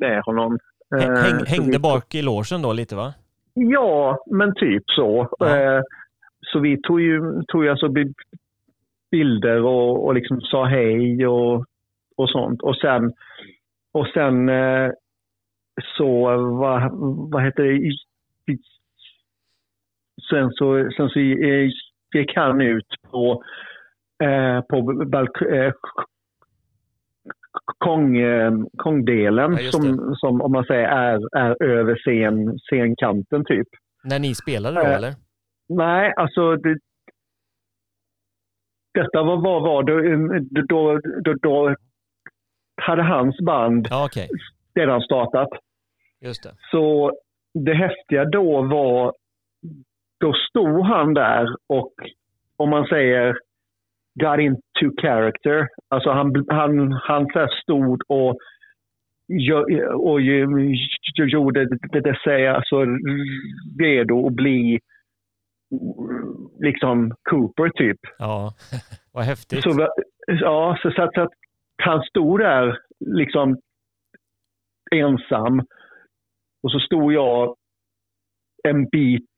med 0.00 0.22
honom. 0.24 0.58
Häng, 1.00 1.44
hängde 1.46 1.78
bak 1.78 2.14
i 2.14 2.22
logen 2.22 2.62
då 2.62 2.72
lite 2.72 2.96
va? 2.96 3.14
Ja, 3.54 4.24
men 4.30 4.54
typ 4.54 4.82
så. 4.86 5.20
Eh, 5.46 5.80
Så 6.52 6.58
vi 6.58 6.82
tog 6.82 7.00
ju, 7.00 7.42
tog 7.48 7.64
ju 7.64 7.70
alltså 7.70 7.88
bi- 7.88 8.14
bilder 9.10 9.62
och, 9.64 10.06
och 10.06 10.14
liksom 10.14 10.40
sa 10.40 10.64
hej 10.64 11.26
och, 11.26 11.64
och 12.16 12.30
sånt. 12.30 12.62
Och 12.62 12.76
sen, 12.76 13.12
och 13.92 14.06
sen 14.06 14.48
eh, 14.48 14.90
så, 15.96 16.36
vad, 16.36 16.90
vad 17.32 17.42
heter 17.44 17.62
det? 17.62 17.92
Sen 20.30 20.50
så, 20.50 20.90
sen 20.96 21.08
så 21.08 21.18
eh, 21.20 21.68
gick 22.14 22.36
han 22.36 22.60
ut 22.60 22.86
på, 23.10 23.42
på 24.70 24.82
balk, 25.06 25.42
kong, 27.78 28.16
eh, 28.16 28.52
kongdelen 28.76 29.52
Ja, 29.60 29.70
som, 29.70 30.14
som 30.16 30.40
om 30.42 30.52
man 30.52 30.64
säger 30.64 30.88
är, 30.88 31.36
är 31.36 31.62
över 31.62 31.94
scen, 31.96 32.58
scenkanten 32.58 33.44
typ. 33.44 33.68
När 34.04 34.18
ni 34.18 34.34
spelade 34.34 34.80
då 34.80 34.86
Eh, 34.86 34.94
eller? 34.96 35.12
Nej, 35.68 36.12
alltså 36.16 36.56
det, 36.56 36.78
detta 38.94 39.22
var, 39.22 39.36
var, 39.36 39.60
var 39.60 39.82
då, 39.82 40.00
då, 40.68 41.00
då, 41.24 41.34
då 41.42 41.74
hade 42.82 43.02
hans 43.02 43.40
band 43.46 43.86
Ja, 43.90 44.04
okej. 44.06 44.28
redan 44.74 45.00
startat. 45.00 45.48
Just 46.20 46.42
det. 46.42 46.54
Så 46.70 47.12
det 47.54 47.74
häftiga 47.74 48.24
då 48.24 48.62
var, 48.62 49.14
då 50.20 50.32
stod 50.48 50.84
han 50.86 51.14
där 51.14 51.56
och 51.68 51.92
om 52.56 52.70
man 52.70 52.86
säger 52.86 53.38
got 54.14 54.40
into 54.40 55.00
character. 55.00 55.68
Alltså 55.88 56.10
han, 56.10 56.44
han, 56.48 56.92
han 56.92 57.26
så 57.26 57.48
stod 57.62 58.02
och, 58.08 58.36
och 59.94 60.20
gjorde 61.28 61.64
det, 61.92 62.00
det 62.00 62.18
sig 62.24 62.48
alltså 62.48 62.84
redo 63.80 64.26
att 64.26 64.32
bli 64.32 64.80
liksom 66.60 67.14
Cooper 67.30 67.68
typ. 67.68 67.98
Ja, 68.18 68.54
vad 69.12 69.24
häftigt. 69.24 69.62
Så, 69.62 69.88
ja, 70.26 70.78
så, 70.82 70.90
så, 70.90 71.02
att, 71.02 71.14
så 71.14 71.20
att 71.20 71.32
han 71.82 72.02
stod 72.02 72.40
där 72.40 72.78
liksom 73.00 73.60
ensam 74.94 75.60
och 76.62 76.72
så 76.72 76.78
stod 76.78 77.12
jag 77.12 77.56
en 78.68 78.88
bit 78.88 79.30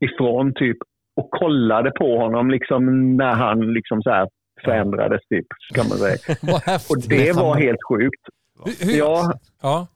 ifrån 0.00 0.54
typ 0.54 0.76
och 1.16 1.30
kollade 1.30 1.90
på 1.90 2.18
honom 2.18 2.50
liksom 2.50 3.16
när 3.16 3.34
han 3.34 3.72
liksom 3.72 4.02
så 4.02 4.10
här 4.10 4.28
förändrades 4.64 5.20
typ, 5.28 5.46
kan 5.74 5.84
man 5.88 5.98
säga. 5.98 6.16
Vad 6.52 6.62
häftigt 6.62 6.90
och 6.90 7.02
det 7.08 7.32
var 7.36 7.54
helt 7.56 7.82
sjukt. 7.88 8.22
Hur- 8.64 8.86
hur- 8.92 8.98
Ja, 8.98 9.32
Ja. 9.62 9.86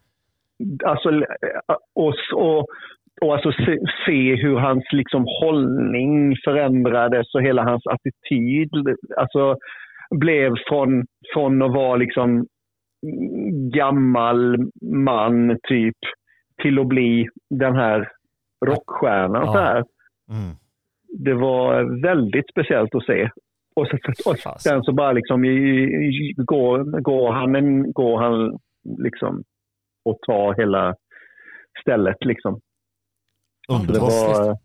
alltså, 0.84 1.08
och, 1.94 2.14
och, 2.34 2.66
och 3.20 3.34
alltså 3.34 3.52
se, 3.52 3.78
se 4.06 4.34
hur 4.36 4.56
hans 4.56 4.84
liksom 4.92 5.24
hållning 5.42 6.36
förändrades 6.44 7.34
och 7.34 7.42
hela 7.42 7.62
hans 7.62 7.82
attityd 7.86 8.70
alltså, 9.16 9.56
blev 10.10 10.54
från, 10.68 11.06
från 11.34 11.62
att 11.62 11.72
vara 11.74 11.96
liksom 11.96 12.46
gammal 13.74 14.56
man 14.82 15.58
typ 15.68 15.96
till 16.62 16.78
att 16.78 16.86
bli 16.86 17.28
den 17.50 17.74
här 17.76 18.08
rockstjärnan. 18.66 19.42
Ja. 19.46 19.52
Så 19.52 19.58
här. 19.58 19.84
Mm. 20.30 20.54
Det 21.18 21.34
var 21.34 22.02
väldigt 22.02 22.50
speciellt 22.50 22.94
att 22.94 23.04
se. 23.06 23.30
Och, 23.76 23.86
så, 23.86 24.30
och 24.30 24.36
sen 24.60 24.82
så 24.82 24.92
bara 24.92 25.12
liksom 25.12 25.42
går, 26.36 27.00
går 27.00 27.32
han, 27.32 27.92
går 27.92 28.18
han 28.22 28.58
liksom 29.04 29.42
och 30.04 30.18
tar 30.26 30.54
hela 30.60 30.94
stället 31.82 32.16
liksom. 32.20 32.60
Så 33.68 33.92
det 33.92 33.98
var 34.00 34.56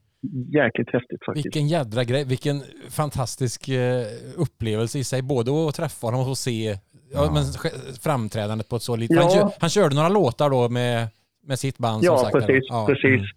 jäkligt 0.53 0.89
häftigt 0.93 1.25
faktiskt. 1.25 1.45
Vilken 1.45 1.67
jädra 1.67 2.03
grej, 2.03 2.25
vilken 2.25 2.55
fantastisk 2.89 3.69
eh, 3.69 4.05
upplevelse 4.37 4.99
i 4.99 5.03
sig. 5.03 5.21
Både 5.21 5.67
att 5.69 5.75
träffa 5.75 6.07
honom 6.07 6.29
och 6.29 6.37
se 6.37 6.75
ja. 7.13 7.31
men, 7.33 7.43
framträdandet 8.03 8.69
på 8.69 8.75
ett 8.75 8.81
så 8.81 8.95
litet... 8.95 9.17
Han, 9.17 9.31
Ja. 9.35 9.51
han 9.59 9.69
körde 9.69 9.95
några 9.95 10.09
låtar 10.09 10.49
då 10.49 10.69
med, 10.69 11.07
med 11.47 11.59
sitt 11.59 11.77
band 11.77 12.03
som 12.03 12.13
Ja, 12.13 12.17
sagt. 12.17 12.35
eller? 12.35 12.47
precis. 12.47 12.63
Ja. 12.69 12.85
precis. 12.89 13.21
Eh, 13.21 13.27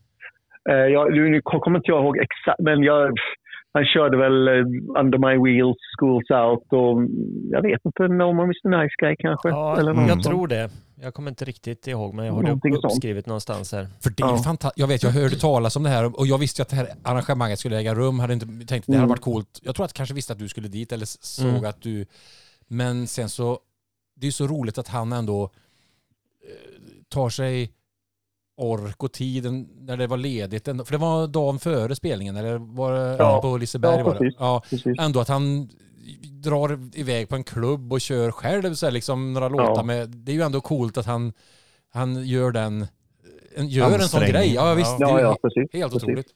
jag, 0.75 1.13
nu 1.13 1.29
nu 1.31 1.41
kommer 1.43 1.77
inte 1.79 1.91
jag 1.91 2.05
ihåg 2.05 2.17
exakt, 2.19 2.61
men 2.61 2.83
jag, 2.83 3.13
han 3.73 3.85
körde 3.85 4.17
väl 4.17 4.49
eh, 4.49 4.55
Under 5.03 5.19
My 5.19 5.35
Wheels, 5.45 5.77
Schools 5.99 6.31
Out 6.31 6.67
och 6.73 7.03
jag 7.51 7.63
vet 7.63 7.81
inte, 7.85 8.03
No 8.09 8.33
More 8.33 8.45
Mr 8.45 8.83
Nice 8.83 8.95
Guy 8.99 9.17
kanske. 9.19 9.49
Ja, 9.49 9.79
eller 9.79 9.93
något 9.93 10.03
jag 10.03 10.11
sånt. 10.11 10.25
tror 10.25 10.49
det. 10.49 10.71
Jag 11.03 11.15
kommer 11.15 11.31
inte 11.31 11.45
riktigt 11.45 11.87
ihåg, 11.87 12.15
men 12.15 12.27
jag 12.27 12.33
har 12.33 12.43
det 12.43 12.49
Någonting 12.49 12.73
sånt. 12.75 12.85
uppskrivet 12.85 13.27
någonstans 13.27 13.73
här. 13.73 13.87
För 14.03 14.11
det 14.11 14.23
är 14.23 14.27
Ja. 14.27 14.37
fantastiskt. 14.37 14.79
Jag 14.81 14.87
vet, 14.89 15.03
jag 15.03 15.11
hörde 15.11 15.37
talas 15.37 15.77
om 15.77 15.83
det 15.83 15.89
här 15.89 16.19
och 16.21 16.27
jag 16.27 16.39
visste 16.39 16.63
att 16.63 16.69
det 16.69 16.77
här 16.77 16.87
arrangemanget 17.03 17.59
skulle 17.59 17.77
äga 17.79 17.95
rum. 17.95 18.19
Hade 18.19 18.33
inte 18.33 18.47
tänkt 18.47 18.63
att 18.63 18.69
det 18.87 18.93
hade 18.93 18.97
Mm. 18.99 19.09
varit 19.09 19.21
coolt. 19.21 19.61
Jag 19.63 19.75
tror 19.75 19.85
att 19.85 19.91
jag 19.91 19.97
kanske 19.97 20.15
visste 20.15 20.33
att 20.33 20.39
du 20.39 20.49
skulle 20.49 20.69
dit 20.69 20.93
eller 20.93 21.07
såg 21.07 21.49
Mm. 21.49 21.65
att 21.65 21.83
du... 21.83 22.07
Men 22.69 23.07
sen 23.07 23.29
så... 23.29 23.59
Det 24.15 24.25
är 24.25 24.29
ju 24.29 24.33
så 24.33 24.47
roligt 24.47 24.79
att 24.79 24.89
han 24.89 25.13
ändå 25.13 25.43
eh, 25.45 25.51
tar 27.09 27.29
sig 27.29 27.71
ork 28.59 29.03
och 29.03 29.13
tiden 29.13 29.69
när 29.81 29.97
det 29.97 30.07
var 30.07 30.17
ledigt. 30.17 30.65
För 30.65 30.91
det 30.93 30.97
var 30.99 31.27
dagen 31.27 31.59
före 31.59 31.95
spelningen, 31.97 32.37
eller 32.37 32.59
var 32.59 32.93
det 32.93 33.17
Ja. 33.19 33.41
på 33.43 33.57
Liseberg? 33.57 33.99
Ja, 33.99 34.05
var 34.05 34.15
det? 34.19 34.33
Ja, 34.39 34.63
Precis. 34.71 34.99
ändå 34.99 35.21
att 35.21 35.29
han 35.29 35.69
drar 36.43 36.81
iväg 36.95 37.29
på 37.29 37.35
en 37.35 37.45
klubb 37.45 37.93
och 37.93 38.01
kör 38.01 38.31
själv 38.31 38.75
så 38.75 38.87
här, 38.87 38.91
liksom 38.91 39.33
några 39.33 39.49
låtar 39.49 39.73
Ja. 39.77 39.83
med. 39.83 40.09
Det 40.09 40.33
är 40.33 40.37
ju 40.37 40.43
ändå 40.43 40.61
coolt 40.61 40.99
att 40.99 41.07
han, 41.07 41.33
han 41.93 42.25
gör 42.27 42.51
den 42.51 42.87
en, 43.57 43.69
gör 43.69 43.95
en 43.95 44.01
sån 44.09 44.21
grej. 44.21 44.55
Ja, 44.55 44.75
visst. 44.75 44.97
Ja, 44.99 45.21
ja, 45.21 45.37
precis. 45.43 45.73
Helt 45.73 45.93
precis. 45.93 46.03
otroligt. 46.09 46.27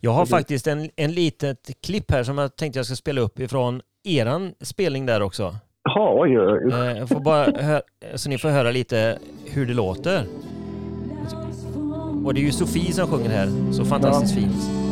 Jag 0.00 0.10
har 0.10 0.20
Precis. 0.20 0.30
faktiskt 0.34 0.66
en, 0.66 0.90
en 0.96 1.12
litet 1.12 1.70
klipp 1.82 2.10
här 2.10 2.24
som 2.24 2.38
jag 2.38 2.56
tänkte 2.56 2.78
jag 2.78 2.86
ska 2.86 2.94
spela 2.96 3.20
upp 3.20 3.40
ifrån 3.40 3.80
eran 4.04 4.54
spelning 4.60 5.06
där 5.06 5.22
också. 5.22 5.56
Ja, 5.84 6.20
oj, 6.20 6.38
oj. 6.40 6.72
Eh, 6.72 6.98
Jag 6.98 7.08
får 7.08 7.20
bara 7.20 7.44
hö- 7.62 7.80
så 8.14 8.28
ni 8.28 8.38
får 8.38 8.48
höra 8.48 8.70
lite 8.70 9.18
hur 9.46 9.66
det 9.66 9.74
låter. 9.74 10.26
Och 12.24 12.34
det 12.34 12.40
är 12.40 12.42
ju 12.42 12.52
Sofie 12.52 12.92
som 12.92 13.06
sjunger 13.08 13.30
här, 13.30 13.72
så 13.72 13.84
fantastiskt 13.84 14.34
fint. 14.34 14.91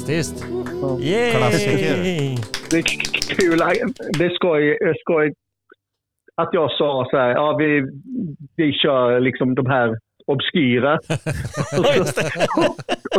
Fantastiskt. 0.00 0.44
Ja. 0.82 0.98
Yay! 1.00 1.30
Klassiker. 1.30 1.96
Det 2.70 2.76
är 2.78 2.82
kul. 3.36 3.58
Det 4.18 4.24
är 4.24 4.34
skoj, 4.34 4.78
skoj 5.00 5.32
att 6.42 6.48
jag 6.52 6.70
sa 6.70 7.06
så 7.10 7.16
här, 7.16 7.28
ja 7.30 7.56
vi, 7.56 7.82
vi 8.56 8.72
kör 8.72 9.20
liksom 9.20 9.54
de 9.54 9.66
här 9.66 9.98
obskyra. 10.26 10.94
och, 11.78 12.06
så, 12.06 12.20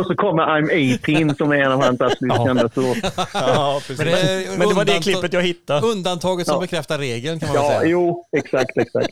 och 0.00 0.06
så 0.06 0.14
kommer 0.14 0.42
I'm 0.42 1.24
18 1.26 1.36
som 1.36 1.52
är 1.52 1.56
en 1.56 1.72
av 1.72 1.82
hans 1.82 2.00
absolut 2.00 2.32
Ja. 2.36 2.46
kändaste 2.46 2.80
låtar. 2.80 3.10
Ja, 3.34 3.80
precis. 3.86 3.98
Men 3.98 4.06
det 4.06 4.46
Men 4.58 4.68
det 4.68 4.74
var 4.74 4.84
det 4.84 5.02
klippet 5.02 5.32
jag 5.32 5.42
hittade. 5.42 5.86
Undantaget 5.86 6.46
som 6.46 6.54
Ja. 6.54 6.60
bekräftar 6.60 6.98
regeln 6.98 7.40
kan 7.40 7.48
man 7.48 7.56
Ja, 7.56 7.68
säga. 7.68 7.90
jo, 7.90 8.24
exakt, 8.36 8.76
exakt. 8.78 9.08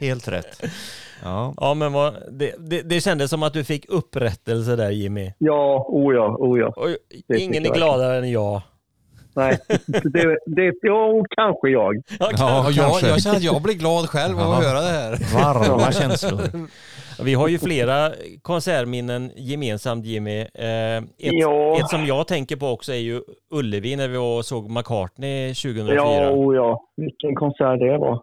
Helt 0.00 0.28
rätt. 0.28 0.62
Ja. 1.22 1.54
Ja, 1.56 1.74
men 1.74 1.92
vad, 1.92 2.14
det, 2.32 2.54
det, 2.58 2.82
det 2.82 3.00
kändes 3.00 3.30
som 3.30 3.42
att 3.42 3.52
du 3.52 3.64
fick 3.64 3.86
upprättelse 3.88 4.76
där 4.76 4.90
Jimmy. 4.90 5.32
Ja, 5.38 5.86
o 5.88 6.12
ja, 6.12 6.36
o 6.38 6.58
ja. 6.58 6.66
Och 6.76 6.88
Det 7.28 7.38
ingen 7.40 7.66
är 7.66 7.74
gladare 7.74 8.18
än 8.18 8.30
jag. 8.30 8.62
Nej, 9.36 9.58
det, 9.86 10.38
det, 10.46 10.72
jo, 10.82 11.24
kanske 11.36 11.68
jag. 11.68 11.96
Ja, 12.20 12.30
Ja, 12.38 12.66
och 12.66 12.72
jag, 12.72 12.84
kanske. 12.84 13.08
jag 13.08 13.22
känner 13.22 13.36
att 13.36 13.42
jag 13.42 13.62
blir 13.62 13.74
glad 13.74 14.08
själv 14.08 14.38
av 14.40 14.52
att 14.52 14.64
höra 14.64 14.80
det 14.80 14.88
här. 14.88 15.34
Varma 15.44 15.92
känslor. 15.92 16.40
Vi 17.24 17.34
har 17.34 17.48
ju 17.48 17.58
flera 17.58 18.12
konsertminnen 18.42 19.30
gemensamt 19.36 20.04
Jimmy. 20.06 20.40
Eh, 20.40 20.96
ett, 20.96 21.04
Ja. 21.18 21.78
ett 21.80 21.88
som 21.88 22.06
jag 22.06 22.26
tänker 22.26 22.56
på 22.56 22.66
också 22.68 22.92
är 22.92 22.96
ju 22.96 23.20
Ullevi 23.50 23.96
när 23.96 24.08
vi 24.08 24.42
såg 24.42 24.70
McCartney 24.70 25.54
2004. 25.54 25.94
Ja, 25.94 26.30
o 26.30 26.54
ja. 26.54 26.82
Vilken 26.96 27.34
konsert 27.34 27.78
det 27.80 27.98
var. 27.98 28.22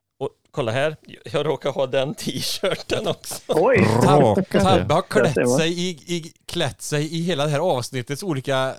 Kolla 0.56 0.72
här, 0.72 0.96
jag 1.34 1.46
råkar 1.46 1.72
ha 1.72 1.88
den 1.88 2.16
t-shirten 2.16 3.08
också. 3.08 3.42
Oj! 3.48 3.78
Tabbe 4.04 4.94
har 4.94 5.02
klätt 5.02 5.50
sig, 5.50 5.72
i, 5.72 5.90
i, 5.90 6.24
klätt 6.48 6.82
sig 6.82 7.16
i 7.16 7.24
hela 7.24 7.44
det 7.44 7.50
här 7.50 7.60
avsnittets 7.60 8.24
olika 8.24 8.74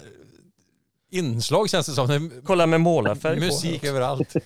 inslag 1.13 1.71
känns 1.71 1.87
det 1.87 1.93
som. 1.93 2.31
Kolla 2.45 2.67
med 2.67 2.81
målarfärg 2.81 3.39
på. 3.39 3.45
musik 3.45 3.85
överallt. 3.85 4.35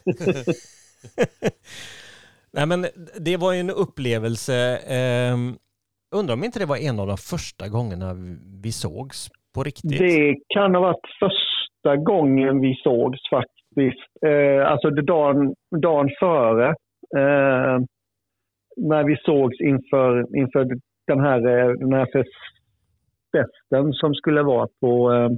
Nej 2.52 2.66
men 2.66 2.86
det 3.20 3.36
var 3.36 3.52
ju 3.52 3.60
en 3.60 3.70
upplevelse. 3.70 4.80
ehm, 4.86 5.56
undrar 6.14 6.34
om 6.34 6.44
inte 6.44 6.58
det 6.58 6.66
var 6.66 6.76
en 6.76 7.00
av 7.00 7.06
de 7.06 7.16
första 7.16 7.68
gångerna 7.68 8.14
vi 8.62 8.72
sågs 8.72 9.28
på 9.54 9.62
riktigt. 9.62 9.98
Det 9.98 10.34
kan 10.48 10.74
ha 10.74 10.82
varit 10.82 11.06
första 11.20 11.96
gången 11.96 12.60
vi 12.60 12.74
sågs 12.82 13.20
faktiskt. 13.30 14.08
Eh, 14.26 14.72
alltså 14.72 14.90
dagen, 14.90 15.54
dagen 15.82 16.08
före. 16.20 16.74
Eh, 17.16 17.78
när 18.76 19.04
vi 19.04 19.16
sågs 19.16 19.60
inför, 19.60 20.36
inför 20.36 20.68
den 21.06 21.20
här, 21.20 21.38
eh, 21.46 21.72
den 21.72 21.92
här 21.92 22.06
fest- 22.12 22.54
festen 23.32 23.92
som 23.92 24.14
skulle 24.14 24.42
vara 24.42 24.68
på, 24.80 25.12
eh, 25.12 25.28
På 25.28 25.34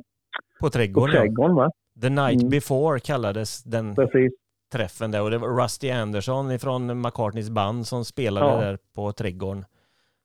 på 0.66 0.70
trädgården. 0.70 1.14
ja. 1.14 1.20
trädgården. 1.20 1.56
Va? 1.56 1.70
The 2.02 2.08
night 2.08 2.40
Mm. 2.40 2.50
before 2.50 3.00
kallades 3.00 3.62
den 3.64 3.94
Precis. 3.94 4.32
träffen 4.72 5.10
där 5.10 5.22
och 5.22 5.30
det 5.30 5.38
var 5.38 5.62
Rusty 5.62 5.90
Anderson 5.90 6.58
från 6.58 7.00
McCartneys 7.00 7.50
band 7.50 7.86
som 7.86 8.04
spelade 8.04 8.46
Ja. 8.46 8.56
där 8.60 8.78
på 8.94 9.12
trädgården. 9.12 9.64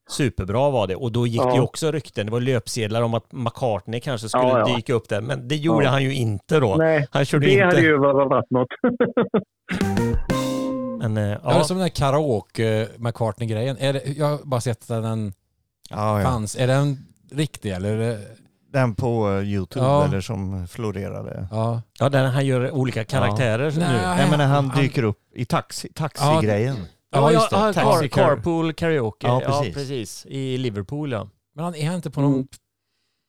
Superbra 0.10 0.70
var 0.72 0.88
det 0.88 0.96
och 0.96 1.12
då 1.12 1.28
gick 1.28 1.42
det 1.42 1.56
Ja. 1.56 1.62
också 1.64 1.92
rykten, 1.92 2.26
det 2.26 2.32
var 2.32 2.42
löpsedlar 2.42 3.02
om 3.02 3.14
att 3.14 3.32
McCartney 3.34 4.00
kanske 4.00 4.30
skulle 4.30 4.44
Ja, 4.48 4.70
ja. 4.70 4.76
dyka 4.76 4.94
upp 4.94 5.10
där 5.10 5.22
men 5.22 5.48
det 5.48 5.56
gjorde 5.56 5.88
han 5.88 6.04
ju 6.04 6.14
inte 6.16 6.60
då. 6.60 6.76
Nej, 6.76 7.08
Han 7.12 7.26
körde 7.26 7.46
det 7.46 7.52
inte. 7.52 7.66
hade 7.66 7.82
ju 7.82 7.98
varit 7.98 8.50
något. 8.52 8.68
Men, 11.08 11.18
eh, 11.18 11.24
Ja. 11.44 11.50
Det 11.50 11.56
är 11.56 11.58
ja. 11.58 11.64
som 11.64 11.78
den 11.78 11.82
här 11.82 11.90
karaoke 11.90 12.88
McCartney-grejen. 12.98 13.78
Är 13.80 13.94
det, 13.94 14.04
jag 14.18 14.26
har 14.26 14.40
bara 14.44 14.62
sett 14.62 14.82
att 14.92 15.04
den 15.04 15.34
Ja, 15.90 16.20
ja. 16.22 16.26
fanns. 16.26 16.56
Är 16.56 16.68
den 16.68 16.98
riktig 17.32 17.72
eller? 17.72 18.20
Den 18.74 18.96
på 18.96 19.32
eh, 19.32 19.44
Youtube 19.44 19.86
Ja. 19.86 20.06
eller 20.06 20.22
som 20.22 20.68
florerade. 20.68 21.48
Ja. 21.52 21.82
ja, 22.00 22.10
där 22.10 22.24
han 22.26 22.46
gör 22.46 22.72
olika 22.72 23.04
karaktärer 23.04 23.72
nu. 23.72 23.80
Nej. 23.80 24.28
Men 24.30 24.40
när 24.40 24.48
han 24.48 24.70
han- 24.70 24.82
dyker 24.82 25.04
upp 25.04 25.20
i 25.34 25.46
taxi, 25.46 25.90
taxigrejen. 25.94 26.76
Ja, 27.12 27.32
just 27.32 27.50
det. 27.50 27.56
Ja, 27.56 27.74
car, 27.74 28.08
carpool 28.08 28.74
karaoke. 28.74 29.28
Ja, 29.28 29.42
Ja 29.44 29.50
precis. 29.62 29.74
precis. 29.76 30.26
I 30.30 30.58
Liverpool 30.58 31.12
ja. 31.12 31.30
Men 31.56 31.64
han 31.66 31.76
är 31.76 31.96
inte 31.96 32.10
på 32.12 32.22
någon 32.22 32.34
Mm. 32.34 32.48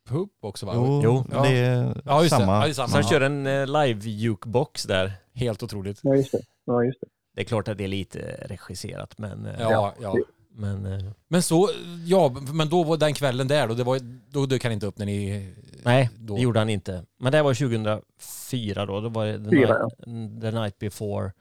pub 0.08 0.28
också 0.42 0.66
va? 0.66 0.72
Jo, 0.76 1.00
Jo. 1.04 1.24
men 1.28 1.42
det 1.42 1.48
är 1.58 2.02
Ja, 2.04 2.22
just 2.22 2.34
det. 2.34 2.40
samma. 2.40 2.52
Ja, 2.56 2.64
det 2.64 2.70
är 2.70 2.72
samma. 2.72 2.88
Så 2.88 2.94
han 2.94 3.02
Ja. 3.02 3.08
kör 3.10 3.20
en 3.20 3.46
eh, 3.46 3.66
live-jukebox 3.66 4.86
där. 4.86 5.12
Helt 5.34 5.62
otroligt. 5.62 6.00
Ja, 6.02 6.14
just 6.14 6.32
det. 6.32 6.40
Ja, 6.64 6.84
just 6.84 7.00
det. 7.00 7.06
Det 7.36 7.42
är 7.42 7.44
klart 7.44 7.68
att 7.68 7.78
det 7.78 7.84
är 7.84 7.88
lite 7.88 8.18
regisserat 8.48 9.18
men... 9.18 9.46
eh, 9.46 9.60
Ja, 9.60 9.94
ja. 10.00 10.16
Men 10.50 10.86
eh, 10.86 11.04
Men 11.28 11.42
så, 11.42 11.70
ja, 12.06 12.34
men 12.52 12.68
då 12.68 12.82
var 12.82 12.96
den 12.96 13.14
kvällen 13.14 13.48
där 13.48 13.68
då, 13.68 13.74
det 13.74 13.84
var, 13.84 14.00
då 14.32 14.46
dök 14.46 14.62
han 14.64 14.72
inte 14.72 14.86
upp 14.86 14.98
när 14.98 15.06
ni... 15.06 15.54
nej, 15.84 16.10
då. 16.18 16.36
det 16.36 16.42
gjorde 16.42 16.58
han 16.58 16.68
inte. 16.68 17.04
Men 17.18 17.32
det 17.32 17.42
var 17.42 17.54
2004 17.54 18.86
då. 18.86 19.00
Då 19.00 19.08
var 19.08 19.26
det 19.26 19.44
the, 19.44 19.50
Fyra, 19.50 19.88
night, 20.06 20.40
the 20.40 20.50
night 20.50 20.78
before 20.78 21.32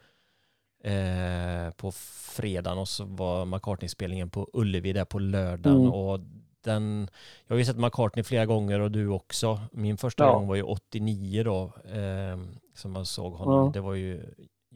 eh, 0.84 1.72
på 1.78 1.92
fredagen 2.36 2.78
och 2.78 2.88
så 2.90 3.06
var 3.06 3.46
McCartney-spelningen 3.46 4.30
på 4.30 4.50
Ullevi 4.54 4.94
där 4.94 5.06
på 5.06 5.20
lördagen. 5.20 5.80
Mm. 5.80 5.94
Och 5.94 6.20
den, 6.64 7.08
jag 7.48 7.54
har 7.56 7.60
ju 7.60 7.66
sett 7.66 7.78
McCartney 7.78 8.24
flera 8.24 8.46
gånger 8.46 8.80
och 8.80 8.92
du 8.92 9.08
också. 9.08 9.60
Min 9.72 9.98
första 9.98 10.24
Ja. 10.24 10.34
gång 10.34 10.48
var 10.48 10.56
ju 10.56 10.64
89 10.64 11.44
då 11.44 11.64
eh, 12.00 12.40
som 12.76 12.92
man 12.92 13.06
såg 13.06 13.34
honom. 13.34 13.66
Ja. 13.66 13.72
Det 13.74 13.82
var 13.82 13.94
ju 13.94 14.24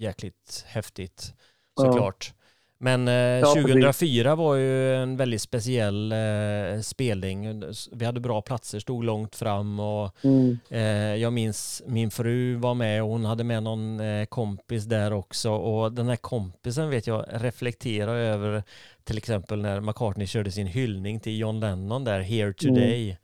jäkligt 0.01 0.65
häftigt 0.67 1.34
Ja. 1.76 1.84
såklart. 1.84 2.34
Men 2.81 3.07
eh, 3.07 3.13
Ja, 3.13 3.45
precis. 3.53 3.61
2004 3.63 4.35
var 4.35 4.55
ju 4.55 4.95
en 4.95 5.17
väldigt 5.17 5.41
speciell 5.41 6.11
eh, 6.11 6.81
spelning. 6.81 7.63
Vi 7.91 8.05
hade 8.05 8.19
bra 8.19 8.41
platser, 8.41 8.80
stod 8.80 9.03
långt 9.03 9.35
fram 9.35 9.80
och 9.80 10.15
Mm. 10.23 10.57
eh, 10.69 11.15
jag 11.15 11.34
minns 11.34 11.81
min 11.88 12.11
fru 12.11 12.55
var 12.55 12.73
med 12.73 13.03
och 13.03 13.09
hon 13.09 13.26
hade 13.26 13.43
med 13.43 13.63
någon 13.63 13.99
eh, 13.99 14.26
kompis 14.26 14.84
där 14.85 15.13
också 15.13 15.51
och 15.51 15.91
den 15.93 16.07
här 16.07 16.15
kompisen 16.15 16.89
vet 16.89 17.07
jag 17.07 17.26
reflekterar 17.31 18.15
över 18.15 18.63
till 19.03 19.17
exempel 19.17 19.61
när 19.61 19.80
McCartney 19.81 20.27
körde 20.27 20.51
sin 20.51 20.67
hyllning 20.67 21.19
till 21.19 21.39
John 21.39 21.59
Lennon 21.59 22.03
där, 22.03 22.19
Here 22.21 22.53
Today. 22.53 23.17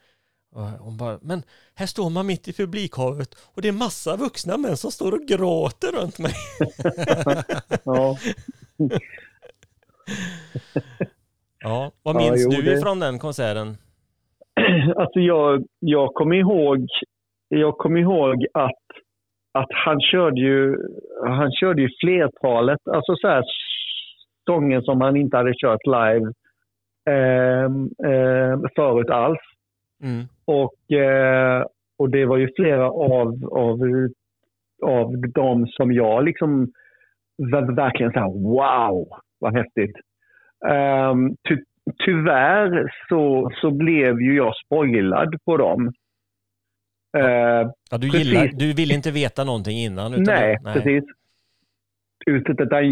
Och 0.56 0.62
hon 0.86 0.98
bara, 0.98 1.20
men 1.22 1.44
här 1.76 1.86
står 1.86 2.10
man 2.10 2.28
mitt 2.28 2.48
i 2.48 2.54
publikhavet 2.54 3.30
och 3.56 3.62
det 3.62 3.68
är 3.68 3.72
massa 3.72 4.16
vuxna 4.18 4.58
män 4.58 4.78
som 4.78 4.92
står 4.92 5.12
och 5.12 5.28
gråter 5.28 5.92
runt 6.02 6.20
mig. 6.20 6.34
Ja. 7.86 8.18
Ja, 11.60 11.92
vad 12.04 12.16
Ja, 12.16 12.20
minns 12.20 12.44
jo, 12.44 12.50
du 12.50 12.62
det- 12.62 12.78
ifrån 12.78 13.00
den 13.00 13.20
konserten? 13.20 13.78
Alltså 14.96 15.20
jag, 15.20 15.64
jag 15.80 16.14
kommer 16.14 16.36
ihåg, 16.36 16.88
jag 17.48 17.78
kommer 17.78 18.00
ihåg 18.00 18.46
att, 18.54 18.86
att 19.54 19.70
han 19.86 20.02
körde 20.02 20.40
ju, 20.42 20.76
han 21.28 21.52
körde 21.52 21.82
ju 21.82 21.90
flertalet, 22.00 22.80
alltså 22.88 23.16
så 23.16 23.28
här 23.28 23.44
sånger 24.50 24.82
som 24.82 25.02
han 25.02 25.16
inte 25.16 25.38
hade 25.38 25.54
kört 25.58 25.86
live 25.86 26.32
eh, 27.10 27.66
eh, 28.12 28.60
förut 28.76 29.10
alls. 29.10 29.40
Mm. 30.04 30.26
Och, 30.46 30.92
eh, 30.98 31.66
och 31.98 32.10
det 32.10 32.26
var 32.26 32.38
ju 32.38 32.50
flera 32.56 32.90
av, 32.90 33.46
av, 33.52 33.80
av 34.84 35.18
dem 35.18 35.68
som 35.68 35.94
jag 35.94 36.24
liksom 36.26 36.72
ver- 37.38 37.76
verkligen 37.76 38.12
så 38.12 38.20
här, 38.20 38.28
wow, 38.28 39.08
vad 39.40 39.54
häftigt. 39.58 39.96
Um, 41.12 41.36
ty, 41.50 41.58
tyvärr 42.06 42.94
så, 43.10 43.52
så 43.62 43.72
blev 43.72 44.22
ju 44.22 44.36
jag 44.36 44.54
spoilad 44.66 45.36
på 45.46 45.58
dem. 45.58 45.92
Eh, 47.18 47.72
Ja, 47.92 47.98
du, 47.98 48.10
Precis. 48.10 48.28
gillar, 48.28 48.50
du 48.54 48.74
vill 48.74 48.92
inte 48.92 49.12
veta 49.12 49.44
någonting 49.44 49.78
innan? 49.78 50.14
Utan 50.14 50.24
nej, 50.24 50.58
nej, 50.64 50.74
precis. 50.74 51.04
Utan 52.26 52.84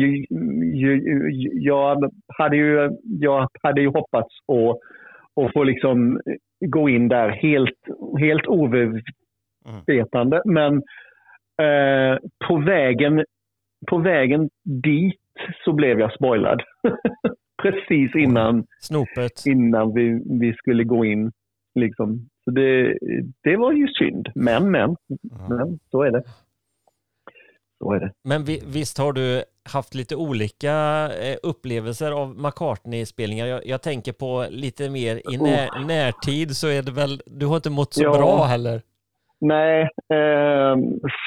jag, 1.53 2.11
hade 2.27 2.55
ju, 2.55 2.89
jag 3.03 3.49
hade 3.63 3.81
ju 3.81 3.87
hoppats 3.87 4.35
att, 4.47 4.79
att 5.41 5.53
få 5.53 5.63
liksom 5.63 6.21
gå 6.65 6.89
in 6.89 7.07
där 7.07 7.29
helt, 7.29 7.79
helt 8.19 8.47
ovetande. 8.47 10.41
Men 10.45 10.75
eh, 11.61 12.17
på, 12.47 12.57
vägen, 12.57 13.25
på 13.87 13.97
vägen 13.97 14.49
dit 14.63 15.19
så 15.65 15.73
blev 15.73 15.99
jag 15.99 16.13
spoilad. 16.13 16.61
Precis 17.61 18.15
innan, 18.15 18.65
Snopet. 18.79 19.45
innan 19.45 19.93
vi, 19.93 20.23
vi 20.39 20.53
skulle 20.53 20.83
gå 20.83 21.05
in. 21.05 21.31
Liksom. 21.75 22.29
Så 22.43 22.51
det, 22.51 22.97
det 23.43 23.57
var 23.57 23.71
ju 23.71 23.87
synd. 23.87 24.29
Men, 24.35 24.71
men, 24.71 24.95
men 25.49 25.79
så 25.91 26.03
är 26.03 26.11
det. 26.11 26.23
Så 27.77 27.93
är 27.93 27.99
det. 27.99 28.11
Men 28.23 28.43
vi, 28.43 28.61
visst 28.73 28.97
har 28.97 29.13
du 29.13 29.43
haft 29.73 29.95
lite 29.95 30.15
olika 30.15 30.71
eh, 31.23 31.37
upplevelser 31.43 32.11
av 32.11 32.27
McCartney-spelningar? 32.37 33.45
Jag, 33.45 33.61
jag 33.65 33.81
tänker 33.81 34.13
på 34.13 34.45
lite 34.49 34.89
mer 34.89 35.15
i 35.33 35.37
när, 35.37 35.85
närtid 35.87 36.55
så 36.55 36.67
är 36.67 36.81
det 36.81 36.91
väl, 36.91 37.21
du 37.25 37.45
har 37.45 37.55
inte 37.55 37.69
mått 37.69 37.93
så 37.93 38.03
Ja. 38.03 38.11
bra 38.17 38.43
heller? 38.43 38.81
Nej, 39.41 39.81
eh, 40.13 40.75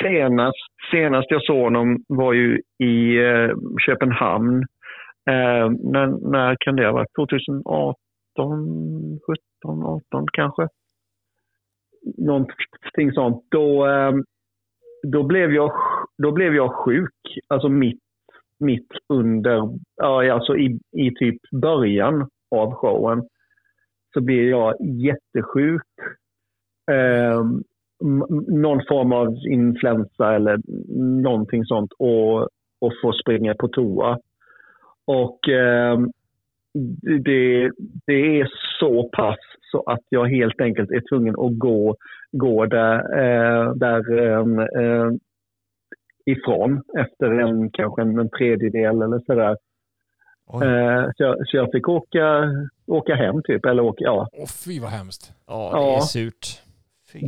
senast, 0.03 0.67
senast 0.91 1.31
jag 1.31 1.43
såg 1.45 1.63
honom 1.63 2.05
var 2.09 2.33
ju 2.33 2.61
i 2.79 3.17
eh, 3.19 3.51
Köpenhamn. 3.87 4.63
Eh, 5.31 5.71
när, 5.93 6.31
när 6.31 6.57
kan 6.61 6.77
det 6.77 6.87
ha 6.87 6.93
varit? 6.93 7.15
2018, 7.17 7.97
17, 9.63 9.83
18 9.85 10.27
kanske? 10.33 10.69
någonting 12.19 13.13
sånt. 13.15 13.45
Då, 13.51 13.87
eh, 13.87 14.13
då, 15.03 15.23
blev 15.23 15.53
jag, 15.53 15.73
då 16.23 16.33
blev 16.33 16.55
jag 16.55 16.75
sjuk. 16.75 17.15
Alltså 17.49 17.69
mitt, 17.69 18.01
mitt 18.59 18.89
under, 19.09 19.79
alltså 20.03 20.57
i, 20.57 20.79
i 20.93 21.15
typ 21.15 21.41
början 21.51 22.29
av 22.51 22.73
showen. 22.73 23.23
Så 24.15 24.21
blir 24.21 24.51
jag 24.51 24.75
jättesjuk. 24.81 25.83
Eh, 26.91 27.45
någon 28.49 28.81
form 28.89 29.13
av 29.13 29.37
influensa 29.51 30.35
eller 30.35 30.61
någonting 31.23 31.65
sånt 31.65 31.93
och, 31.99 32.43
och 32.81 32.93
får 33.03 33.13
springa 33.13 33.55
på 33.55 33.69
toa. 33.69 34.19
Och 35.07 35.49
eh, 35.49 35.99
det, 37.25 37.71
det 38.07 38.41
är 38.41 38.49
så 38.81 39.09
pass 39.09 39.39
så 39.71 39.83
att 39.87 40.01
jag 40.09 40.27
helt 40.27 40.61
enkelt 40.61 40.91
är 40.91 41.03
tvungen 41.09 41.35
att 41.39 41.59
gå, 41.59 41.97
gå 42.33 42.67
där, 42.67 42.99
eh, 43.19 43.75
där 43.75 44.19
eh, 44.19 45.11
ifrån 46.27 46.83
efter 46.99 47.31
en, 47.31 47.71
kanske 47.71 48.03
en, 48.03 48.19
en 48.19 48.31
tredjedel 48.31 49.03
eller 49.03 49.19
sådär. 49.27 49.57
Eh, 50.53 51.11
så, 51.17 51.23
jag, 51.23 51.49
så 51.49 51.57
jag 51.57 51.73
fick 51.73 51.89
åka, 51.89 52.51
åka 52.87 53.15
hem 53.15 53.43
typ, 53.43 53.65
eller 53.65 53.83
åka, 53.83 54.05
ja. 54.05 54.29
Åh 54.33 54.47
fy 54.67 54.81
vad 54.81 54.91
hemskt. 54.91 55.33
Ja, 55.47 55.71
det 55.73 55.97
är 55.97 56.01
surt. 56.01 56.63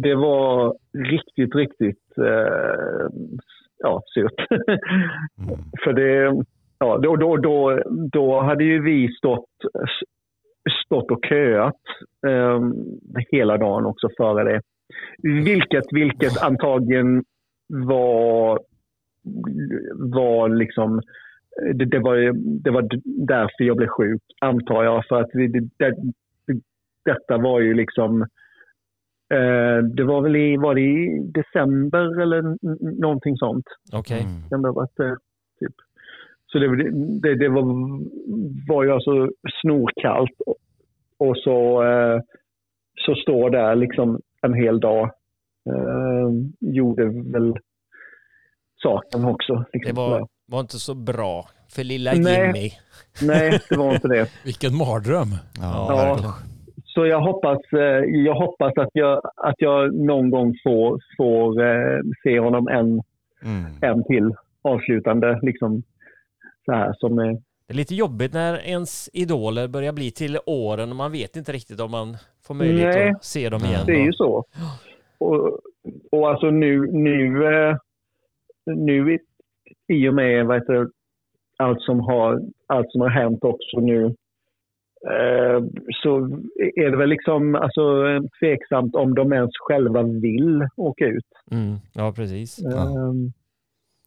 Det 0.03 0.15
var 0.15 0.77
riktigt, 1.11 1.55
riktigt 1.55 2.19
eh, 2.19 3.07
ja, 3.79 4.03
surt. 4.15 4.47
För 5.85 5.93
det, 5.93 6.45
ja, 6.79 6.99
då, 6.99 7.16
då, 7.16 7.37
då, 7.37 7.83
då 8.12 8.41
hade 8.41 8.65
ju 8.65 8.83
vi 8.83 9.09
stått, 9.09 9.51
stått 10.87 11.11
och 11.11 11.25
köat 11.29 11.83
eh, 12.27 12.61
hela 13.31 13.57
dagen 13.57 13.87
också 13.87 14.09
före 14.16 14.53
det. 14.53 14.61
Vilket, 15.23 15.85
vilket 15.93 16.43
antagligen 16.43 17.25
var, 17.69 18.61
var 19.94 20.48
liksom 20.48 21.00
det, 21.74 21.84
det, 21.84 21.98
var, 21.98 22.32
det 22.62 22.70
var 22.70 22.88
därför 23.26 23.64
jag 23.64 23.76
blev 23.76 23.88
sjuk, 23.88 24.22
antar 24.40 24.84
jag. 24.84 25.06
För 25.06 25.20
att 25.20 25.30
det, 25.32 25.48
det, 25.48 25.96
detta 27.05 27.38
var 27.38 27.60
ju 27.60 27.74
liksom 27.74 28.26
Eh, 29.34 29.84
det 29.84 30.05
var 30.05 30.22
väl 30.22 30.36
i, 30.36 30.56
var 30.56 30.74
det 30.74 30.80
i 30.80 31.18
december 31.34 32.20
eller 32.20 32.56
någonting 33.00 33.36
sånt. 33.36 33.64
Okej. 33.92 34.26
Kan 34.50 34.62
det 34.62 34.68
ha 34.68 34.74
varit 34.74 34.96
det? 34.96 35.16
Typ. 35.60 35.74
Så 36.46 36.59
det, 36.59 36.90
det, 37.22 37.34
det 37.34 37.48
var, 37.48 37.64
var 38.68 38.84
ju 38.84 38.90
alltså 38.90 39.30
snorkallt. 39.62 40.40
Och, 40.46 40.56
och 41.18 41.36
så, 41.36 41.82
eh, 41.82 42.20
så 43.06 43.14
står 43.14 43.50
där 43.50 43.76
liksom 43.76 44.20
en 44.42 44.55
hel 44.55 44.80
dag. 44.80 45.10
Eh, 45.70 46.30
gjorde 46.60 47.05
väl 47.05 47.55
saken 48.82 49.24
också. 49.24 49.55
Det 49.55 49.78
Liksom. 49.78 49.96
var, 49.96 50.28
var 50.46 50.60
inte 50.60 50.78
så 50.78 50.94
bra 50.94 51.48
för 51.68 51.84
lilla 51.84 52.12
Nej. 52.14 52.46
Jimmy. 52.46 52.70
Nej, 53.22 53.60
det 53.68 53.76
var 53.76 53.94
inte 53.94 54.09
det. 54.09 54.28
Vilken 54.44 54.76
mardröm. 54.76 55.28
Ja, 55.60 55.86
Ja. 56.22 56.34
Så 56.84 57.06
jag 57.06 57.20
hoppas, 57.20 57.59
eh, 57.72 58.05
jag 58.24 58.34
hoppas 58.34 58.72
att, 58.78 58.88
jag, 58.92 59.20
att 59.36 59.55
jag 59.59 59.94
någon 59.94 60.30
gång 60.30 60.55
får, 60.64 61.00
får 61.16 61.62
eh, 61.66 62.00
se 62.22 62.40
honom 62.40 62.68
en, 62.68 63.02
Mm. 63.44 63.64
en 63.82 64.05
till 64.05 64.34
avslutande. 64.62 65.38
Liksom, 65.42 65.82
så 66.64 66.72
här, 66.72 66.94
som 66.98 67.18
är, 67.18 67.32
Det 67.32 67.72
är 67.72 67.74
lite 67.74 67.94
jobbigt 67.94 68.32
när 68.32 68.66
ens 68.68 69.10
idoler 69.12 69.68
börjar 69.68 69.92
bli 69.92 70.10
till 70.10 70.38
åren 70.46 70.90
och 70.90 70.96
man 70.96 71.12
vet 71.12 71.36
inte 71.36 71.52
riktigt 71.52 71.80
om 71.80 71.90
man 71.90 72.16
får 72.46 72.55
möjlighet 72.55 72.94
Nej. 72.94 73.10
att 73.10 73.24
se 73.24 73.48
dem 73.48 73.60
igen. 73.64 73.80
det 73.86 73.92
är 73.92 74.05
ju 74.05 74.12
så. 74.12 74.44
Och, 75.18 75.59
och 76.12 76.30
alltså 76.30 76.50
nu, 76.50 76.86
nu, 76.92 77.44
eh, 77.46 77.76
nu 78.74 79.12
i, 79.15 79.19
i 79.95 80.09
och 80.09 80.15
med 80.15 80.47
vad 80.47 80.57
heter, 80.57 80.89
allt, 81.57 81.82
som 81.82 82.01
har, 82.01 82.43
allt 82.66 82.93
som 82.93 83.01
har 83.01 83.09
hänt 83.09 83.45
också 83.45 83.81
nu 83.81 84.05
eh, 85.07 85.65
så 86.03 86.16
är 86.77 86.90
det 86.90 86.97
väl 86.97 87.09
liksom 87.09 87.55
alltså, 87.55 88.07
eh, 88.09 88.23
tveksamt 88.40 88.95
om 88.95 89.15
de 89.15 89.32
ens 89.32 89.51
själva 89.59 90.03
vill 90.03 90.66
åka 90.77 91.07
ut. 91.07 91.27
Mm, 91.51 91.77
ja, 91.95 92.12
precis. 92.16 92.65
Ehm, 92.65 93.32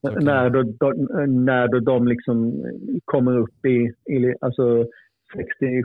Såklart. 0.02 0.24
när, 0.24 0.50
då, 0.50 0.64
då, 0.64 0.92
när 1.28 1.68
då 1.68 1.80
de 1.80 2.08
liksom 2.08 2.66
kommer 3.06 3.38
upp 3.38 3.66
i, 3.66 3.94
i 4.14 4.36
alltså 4.42 4.86
60, 5.36 5.84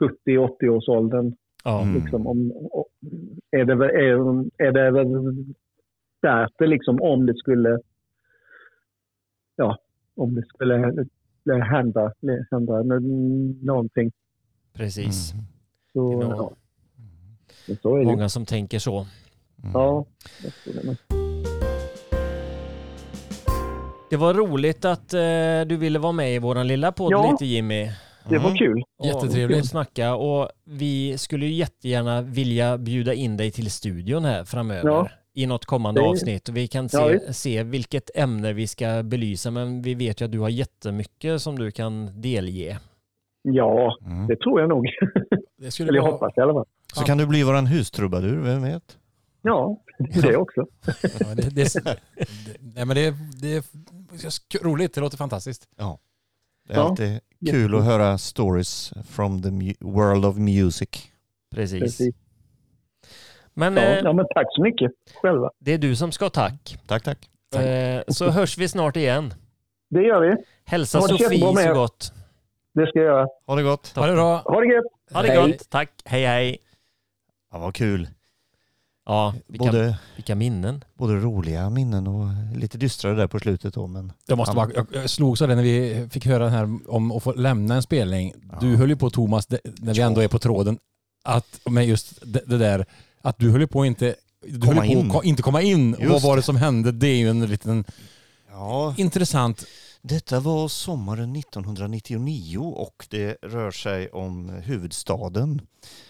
70, 0.00 0.38
80 0.38 0.68
års 0.68 0.88
åldern. 0.88 1.32
Ja. 1.64 1.82
Mm. 1.82 1.94
Liksom, 1.94 2.26
om, 2.26 2.52
om- 2.70 2.84
är, 3.50 3.64
det, 3.64 3.72
är, 3.72 4.44
är 4.68 4.72
det 4.72 4.90
väl 4.90 5.06
därför 6.30 6.66
liksom 6.66 7.02
om 7.02 7.26
det 7.26 7.36
skulle 7.36 7.78
ja, 9.56 9.78
om 10.16 10.34
det 10.34 10.46
skulle 10.46 10.74
hända, 11.64 12.12
hända 12.50 12.82
någonting. 13.62 14.12
Precis. 14.72 15.32
Mm. 15.32 15.44
Så, 15.92 16.20
Det 16.20 16.26
ja. 16.26 16.52
Men 17.68 17.76
så 17.82 17.94
är 17.96 17.98
det. 18.00 18.04
Många 18.04 18.28
som 18.28 18.46
tänker 18.46 18.78
så. 18.78 19.06
Ja, 19.74 20.04
jag 20.44 20.52
tror 20.52 20.74
det. 20.74 20.96
Det 24.10 24.16
var 24.16 24.34
roligt 24.34 24.84
att 24.84 25.14
eh, 25.14 25.20
du 25.66 25.76
ville 25.76 25.98
vara 25.98 26.12
med 26.12 26.34
i 26.34 26.38
våran 26.38 26.66
lilla 26.66 26.92
podd 26.92 27.12
Ja. 27.12 27.30
lite 27.30 27.46
Jimmy. 27.46 27.90
det 28.28 28.38
var 28.38 28.56
kul. 28.56 28.82
Och- 28.98 29.06
Jättetrevligt. 29.06 29.60
Och 29.60 29.66
snacka 29.66 30.14
och 30.14 30.48
vi 30.64 31.18
skulle 31.18 31.46
ju 31.46 31.52
jättegärna 31.52 32.22
vilja 32.22 32.78
bjuda 32.78 33.14
in 33.14 33.36
dig 33.36 33.50
till 33.50 33.70
studion 33.70 34.24
här 34.24 34.44
framöver. 34.44 34.88
Ja. 34.88 35.08
I 35.38 35.46
något 35.46 35.64
kommande 35.64 36.00
Det- 36.00 36.06
avsnitt. 36.06 36.48
Och 36.48 36.56
vi 36.56 36.66
kan 36.68 36.88
se, 36.88 36.96
Ja, 37.26 37.32
se 37.32 37.62
vilket 37.62 38.10
ämne 38.14 38.52
vi 38.52 38.66
ska 38.66 39.02
belysa 39.02 39.50
men 39.50 39.82
vi 39.82 39.94
vet 39.94 40.20
ju 40.20 40.24
att 40.24 40.32
du 40.32 40.38
har 40.38 40.48
jättemycket 40.48 41.42
som 41.42 41.58
du 41.58 41.70
kan 41.70 42.20
delge. 42.20 42.78
Ja, 43.42 43.98
Mm. 44.06 44.26
det 44.26 44.36
tror 44.36 44.60
jag 44.60 44.68
nog. 44.68 44.86
Det 45.58 45.70
skulle 45.70 45.88
Eller 45.88 45.96
jag 45.98 46.02
vara... 46.02 46.12
hoppas 46.12 46.32
i 46.36 46.40
alla 46.40 46.52
fall. 46.52 46.64
Så 46.94 47.02
kan 47.04 47.18
du 47.18 47.26
bli 47.26 47.42
våran 47.42 47.66
hustrubadur, 47.66 48.36
vem 48.36 48.62
vet? 48.62 48.98
Ja, 49.42 49.80
det 49.98 50.36
också. 50.36 50.66
Ja, 51.20 51.34
det, 51.34 51.50
det, 51.54 51.74
det, 51.84 51.96
nej, 52.60 52.84
men 52.84 52.88
det, 52.96 53.14
det 53.40 53.54
är 53.56 54.64
roligt, 54.64 54.94
det 54.94 55.00
låter 55.00 55.16
fantastiskt. 55.16 55.68
Det 55.76 55.82
är 55.82 55.96
Ja, 56.76 56.80
alltid 56.82 57.20
kul 57.50 57.74
att 57.74 57.84
höra 57.84 58.18
stories 58.18 58.92
from 59.08 59.42
the 59.42 59.74
world 59.80 60.24
of 60.24 60.36
music. 60.36 60.88
Precis. 61.54 61.80
Precis. 61.80 62.14
Men 63.56 63.76
Ja, 63.76 63.82
eh, 63.82 63.98
ja, 64.04 64.12
men 64.12 64.26
tack 64.34 64.46
så 64.50 64.62
mycket 64.62 64.90
själva. 65.22 65.50
det 65.58 65.72
är 65.72 65.78
du 65.78 65.96
som 65.96 66.12
ska 66.12 66.24
ha 66.24 66.30
tack. 66.30 66.78
Tack, 66.86 67.02
tack. 67.04 67.28
Eh, 67.62 68.02
så 68.08 68.30
hörs 68.30 68.58
vi 68.58 68.68
snart 68.68 68.96
igen. 68.96 69.34
Det 69.90 70.02
gör 70.02 70.20
vi. 70.20 70.36
Hälsa 70.64 71.00
Sofie 71.00 71.38
så 71.66 71.74
gott. 71.74 72.12
Det 72.74 72.86
ska 72.86 72.98
jag 72.98 73.06
göra. 73.06 73.26
Ha 73.46 73.54
det 73.56 73.62
gott. 73.62 73.92
Ha 73.96 74.06
det 74.06 74.12
bra. 74.12 74.36
Ha 74.38 74.60
det 74.60 74.66
gött! 74.74 74.84
Ha 75.12 75.22
det 75.22 75.28
Hej. 75.28 75.50
gott. 75.52 75.70
Tack. 75.70 75.90
Hej 76.04 76.26
hej. 76.26 76.58
Ja, 77.52 77.58
vad 77.58 77.74
kul. 77.74 78.08
Ja, 79.06 79.34
vilka, 79.46 79.64
Både, 79.66 79.98
vilka 80.16 80.34
minnen. 80.34 80.84
både 80.94 81.14
roliga 81.14 81.70
minnen 81.70 82.06
och 82.06 82.26
lite 82.56 82.78
dystrare 82.78 83.14
där 83.14 83.26
på 83.26 83.38
slutet 83.38 83.74
då. 83.74 83.86
Men 83.86 84.12
Jag 84.26 84.38
måste 84.38 84.56
bara, 84.56 84.70
jag, 84.74 84.86
jag 84.92 85.10
slogs 85.10 85.42
av 85.42 85.48
det 85.48 85.54
när 85.54 85.62
vi 85.62 86.08
fick 86.10 86.26
höra 86.26 86.44
den 86.44 86.52
här 86.52 86.78
om 86.88 87.12
att 87.12 87.22
få 87.22 87.32
lämna 87.32 87.74
en 87.74 87.82
spelning. 87.82 88.32
Du 88.60 88.76
höll 88.76 88.88
ju 88.88 88.96
på 88.96 89.10
Thomas, 89.10 89.48
när 89.50 89.94
vi 89.94 90.00
ändå 90.00 90.20
är 90.20 90.28
på 90.28 90.38
tråden, 90.38 90.78
att 91.24 91.60
med 91.70 91.86
just 91.86 92.32
det, 92.32 92.40
det 92.46 92.58
där, 92.58 92.86
att 93.26 93.38
du 93.38 93.50
höll 93.50 93.66
på 93.66 93.80
att 93.82 93.86
inte 93.86 94.14
du 94.46 94.60
Komma 94.60 94.80
höll 94.80 94.94
på 94.94 95.00
in. 95.00 95.10
att 95.10 95.24
inte 95.24 95.42
komma 95.42 95.62
in. 95.62 95.96
Just 95.98 96.12
vad 96.12 96.22
var 96.22 96.36
det 96.36 96.42
som 96.42 96.56
hände? 96.56 96.92
Det 96.92 97.06
är 97.08 97.16
ju 97.16 97.30
en 97.30 97.46
liten 97.46 97.84
ja, 98.50 98.94
intressant... 98.96 99.64
detta 100.02 100.40
var 100.40 100.68
sommaren 100.68 101.36
1999 101.36 102.58
och 102.58 103.06
det 103.10 103.36
rör 103.42 103.70
sig 103.70 104.08
om 104.08 104.48
huvudstaden, 104.48 105.60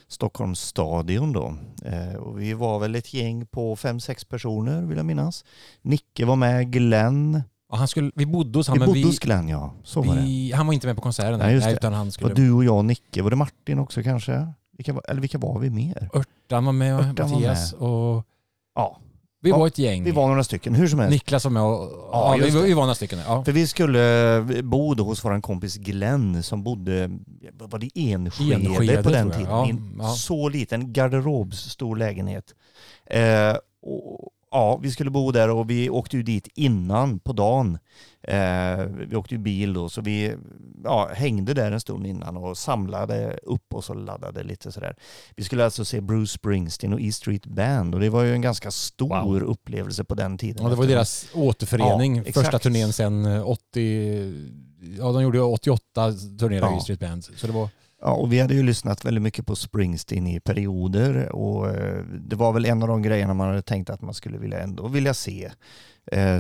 Stockholms 0.09 0.61
stadion 0.61 1.33
då. 1.33 1.55
Eh, 1.85 2.15
och 2.15 2.41
vi 2.41 2.53
var 2.53 2.79
väl 2.79 2.95
ett 2.95 3.15
gäng 3.15 3.47
på 3.47 3.77
fem, 3.77 4.01
sex 4.01 4.25
personer 4.25 4.83
vill 4.83 4.97
jag 4.97 5.07
minnas. 5.07 5.45
Nicke 5.83 6.25
var 6.25 6.37
med, 6.37 6.73
Glenn. 6.73 7.43
Och 7.69 7.79
han 7.79 7.89
skulle, 7.89 8.11
vi 8.15 8.27
bodde 8.27 8.59
hos 8.59 8.69
Vi 8.69 8.71
han, 8.71 8.79
men 8.79 8.87
bodde 8.87 8.99
vi, 8.99 9.07
hos 9.07 9.19
Glenn 9.19 9.49
ja, 9.49 9.75
så 9.85 10.03
var 10.03 10.15
det. 10.15 10.21
vi, 10.21 10.53
han 10.53 10.67
var 10.67 10.75
inte 10.75 10.87
med 10.87 10.97
på 10.97 11.03
konserten. 11.03 11.39
Nej, 11.39 11.55
det. 11.55 11.73
utan 11.73 11.93
han 11.93 12.13
skulle... 12.13 12.35
du 12.35 12.53
och 12.53 12.65
jag 12.65 12.77
och 12.77 12.85
Nicke. 12.85 13.23
Var 13.23 13.31
det 13.31 13.37
Martin 13.37 13.79
också 13.79 14.03
kanske? 14.03 14.53
Vilka 14.77 14.93
var, 14.93 15.03
eller 15.09 15.21
vilka 15.21 15.39
var 15.39 15.59
vi 15.59 15.71
mer? 15.71 16.11
Örtan 16.15 16.65
var 16.65 16.73
med 16.73 16.95
och 16.95 17.01
Örtan 17.05 17.31
var 17.31 17.37
Mattias 17.37 17.73
och 17.73 18.25
Ja, 18.75 18.99
vi 19.41 19.51
Ja, 19.51 19.59
var 19.59 19.67
ett 19.67 19.79
gäng. 19.79 20.05
vi 20.05 20.11
var 20.11 20.29
några 20.29 20.45
stycken. 20.45 20.75
Hur 20.75 20.89
som 20.89 20.99
helst. 20.99 21.11
Niklas 21.13 21.45
var 21.45 21.51
med 21.51 21.63
och... 21.63 21.71
Ja, 21.71 22.09
Ja, 22.13 22.33
vi, 22.39 22.45
just 22.45 22.57
det. 22.57 22.63
vi 22.63 22.73
var 22.75 22.83
några 22.83 22.95
stycken. 22.95 23.19
Ja. 23.27 23.45
För 23.45 23.53
vi 23.53 23.67
skulle 23.67 24.47
bo 24.65 24.95
då 24.95 25.05
hos 25.05 25.25
vår 25.25 25.41
kompis 25.41 25.77
Glenn 25.77 26.43
som 26.43 26.63
bodde, 26.63 27.11
var 27.53 27.79
det 27.79 27.91
Enskede, 27.95 28.55
Enskede, 28.55 29.03
på 29.03 29.11
den 29.11 29.31
tror 29.31 29.33
jag. 29.33 29.33
tiden? 29.33 29.51
Ja, 29.51 29.67
I 29.67 29.71
en 29.71 29.97
ja. 30.03 30.09
så 30.09 30.49
liten 30.49 30.93
garderobsstor 30.93 31.97
lägenhet. 31.97 32.55
Eh, 33.11 33.57
och, 33.83 34.31
ja, 34.51 34.79
vi 34.83 34.91
skulle 34.91 35.11
bo 35.11 35.31
där 35.33 35.51
och 35.51 35.71
vi 35.71 35.91
åkte 35.91 36.17
ju 36.17 36.23
dit 36.23 36.49
innan 36.55 37.19
på 37.19 37.33
dagen. 37.33 37.79
Eh, 38.29 38.85
vi 39.09 39.17
åkte 39.17 39.35
ju 39.35 39.39
bil 39.39 39.75
då 39.75 39.89
så 39.89 40.01
vi 40.01 40.35
ja, 40.85 41.11
hängde 41.15 41.55
där 41.55 41.73
en 41.73 41.81
stund 41.81 42.07
innan 42.07 42.37
och 42.37 42.59
samlade 42.59 43.39
upp 43.43 43.75
och 43.75 43.85
så 43.85 43.95
laddade 43.95 44.43
lite 44.43 44.73
sådär. 44.73 44.97
Vi 45.37 45.45
skulle 45.45 45.65
alltså 45.65 45.85
se 45.85 46.01
Bruce 46.01 46.33
Springsteen 46.33 46.93
och 46.93 47.01
E 47.01 47.13
Street 47.13 47.47
Band 47.47 47.95
och 47.95 48.01
det 48.01 48.11
var 48.11 48.23
ju 48.23 48.33
en 48.33 48.41
ganska 48.41 48.71
stor 48.71 49.43
upplevelse 49.43 50.05
på 50.05 50.15
den 50.15 50.39
tiden. 50.39 50.63
Ja, 50.63 50.69
det 50.71 50.77
var 50.77 50.87
deras 50.87 51.27
återförening. 51.35 52.17
Ja, 52.17 52.23
Första 52.25 52.41
exakt. 52.41 52.63
turnén 52.63 53.27
eh, 53.27 53.49
80... 53.49 54.51
Ja, 54.99 55.13
de 55.13 55.23
gjorde 55.23 55.41
88 55.41 56.13
turnéer 56.39 56.61
Ja. 56.61 56.79
i 56.79 56.81
Street 56.81 57.01
Band. 57.01 57.25
Så 57.25 57.47
det 57.47 57.53
var... 57.53 57.69
Ja, 58.01 58.13
och 58.13 58.33
vi 58.33 58.41
hade 58.41 58.55
ju 58.55 58.63
lyssnat 58.63 59.05
väldigt 59.05 59.23
mycket 59.23 59.47
på 59.47 59.57
Springsteen 59.57 60.27
i 60.27 60.41
perioder 60.41 61.33
och 61.33 61.69
eh, 61.69 62.05
det 62.05 62.37
var 62.37 62.53
väl 62.53 62.65
en 62.65 62.83
av 62.83 62.89
de 62.89 63.03
grejerna 63.03 63.35
man 63.35 63.49
hade 63.49 63.63
tänkt 63.63 63.91
att 63.91 64.03
man 64.03 64.15
skulle 64.15 64.39
vilja 64.39 64.61
ändå 64.61 64.89
vilja 64.89 65.15
se 65.15 65.45
eh, 65.45 65.51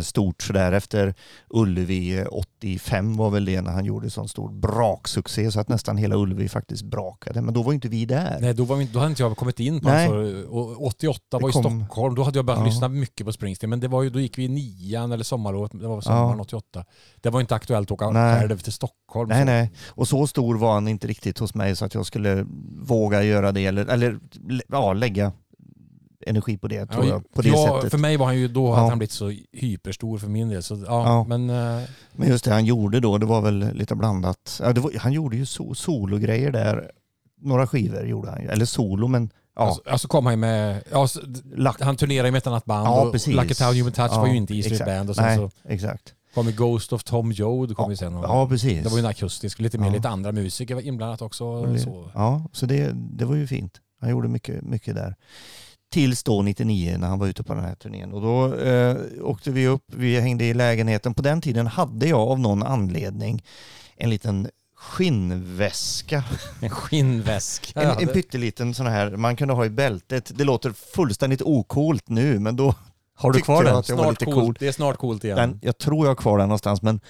stort 0.03 0.43
sådär 0.43 0.73
efter 0.73 1.15
Ullevi 1.51 2.19
eh, 2.19 2.27
85 2.31 3.17
var 3.17 3.31
väl 3.31 3.45
det 3.45 3.61
när 3.63 3.71
han 3.71 3.85
gjorde 3.85 4.11
sån 4.11 4.29
stor 4.29 4.49
braksuccé 4.53 5.51
så 5.53 5.61
att 5.61 5.69
nästan 5.69 5.97
hela 5.97 6.17
Ullevi 6.17 6.49
faktiskt 6.49 6.83
brakade. 6.83 7.43
Men 7.43 7.55
då 7.55 7.63
var 7.63 7.73
inte 7.73 7.89
vi 7.89 8.05
där. 8.05 8.39
Nej, 8.41 8.55
då, 8.55 8.65
var 8.65 8.77
vi, 8.77 8.85
då 8.85 8.99
hade 8.99 9.11
inte 9.11 9.23
jag 9.23 9.37
kommit 9.37 9.61
in 9.61 9.81
på 9.81 9.89
Nej. 9.89 10.07
alltså, 10.07 10.49
och 10.51 10.87
88 10.87 11.21
Det 11.31 11.43
var 11.43 11.49
i 11.49 11.53
Stockholm. 11.53 12.15
Då 12.15 12.23
hade 12.23 12.39
jag 12.39 12.45
börjat 12.45 12.61
Ja. 12.61 12.67
lyssna 12.67 12.89
mycket 12.89 13.27
på 13.27 13.33
Springsteen. 13.33 13.71
Men 13.71 13.81
det 13.81 13.89
var 13.89 14.03
ju, 14.03 14.11
då 14.11 14.21
gick 14.21 14.39
vi 14.39 14.45
i 14.45 14.49
nian 14.49 15.13
eller 15.13 15.25
sommarlovet. 15.25 15.73
Det 15.81 15.89
var 15.89 16.01
sommaren 16.01 16.35
Ja. 16.39 16.43
88. 16.43 16.85
Det 17.21 17.31
var 17.31 17.41
inte 17.41 17.55
aktuellt 17.55 17.87
att 17.91 17.93
åka 17.93 18.13
själv 18.41 18.59
till 18.59 18.73
Stockholm. 18.73 19.29
Nej, 19.29 19.41
Så- 19.41 19.45
nej. 19.45 19.71
Och 19.89 20.09
så 20.09 20.27
stor 20.27 20.55
var 20.57 20.75
han 20.75 20.89
inte 20.89 21.07
riktigt 21.07 21.39
hos 21.39 21.55
mig 21.55 21.77
så 21.77 21.85
att 21.85 21.95
jag 21.95 22.07
skulle 22.07 22.47
våga 22.83 23.23
göra 23.23 23.53
det 23.53 23.67
eller, 23.67 23.87
eller 23.87 24.19
ja, 24.69 24.93
lägga 24.93 25.33
energi 26.27 26.59
på 26.59 26.69
det 26.69 26.87
tror 26.87 27.05
Ja, 27.05 27.11
jag. 27.11 27.33
På 27.35 27.43
det 27.43 27.49
ja, 27.49 27.75
sättet. 27.77 27.91
För 27.91 27.99
mig 27.99 28.17
var 28.17 28.27
han 28.27 28.37
ju, 28.39 28.49
då 28.49 28.67
Ja. 28.67 28.75
hade 28.75 28.89
han 28.89 28.99
blivit 28.99 29.13
så 29.13 29.33
hyperstor 29.53 30.19
för 30.19 30.29
min 30.29 30.49
del. 30.49 30.63
Så, 30.63 30.85
ja. 30.87 31.25
Men, 31.29 31.51
eh, 31.51 31.83
Men 32.13 32.29
just 32.29 32.45
det 32.45 32.53
han 32.53 32.65
gjorde 32.65 33.01
då, 33.01 33.19
det 33.19 33.27
var 33.27 33.41
väl 33.41 33.73
lite 33.75 33.95
blandat. 33.95 34.61
Det 34.75 34.81
var, 34.81 34.99
han 34.99 35.13
gjorde 35.13 35.37
ju 35.37 35.47
so 35.47 35.75
sologrejer 35.75 36.51
där. 36.53 36.91
Några 37.41 37.67
skivor 37.67 38.07
gjorde 38.07 38.31
han 38.31 38.43
ju, 38.43 38.49
eller 38.49 38.65
solo 38.65 39.09
men 39.09 39.31
ja. 39.57 39.63
alltså, 39.63 39.83
alltså 39.91 40.09
kom 40.09 40.27
han 40.27 40.41
med... 40.41 40.83
Ja, 40.91 41.09
så, 41.09 41.21
Lack- 41.57 41.83
han 41.85 41.97
turnerade 41.97 42.29
ju 42.29 42.33
med 42.33 42.39
ett 42.39 42.47
annat 42.47 42.65
band. 42.65 42.87
Ja, 42.87 43.03
och 43.07 43.13
precis. 43.13 43.35
Lucky 43.37 43.55
Town 43.55 43.75
Human 43.75 43.93
Touch 43.93 44.13
var 44.17 44.27
ju 44.27 44.37
inte 44.37 44.55
i 44.55 44.63
Street. 44.63 44.85
Band. 44.85 45.11
Och 45.11 45.17
sen 45.17 45.25
Nej, 45.25 45.37
så 45.37 45.51
exakt. 45.69 46.15
kom 46.35 46.47
ju 46.47 46.53
Ghost 46.53 46.93
of 46.93 47.05
Tom 47.05 47.33
Joad 47.33 47.77
kom 47.77 47.91
ju 47.91 47.97
sen. 47.97 48.15
Och, 48.15 48.25
Ja, 48.25 48.49
precis. 48.49 48.83
Det 48.83 48.89
var 48.89 48.97
ju 48.97 49.01
en 49.05 49.11
akustisk, 49.11 49.59
lite 49.61 49.79
mer 49.79 49.91
lite 49.91 50.09
andra 50.09 50.33
musiker 50.33 50.75
var 50.75 50.83
inblandat 50.83 51.23
också. 51.23 51.63
Det- 51.63 51.79
Så. 51.79 52.11
Ja, 52.15 52.43
så 52.53 52.67
det, 52.67 52.93
det 52.95 53.25
var 53.25 53.35
ju 53.37 53.47
fint. 53.47 53.73
Han 54.01 54.11
gjorde 54.11 54.29
mycket, 54.29 54.63
mycket 54.63 54.95
där. 54.95 55.15
Tills 55.97 56.23
då 56.23 56.43
99 56.43 56.97
när 56.99 57.09
han 57.09 57.19
var 57.19 57.27
ute 57.27 57.43
på 57.43 57.55
den 57.55 57.65
här 57.65 57.75
turnén. 57.75 58.13
Och 58.13 58.21
då 58.21 58.55
eh, 58.55 58.97
åkte 59.23 59.51
vi 59.51 59.67
upp, 59.67 59.85
vi 59.87 60.21
hängde 60.21 60.45
i 60.45 60.55
lägenheten. 60.55 61.15
På 61.15 61.23
den 61.23 61.41
tiden 61.41 61.67
hade 61.67 62.07
jag 62.07 62.21
av 62.21 62.41
någon 62.41 62.63
anledning 62.63 63.45
en 63.97 64.11
liten 64.11 64.49
skinnväska. 64.77 66.25
En 66.61 66.71
skinnväska. 66.71 67.83
En, 67.83 68.09
en 68.09 68.09
pytteliten 68.09 68.75
sån 68.75 68.87
här 68.87 69.11
man 69.11 69.37
kunde 69.37 69.55
ha 69.55 69.65
i 69.65 69.71
bältet. 69.71 70.33
Det 70.35 70.45
låter 70.45 70.73
fullständigt 70.73 71.43
okult 71.43 72.09
nu 72.09 72.39
men 72.39 72.57
då 72.57 72.75
Har 73.15 73.33
du 73.33 73.41
kvar 73.41 73.65
den? 73.65 73.83
Snart 73.83 74.11
lite 74.11 74.25
coolt. 74.25 74.37
cool. 74.37 74.57
Det 74.59 74.69
är 74.69 74.73
snart 74.73 74.97
coolt 74.97 75.25
igen. 75.25 75.37
Den, 75.37 75.59
jag 75.63 75.79
tror 75.79 76.07
jag 76.07 76.11
har 76.11 76.17
kvar 76.17 76.39
den 76.39 76.49
någonstans 76.49 76.83
men 76.83 77.01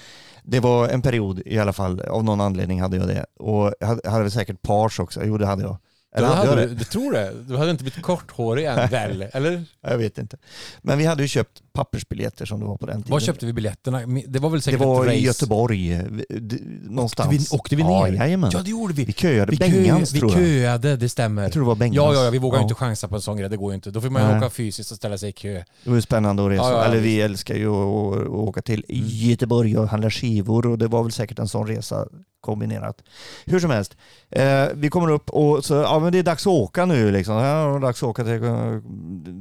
det 0.42 0.60
var 0.60 0.88
en 0.88 1.02
period 1.02 1.42
i 1.46 1.58
alla 1.58 1.72
fall. 1.72 2.00
Av 2.00 2.24
någon 2.24 2.40
anledning 2.40 2.80
hade 2.80 2.96
jag 2.96 3.08
det. 3.08 3.26
Och 3.38 3.74
jag 3.80 3.86
hade, 3.86 4.10
hade 4.10 4.22
väl 4.22 4.32
säkert 4.32 4.62
pars 4.62 5.00
också. 5.00 5.24
Jo 5.24 5.38
det 5.38 5.46
hade 5.46 5.62
jag. 5.62 5.76
Eller 6.16 6.28
hade 6.28 6.66
du, 6.66 6.74
du 6.74 6.84
tror 6.84 7.12
det? 7.12 7.32
Du 7.48 7.56
hade 7.56 7.70
inte 7.70 7.84
blivit 7.84 8.02
korthårig 8.02 8.64
än 8.64 8.88
väl? 8.90 9.26
Eller? 9.32 9.64
Jag 9.80 9.98
vet 9.98 10.18
inte. 10.18 10.36
Men 10.82 10.98
vi 10.98 11.04
hade 11.04 11.22
ju 11.22 11.28
köpt 11.28 11.62
pappersbiljetter 11.76 12.46
som 12.46 12.60
det 12.60 12.66
var 12.66 12.76
på 12.76 12.86
den 12.86 12.96
tiden. 13.02 13.12
Var 13.12 13.20
köpte 13.20 13.46
vi 13.46 13.52
biljetterna? 13.52 13.98
Det 14.26 14.38
var 14.38 14.50
väl 14.50 14.58
Det 14.58 14.64
säkert 14.64 14.80
var 14.80 15.00
ett 15.04 15.06
race? 15.08 15.18
i 15.18 15.22
Göteborg. 15.24 16.00
d- 16.28 16.56
Någonstans. 16.82 17.28
Åkte 17.28 17.36
vi, 17.38 17.56
åkte 17.58 17.76
vi 17.76 17.82
Ja, 17.82 18.04
ner? 18.06 18.12
jajamän. 18.12 18.50
Ja, 18.52 18.60
det 18.64 18.70
gjorde 18.70 18.94
vi. 18.94 19.04
Vi 19.04 19.12
köade 19.12 19.50
Vi, 19.50 19.56
Bengans 19.56 20.12
vi 20.12 20.18
tror 20.18 20.32
jag. 20.32 20.40
köade, 20.40 20.96
det 20.96 21.08
stämmer. 21.08 21.42
Jag 21.42 21.52
tror 21.52 21.62
det 21.62 21.66
var 21.68 21.74
Bengans. 21.74 21.96
Ja, 21.96 22.14
ja, 22.14 22.24
ja, 22.24 22.30
vi 22.30 22.38
vågar 22.38 22.58
ju 22.58 22.60
Ja. 22.60 22.62
inte 22.62 22.74
chansa 22.74 23.08
på 23.08 23.14
en 23.14 23.20
sån 23.22 23.36
grej. 23.36 23.48
Det 23.50 23.56
går 23.56 23.70
ju 23.72 23.74
inte. 23.74 23.90
Då 23.90 24.00
får 24.00 24.10
man 24.10 24.30
ju 24.32 24.38
åka 24.38 24.50
fysiskt 24.50 24.90
och 24.90 24.96
ställa 24.96 25.18
sig 25.18 25.28
i 25.28 25.32
kö. 25.32 25.52
Det 25.84 25.90
var 25.90 25.96
ju 25.96 26.02
spännande 26.02 26.44
att 26.44 26.50
resa. 26.50 26.62
Ja, 26.62 26.70
ja, 26.72 26.78
ja, 26.78 26.84
Eller 26.84 27.00
vi. 27.00 27.14
Mm. 27.20 27.30
älskar 27.30 27.54
ju 27.54 27.68
att, 27.68 28.28
åka 28.28 28.62
till 28.62 28.84
Göteborg 29.28 29.78
och 29.78 29.88
handla 29.88 30.10
skivor 30.10 30.66
och 30.66 30.78
det 30.78 30.88
var 30.88 31.02
väl 31.02 31.12
säkert 31.12 31.38
en 31.38 31.48
sån 31.48 31.66
resa 31.66 32.06
kombinerat. 32.40 33.02
Hur 33.46 33.60
som 33.60 33.70
helst, 33.70 33.96
eh, 34.30 34.64
vi 34.74 34.88
kommer 34.90 35.10
upp 35.10 35.30
och 35.30 35.64
så, 35.64 35.74
ja 35.74 35.98
men 35.98 36.12
det 36.12 36.18
är 36.18 36.22
dags 36.22 36.46
att 36.46 36.52
åka 36.52 36.84
nu 36.86 37.10
liksom. 37.12 37.34
Ja, 37.36 37.66
det 37.74 37.80
dags 37.80 38.02
att 38.02 38.08
åka 38.08 38.24
till, 38.24 38.40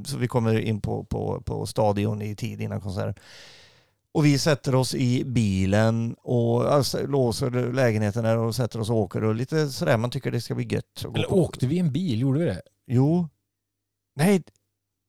så 0.06 0.16
vi 0.18 0.28
kommer 0.28 0.58
in 0.60 0.80
på, 0.80 1.04
på, 1.04 1.42
på 1.44 1.66
stadion 1.66 2.22
i 2.30 2.36
tid 2.36 2.60
innan 2.60 2.80
konserten. 2.80 3.14
Och 4.12 4.24
vi 4.26 4.38
sätter 4.38 4.74
oss 4.74 4.94
i 4.94 5.24
bilen 5.24 6.14
och 6.22 6.72
alltså, 6.74 7.06
låser 7.06 7.72
lägenheten 7.72 8.24
där 8.24 8.38
och 8.38 8.54
sätter 8.54 8.80
oss 8.80 8.90
och 8.90 8.96
åker 8.96 9.24
och 9.24 9.34
lite 9.34 9.68
sådär, 9.68 9.96
man 9.96 10.10
tycker 10.10 10.30
det 10.30 10.40
ska 10.40 10.54
bli 10.54 10.64
gött. 10.74 11.04
Eller 11.14 11.28
på- 11.28 11.42
åkte 11.44 11.66
vi 11.66 11.78
en 11.78 11.92
bil? 11.92 12.20
Gjorde 12.20 12.38
vi 12.38 12.44
det? 12.44 12.62
Jo. 12.86 13.28
Nej, 14.16 14.42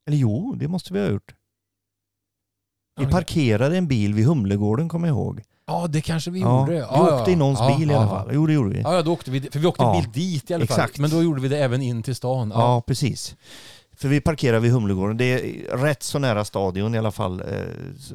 eller 0.07 0.17
jo, 0.17 0.55
det 0.55 0.67
måste 0.67 0.93
vi 0.93 0.99
ha 0.99 1.07
gjort. 1.07 1.35
Vi 2.99 3.03
Ja, 3.03 3.09
parkerade 3.09 3.77
en 3.77 3.87
bil 3.87 4.13
vid 4.13 4.25
Humlegården 4.25 4.89
kommer 4.89 5.07
jag 5.07 5.15
ihåg. 5.15 5.41
Ja, 5.65 5.87
det 5.87 6.01
kanske 6.01 6.31
vi 6.31 6.39
Ja, 6.39 6.59
gjorde. 6.59 6.71
vi 6.71 6.77
Ja, 6.79 7.19
åkte 7.19 7.31
i 7.31 7.35
någons 7.35 7.59
ja, 7.59 7.77
bil 7.77 7.89
i 7.89 7.93
ja, 7.93 7.99
alla 7.99 8.11
ja. 8.11 8.23
fall. 8.23 8.29
Jo, 8.33 8.47
det 8.47 8.53
gjorde 8.53 8.69
vi. 8.69 8.81
Ja, 8.81 8.95
ja, 8.95 9.01
då 9.01 9.13
åkte 9.13 9.31
vi, 9.31 9.41
för 9.41 9.59
vi 9.59 9.65
åkte 9.67 9.83
Ja, 9.83 10.01
bil 10.01 10.11
dit 10.11 10.51
i 10.51 10.53
alla 10.53 10.67
fall. 10.67 10.77
exakt. 10.79 10.99
Men 10.99 11.09
då 11.09 11.23
gjorde 11.23 11.41
vi 11.41 11.47
det 11.47 11.57
även 11.57 11.81
in 11.81 12.03
till 12.03 12.15
stan. 12.15 12.51
Ja, 12.55 12.61
Ja. 12.61 12.81
precis. 12.81 13.35
För 13.97 14.07
vi 14.07 14.21
parkerade 14.21 14.59
vid 14.59 14.71
Humlegården. 14.71 15.17
Det 15.17 15.25
är 15.33 15.77
rätt 15.77 16.03
så 16.03 16.19
nära 16.19 16.45
stadion 16.45 16.95
i 16.95 16.97
alla 16.97 17.11
fall. 17.11 17.39
eh, 17.41 17.45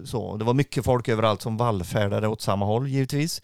Så. 0.05 0.37
Det 0.37 0.45
var 0.45 0.55
mycket 0.55 0.85
folk 0.85 1.09
överallt 1.09 1.43
som 1.43 1.57
vallfärdade 1.57 2.29
åt 2.29 2.41
samma 2.41 2.65
håll 2.67 2.89
givetvis. 2.89 3.43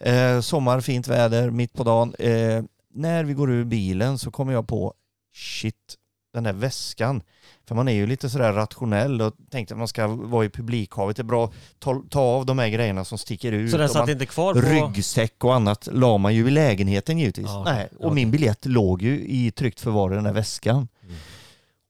Eh, 0.00 0.40
sommar, 0.40 0.80
fint 0.80 1.08
väder, 1.08 1.50
mitt 1.50 1.72
på 1.72 1.84
dagen. 1.84 2.14
Eh, 2.18 2.62
när 2.94 3.24
vi 3.24 3.34
går 3.34 3.50
ur 3.50 3.64
bilen 3.64 4.18
så 4.18 4.30
kommer 4.30 4.52
jag 4.52 4.68
på 4.68 4.94
shit, 5.34 5.94
den 6.34 6.44
där 6.44 6.52
väskan. 6.52 7.22
För 7.68 7.74
man 7.74 7.88
är 7.88 7.92
ju 7.92 8.06
lite 8.06 8.30
sådär 8.30 8.52
rationell 8.52 9.22
och 9.22 9.34
tänkte 9.50 9.74
att 9.74 9.78
man 9.78 9.88
ska 9.88 10.06
vara 10.06 10.44
i 10.44 10.50
publikhavet. 10.50 11.16
Det 11.16 11.22
är 11.22 11.24
bra 11.24 11.44
att 11.44 11.52
ta, 11.78 12.02
ta 12.10 12.20
av 12.20 12.46
de 12.46 12.58
här 12.58 12.68
grejerna 12.68 13.04
som 13.04 13.18
sticker 13.18 13.52
ut. 13.52 13.70
Så 13.70 13.76
den 13.78 13.88
satt 13.88 14.08
inte 14.08 14.26
kvar 14.26 14.54
på... 14.54 14.60
Ryggsäck 14.60 15.44
och 15.44 15.54
annat 15.54 15.88
la 15.92 16.18
man 16.18 16.34
ju 16.34 16.48
i 16.48 16.50
lägenheten 16.50 17.18
givetvis. 17.18 17.46
Ja, 17.46 17.62
Nej, 17.66 17.88
och 17.98 18.10
ja. 18.10 18.14
min 18.14 18.30
biljett 18.30 18.66
låg 18.66 19.02
ju 19.02 19.20
i 19.26 19.50
tryggt 19.50 19.80
förvar 19.80 20.12
i 20.12 20.14
den 20.14 20.24
där 20.24 20.32
väskan. 20.32 20.88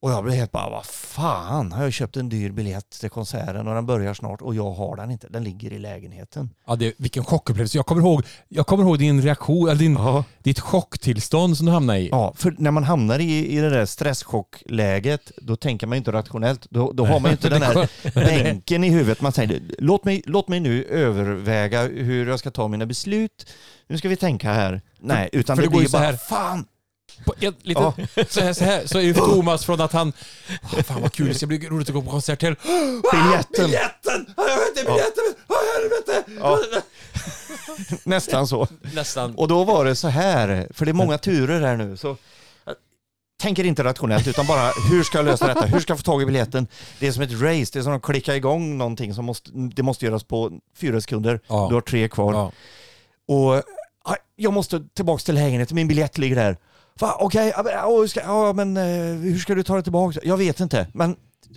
Och 0.02 0.10
jag 0.10 0.24
blev 0.24 0.36
helt 0.36 0.52
bara, 0.52 0.70
vad 0.70 0.84
fan, 0.86 1.72
har 1.72 1.82
jag 1.82 1.92
köpt 1.92 2.16
en 2.16 2.28
dyr 2.28 2.50
biljett 2.50 2.90
till 3.00 3.10
konserten 3.10 3.68
och 3.68 3.74
den 3.74 3.86
börjar 3.86 4.14
snart 4.14 4.42
och 4.42 4.54
jag 4.54 4.70
har 4.72 4.96
den 4.96 5.10
inte. 5.10 5.28
Den 5.28 5.44
ligger 5.44 5.72
i 5.72 5.78
lägenheten. 5.78 6.50
Ja, 6.66 6.76
det, 6.76 6.94
vilken 6.98 7.24
chockupplevelse. 7.24 7.78
Jag 7.78 7.86
kommer 7.86 8.02
ihåg, 8.02 8.22
jag 8.48 8.66
kommer 8.66 8.84
ihåg 8.84 8.98
din 8.98 9.22
reaktion, 9.22 9.68
eller 9.68 9.78
din, 9.78 9.92
Ja. 9.92 10.24
ditt 10.42 10.60
chocktillstånd 10.60 11.56
som 11.56 11.66
du 11.66 11.72
hamnade 11.72 11.98
i. 11.98 12.08
Ja, 12.08 12.32
för 12.36 12.54
när 12.58 12.70
man 12.70 12.84
hamnar 12.84 13.18
i, 13.18 13.46
i 13.56 13.60
det 13.60 13.70
där 13.70 13.86
stresschockläget, 13.86 15.32
då 15.36 15.56
tänker 15.56 15.86
man 15.86 15.96
ju 15.96 15.98
inte 15.98 16.12
rationellt. 16.12 16.66
Då, 16.70 16.92
då 16.92 17.06
har 17.06 17.20
man 17.20 17.30
ju 17.30 17.32
inte 17.32 17.48
den 17.48 17.62
här 17.62 17.90
bänken 18.14 18.84
i 18.84 18.88
huvudet. 18.90 19.20
Man 19.20 19.32
säger, 19.32 19.60
låt 19.78 20.04
mig, 20.04 20.22
låt 20.26 20.48
mig 20.48 20.60
nu 20.60 20.84
överväga 20.84 21.82
hur 21.82 22.26
jag 22.26 22.38
ska 22.38 22.50
ta 22.50 22.68
mina 22.68 22.86
beslut. 22.86 23.46
Nu 23.88 23.98
ska 23.98 24.08
vi 24.08 24.16
tänka 24.16 24.52
här. 24.52 24.82
Nej, 25.00 25.28
utan 25.32 25.56
för 25.56 25.62
det 25.62 25.66
det 25.68 25.70
blir 25.70 25.82
ju 25.82 25.88
bara, 25.92 26.02
här- 26.02 26.16
fan! 26.16 26.64
På 27.24 27.34
lite, 27.38 27.80
Ja. 27.80 27.94
så, 28.28 28.40
här, 28.40 28.52
så 28.52 28.64
här 28.64 28.86
så 28.86 28.98
är 28.98 29.02
ju 29.02 29.14
Thomas 29.14 29.64
från 29.64 29.80
att 29.80 29.92
han... 29.92 30.12
Åh, 30.62 30.82
fan 30.82 31.02
vad 31.02 31.12
kul, 31.12 31.28
det 31.28 31.34
ska 31.34 31.46
bli 31.46 31.68
roligt 31.68 31.88
att 31.88 31.94
gå 31.94 32.02
på 32.02 32.10
konsert 32.10 32.40
till. 32.40 32.54
Biljetten! 33.12 33.64
Biljetten! 33.66 34.34
Jag 34.36 34.42
har 34.42 34.68
inte 34.68 34.84
biljetten! 34.84 35.24
Åh 35.48 35.56
helvete! 35.74 36.82
Nästan 38.04 38.46
så. 38.46 38.68
Nästan. 38.94 39.34
Och 39.34 39.48
då 39.48 39.64
var 39.64 39.84
det 39.84 39.96
så 39.96 40.08
här, 40.08 40.68
för 40.70 40.84
det 40.84 40.90
är 40.90 40.94
många 40.94 41.18
turer 41.18 41.60
här 41.60 41.76
nu, 41.76 41.96
så 41.96 42.16
tänker 43.42 43.64
inte 43.64 43.84
rationellt 43.84 44.26
utan 44.26 44.46
bara 44.46 44.70
hur 44.90 45.02
ska 45.02 45.18
jag 45.18 45.24
lösa 45.24 45.46
detta? 45.46 45.66
Hur 45.66 45.80
ska 45.80 45.90
jag 45.90 45.98
få 45.98 46.04
tag 46.04 46.22
i 46.22 46.26
biljetten? 46.26 46.66
Det 46.98 47.06
är 47.06 47.12
som 47.12 47.22
ett 47.22 47.32
race, 47.32 47.70
det 47.72 47.76
är 47.76 47.82
som 47.82 47.92
att 47.92 48.02
klicka 48.02 48.36
igång 48.36 48.78
någonting 48.78 49.14
som 49.14 49.24
måste, 49.24 49.50
det 49.52 49.82
måste 49.82 50.04
göras 50.04 50.24
på 50.24 50.50
fyra 50.76 51.00
sekunder. 51.00 51.40
Ja. 51.48 51.66
Du 51.68 51.74
har 51.74 51.80
tre 51.80 52.08
kvar. 52.08 52.32
Ja. 52.32 52.52
Och 53.28 53.62
ah, 54.04 54.16
jag 54.36 54.52
måste 54.52 54.82
tillbaka 54.94 55.20
till 55.20 55.34
lägenheten, 55.34 55.74
min 55.74 55.88
biljett 55.88 56.18
ligger 56.18 56.36
där. 56.36 56.56
Va, 57.00 57.16
okej, 57.20 57.52
ja, 57.56 57.62
men, 57.62 57.72
ja, 57.72 58.08
ska- 58.08 58.20
ja, 58.20 58.52
men 58.52 58.76
eh, 58.76 58.82
hur 59.32 59.38
ska 59.38 59.54
du 59.54 59.62
ta 59.62 59.74
dig 59.74 59.82
tillbaka? 59.82 60.20
Jag 60.22 60.36
vet 60.36 60.60
inte, 60.60 60.86
men 60.94 61.16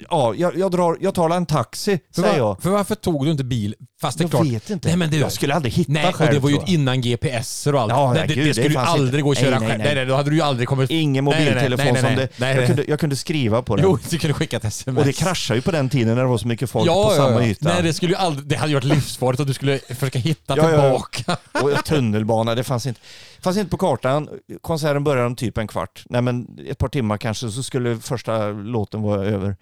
ja, 0.10 0.34
jag, 0.38 0.58
jag, 0.58 0.72
drar, 0.72 0.98
jag 1.02 1.14
tar 1.14 1.30
en 1.30 1.46
taxi, 1.46 2.00
För, 2.16 2.22
säger 2.22 2.40
var, 2.42 2.48
jag. 2.50 2.62
för 2.64 2.70
varför 2.70 2.96
tog 2.96 3.26
du 3.26 3.32
inte 3.32 3.44
bil? 3.44 3.76
Fast 4.02 4.18
det 4.18 4.22
är 4.22 4.24
Jag 4.26 4.32
klart. 4.32 4.46
vet 4.48 4.70
inte. 4.70 4.88
Nej, 4.88 4.98
men 4.98 5.10
det, 5.12 5.18
jag 5.18 5.32
skulle 5.32 5.54
aldrig 5.56 5.74
hitta 5.74 5.92
Nej, 5.92 6.08
och 6.10 6.16
själv. 6.16 6.34
det 6.34 6.40
var 6.40 6.50
ju 6.50 6.58
innan 6.66 7.02
GPS 7.02 7.68
och 7.68 7.80
allt. 7.82 7.92
Ja, 7.92 8.14
nej, 8.14 8.28
det, 8.28 8.34
gud, 8.34 8.44
det 8.44 8.50
det 8.50 8.54
skulle 8.54 8.70
ju 8.70 8.78
aldrig 8.78 9.08
inte. 9.08 9.22
gå 9.22 9.32
att 9.32 9.38
köra 9.38 9.50
Nej, 9.50 9.60
nej, 9.60 9.70
själv. 9.70 9.84
nej. 9.84 9.96
Nej, 9.96 10.06
då 10.06 10.16
hade 10.16 10.30
du 10.30 10.36
ju 10.36 10.42
aldrig 10.42 10.68
kommit... 10.68 10.90
Ingen 10.92 11.26
Nej, 11.26 11.34
nej, 11.34 11.46
nej, 11.46 11.54
mobiltelefon 11.56 11.94
nej, 11.94 12.04
nej, 12.04 12.28
som 12.28 12.46
det... 12.46 12.54
Jag, 12.56 12.68
kunde, 12.68 12.84
jag 12.88 13.00
kunde 13.00 13.16
skriva 13.16 13.62
på 13.62 13.76
den. 13.76 13.86
Jo, 13.86 13.98
du 14.10 14.18
kunde 14.20 14.34
skicka 14.34 14.58
ett 14.58 14.66
sms. 14.66 14.98
Och 15.00 15.06
det 15.06 15.14
kraschade 15.14 15.58
ju 15.58 15.62
på 15.62 15.72
den 15.72 15.90
tiden 15.90 16.16
när 16.16 16.22
det 16.24 16.30
var 16.30 16.38
så 16.38 16.48
mycket 16.48 16.70
folk 16.70 16.88
på 16.92 17.14
samma 17.18 17.46
yta. 17.46 17.70
Nej, 17.70 17.84
det 17.84 17.94
skulle 17.94 18.12
ju 18.12 18.18
aldrig... 18.18 18.48
Det 18.48 18.56
hade 18.56 18.70
ju 18.70 18.76
varit 18.76 18.84
livsfarligt 18.84 19.42
att 19.42 19.48
du 19.48 19.54
skulle 19.54 19.80
försöka 19.80 20.20
hitta 20.20 20.58
Ja, 20.58 20.64
ja, 20.64 20.72
ja. 20.72 20.82
tillbaka. 20.82 21.38
Och 21.62 21.86
tunnelbana, 21.86 22.56
det 22.56 22.64
fanns 22.64 22.86
inte. 22.86 23.00
Fanns 23.46 23.58
inte 23.58 23.72
på 23.72 23.78
kartan. 23.78 24.30
Konserten 24.62 25.04
började 25.04 25.28
om 25.28 25.36
typ 25.36 25.58
en 25.58 25.68
kvart. 25.68 26.04
Nej 26.10 26.22
men 26.22 26.60
ett 26.68 26.78
par 26.78 26.88
timmar 26.88 27.18
kanske 27.18 27.52
så 27.52 27.64
skulle 27.64 27.98
första 27.98 28.48
låten 28.48 29.02
vara 29.02 29.26
över. 29.26 29.56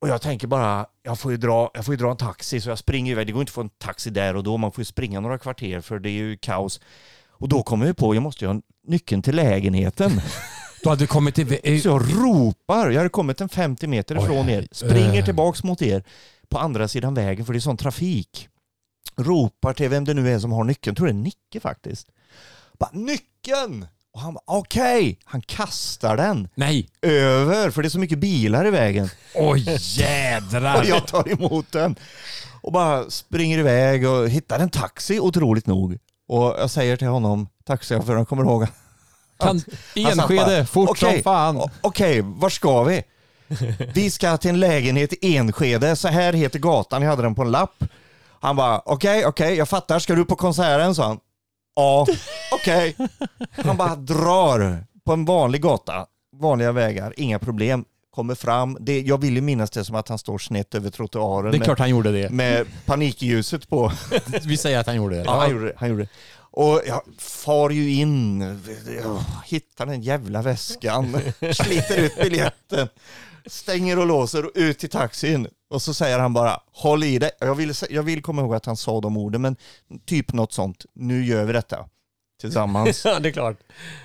Och 0.00 0.08
jag 0.08 0.22
tänker 0.22 0.46
bara, 0.46 0.86
jag 1.02 1.18
får, 1.18 1.30
ju 1.32 1.36
dra, 1.36 1.70
jag 1.74 1.84
får 1.84 1.94
ju 1.94 1.98
dra 1.98 2.10
en 2.10 2.16
taxi 2.16 2.60
så 2.60 2.68
jag 2.68 2.78
springer 2.78 3.12
iväg. 3.12 3.26
Det 3.26 3.32
går 3.32 3.42
inte 3.42 3.50
att 3.50 3.54
få 3.54 3.60
en 3.60 3.68
taxi 3.68 4.10
där 4.10 4.36
och 4.36 4.44
då, 4.44 4.56
man 4.56 4.72
får 4.72 4.80
ju 4.80 4.84
springa 4.84 5.20
några 5.20 5.38
kvarter 5.38 5.80
för 5.80 5.98
det 5.98 6.08
är 6.08 6.12
ju 6.12 6.36
kaos. 6.36 6.80
Och 7.28 7.48
då 7.48 7.62
kommer 7.62 7.86
jag 7.86 7.96
på, 7.96 8.14
jag 8.14 8.22
måste 8.22 8.44
ju 8.44 8.52
ha 8.52 8.60
nyckeln 8.86 9.22
till 9.22 9.36
lägenheten. 9.36 10.20
Du 10.82 10.90
hade 10.90 11.06
kommit 11.06 11.34
till... 11.34 11.48
Så 11.82 11.88
jag 11.88 12.02
ropar, 12.02 12.90
jag 12.90 12.96
hade 12.96 13.08
kommit 13.08 13.40
en 13.40 13.48
50 13.48 13.86
meter 13.86 14.22
ifrån 14.22 14.48
er, 14.48 14.68
springer 14.72 15.18
eh. 15.18 15.24
tillbaks 15.24 15.64
mot 15.64 15.82
er 15.82 16.04
på 16.48 16.58
andra 16.58 16.88
sidan 16.88 17.14
vägen 17.14 17.46
för 17.46 17.52
det 17.52 17.58
är 17.58 17.60
sån 17.60 17.76
trafik. 17.76 18.48
Ropar 19.16 19.72
till 19.72 19.88
vem 19.88 20.04
det 20.04 20.14
nu 20.14 20.32
är 20.32 20.38
som 20.38 20.52
har 20.52 20.64
nyckeln, 20.64 20.92
jag 20.92 20.96
tror 20.96 21.06
det 21.06 21.12
är 21.12 21.14
Nicke 21.14 21.60
faktiskt. 21.60 22.08
Bara 22.78 22.90
nyckeln! 22.92 23.86
Och 24.12 24.20
han 24.22 24.34
bara 24.34 24.42
okej, 24.46 25.18
han 25.24 25.40
kastar 25.42 26.16
den 26.16 26.48
Nej! 26.54 26.88
över 27.02 27.70
för 27.70 27.82
det 27.82 27.88
är 27.88 27.90
så 27.90 27.98
mycket 27.98 28.18
bilar 28.18 28.66
i 28.66 28.70
vägen. 28.70 29.10
Oj 29.34 29.76
jädrar! 29.80 30.78
Och 30.78 30.84
jag 30.86 31.06
tar 31.06 31.28
emot 31.32 31.72
den 31.72 31.96
och 32.62 32.72
bara 32.72 33.10
springer 33.10 33.58
iväg 33.58 34.08
och 34.08 34.28
hittar 34.28 34.58
en 34.58 34.70
taxi 34.70 35.20
otroligt 35.20 35.66
nog. 35.66 35.98
Och 36.28 36.44
jag 36.58 36.70
säger 36.70 36.96
till 36.96 37.08
honom, 37.08 37.48
taxichauffören 37.64 38.26
kommer 38.26 38.42
ihåg 38.42 38.66
Kan, 39.38 39.62
Enskede, 39.94 40.36
bara, 40.36 40.66
fort 40.66 40.90
"Okej, 40.90 41.12
som 41.14 41.22
fan. 41.22 41.70
Okej, 41.80 42.20
var 42.24 42.50
ska 42.50 42.82
vi? 42.82 43.02
Vi 43.94 44.10
ska 44.10 44.36
till 44.36 44.50
en 44.50 44.60
lägenhet 44.60 45.12
i 45.12 45.36
Enskede, 45.36 45.96
så 45.96 46.08
här 46.08 46.32
heter 46.32 46.58
gatan, 46.58 47.02
jag 47.02 47.10
hade 47.10 47.22
den 47.22 47.34
på 47.34 47.42
en 47.42 47.50
lapp. 47.50 47.84
Han 48.40 48.56
bara, 48.56 48.82
okej, 48.84 49.26
okej, 49.26 49.54
jag 49.54 49.68
fattar, 49.68 49.98
ska 49.98 50.14
du 50.14 50.24
på 50.24 50.36
konserten? 50.36 50.94
sa 50.94 51.06
han. 51.06 51.18
Ja, 51.76 52.06
okej. 52.52 52.96
Han 53.50 53.76
bara 53.76 53.96
drar 53.96 54.84
på 55.04 55.12
en 55.12 55.24
vanlig 55.24 55.62
gata, 55.62 56.06
vanliga 56.36 56.72
vägar, 56.72 57.14
inga 57.16 57.38
problem. 57.38 57.84
Kommer 58.10 58.34
fram, 58.34 58.76
det, 58.80 59.00
jag 59.00 59.20
vill 59.20 59.34
ju 59.34 59.40
minnas 59.40 59.70
det 59.70 59.84
som 59.84 59.94
att 59.96 60.08
han 60.08 60.18
står 60.18 60.38
snett 60.38 60.74
över 60.74 60.90
trottoaren 60.90 61.50
Det 61.50 61.56
är 61.56 61.58
med, 61.58 61.64
klart 61.64 61.78
han 61.78 61.90
gjorde 61.90 62.12
det. 62.12 62.30
med 62.30 62.66
panikljuset 62.86 63.68
på. 63.68 63.92
Vi 64.44 64.56
säger 64.56 64.78
att 64.78 64.86
han 64.86 64.96
gjorde 64.96 65.16
det. 65.16 65.22
Ja, 65.24 65.38
han 65.40 65.50
gjorde 65.50 65.64
det. 65.66 65.72
Han 65.76 65.88
gjorde 65.88 66.02
det. 66.02 66.08
Och 66.50 66.80
jag 66.86 67.00
far 67.18 67.70
ju 67.70 67.90
in, 67.94 68.40
jag 69.02 69.20
hittar 69.46 69.86
den 69.86 70.02
jävla 70.02 70.42
väskan, 70.42 71.16
sliter 71.52 71.98
ut 71.98 72.16
biljetten, 72.16 72.88
stänger 73.46 73.98
och 73.98 74.06
låser 74.06 74.44
och 74.44 74.52
ut 74.54 74.78
till 74.78 74.90
taxin. 74.90 75.48
Och 75.70 75.82
så 75.82 75.94
säger 75.94 76.18
han 76.18 76.32
bara, 76.32 76.60
håll 76.72 77.04
i 77.04 77.18
dig. 77.18 77.30
Jag 77.38 77.54
vill, 77.54 77.72
jag 77.90 78.02
vill 78.02 78.22
komma 78.22 78.42
ihåg 78.42 78.54
att 78.54 78.66
han 78.66 78.76
sa 78.76 79.00
de 79.00 79.16
orden, 79.16 79.42
men 79.42 79.56
typ 80.04 80.32
något 80.32 80.52
sånt. 80.52 80.86
Nu 80.94 81.24
gör 81.24 81.44
vi 81.44 81.52
detta 81.52 81.88
tillsammans. 82.40 83.02
Ja, 83.04 83.18
det 83.18 83.28
är 83.28 83.32
klart. 83.32 83.56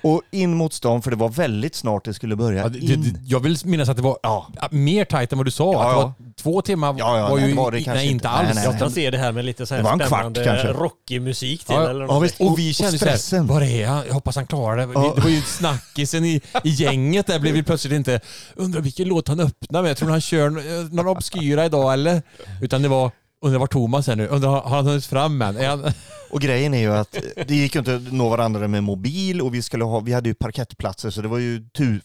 Och 0.01 0.21
in 0.31 0.53
mot 0.57 0.73
stan, 0.73 1.01
för 1.01 1.11
det 1.11 1.17
var 1.17 1.29
väldigt 1.29 1.75
snart 1.75 2.05
det 2.05 2.13
skulle 2.13 2.35
börja. 2.35 2.61
Ja, 2.61 2.69
det, 2.69 2.79
In. 2.79 3.03
det, 3.03 3.19
jag 3.25 3.39
vill 3.39 3.57
minnas 3.63 3.89
att 3.89 3.95
det 3.97 4.03
var 4.03 4.17
Ja. 4.23 4.47
mer 4.71 5.05
tajt 5.05 5.31
än 5.31 5.37
vad 5.37 5.47
du 5.47 5.51
sa. 5.51 5.73
Ja, 5.73 5.79
att 5.81 5.95
det 5.95 5.99
ja. 5.99 6.01
var 6.03 6.33
två 6.41 6.61
timmar 6.61 6.95
Ja, 6.99 7.17
ja, 7.17 7.29
var 7.29 7.37
nej, 7.39 7.49
ju 7.49 7.55
var 7.55 7.71
det 7.71 7.83
nej, 7.87 8.07
inte 8.11 8.29
alls. 8.29 8.45
Nej, 8.45 8.55
nej, 8.55 8.63
Jag 8.63 8.79
kan 8.79 8.91
se 8.91 9.09
det 9.09 9.17
här 9.17 9.31
med 9.31 9.45
lite 9.45 9.65
så 9.65 9.75
Det 9.75 9.81
var 9.81 9.99
här 9.99 10.07
spännande 10.07 10.43
kanske. 10.45 10.67
rockig 10.67 11.21
musik 11.21 11.63
till. 11.65 11.75
Ja, 11.75 11.89
eller 11.89 12.01
ja, 12.01 12.07
något. 12.07 12.23
visst. 12.23 12.41
Och 12.41 12.59
vi 12.59 12.73
kände 12.73 12.99
så 12.99 13.05
här, 13.05 13.11
stressen. 13.17 13.47
var 13.47 13.61
är 13.61 13.87
han? 13.87 14.03
Jag 14.07 14.13
hoppas 14.13 14.35
han 14.35 14.47
klarar 14.47 14.77
det. 14.77 14.93
Ja. 14.93 15.13
Det 15.15 15.21
var 15.21 15.29
ju 15.29 15.41
snackisen 15.41 16.25
i, 16.25 16.41
i 16.63 16.69
gänget 16.69 17.27
där 17.27 17.39
blev 17.39 17.53
vi 17.53 17.63
plötsligt 17.63 17.93
inte, 17.93 18.19
undrar 18.55 18.81
vilken 18.81 19.07
låt 19.07 19.27
han 19.27 19.39
öppnar 19.39 19.81
med. 19.81 19.89
Jag 19.89 19.97
tror 19.97 20.09
han 20.09 20.21
kör 20.21 20.49
några 20.95 21.09
obskyra 21.11 21.65
idag 21.65 21.93
eller? 21.93 22.21
Utan 22.61 22.81
det 22.81 22.87
var, 22.87 23.11
undrar 23.41 23.59
var 23.59 23.67
Thomas 23.67 24.07
är 24.07 24.15
nu? 24.15 24.27
Undrar 24.27 24.49
har 24.49 24.75
han 24.75 24.85
hunnit 24.85 25.05
fram 25.05 25.41
än? 25.41 25.65
Han... 25.65 25.93
Och 26.31 26.41
grejen 26.41 26.73
är 26.73 26.79
ju 26.79 26.93
att 26.93 27.15
det 27.47 27.55
gick 27.55 27.75
ju 27.75 27.79
inte 27.79 27.95
att 27.95 28.13
nå 28.13 28.29
varandra 28.29 28.67
med 28.67 28.83
mobil 28.83 29.41
och 29.41 29.53
vi 29.53 29.61
skulle 29.61 29.83
ha, 29.83 29.99
vi 29.99 30.13
hade 30.13 30.29
ju 30.29 30.35
parkettplatser 30.35 31.09
så 31.09 31.21
det 31.21 31.27
var 31.27 31.37
ju 31.37 31.69
tu, 31.69 32.01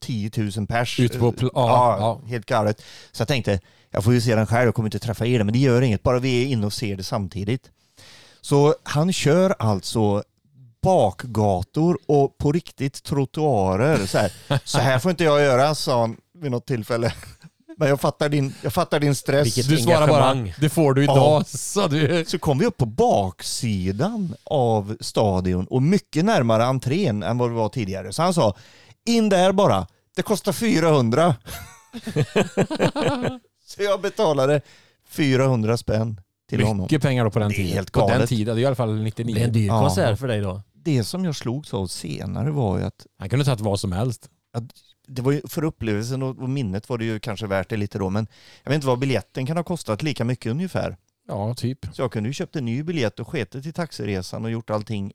10 0.00 0.30
000 0.56 0.66
pers. 0.66 1.00
Ute 1.00 1.18
på 1.18 1.34
ja, 1.40 1.48
ja, 1.54 2.20
helt 2.26 2.46
galet. 2.46 2.82
Så 3.12 3.20
jag 3.20 3.28
tänkte, 3.28 3.60
jag 3.90 4.04
får 4.04 4.12
ju 4.12 4.20
se 4.20 4.34
den 4.34 4.46
själv, 4.46 4.64
jag 4.64 4.74
kommer 4.74 4.86
inte 4.86 4.98
träffa 4.98 5.26
er, 5.26 5.44
men 5.44 5.52
det 5.52 5.58
gör 5.58 5.82
inget, 5.82 6.02
bara 6.02 6.18
vi 6.18 6.42
är 6.42 6.46
inne 6.46 6.66
och 6.66 6.72
ser 6.72 6.96
det 6.96 7.04
samtidigt. 7.04 7.70
Så 8.40 8.74
han 8.82 9.12
kör 9.12 9.54
alltså 9.58 10.22
bakgator 10.82 11.98
och 12.06 12.38
på 12.38 12.52
riktigt 12.52 13.02
trottoarer. 13.02 14.06
Så 14.06 14.18
här, 14.18 14.32
så 14.64 14.78
här 14.78 14.98
får 14.98 15.10
inte 15.10 15.24
jag 15.24 15.40
göra, 15.40 15.74
sa 15.74 16.00
han 16.00 16.16
vid 16.38 16.50
något 16.50 16.66
tillfälle. 16.66 17.12
Men 17.80 17.88
jag 17.88 18.00
fattar 18.00 18.28
din, 18.28 18.54
jag 18.62 18.72
fattar 18.72 19.00
din 19.00 19.14
stress. 19.14 19.46
Vilket 19.46 19.68
Du 19.68 19.76
svarar 19.76 20.08
bara, 20.08 20.24
engagemang. 20.24 20.54
det 20.60 20.68
får 20.68 20.94
du 20.94 21.02
idag. 21.04 21.16
Ja. 21.16 21.44
Så 21.44 21.86
du... 21.88 22.24
Så 22.28 22.38
kom 22.38 22.58
vi 22.58 22.66
upp 22.66 22.76
på 22.76 22.86
baksidan 22.86 24.34
av 24.44 24.96
stadion 25.00 25.66
och 25.66 25.82
mycket 25.82 26.24
närmare 26.24 26.64
entrén 26.64 27.22
än 27.22 27.38
vad 27.38 27.50
det 27.50 27.54
var 27.54 27.68
tidigare. 27.68 28.12
Så 28.12 28.22
han 28.22 28.34
sa, 28.34 28.56
in 29.06 29.28
där 29.28 29.52
bara, 29.52 29.86
det 30.16 30.22
kostar 30.22 30.52
400. 30.52 31.34
så 33.66 33.82
jag 33.82 34.00
betalade 34.00 34.60
400 35.08 35.76
spänn 35.76 36.20
till 36.48 36.62
honom. 36.62 36.82
Mycket 36.82 37.02
pengar 37.02 37.24
då 37.24 37.30
på 37.30 37.38
den 37.38 37.48
Det 37.48 37.54
är 37.54 37.56
tiden. 37.56 37.72
helt 37.72 37.92
på 37.92 38.08
den 38.08 38.26
tiden, 38.26 38.54
det 38.56 38.60
är 38.60 38.62
i 38.62 38.66
alla 38.66 38.76
fall 38.76 38.88
Det 38.88 38.94
är 38.94 38.98
en 38.98 39.04
99. 39.04 39.46
dyr 39.46 39.66
Ja. 39.66 39.80
konsert 39.80 40.18
för 40.18 40.28
dig 40.28 40.40
då. 40.40 40.62
Det 40.74 41.04
som 41.04 41.24
jag 41.24 41.36
slogs 41.36 41.74
av 41.74 41.86
senare 41.86 42.50
var 42.50 42.78
ju 42.78 42.84
att 42.84 43.06
Han 43.18 43.28
kunde 43.28 43.44
tagit 43.44 43.60
vad 43.60 43.80
som 43.80 43.92
helst. 43.92 44.28
Det 45.08 45.22
var 45.22 45.32
ju, 45.32 45.40
för 45.48 45.64
upplevelsen 45.64 46.22
och, 46.22 46.48
minnet 46.48 46.88
var 46.88 46.98
det 46.98 47.04
ju 47.04 47.20
kanske 47.20 47.46
värt 47.46 47.68
det 47.68 47.76
lite 47.76 47.98
då, 47.98 48.10
men 48.10 48.26
jag 48.62 48.70
vet 48.70 48.74
inte 48.74 48.86
vad 48.86 48.98
biljetten 48.98 49.46
kan 49.46 49.56
ha 49.56 49.64
kostat, 49.64 50.02
lika 50.02 50.24
mycket 50.24 50.50
ungefär. 50.50 50.96
Ja, 51.28 51.54
typ. 51.54 51.78
Så 51.92 52.02
jag 52.02 52.12
kunde 52.12 52.28
ju 52.28 52.32
köpt 52.32 52.56
en 52.56 52.64
ny 52.64 52.82
biljett 52.82 53.20
och 53.20 53.28
sketit 53.28 53.66
i 53.66 53.72
taxiresan 53.72 54.44
och 54.44 54.50
gjort 54.50 54.70
allting. 54.70 55.12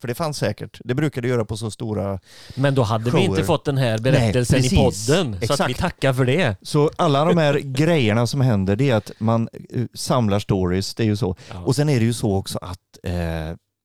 För 0.00 0.08
det 0.08 0.14
fanns 0.14 0.38
säkert. 0.38 0.80
Det 0.84 0.94
brukade 0.94 1.28
göra 1.28 1.44
på 1.44 1.56
så 1.56 1.70
stora 1.70 2.20
Men 2.54 2.74
då 2.74 2.82
hade 2.82 3.04
vi 3.04 3.10
Shower. 3.10 3.24
inte 3.24 3.44
fått 3.44 3.64
den 3.64 3.76
här 3.78 3.98
berättelsen 3.98 4.60
Nej, 4.60 4.74
i 4.74 4.76
podden. 4.76 4.92
Så 4.92 5.28
att 5.28 5.40
vi 5.40 5.44
Exakt. 5.44 5.78
tackar 5.78 6.12
för 6.12 6.24
det. 6.24 6.56
Så 6.62 6.90
alla 6.96 7.24
de 7.24 7.36
här 7.38 7.54
grejerna 7.64 8.26
som 8.26 8.40
händer 8.40 8.76
det 8.76 8.90
är 8.90 8.94
att 8.96 9.10
man 9.18 9.48
eh, 9.74 9.84
samlar 9.94 10.38
stories, 10.38 10.94
det 10.94 11.02
är 11.02 11.06
ju 11.06 11.16
så. 11.16 11.36
Ja. 11.50 11.60
Och 11.60 11.76
sen 11.76 11.88
är 11.88 11.98
det 11.98 12.04
ju 12.06 12.12
så 12.12 12.34
också 12.36 12.58
att 12.62 12.78
eh, 13.02 13.12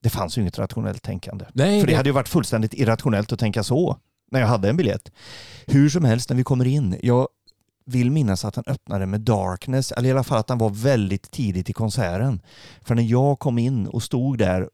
det 0.03 0.09
fanns 0.09 0.37
ju 0.37 0.41
inget 0.41 0.59
rationellt 0.59 1.01
tänkande. 1.03 1.45
Nej, 1.53 1.79
För 1.79 1.87
det 1.87 1.93
det- 1.93 1.97
hade 1.97 2.09
ju 2.09 2.13
varit 2.13 2.29
fullständigt 2.29 2.73
irrationellt 2.73 3.31
att 3.31 3.39
tänka 3.39 3.63
så 3.63 3.97
när 4.33 4.39
jag 4.39 4.47
hade 4.47 4.69
en 4.69 4.77
biljett. 4.77 5.11
Hur 5.67 5.89
som 5.89 6.05
helst 6.05 6.29
när 6.29 6.37
vi 6.37 6.43
kommer 6.43 6.65
in, 6.65 6.99
jag 7.01 7.27
vill 7.85 8.11
minnas 8.11 8.45
att 8.45 8.55
han 8.55 8.65
öppnade 8.67 9.05
med 9.05 9.21
Darkness, 9.21 9.91
eller 9.91 10.09
i 10.09 10.11
alla 10.11 10.23
fall 10.23 10.37
att 10.37 10.49
han 10.49 10.57
var 10.57 10.69
väldigt 10.69 11.31
tidigt 11.31 11.69
i 11.69 11.73
konserten. 11.73 12.41
För 12.81 12.95
när 12.95 13.03
jag 13.03 13.39
kom 13.39 13.57
in 13.57 13.87
och 13.87 14.03
stod 14.03 14.37
där 14.37 14.69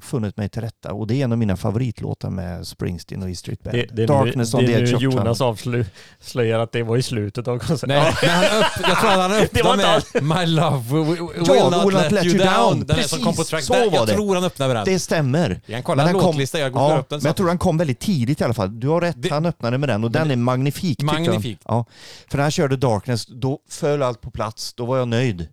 funnit 0.00 0.36
mig 0.36 0.48
till 0.48 0.62
rätta 0.62 0.92
och 0.92 1.06
det 1.06 1.14
är 1.14 1.24
en 1.24 1.32
av 1.32 1.38
mina 1.38 1.56
favoritlåtar 1.56 2.30
med 2.30 2.66
Springsteen 2.66 3.22
och 3.22 3.30
E 3.30 3.34
Street 3.34 3.62
Band. 3.62 3.76
Det, 3.76 3.86
det 3.92 4.06
Darkness 4.06 4.52
nu, 4.54 4.58
on 4.58 4.64
det 4.66 4.72
the 4.72 4.78
är 4.78 4.82
edge 4.82 4.94
of 4.94 5.02
Jonas 5.02 5.40
avslöjar 5.40 6.58
att 6.58 6.72
det 6.72 6.82
var 6.82 6.96
i 6.96 7.02
slutet 7.02 7.48
av 7.48 7.58
konserten. 7.58 7.88
Nej, 7.88 8.14
men 8.22 8.30
han 8.30 8.44
öpp, 8.62 8.66
jag 8.88 9.00
tror 9.00 9.10
att 9.10 9.30
han 9.30 9.32
öppnade 9.42 10.02
med 10.14 10.38
My 10.38 10.46
Love 10.46 10.78
will, 11.04 11.04
will, 11.22 11.28
Ja, 11.46 11.70
not, 11.84 12.12
let, 12.12 12.24
you 12.24 12.38
down. 12.38 12.80
Den 12.86 12.98
är 12.98 13.02
som 13.02 13.18
Precis, 13.18 13.24
kom 13.24 13.34
på 13.34 13.44
track. 13.44 13.62
så 13.64 13.72
Där, 13.72 13.86
var 13.90 13.96
jag 13.96 14.06
det. 14.06 14.12
tror 14.12 14.34
han 14.34 14.44
öppnade 14.44 14.74
med 14.74 14.76
den. 14.86 14.94
Det 14.94 14.98
stämmer. 15.00 15.60
Jag 15.66 15.76
kan 15.76 15.82
kolla 15.82 16.12
kom- 16.12 16.22
låtlista, 16.22 16.58
jag 16.58 16.72
går 16.72 16.82
Ja, 16.92 16.98
upp 16.98 17.08
den 17.08 17.18
men 17.18 17.26
jag 17.26 17.36
tror 17.36 17.48
han 17.48 17.58
kom 17.58 17.78
väldigt 17.78 18.00
tidigt 18.00 18.40
i 18.40 18.44
alla 18.44 18.54
fall. 18.54 18.80
Du 18.80 18.88
har 18.88 19.00
rätt, 19.00 19.22
Det- 19.22 19.28
han 19.30 19.46
öppnade 19.46 19.78
med 19.78 19.88
den 19.88 20.04
och 20.04 20.10
den 20.10 20.30
är 20.30 20.36
magnifik. 20.36 21.02
jag. 21.02 21.06
Magnifik. 21.06 21.58
Ja. 21.64 21.84
För 22.30 22.36
när 22.38 22.42
han 22.42 22.50
körde 22.50 22.76
Darkness, 22.76 23.26
då 23.26 23.58
föll 23.70 24.02
allt 24.02 24.20
på 24.20 24.30
plats. 24.30 24.74
Då 24.74 24.86
var 24.86 24.98
jag 24.98 25.08
nöjd. 25.08 25.48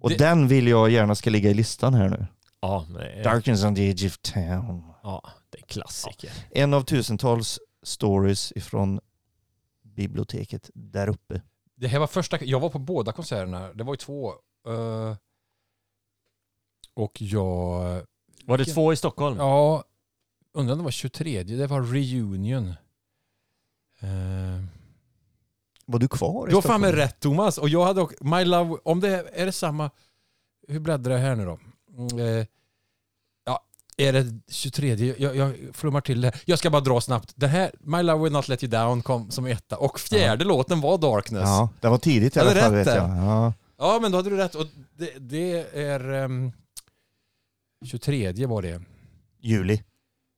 Och 0.00 0.10
Det- 0.10 0.16
den 0.16 0.48
vill 0.48 0.68
jag 0.68 0.90
gärna 0.90 1.14
ska 1.14 1.30
ligga 1.30 1.50
i 1.50 1.54
listan 1.54 1.94
här 1.94 2.08
nu. 2.08 2.26
Ja, 2.60 2.86
men, 2.88 3.22
Darkness 3.22 3.64
on 3.64 3.74
the 3.74 3.88
edge 3.90 4.06
of 4.06 4.18
town. 4.18 4.92
ja, 5.02 5.30
det 5.50 5.58
är 5.58 5.62
klassiker. 5.66 6.30
En 6.50 6.74
av 6.74 6.82
tusentals 6.82 7.58
stories 7.82 8.52
ifrån 8.52 9.00
biblioteket 9.82 10.70
där 10.74 11.08
uppe. 11.08 11.42
Det 11.74 11.88
här 11.88 11.98
var 11.98 12.06
första, 12.06 12.44
jag 12.44 12.60
var 12.60 12.70
på 12.70 12.78
båda 12.78 13.12
konserterna. 13.12 13.72
Det 13.72 13.84
var 13.84 13.92
ju 13.92 13.96
två. 13.96 14.32
eh, 14.68 15.16
och 16.94 17.22
jag, 17.22 18.02
Var 18.44 18.58
det 18.58 18.64
två 18.64 18.92
i 18.92 18.96
Stockholm? 18.96 19.36
ja, 19.36 19.84
undrar 20.52 20.72
om 20.72 20.78
det 20.78 20.84
var 20.84 20.90
23. 20.90 21.42
Det 21.42 21.66
var 21.66 21.82
reunion. 21.82 22.68
Uh, 24.02 24.64
Var 25.86 25.98
du 25.98 26.08
kvar 26.08 26.46
i 26.46 26.50
du 26.50 26.54
har 26.54 26.62
fan 26.62 26.80
med 26.80 26.94
rätt 26.94 27.20
Thomas. 27.20 27.58
Och 27.58 27.68
jag 27.68 27.84
hade 27.84 28.00
också, 28.00 28.24
My 28.24 28.44
Love, 28.44 28.78
om 28.84 29.00
det 29.00 29.30
är 29.32 29.46
det 29.46 29.52
samma, 29.52 29.90
hur 30.68 30.80
bläddrar 30.80 31.14
jag 31.14 31.20
här 31.20 31.36
nu 31.36 31.44
då? 31.44 31.58
Mm, 31.98 32.18
eh, 32.18 32.46
ja, 33.46 33.60
är 33.96 34.12
det 34.12 34.26
23? 34.48 35.14
Jag, 35.18 35.36
jag 35.36 35.54
flummar 35.72 36.00
till 36.00 36.20
det. 36.20 36.32
Jag 36.44 36.58
ska 36.58 36.70
bara 36.70 36.80
dra 36.82 37.00
snabbt. 37.00 37.32
Det 37.36 37.46
här, 37.46 37.70
My 37.80 38.02
Love 38.02 38.24
Will 38.24 38.32
Not 38.32 38.48
Let 38.48 38.62
You 38.62 38.70
Down 38.70 39.02
kom 39.02 39.30
som 39.30 39.46
etta. 39.46 39.76
Och 39.76 40.00
fjärde 40.00 40.44
låten 40.44 40.80
var 40.80 40.98
Darkness. 40.98 41.42
Ja, 41.44 41.68
det 41.80 41.88
var 41.88 41.98
tidigt 41.98 42.36
i 42.36 42.40
alla 42.40 42.54
fall 42.54 42.74
vet 42.74 42.86
jag. 42.86 42.96
Ja. 43.10 43.52
Ja, 43.78 43.98
men 44.02 44.12
då 44.12 44.18
hade 44.18 44.30
du 44.30 44.36
rätt. 44.36 44.54
Och 44.54 44.66
det, 44.96 45.10
det 45.18 45.76
är... 45.78 46.10
ehm, 46.12 46.52
23 47.86 48.46
var 48.46 48.62
det. 48.62 48.82
Juli. 49.40 49.82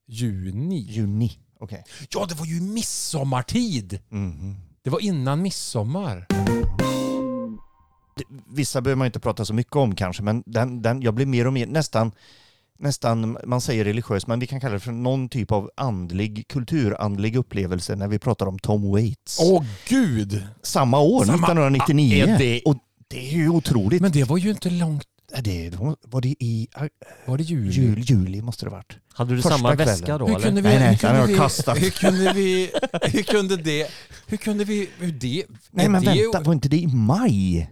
Juni. 0.08 0.78
Juni. 0.80 1.38
Okej. 1.60 1.84
Ja, 2.10 2.26
det 2.28 2.34
var 2.34 2.46
ju 2.46 2.60
midsommartid! 2.60 4.00
Mhm. 4.08 4.56
Det 4.82 4.90
var 4.90 5.00
innan 5.00 5.42
midsommar. 5.42 6.26
Vissa 8.54 8.80
behöver 8.80 8.98
man 8.98 9.06
inte 9.06 9.20
prata 9.20 9.44
så 9.44 9.54
mycket 9.54 9.76
om 9.76 9.94
kanske, 9.94 10.22
men 10.22 10.42
den, 10.46 10.82
den, 10.82 11.02
jag 11.02 11.14
blir 11.14 11.26
mer 11.26 11.46
och 11.46 11.52
mer 11.52 11.66
nästan 11.66 12.12
nästan, 12.78 13.38
man 13.46 13.60
säger 13.60 13.84
religiös, 13.84 14.26
men 14.26 14.40
vi 14.40 14.46
kan 14.46 14.60
kalla 14.60 14.74
det 14.74 14.80
för 14.80 14.92
någon 14.92 15.28
typ 15.28 15.52
av 15.52 15.70
andlig, 15.76 16.44
kulturandlig 16.48 17.36
upplevelse 17.36 17.96
när 17.96 18.08
vi 18.08 18.18
pratar 18.18 18.46
om 18.46 18.58
Tom 18.58 18.90
Waits. 18.92 19.38
Åh 19.42 19.64
gud! 19.88 20.42
Samma 20.62 21.00
år, 21.00 21.24
Samma- 21.24 21.46
1999. 21.46 22.24
Är 22.26 22.38
det- 22.38 22.62
Och 22.64 22.76
det 23.08 23.28
är 23.28 23.32
ju 23.32 23.48
otroligt. 23.48 24.02
Men 24.02 24.12
det 24.12 24.24
var 24.24 24.38
ju 24.38 24.50
inte 24.50 24.70
långt. 24.70 25.04
det 25.42 25.72
var 26.04 26.20
det 26.20 26.28
i 26.28 26.68
Var 27.26 27.38
det 27.38 27.44
juli? 27.44 27.70
jul, 27.72 27.98
juli 28.00 28.42
måste 28.42 28.64
det 28.66 28.70
ha 28.70 28.76
varit. 28.76 28.96
Hade 29.12 29.30
du 29.36 29.42
Första 29.42 29.56
samma 29.58 29.76
kvällen. 29.76 29.86
väska 29.94 30.18
då 30.18 30.26
Hur 30.26 30.34
eller? 30.34 30.46
kunde 30.46 30.60
vi... 30.62 30.68
Nej, 30.68 30.78
nej, 30.78 30.88
hur 30.90 30.96
kunde 30.96 31.26
vi. 31.26 31.80
Hur 31.80 31.90
kunde 31.90 32.32
vi... 32.32 32.70
Hur 33.12 33.22
kunde 33.22 33.56
det... 33.56 33.86
Hur 34.26 34.36
kunde 34.36 34.64
vi... 34.64 34.88
Hur 34.98 35.12
det... 35.12 35.44
Nej 35.70 35.88
men 35.88 36.02
det, 36.02 36.22
vänta, 36.22 36.40
var 36.40 36.52
inte 36.52 36.68
det 36.68 36.76
i 36.78 36.86
maj? 36.86 37.70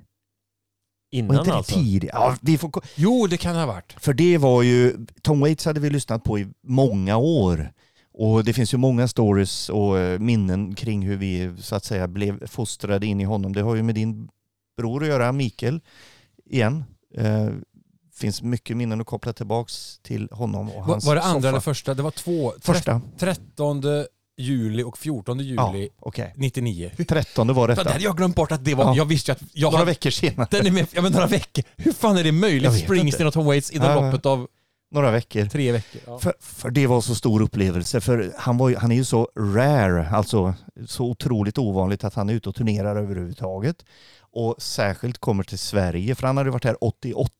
Var 1.10 1.18
Innan 1.18 1.38
inte 1.38 1.50
det 1.50 1.56
alltså? 1.56 1.74
tidigt? 1.74 2.10
Ja, 2.12 2.36
vi 2.40 2.58
får, 2.58 2.70
Jo, 2.94 3.26
det 3.26 3.36
kan 3.36 3.54
det 3.54 3.60
ha 3.60 3.66
varit. 3.66 3.94
för 4.00 4.12
det 4.12 4.38
var 4.38 4.62
ju, 4.62 5.06
Tom 5.22 5.40
Waits 5.40 5.64
hade 5.64 5.80
vi 5.80 5.90
lyssnat 5.90 6.24
på 6.24 6.38
i 6.38 6.46
många 6.66 7.16
år. 7.16 7.72
Och 8.12 8.44
det 8.44 8.52
finns 8.52 8.74
ju 8.74 8.78
många 8.78 9.08
stories 9.08 9.68
och 9.68 9.98
eh, 9.98 10.18
minnen 10.18 10.74
kring 10.74 11.02
hur 11.02 11.16
vi 11.16 11.52
så 11.60 11.76
att 11.76 11.84
säga 11.84 12.08
blev 12.08 12.46
fostrade 12.46 13.06
in 13.06 13.20
i 13.20 13.24
honom. 13.24 13.52
Det 13.52 13.62
har 13.62 13.74
ju 13.74 13.82
med 13.82 13.94
din 13.94 14.28
bror 14.76 15.02
att 15.02 15.08
göra, 15.08 15.32
Mikael, 15.32 15.80
igen. 16.46 16.84
Eh, 17.14 17.48
finns 18.14 18.42
mycket 18.42 18.76
minnen 18.76 19.00
att 19.00 19.06
koppla 19.06 19.32
tillbaks 19.32 19.98
till 20.02 20.28
honom 20.32 20.70
och 20.70 20.84
hans 20.84 21.04
var 21.06 21.14
det 21.14 21.22
andra 21.22 21.40
soffa. 21.40 21.48
eller 21.48 21.60
första? 21.60 21.94
Det 21.94 22.02
var 22.02 22.10
två. 22.10 22.52
Första. 22.60 23.00
13 23.18 23.80
juli 24.38 24.82
och 24.82 24.98
14 24.98 25.38
Ja, 25.38 25.72
juli 25.74 25.88
okej. 26.00 26.32
99. 26.36 26.90
13 27.08 27.54
var 27.54 27.68
detta. 27.68 27.84
Det 27.84 27.90
hade 27.92 28.04
jag 28.04 28.16
glömt 28.16 28.36
bort 28.36 28.52
att 28.52 28.64
det 28.64 28.74
var... 28.74 28.84
Ja. 28.84 28.96
Jag 28.96 29.04
visste 29.04 29.30
ju 29.30 29.32
att... 29.32 29.42
Jag 29.52 29.66
Några 29.66 29.76
hade, 29.78 29.90
veckor 29.90 30.10
senare. 30.10 30.48
den 30.50 30.66
är 30.66 30.70
med, 30.70 30.86
ja, 30.92 31.02
men 31.02 31.12
några 31.12 31.26
veckor. 31.26 31.64
Hur 31.76 31.92
fan 31.92 32.16
är 32.16 32.24
det 32.24 32.32
möjligt? 32.32 32.72
Springsteen 32.74 33.04
inte. 33.06 33.24
och 33.26 33.32
Tom 33.34 33.46
Waits 33.46 33.70
inom 33.70 33.88
Ja. 33.90 34.00
loppet 34.00 34.26
av 34.26 34.46
Några 34.90 35.10
veckor. 35.10 35.46
tre 35.46 35.72
veckor. 35.72 36.00
Ja. 36.06 36.18
För, 36.18 36.34
för 36.40 36.70
det 36.70 36.86
var 36.86 37.00
så 37.00 37.14
stor 37.14 37.42
upplevelse. 37.42 38.00
För 38.00 38.32
han, 38.38 38.58
var, 38.58 38.74
han 38.76 38.92
är 38.92 38.96
ju 38.96 39.04
så 39.04 39.28
rare, 39.38 40.08
alltså 40.08 40.54
så 40.86 41.04
otroligt 41.04 41.58
ovanligt 41.58 42.04
att 42.04 42.14
han 42.14 42.28
är 42.28 42.34
ute 42.34 42.48
och 42.48 42.54
turnerar 42.54 42.96
överhuvudtaget. 42.96 43.84
Och 44.20 44.54
särskilt 44.58 45.18
kommer 45.18 45.44
till 45.44 45.58
Sverige, 45.58 46.14
för 46.14 46.26
han 46.26 46.36
hade 46.36 46.50
varit 46.50 46.64
här 46.64 46.76
88 46.84 47.34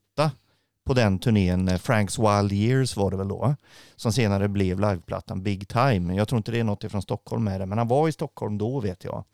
på 0.89 0.95
den 0.95 1.19
turnén, 1.19 1.69
eh, 1.69 1.79
Franks 1.79 2.19
Wild 2.19 2.53
Years 2.53 2.97
var 2.97 3.11
det 3.11 3.17
väl 3.17 3.29
då, 3.29 3.55
som 3.97 4.13
senare 4.13 4.49
blev 4.49 4.81
liveplattan 4.81 5.43
Big 5.43 5.69
Time. 5.69 6.15
Jag 6.15 6.29
tror 6.29 6.37
inte 6.37 6.53
det 6.53 6.61
är 6.61 6.65
något 6.65 6.85
ifrån 6.85 7.03
Stockholm 7.03 7.45
med 7.45 7.61
det, 7.61 7.67
men 7.67 7.79
han 7.79 7.89
var 7.89 8.09
i 8.09 8.13
Stockholm 8.13 8.59
då 8.59 8.81
vet 8.81 9.05
jag. 9.05 9.25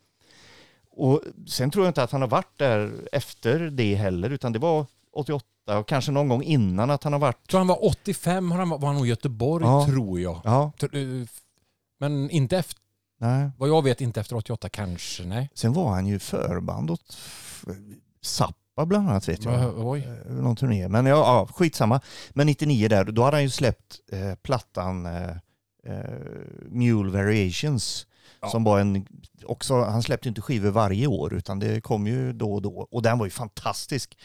Och 0.91 1.21
sen 1.47 1.71
tror 1.71 1.85
jag 1.85 1.89
inte 1.89 2.03
att 2.03 2.11
han 2.11 2.21
har 2.21 2.27
varit 2.29 2.57
där 2.57 2.91
efter 3.11 3.59
det 3.59 3.95
heller, 3.95 4.29
utan 4.29 4.53
det 4.53 4.59
var 4.59 4.85
88 5.13 5.45
och 5.79 5.87
kanske 5.87 6.11
någon 6.11 6.27
gång 6.29 6.43
innan 6.43 6.89
att 6.91 7.03
han 7.03 7.13
har 7.13 7.19
varit... 7.19 7.37
Jag 7.41 7.47
tror 7.49 7.57
han 7.59 7.67
var 7.67 7.85
85, 7.85 8.51
har 8.51 8.59
han, 8.59 8.69
var 8.69 8.79
han 8.87 8.95
nog 8.95 9.05
i 9.05 9.09
Göteborg 9.09 9.65
Ja. 9.65 9.85
tror 9.89 10.19
jag. 10.19 10.41
Ja, 10.43 10.71
eh, 10.81 10.99
Men 11.99 12.29
inte 12.29 12.57
efter, 12.57 12.81
nej. 13.19 13.49
vad 13.57 13.69
jag 13.69 13.83
vet, 13.83 14.01
inte 14.01 14.19
efter 14.19 14.35
88 14.35 14.69
kanske. 14.69 15.23
Nej. 15.23 15.49
Sen 15.53 15.73
var 15.73 15.89
han 15.89 16.07
ju 16.07 16.19
förband 16.19 16.91
åt 16.91 17.01
f- 17.09 17.65
Zappa 18.75 18.85
bland 18.85 19.09
annat 19.09 19.29
vet 19.29 19.45
jag. 19.45 19.87
Oj. 19.87 20.07
Eh, 20.25 20.33
Någon 20.33 20.55
turné. 20.55 20.87
Men 20.87 21.05
ja, 21.05 21.15
ja, 21.15 21.47
skitsamma. 21.53 22.01
Men 22.33 22.47
99 22.47 22.87
där, 22.87 23.05
då 23.05 23.23
hade 23.23 23.37
han 23.37 23.43
ju 23.43 23.49
släppt 23.49 23.99
eh, 24.11 24.35
plattan 24.35 25.05
eh, 25.05 25.29
eh, 25.85 26.19
Mule 26.69 27.11
Variations. 27.11 28.07
Ja. 28.41 28.47
Som 28.47 28.63
var 28.63 28.79
en, 28.79 29.05
också, 29.45 29.81
han 29.81 30.03
släppte 30.03 30.29
inte 30.29 30.41
skivor 30.41 30.71
varje 30.71 31.07
år 31.07 31.33
utan 31.33 31.59
det 31.59 31.81
kom 31.81 32.07
ju 32.07 32.33
då 32.33 32.53
och 32.53 32.61
då. 32.61 32.87
Och 32.91 33.01
den 33.01 33.17
var 33.17 33.25
ju 33.25 33.29
fantastisk. 33.29 34.17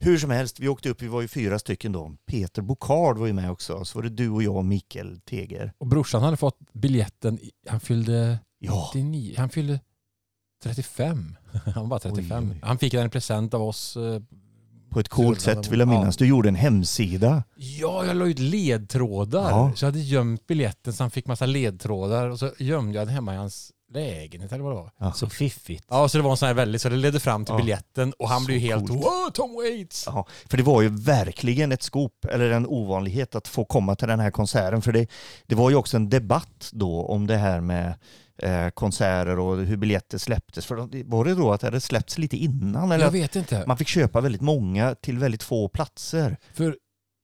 Hur 0.00 0.18
som 0.18 0.30
helst, 0.30 0.60
vi 0.60 0.68
åkte 0.68 0.88
upp, 0.88 1.02
vi 1.02 1.08
var 1.08 1.20
ju 1.22 1.28
fyra 1.28 1.58
stycken 1.58 1.92
då. 1.92 2.16
Peter 2.26 2.62
Bocard 2.62 3.18
var 3.18 3.26
ju 3.26 3.32
med 3.32 3.50
också. 3.50 3.84
Så 3.84 3.98
var 3.98 4.02
det 4.02 4.08
du 4.08 4.30
och 4.30 4.42
jag 4.42 4.56
och 4.56 4.64
Mikael 4.64 5.20
Teger. 5.20 5.72
Och 5.78 5.86
brorsan 5.86 6.22
hade 6.22 6.36
fått 6.36 6.58
biljetten, 6.72 7.38
han 7.68 7.80
fyllde 7.80 8.38
Ja, 8.58 8.90
99, 8.94 9.34
han 9.38 9.48
fyllde 9.48 9.80
35. 10.62 11.36
Han 11.64 11.74
var 11.74 11.86
bara 11.86 12.00
35. 12.00 12.44
Oj, 12.44 12.50
oj. 12.54 12.60
Han 12.62 12.78
fick 12.78 12.92
den 12.92 13.06
i 13.06 13.10
present 13.10 13.54
av 13.54 13.62
oss. 13.62 13.96
eh, 13.96 14.20
på 14.90 15.00
ett 15.00 15.08
coolt 15.08 15.40
sätt 15.40 15.68
vill 15.68 15.78
jag 15.80 15.88
minnas. 15.88 16.16
Du 16.16 16.26
gjorde 16.26 16.48
en 16.48 16.54
hemsida. 16.54 17.44
Ja, 17.56 18.04
jag 18.06 18.16
la 18.16 18.26
ut 18.26 18.38
ledtrådar. 18.38 19.50
Ja. 19.50 19.72
Så 19.76 19.84
jag 19.84 19.88
hade 19.90 20.00
gömt 20.00 20.46
biljetten 20.46 20.92
så 20.92 21.02
han 21.02 21.10
fick 21.10 21.26
massa 21.26 21.46
ledtrådar 21.46 22.28
och 22.28 22.38
så 22.38 22.50
gömde 22.58 22.98
jag 22.98 23.06
den 23.06 23.14
hemma 23.14 23.34
i 23.34 23.36
hans 23.36 23.72
lägenhet 23.92 24.52
eller 24.52 24.64
vad 24.64 24.72
det 24.72 24.76
var. 24.76 24.90
Ja. 24.98 25.12
Så 25.12 25.28
fiffigt. 25.28 25.84
Ja, 25.90 26.08
så 26.08 26.18
det 26.18 26.24
var 26.24 26.30
en 26.30 26.36
sån 26.36 26.46
här 26.46 26.54
väldigt, 26.54 26.82
så 26.82 26.88
det 26.88 26.96
ledde 26.96 27.20
fram 27.20 27.44
till 27.44 27.52
Ja. 27.52 27.58
biljetten 27.58 28.12
och 28.18 28.28
han 28.28 28.40
Så 28.40 28.46
blev 28.46 28.58
ju 28.58 28.66
helt 28.68 28.88
coolt. 28.88 29.04
wow, 29.04 29.30
Tom 29.34 29.54
Waits! 29.54 30.04
Ja, 30.06 30.26
för 30.46 30.56
det 30.56 30.62
var 30.62 30.82
ju 30.82 30.88
verkligen 30.88 31.72
ett 31.72 31.82
skop 31.82 32.24
eller 32.24 32.50
en 32.50 32.66
ovanlighet 32.66 33.34
att 33.34 33.48
få 33.48 33.64
komma 33.64 33.96
till 33.96 34.08
den 34.08 34.20
här 34.20 34.30
konserten. 34.30 34.82
För 34.82 34.92
det, 34.92 35.06
det 35.46 35.54
var 35.54 35.70
ju 35.70 35.76
också 35.76 35.96
en 35.96 36.08
debatt 36.08 36.70
då 36.72 37.02
om 37.06 37.26
det 37.26 37.36
här 37.36 37.60
med 37.60 37.94
eh, 38.42 38.68
konserter 38.68 39.38
och 39.38 39.56
hur 39.56 39.76
biljetter 39.76 40.18
släpptes. 40.18 40.66
För 40.66 40.76
det- 40.76 41.04
var 41.04 41.24
det 41.24 41.34
då 41.34 41.52
att 41.52 41.60
det 41.60 41.66
hade 41.66 41.80
släppts 41.80 42.18
lite 42.18 42.36
innan? 42.36 42.92
Eller 42.92 43.04
Jag 43.04 43.12
vet 43.12 43.36
inte. 43.36 43.64
man 43.66 43.76
fick 43.76 43.88
köpa 43.88 44.20
väldigt 44.20 44.40
många 44.40 44.94
till 44.94 45.18
väldigt 45.18 45.42
få 45.42 45.68
platser? 45.68 46.36
För 46.54 46.76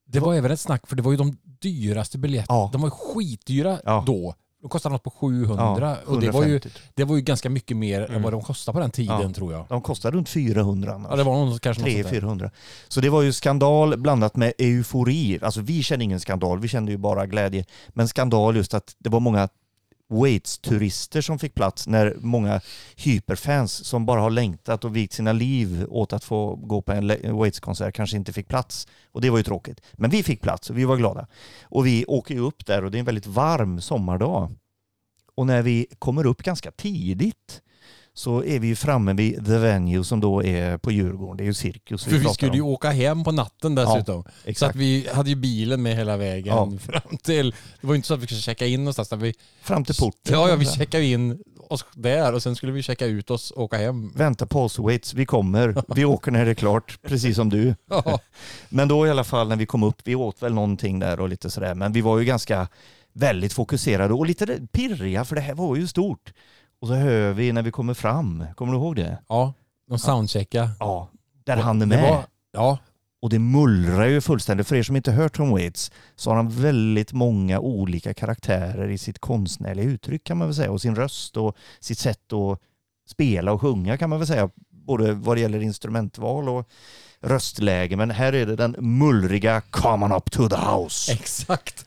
det 0.06 0.20
var 0.20 0.34
även 0.34 0.50
ett 0.50 0.60
snack, 0.60 0.86
för 0.86 0.96
det 0.96 1.02
var 1.02 1.10
ju 1.10 1.16
de 1.16 1.36
dyraste 1.60 2.18
biljetterna. 2.18 2.58
Ja. 2.58 2.68
De 2.72 2.80
var 2.80 2.88
ju 2.88 2.90
skitdyra 2.90 3.78
Ja. 3.84 4.04
då. 4.06 4.34
De 4.62 4.68
kostade 4.68 4.92
något 4.92 5.02
på 5.02 5.10
700 5.10 5.56
Ja, 5.80 5.96
och 6.12 6.20
det 6.20 6.30
var, 6.30 6.42
ju, 6.44 6.48
150. 6.56 6.80
det 6.94 7.04
var 7.04 7.16
ju 7.16 7.22
ganska 7.22 7.50
mycket 7.50 7.76
mer 7.76 8.00
än 8.00 8.08
Mm. 8.10 8.22
vad 8.22 8.32
de 8.32 8.42
kostade 8.42 8.74
på 8.74 8.80
den 8.80 8.90
tiden 8.90 9.20
Ja. 9.22 9.32
tror 9.32 9.52
jag. 9.52 9.66
De 9.68 9.82
kostade 9.82 10.16
runt 10.16 10.28
400 10.28 10.94
annars. 10.94 11.10
Ja, 11.10 11.16
det 11.16 11.22
var 11.24 11.44
nog 11.46 11.60
kanske 11.60 11.82
något 11.82 11.92
sånt 11.92 12.10
där. 12.10 12.20
300-400. 12.20 12.50
Så 12.88 13.00
det 13.00 13.08
var 13.10 13.22
ju 13.22 13.32
skandal 13.32 13.96
blandat 13.96 14.36
med 14.36 14.52
eufori. 14.58 15.38
Alltså 15.42 15.60
vi 15.60 15.82
kände 15.82 16.04
ingen 16.04 16.20
skandal, 16.20 16.58
vi 16.60 16.68
kände 16.68 16.92
ju 16.92 16.98
bara 16.98 17.26
glädje. 17.26 17.64
Men 17.88 18.08
skandal 18.08 18.56
just 18.56 18.74
att 18.74 18.94
det 18.98 19.08
var 19.10 19.20
många 19.20 19.48
Waits-turister 20.08 21.20
som 21.20 21.38
fick 21.38 21.54
plats 21.54 21.86
när 21.86 22.16
många 22.20 22.60
hyperfans 22.96 23.84
som 23.84 24.06
bara 24.06 24.20
har 24.20 24.30
längtat 24.30 24.84
och 24.84 24.96
vikt 24.96 25.12
sina 25.12 25.32
liv 25.32 25.86
åt 25.88 26.12
att 26.12 26.24
få 26.24 26.56
gå 26.56 26.82
på 26.82 26.92
en 26.92 27.06
Le- 27.06 27.30
Waits-konsert 27.30 27.94
kanske 27.94 28.16
inte 28.16 28.32
fick 28.32 28.48
plats. 28.48 28.88
Och 29.12 29.20
det 29.20 29.30
var 29.30 29.38
ju 29.38 29.44
tråkigt. 29.44 29.80
Men 29.92 30.10
vi 30.10 30.22
fick 30.22 30.40
plats 30.40 30.70
och 30.70 30.78
vi 30.78 30.84
var 30.84 30.96
glada. 30.96 31.26
Och 31.62 31.86
vi 31.86 32.04
åker 32.04 32.34
ju 32.34 32.40
upp 32.40 32.66
där 32.66 32.84
och 32.84 32.90
det 32.90 32.96
är 32.96 33.00
en 33.00 33.04
väldigt 33.04 33.26
varm 33.26 33.80
sommardag. 33.80 34.50
Och 35.34 35.46
när 35.46 35.62
vi 35.62 35.86
kommer 35.98 36.26
upp 36.26 36.42
ganska 36.42 36.70
tidigt 36.70 37.62
så 38.18 38.44
är 38.44 38.58
vi 38.60 38.66
ju 38.66 38.76
framme 38.76 39.12
vid 39.12 39.46
The 39.46 39.58
Venue 39.58 40.04
som 40.04 40.20
då 40.20 40.44
är 40.44 40.78
på 40.78 40.90
Djurgården. 40.92 41.36
Det 41.36 41.42
är 41.42 41.46
ju 41.46 41.54
cirkus 41.54 42.04
För 42.04 42.10
vi 42.10 42.18
pratar 42.20 42.34
skulle 42.34 42.54
ju 42.54 42.60
om. 42.60 42.68
åka 42.68 42.90
hem 42.90 43.24
på 43.24 43.32
natten 43.32 43.74
dessutom. 43.74 44.22
så 44.22 44.30
Exakt. 44.44 44.70
att 44.70 44.76
vi 44.76 45.08
hade 45.12 45.30
ju 45.30 45.36
bilen 45.36 45.82
med 45.82 45.96
hela 45.96 46.16
vägen 46.16 46.46
Ja. 46.56 46.72
fram 46.78 47.16
till... 47.18 47.50
Det 47.80 47.86
var 47.86 47.94
ju 47.94 47.96
inte 47.96 48.08
så 48.08 48.14
att 48.14 48.20
vi 48.22 48.26
skulle 48.26 48.40
checka 48.40 48.66
in 48.66 48.80
någonstans. 48.84 49.12
Vi, 49.12 49.34
Fram 49.62 49.84
till 49.84 49.94
porten. 49.94 50.32
ja, 50.34 50.48
ja, 50.48 50.56
vi 50.56 50.66
checkade 50.66 51.04
in 51.04 51.38
oss 51.68 51.84
där 51.94 52.34
och 52.34 52.42
sen 52.42 52.56
skulle 52.56 52.72
vi 52.72 52.82
checka 52.82 53.06
ut 53.06 53.30
oss 53.30 53.50
och 53.50 53.62
åka 53.64 53.76
hem. 53.76 54.12
Vänta 54.14 54.46
på 54.46 54.62
oss 54.62 54.78
Waits, 54.78 55.14
vi 55.14 55.26
kommer. 55.26 55.82
Vi 55.94 56.04
åker 56.04 56.30
när 56.30 56.44
det 56.44 56.50
är 56.50 56.54
klart, 56.54 56.98
precis 57.02 57.36
som 57.36 57.48
du. 57.48 57.74
Ja. 57.90 58.18
Men 58.68 58.88
då 58.88 59.06
i 59.06 59.10
alla 59.10 59.24
fall 59.24 59.48
när 59.48 59.56
vi 59.56 59.66
kom 59.66 59.82
upp, 59.82 60.00
vi 60.04 60.14
åt 60.14 60.42
väl 60.42 60.54
någonting 60.54 60.98
där 60.98 61.20
och 61.20 61.28
lite 61.28 61.50
sådär, 61.50 61.74
men 61.74 61.92
vi 61.92 62.00
var 62.00 62.18
ju 62.18 62.24
ganska 62.24 62.68
väldigt 63.12 63.52
fokuserade 63.52 64.14
och 64.14 64.26
lite 64.26 64.46
pirriga 64.72 65.24
för 65.24 65.34
det 65.36 65.40
här 65.42 65.54
var 65.54 65.76
ju 65.76 65.86
stort. 65.86 66.32
Och 66.80 66.88
så 66.88 66.94
hör 66.94 67.32
vi 67.32 67.52
när 67.52 67.62
vi 67.62 67.70
kommer 67.70 67.94
fram, 67.94 68.44
kommer 68.54 68.72
du 68.72 68.78
ihåg 68.78 68.96
det? 68.96 69.18
Ja, 69.28 69.54
de 69.88 69.98
soundcheckade. 69.98 70.70
Ja, 70.80 71.08
där 71.44 71.56
han 71.56 71.82
är 71.82 71.86
med. 71.86 72.02
var- 72.10 72.24
Ja, 72.52 72.78
Och 73.22 73.30
det 73.30 73.38
mullrar 73.38 74.06
ju 74.06 74.20
fullständigt. 74.20 74.66
För 74.68 74.76
er 74.76 74.82
som 74.82 74.96
inte 74.96 75.12
hört 75.12 75.36
Tom 75.36 75.50
Waits 75.50 75.90
så 76.16 76.30
har 76.30 76.36
han 76.36 76.48
väldigt 76.48 77.12
många 77.12 77.60
olika 77.60 78.14
karaktärer 78.14 78.88
i 78.88 78.98
sitt 78.98 79.18
konstnärliga 79.18 79.84
uttryck 79.86 80.24
kan 80.24 80.38
man 80.38 80.48
väl 80.48 80.54
säga. 80.54 80.70
Och 80.70 80.80
sin 80.80 80.96
röst 80.96 81.36
och 81.36 81.56
sitt 81.80 81.98
sätt 81.98 82.32
att 82.32 82.60
spela 83.08 83.52
och 83.52 83.60
sjunga 83.60 83.96
kan 83.96 84.10
man 84.10 84.18
väl 84.18 84.28
säga. 84.28 84.50
Både 84.70 85.12
vad 85.12 85.36
det 85.36 85.40
gäller 85.40 85.62
instrumentval 85.62 86.48
och 86.48 86.68
röstläge. 87.20 87.96
Men 87.96 88.10
här 88.10 88.32
är 88.32 88.46
det 88.46 88.56
den 88.56 88.76
mullriga 88.78 89.60
Come 89.70 90.04
on 90.06 90.12
up 90.12 90.30
to 90.30 90.48
the 90.48 90.56
house. 90.56 91.12
exakt. 91.12 91.84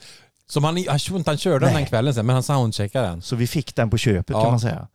Som 0.52 0.64
han, 0.64 0.78
jag 0.84 1.02
tror 1.02 1.18
inte 1.18 1.30
han 1.32 1.38
körde 1.38 1.60
den 1.66 1.74
Nej. 1.74 1.82
den 1.84 1.90
kvällen 1.90 2.14
sen, 2.14 2.26
men 2.26 2.34
han 2.34 2.44
soundcheckade 2.44 3.08
den. 3.08 3.22
Så 3.22 3.36
vi 3.36 3.48
fick 3.48 3.76
den 3.76 3.90
på 3.90 3.98
köpet 3.98 4.34
Ja. 4.34 4.42
kan 4.42 4.52
man 4.52 4.60
säga. 4.60 4.88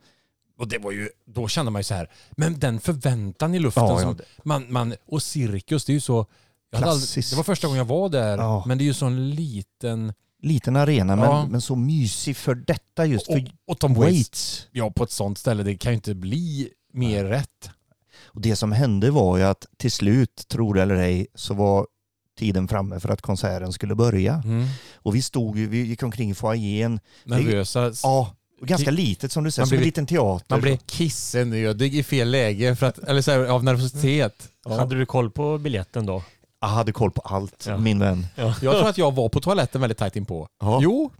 Och 0.59 0.67
det 0.67 0.77
var 0.77 0.91
ju, 0.91 1.09
då 1.25 1.47
kände 1.47 1.71
man 1.71 1.79
ju 1.79 1.83
så 1.83 1.93
här, 1.93 2.09
men 2.31 2.59
den 2.59 2.79
förväntan 2.79 3.55
i 3.55 3.59
luften. 3.59 3.83
Ja, 3.83 3.91
ja. 3.93 4.01
som 4.01 4.17
man, 4.43 4.65
man, 4.73 4.95
och 5.07 5.23
cirkus, 5.23 5.85
det 5.85 5.91
är 5.91 5.93
ju 5.93 5.99
så... 6.01 6.25
Jag 6.69 6.79
hade 6.79 6.91
aldrig, 6.91 7.01
Klassiskt. 7.07 7.29
det 7.29 7.35
var 7.37 7.43
första 7.43 7.67
gången 7.67 7.77
jag 7.77 7.85
var 7.85 8.09
där, 8.09 8.37
Ja. 8.37 8.63
men 8.67 8.77
det 8.77 8.83
är 8.83 8.85
ju 8.85 8.93
sån 8.93 9.29
liten... 9.29 10.13
Liten 10.41 10.75
arena 10.75 11.15
men, 11.15 11.25
Ja. 11.25 11.47
men 11.51 11.61
så 11.61 11.75
mysig 11.75 12.37
för 12.37 12.55
detta 12.55 13.05
just. 13.05 13.25
För 13.25 13.51
och 13.67 13.79
Tom 13.79 13.93
Waits. 13.93 14.67
ja 14.71 14.91
på 14.91 15.03
ett 15.03 15.11
sånt 15.11 15.37
ställe, 15.37 15.63
det 15.63 15.77
kan 15.77 15.91
ju 15.91 15.95
inte 15.95 16.15
bli 16.15 16.69
mer 16.93 17.25
rätt. 17.25 17.69
Och 18.25 18.41
det 18.41 18.55
som 18.55 18.71
hände 18.71 19.11
var 19.11 19.37
ju 19.37 19.43
att 19.43 19.65
till 19.77 19.91
slut, 19.91 20.47
tror 20.47 20.73
det 20.73 20.81
eller 20.81 20.95
ej, 20.95 21.27
så 21.35 21.53
var 21.53 21.87
tiden 22.37 22.67
framme 22.67 22.99
för 22.99 23.09
att 23.09 23.21
konserten 23.21 23.73
skulle 23.73 23.95
börja. 23.95 24.41
Mm. 24.45 24.65
Och 24.95 25.15
vi 25.15 25.21
stod 25.21 25.57
ju, 25.57 25.67
vi 25.67 25.77
gick 25.83 26.03
omkring 26.03 26.29
i 26.31 26.33
foajén. 26.33 26.99
Nervösa. 27.23 27.91
Ja, 28.03 28.35
ganska 28.61 28.91
litet 28.91 29.31
som 29.31 29.43
du 29.43 29.51
säger, 29.51 29.61
Man 29.63 29.67
som 29.67 29.75
en 29.75 29.79
blev- 29.79 29.85
liten 29.85 30.05
teater. 30.05 30.45
Man 30.49 30.61
blev 30.61 30.77
kissenödig 30.77 31.95
i 31.95 32.03
fel 32.03 32.31
läge, 32.31 32.75
för 32.75 32.85
att, 32.85 32.97
eller 32.99 33.21
så 33.21 33.31
här, 33.31 33.39
av 33.45 33.63
nervositet. 33.63 34.47
Hade 34.65 34.95
du 34.95 35.05
koll 35.05 35.31
på 35.31 35.57
biljetten 35.57 36.05
då? 36.05 36.23
Jag 36.61 36.67
hade 36.67 36.91
koll 36.91 37.11
på 37.11 37.21
allt, 37.21 37.65
Ja. 37.67 37.77
min 37.77 37.99
vän. 37.99 38.27
Jag 38.35 38.59
tror 38.59 38.87
att 38.87 38.97
jag 38.97 39.15
var 39.15 39.29
på 39.29 39.39
toaletten 39.39 39.81
väldigt 39.81 39.97
tajt 39.97 40.15
inpå. 40.15 40.47
Ja. 40.61 40.79
Jo. 40.83 41.11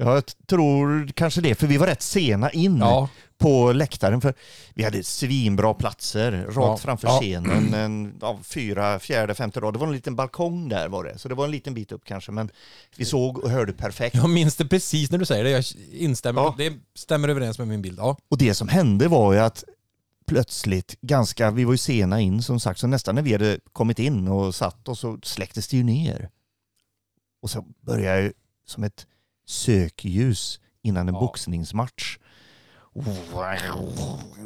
Jag 0.00 0.22
tror 0.48 1.08
kanske 1.14 1.40
det, 1.40 1.54
för 1.54 1.66
vi 1.66 1.76
var 1.76 1.86
rätt 1.86 2.02
sena 2.02 2.50
in 2.50 2.78
Ja. 2.78 3.08
På 3.38 3.72
läktaren. 3.72 4.20
För 4.20 4.34
vi 4.74 4.84
hade 4.84 5.02
svinbra 5.04 5.74
platser 5.74 6.32
rakt 6.32 6.56
Ja. 6.56 6.76
framför 6.76 7.08
Ja. 7.08 7.18
scenen. 7.20 7.74
En, 7.74 8.14
ja, 8.20 8.38
fyra, 8.42 8.98
fjärde, 8.98 9.34
femte 9.34 9.60
rad. 9.60 9.74
Det 9.74 9.78
var 9.78 9.86
en 9.86 9.92
liten 9.92 10.16
balkong 10.16 10.68
där 10.68 10.88
var 10.88 11.04
det. 11.04 11.18
Så 11.18 11.28
det 11.28 11.34
var 11.34 11.44
en 11.44 11.50
liten 11.50 11.74
bit 11.74 11.92
upp 11.92 12.04
kanske. 12.04 12.32
Men 12.32 12.50
vi 12.96 13.04
såg 13.04 13.38
och 13.38 13.50
hörde 13.50 13.72
perfekt. 13.72 14.14
Jag 14.16 14.30
minns 14.30 14.56
det 14.56 14.68
precis 14.68 15.10
när 15.10 15.18
du 15.18 15.24
säger 15.24 15.44
det. 15.44 15.50
Jag 15.50 15.64
instämmer. 15.92 16.42
Ja. 16.42 16.54
Det 16.58 16.72
stämmer 16.94 17.28
överens 17.28 17.58
med 17.58 17.68
min 17.68 17.82
bild. 17.82 17.98
Ja. 17.98 18.16
Och 18.28 18.38
det 18.38 18.54
som 18.54 18.68
hände 18.68 19.08
var 19.08 19.32
ju 19.32 19.38
att 19.38 19.64
plötsligt, 20.26 20.96
ganska, 21.00 21.50
vi 21.50 21.64
var 21.64 21.72
ju 21.72 21.78
sena 21.78 22.20
in 22.20 22.42
som 22.42 22.60
sagt, 22.60 22.80
så 22.80 22.86
nästan 22.86 23.14
när 23.14 23.22
vi 23.22 23.32
hade 23.32 23.58
kommit 23.72 23.98
in 23.98 24.28
och 24.28 24.54
satt 24.54 24.88
oss 24.88 25.00
så 25.00 25.18
släcktes 25.22 25.68
det 25.68 25.76
ju 25.76 25.82
ner. 25.84 26.28
Och 27.42 27.50
så 27.50 27.64
började 27.80 28.20
ju 28.22 28.32
som 28.66 28.84
ett 28.84 29.06
sökljus 29.46 30.60
innan 30.82 31.08
en 31.08 31.14
boxningsmatch. 31.14 32.18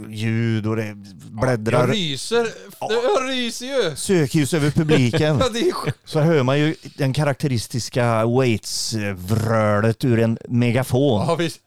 Ljud 0.08 0.66
och 0.66 0.76
det 0.76 0.94
bläddrar. 1.30 1.88
Jag 1.88 1.94
ryser. 1.96 2.48
Jag 2.80 3.28
ryser 3.28 3.66
ju. 3.66 3.96
Sökljus 3.96 4.54
över 4.54 4.70
publiken. 4.70 5.42
Så 6.04 6.20
hör 6.20 6.42
man 6.42 6.58
ju 6.58 6.74
den 6.96 7.12
karaktäristiska 7.12 8.26
Waits-vrölet 8.26 10.04
ur 10.04 10.18
en 10.18 10.38
megafon. 10.48 11.26
Ja, 11.28 11.34
visst. 11.34 11.60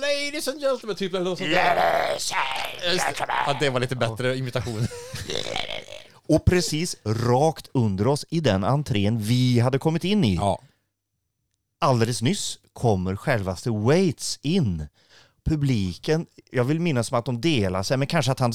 Ladies 0.00 0.48
and 0.48 0.60
gentlemen, 0.60 0.96
typ 0.96 1.14
eller 1.14 1.24
något 1.24 1.38
sånt. 1.38 1.50
Ja, 3.46 3.56
det 3.60 3.70
var 3.70 3.80
lite 3.80 3.96
bättre 3.96 4.36
imitation. 4.36 4.86
Och 6.28 6.44
precis 6.44 6.96
rakt 7.04 7.68
under 7.72 8.06
oss 8.06 8.24
i 8.30 8.40
den 8.40 8.64
entrén 8.64 9.18
vi 9.18 9.60
hade 9.60 9.78
kommit 9.78 10.04
in 10.04 10.24
i. 10.24 10.34
Ja. 10.34 10.60
Alldeles 11.80 12.22
nyss 12.22 12.58
kommer 12.72 13.16
självaste 13.16 13.70
Waits 13.70 14.38
in. 14.42 14.86
Publiken, 15.48 16.26
jag 16.50 16.64
vill 16.64 16.80
minnas 16.80 17.06
som 17.06 17.18
att 17.18 17.24
de 17.24 17.40
delar 17.40 17.82
sig, 17.82 17.96
men 17.96 18.06
kanske 18.06 18.32
att 18.32 18.40
han 18.40 18.52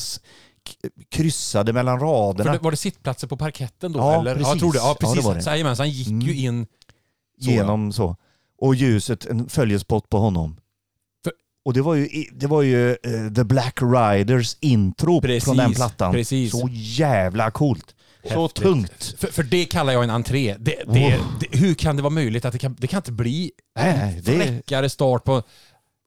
kryssade 1.11 1.73
mellan 1.73 1.99
raderna. 1.99 2.51
det, 2.51 2.57
var 2.59 2.71
det 2.71 2.77
sittplatser 2.77 3.27
på 3.27 3.37
parketten 3.37 3.91
då? 3.91 3.99
Ja, 3.99 4.19
eller? 4.19 4.31
Ja, 4.31 4.35
precis. 4.37 4.49
jag 4.51 4.59
tror 4.59 4.73
det. 4.73 4.79
Ja, 4.79 4.87
Ja, 4.87 4.95
precis. 4.99 5.15
det 5.15 5.27
var 5.27 5.35
det. 5.35 5.41
Så, 5.41 5.49
jajamän, 5.49 5.75
så 5.75 5.81
han 5.83 5.89
gick 5.89 6.07
ju 6.07 6.13
Mm. 6.13 6.29
in 6.59 6.67
så, 7.41 7.49
genom 7.51 7.91
så. 7.91 8.15
Och 8.57 8.75
ljuset, 8.75 9.25
en 9.25 9.49
följespott 9.49 10.09
på 10.09 10.17
honom. 10.17 10.57
För- 11.23 11.33
Och 11.65 11.73
det 11.73 11.81
var 11.81 11.95
ju, 11.95 12.07
det 12.33 12.47
var 12.47 12.61
ju 12.61 12.89
eh, 12.91 13.33
The 13.35 13.43
Black 13.43 13.79
Riders 13.81 14.57
intro 14.59 15.21
Precis, 15.21 15.43
från 15.43 15.57
den 15.57 15.73
plattan. 15.73 16.13
precis. 16.13 16.51
Så 16.51 16.69
jävla 16.71 17.51
coolt. 17.51 17.95
Så 18.33 18.41
Häftigt. 18.41 18.63
tungt. 18.63 19.15
För, 19.17 19.27
för 19.27 19.43
det 19.43 19.65
kallar 19.65 19.93
jag 19.93 20.03
en 20.03 20.09
entré. 20.09 20.55
Det, 20.59 20.75
det, 20.87 21.17
Oh. 21.17 21.39
det, 21.39 21.57
hur 21.57 21.73
kan 21.73 21.95
det 21.95 22.01
vara 22.01 22.13
möjligt 22.13 22.45
att 22.45 22.53
det 22.53 22.59
kan, 22.59 22.75
det 22.79 22.87
kan 22.87 22.97
inte 22.97 23.11
bli 23.11 23.51
Nej, 23.75 24.21
det, 24.25 24.31
fräckare 24.37 24.89
start 24.89 25.23
på... 25.23 25.43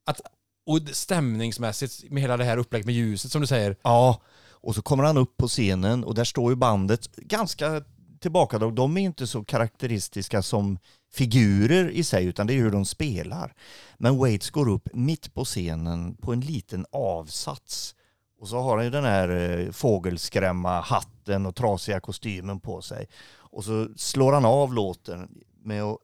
Att, 0.06 0.20
och 0.66 0.80
stämningsmässigt 0.92 2.10
med 2.10 2.22
hela 2.22 2.36
det 2.36 2.44
här 2.44 2.56
upplägget 2.56 2.86
med 2.86 2.94
ljuset 2.94 3.32
som 3.32 3.40
du 3.40 3.46
säger. 3.46 3.76
Ja, 3.82 4.20
och 4.50 4.74
så 4.74 4.82
kommer 4.82 5.04
han 5.04 5.16
upp 5.16 5.36
på 5.36 5.48
scenen 5.48 6.04
och 6.04 6.14
där 6.14 6.24
står 6.24 6.52
ju 6.52 6.56
bandet 6.56 7.16
ganska 7.16 7.82
tillbakadrag. 8.20 8.74
De 8.74 8.96
är 8.96 9.00
inte 9.00 9.26
så 9.26 9.44
karaktäristiska 9.44 10.42
som 10.42 10.78
figurer 11.12 11.90
i 11.90 12.04
sig 12.04 12.26
utan 12.26 12.46
det 12.46 12.54
är 12.54 12.58
hur 12.58 12.70
de 12.70 12.84
spelar. 12.84 13.54
Men 13.98 14.18
Waits 14.18 14.50
går 14.50 14.68
upp 14.68 14.88
mitt 14.92 15.34
på 15.34 15.44
scenen 15.44 16.14
på 16.14 16.32
en 16.32 16.40
liten 16.40 16.86
avsats 16.92 17.94
och 18.40 18.48
så 18.48 18.58
har 18.58 18.76
han 18.76 18.84
ju 18.84 18.90
den 18.90 19.04
här 19.04 19.28
eh, 19.28 19.70
fågelskrämma 19.72 20.80
hatten 20.80 21.46
och 21.46 21.56
trasiga 21.56 22.00
kostymen 22.00 22.60
på 22.60 22.82
sig. 22.82 23.06
Och 23.34 23.64
så 23.64 23.88
slår 23.96 24.32
han 24.32 24.44
av 24.44 24.74
låten 24.74 25.28
med 25.62 25.82
att 25.82 25.98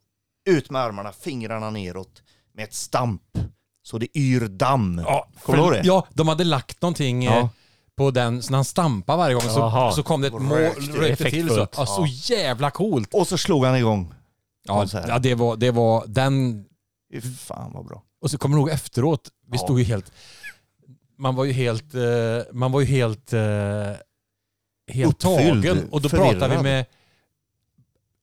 ut 0.45 0.71
med 0.71 0.83
armarna, 0.83 1.13
fingrarna 1.13 1.71
neråt 1.71 2.23
med 2.53 2.65
ett 2.65 2.75
stamp. 2.75 3.23
Så 3.83 3.99
det 3.99 4.17
yr 4.17 4.49
damm. 4.49 5.03
Ja, 5.07 5.29
Kommer 5.43 5.59
du 5.59 5.65
ihåg 5.65 5.73
det? 5.73 5.81
Ja, 5.85 6.07
de 6.15 6.29
hade 6.29 6.45
lagt 6.45 6.83
någonting 6.83 7.23
Ja. 7.23 7.39
eh, 7.39 7.49
på 7.97 8.11
den, 8.11 8.43
så 8.43 8.51
när 8.51 8.59
han 8.59 8.65
stampade 8.65 9.19
varje 9.19 9.35
gång 9.35 9.43
så, 9.43 9.59
Jaha. 9.61 9.93
så 9.93 10.03
kom 10.03 10.21
det 10.21 10.27
ett 10.27 10.33
mål, 10.33 10.59
Rökte, 10.59 10.93
rökte 10.93 11.31
till 11.31 11.49
så. 11.49 11.55
effektfullt. 11.55 11.75
Ja, 11.77 11.87
så 11.87 12.33
jävla 12.33 12.71
coolt. 12.71 13.15
Och 13.15 13.29
så 13.29 13.39
slog 13.39 13.65
han 13.65 13.77
igång. 13.77 14.15
Ja, 14.65 14.87
ja 15.09 15.19
det, 15.19 15.35
var, 15.35 15.57
det 15.57 15.71
var 15.71 16.05
den... 16.07 16.65
Fy 17.13 17.21
Fan 17.21 17.73
vad 17.73 17.87
bra. 17.87 18.03
Och 18.21 18.31
så 18.31 18.39
kommer 18.39 18.57
du 18.57 18.61
ihåg 18.61 18.71
efteråt, 18.71 19.29
vi 19.51 19.57
Ja. 19.59 19.65
stod 19.65 19.79
ju 19.79 19.85
helt... 19.85 20.13
Man 21.19 21.35
var 21.35 21.45
ju 21.45 21.53
helt... 21.53 21.95
eh, 21.95 22.03
Man 22.53 22.73
var 22.73 22.81
ju 22.81 22.87
helt... 22.87 23.33
eh, 23.33 23.41
Helt 24.93 25.25
Uppfylld, 25.25 25.63
tagen. 25.65 25.89
Och 25.91 26.01
då 26.03 26.09
pratade 26.09 26.33
vi 26.35 26.41
förvirrad. 26.41 26.63
med 26.63 26.87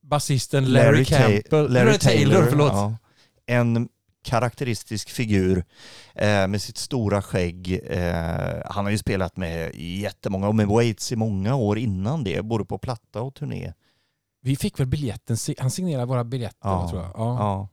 basisten 0.04 0.66
Larry, 0.72 1.06
Campbell. 1.06 1.74
Larry, 1.74 1.98
Taylor, 1.98 2.46
förlåt. 2.50 2.72
ja. 2.74 2.98
En 3.46 3.90
karaktäristisk 4.24 5.10
figur 5.10 5.66
eh, 6.16 6.48
med 6.48 6.62
sitt 6.62 6.78
stora 6.78 7.22
skägg. 7.22 7.80
Eh, 7.84 8.62
han 8.66 8.86
har 8.86 8.90
ju 8.92 8.98
spelat 8.98 9.38
med 9.38 9.76
jättemånga, 9.76 10.48
och 10.48 10.56
med 10.56 10.68
Waits 10.68 11.12
i 11.12 11.16
många 11.16 11.56
år 11.56 11.78
innan 11.78 12.24
det, 12.24 12.42
både 12.42 12.66
på 12.66 12.78
platta 12.78 13.22
och 13.22 13.36
turné. 13.36 13.74
Vi 14.42 14.56
fick 14.56 14.80
väl 14.80 14.88
biljetten, 14.88 15.38
han 15.58 15.72
signerade 15.72 16.06
våra 16.06 16.24
biljetter 16.24 16.58
Ja, 16.70 16.90
tror 16.90 17.02
jag. 17.02 17.12
Ja. 17.16 17.38
Ja. 17.40 17.68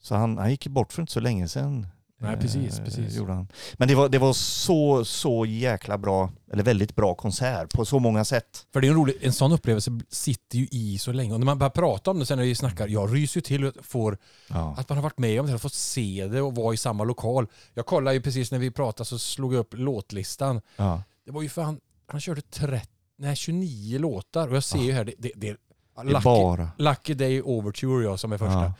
Så 0.00 0.14
han, 0.14 0.38
han 0.38 0.50
gick 0.50 0.66
bort 0.66 0.92
för 0.92 1.02
inte 1.02 1.12
så 1.12 1.20
länge 1.20 1.48
sedan. 1.48 1.86
Nej, 2.24 2.36
precis, 2.40 2.78
eh, 2.78 2.84
precis. 2.84 3.16
Gjorde 3.16 3.32
han. 3.32 3.48
Men 3.74 3.88
det 3.88 3.94
var, 3.94 4.08
det 4.08 4.18
var 4.18 4.32
så, 4.32 5.04
så 5.04 5.46
jäkla 5.46 5.98
bra, 5.98 6.30
eller 6.52 6.62
väldigt 6.62 6.96
bra 6.96 7.14
konsert 7.14 7.74
på 7.74 7.84
så 7.84 7.98
många 7.98 8.24
sätt. 8.24 8.66
För 8.72 8.80
det 8.80 8.86
är 8.86 8.88
en 8.88 8.96
rolig, 8.96 9.16
en 9.20 9.32
sån 9.32 9.52
upplevelse 9.52 9.90
sitter 10.10 10.58
ju 10.58 10.66
i 10.70 10.98
så 10.98 11.12
länge. 11.12 11.32
Och 11.32 11.40
när 11.40 11.44
man 11.46 11.58
börjar 11.58 11.70
prata 11.70 12.10
om 12.10 12.18
det 12.18 12.26
sen 12.26 12.38
när 12.38 12.44
vi 12.44 12.54
snackar, 12.54 12.88
jag 12.88 13.14
ryser 13.14 13.38
ju 13.38 13.42
till 13.42 13.64
och 13.64 13.72
får 13.84 14.18
Ja. 14.48 14.74
att 14.78 14.88
man 14.88 14.98
har 14.98 15.02
varit 15.02 15.18
med 15.18 15.40
om 15.40 15.46
det, 15.46 15.52
har 15.52 15.58
fått 15.58 15.72
se 15.74 16.26
det 16.30 16.40
och 16.42 16.54
vara 16.54 16.74
i 16.74 16.76
samma 16.76 17.04
lokal. 17.04 17.46
Jag 17.74 17.86
kollade 17.86 18.16
ju 18.16 18.22
precis 18.22 18.50
när 18.52 18.58
vi 18.58 18.70
pratade 18.70 19.04
så 19.04 19.18
slog 19.18 19.54
jag 19.54 19.58
upp 19.60 19.74
låtlistan. 19.74 20.60
Ja. 20.76 21.02
Det 21.26 21.32
var 21.32 21.42
ju 21.42 21.48
fan, 21.48 21.80
han 22.06 22.20
körde 22.20 22.40
30, 22.40 22.86
nej 23.18 23.36
29 23.36 23.98
låtar 23.98 24.48
och 24.48 24.56
jag 24.56 24.64
ser 24.64 24.78
ju 24.82 24.92
här, 24.92 25.04
det, 25.04 25.14
det, 25.18 25.32
det 25.36 25.56
Lucky, 26.02 26.24
bara. 26.24 26.70
Lucky 26.78 27.14
Day 27.14 27.42
Overture 27.42 28.04
jag 28.04 28.20
som 28.20 28.32
är 28.32 28.38
första. 28.38 28.72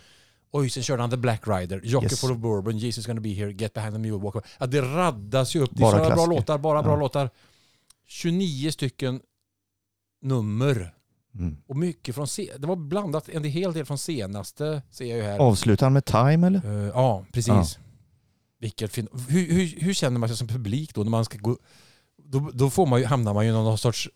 Oj, 0.56 0.70
sen 0.70 0.82
körde 0.82 1.02
han 1.02 1.10
The 1.10 1.16
Black 1.16 1.42
Rider, 1.48 1.80
Jockey 1.84 2.04
Yes. 2.06 2.20
full 2.20 2.32
of 2.32 2.38
bourbon, 2.38 2.78
Jesus 2.78 3.06
gonna 3.06 3.20
be 3.20 3.28
here, 3.28 3.52
Get 3.52 3.72
behind 3.72 3.92
the 3.94 3.98
mule, 3.98 4.16
walk 4.24 4.34
away. 4.34 4.44
Ja, 4.58 4.66
det 4.66 4.80
raddas 4.82 5.56
ju 5.56 5.60
upp. 5.62 5.70
Det 5.72 5.82
är 5.82 5.92
Bara 5.92 6.14
bra 6.14 6.26
låtar, 6.26 6.58
bara 6.58 6.82
bra 6.82 6.92
Ja. 6.92 6.96
låtar. 7.00 7.30
29 8.06 8.70
stycken 8.72 9.20
nummer. 10.22 10.94
Mm. 11.34 11.56
Och 11.66 11.76
mycket 11.76 12.14
från, 12.14 12.28
se- 12.28 12.52
det 12.58 12.66
var 12.66 12.76
blandat 12.76 13.28
en 13.28 13.44
hel 13.44 13.72
del 13.72 13.84
från 13.84 13.98
senaste, 13.98 14.82
ser 14.90 15.04
jag 15.06 15.16
ju 15.16 15.22
här. 15.24 15.38
Avslutar 15.38 15.86
han 15.86 15.92
med 15.92 16.04
Time 16.04 16.46
eller? 16.46 16.64
Eh, 16.66 16.88
ja, 16.88 17.24
precis. 17.32 17.48
Ja. 17.48 17.66
Vilket 18.60 18.92
fin- 18.92 19.08
hur, 19.28 19.46
hur, 19.52 19.80
hur 19.80 19.94
känner 19.94 20.18
man 20.18 20.28
sig 20.28 20.38
som 20.38 20.48
publik 20.48 20.94
då 20.94 21.02
när 21.02 21.10
man 21.10 21.24
ska 21.24 21.38
gå... 21.38 21.58
Då, 22.16 22.50
då 22.54 22.70
får 22.70 22.86
man 22.86 23.00
ju, 23.00 23.06
hamnar 23.06 23.34
man 23.34 23.44
ju 23.44 23.50
i 23.50 23.54
någon 23.54 23.78
sorts 23.78 24.08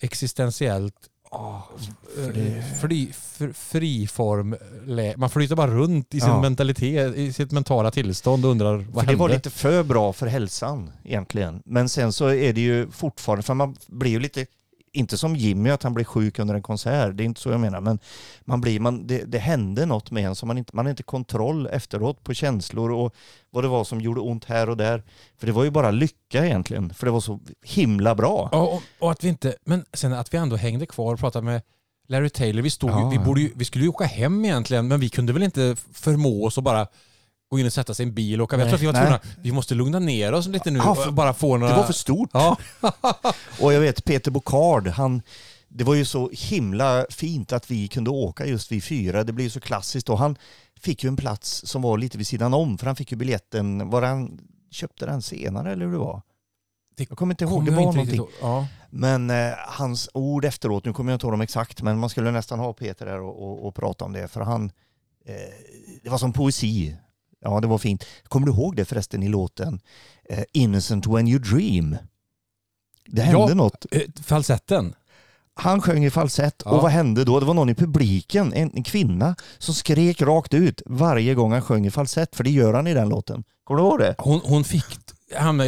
existentiellt 0.00 1.08
eh, 1.32 2.64
fri, 2.80 3.12
fr, 3.12 3.52
friform. 3.52 4.56
lä- 4.86 5.14
Man 5.16 5.30
flyter 5.30 5.56
bara 5.56 5.70
runt 5.70 6.14
i 6.14 6.20
sin 6.20 6.28
Ja. 6.28 6.40
mentalitet, 6.40 7.16
i 7.16 7.32
sitt 7.32 7.52
mentala 7.52 7.90
tillstånd 7.90 8.44
och 8.44 8.50
undrar 8.50 8.76
vad 8.76 8.84
För 8.84 8.92
det 8.92 9.06
hände? 9.06 9.16
var 9.16 9.28
lite 9.28 9.50
för 9.50 9.82
bra 9.82 10.12
för 10.12 10.26
hälsan 10.26 10.90
egentligen. 11.04 11.62
Men 11.64 11.88
sen 11.88 12.12
så 12.12 12.26
är 12.26 12.52
det 12.52 12.60
ju 12.60 12.90
fortfarande, 12.90 13.42
för 13.42 13.54
man 13.54 13.76
blir 13.86 14.10
ju 14.10 14.20
lite, 14.20 14.46
inte 14.92 15.18
som 15.18 15.36
Jimmy 15.36 15.70
att 15.70 15.82
han 15.82 15.94
blir 15.94 16.04
sjuk 16.04 16.38
under 16.38 16.54
en 16.54 16.62
konsert, 16.62 17.16
det 17.16 17.22
är 17.22 17.24
inte 17.24 17.40
så 17.40 17.50
jag 17.50 17.60
menar, 17.60 17.80
men 17.80 17.98
man 18.44 18.60
blir, 18.60 18.80
man, 18.80 19.06
det, 19.06 19.24
det 19.24 19.38
hände 19.38 19.86
något 19.86 20.10
med 20.10 20.24
en 20.26 20.34
som 20.34 20.46
man 20.46 20.58
inte, 20.58 20.76
man 20.76 20.86
har 20.86 20.90
inte 20.90 21.02
kontroll 21.02 21.66
efteråt 21.66 22.24
på 22.24 22.34
känslor 22.34 22.90
och 22.92 23.14
vad 23.50 23.64
det 23.64 23.68
var 23.68 23.84
som 23.84 24.00
gjorde 24.00 24.20
ont 24.20 24.44
här 24.44 24.68
och 24.70 24.76
där. 24.76 25.02
För 25.38 25.46
det 25.46 25.52
var 25.52 25.64
ju 25.64 25.70
bara 25.70 25.90
lycka 25.90 26.46
egentligen, 26.46 26.94
för 26.94 27.06
det 27.06 27.12
var 27.12 27.20
så 27.20 27.40
himla 27.62 28.14
bra. 28.14 28.48
Ja, 28.52 28.58
och, 28.62 28.82
och 28.98 29.10
att 29.10 29.24
vi 29.24 29.28
inte, 29.28 29.56
men 29.64 29.84
sen 29.92 30.12
att 30.12 30.34
vi 30.34 30.38
ändå 30.38 30.56
hängde 30.56 30.86
kvar 30.86 31.12
och 31.14 31.20
pratade 31.20 31.44
med 31.44 31.62
Larry 32.08 32.30
Taylor. 32.30 32.62
Vi, 32.62 32.70
stod, 32.70 32.90
ju- 32.90 32.96
Ja, 32.96 33.08
vi, 33.08 33.18
borde 33.18 33.40
ju, 33.40 33.52
vi 33.56 33.64
skulle 33.64 33.84
ju 33.84 33.88
åka 33.90 34.04
hem 34.04 34.44
egentligen, 34.44 34.88
men 34.88 35.00
vi 35.00 35.08
kunde 35.08 35.32
väl 35.32 35.42
inte 35.42 35.76
förmå 35.92 36.44
oss 36.46 36.58
att 36.58 36.64
bara 36.64 36.86
gå 37.50 37.58
in 37.58 37.66
och 37.66 37.72
sätta 37.72 37.94
sig 37.94 38.06
i 38.06 38.08
en 38.08 38.14
bil 38.14 38.40
och 38.40 38.44
åka. 38.44 38.56
Jag 38.56 38.60
Nej, 38.60 38.68
tror 38.68 38.76
att 38.76 38.82
vi 38.82 38.86
var 38.86 38.92
tvungna, 38.92 39.20
vi 39.42 39.52
måste 39.52 39.74
lugna 39.74 39.98
ner 39.98 40.32
oss 40.32 40.46
lite 40.46 40.70
nu 40.70 40.80
och 40.80 40.98
för- 40.98 41.10
bara 41.10 41.34
få 41.34 41.56
några... 41.56 41.72
Det 41.72 41.78
var 41.78 41.86
för 41.86 41.92
stort. 41.92 42.30
Ja, 42.32 42.56
Och 43.60 43.72
jag 43.72 43.80
vet 43.80 44.04
Peter 44.04 44.30
Bocard, 44.30 44.88
han, 44.88 45.22
det 45.68 45.84
var 45.84 45.94
ju 45.94 46.04
så 46.04 46.30
himla 46.32 47.06
fint 47.10 47.52
att 47.52 47.70
vi 47.70 47.88
kunde 47.88 48.10
åka 48.10 48.46
just 48.46 48.72
vi 48.72 48.80
fyra. 48.80 49.24
Det 49.24 49.32
blev 49.32 49.44
ju 49.44 49.50
så 49.50 49.60
klassiskt 49.60 50.08
och 50.08 50.18
han 50.18 50.36
fick 50.80 51.04
ju 51.04 51.08
en 51.08 51.16
plats 51.16 51.66
som 51.66 51.82
var 51.82 51.98
lite 51.98 52.18
vid 52.18 52.26
sidan 52.26 52.54
om 52.54 52.78
för 52.78 52.86
han 52.86 52.96
fick 52.96 53.10
ju 53.12 53.16
biljetten, 53.16 53.90
var 53.90 54.02
han 54.02 54.40
köpte 54.70 55.06
den 55.06 55.22
senare 55.22 55.72
eller 55.72 55.84
hur 55.86 55.92
det 55.92 55.98
var? 55.98 56.22
Det 56.96 57.06
jag 57.10 57.18
kommer 57.18 57.32
inte 57.32 57.44
ihåg, 57.44 57.64
det 57.64 57.70
jag 57.70 57.76
var 57.76 57.92
någonting. 57.92 58.26
Ja. 58.40 58.66
Men 58.90 59.30
eh, 59.30 59.52
hans 59.56 60.08
ord 60.14 60.44
efteråt, 60.44 60.84
nu 60.84 60.92
kommer 60.92 61.12
jag 61.12 61.16
inte 61.16 61.26
ihåg 61.26 61.32
dem 61.32 61.40
exakt, 61.40 61.82
men 61.82 61.98
man 61.98 62.10
skulle 62.10 62.30
nästan 62.30 62.58
ha 62.58 62.72
Peter 62.72 63.06
där 63.06 63.20
och, 63.20 63.42
och, 63.42 63.66
och 63.66 63.74
prata 63.74 64.04
om 64.04 64.12
det 64.12 64.28
för 64.28 64.40
han, 64.40 64.64
eh, 65.26 65.34
det 66.02 66.10
var 66.10 66.18
som 66.18 66.32
poesi. 66.32 66.96
Ja, 67.40 67.60
det 67.60 67.66
var 67.66 67.78
fint. 67.78 68.04
Kommer 68.28 68.46
du 68.46 68.52
ihåg 68.52 68.76
det 68.76 68.84
förresten 68.84 69.22
i 69.22 69.28
låten 69.28 69.80
eh, 70.30 70.44
Innocent 70.52 71.06
when 71.06 71.28
you 71.28 71.38
dream? 71.38 71.96
Det 73.06 73.22
hände 73.22 73.48
Ja. 73.48 73.54
något. 73.54 73.86
Eh, 73.90 74.02
Falsetten. 74.22 74.94
Han 75.54 75.82
sjöng 75.82 76.04
i 76.04 76.10
falsett 76.10 76.62
Ja. 76.64 76.70
och 76.70 76.82
vad 76.82 76.90
hände 76.90 77.24
då? 77.24 77.40
Det 77.40 77.46
var 77.46 77.54
någon 77.54 77.68
i 77.68 77.74
publiken, 77.74 78.52
en, 78.52 78.70
en 78.74 78.82
kvinna, 78.84 79.36
som 79.58 79.74
skrek 79.74 80.22
rakt 80.22 80.54
ut 80.54 80.82
varje 80.86 81.34
gång 81.34 81.52
han 81.52 81.62
sjöng 81.62 81.86
i 81.86 81.90
falsett, 81.90 82.36
för 82.36 82.44
det 82.44 82.50
gör 82.50 82.74
han 82.74 82.86
i 82.86 82.94
den 82.94 83.08
låten. 83.08 83.44
Kommer 83.64 83.80
du 83.82 83.86
ihåg 83.88 83.98
det? 83.98 84.14
Hon, 84.18 84.40
hon 84.44 84.64
fick, 84.64 84.84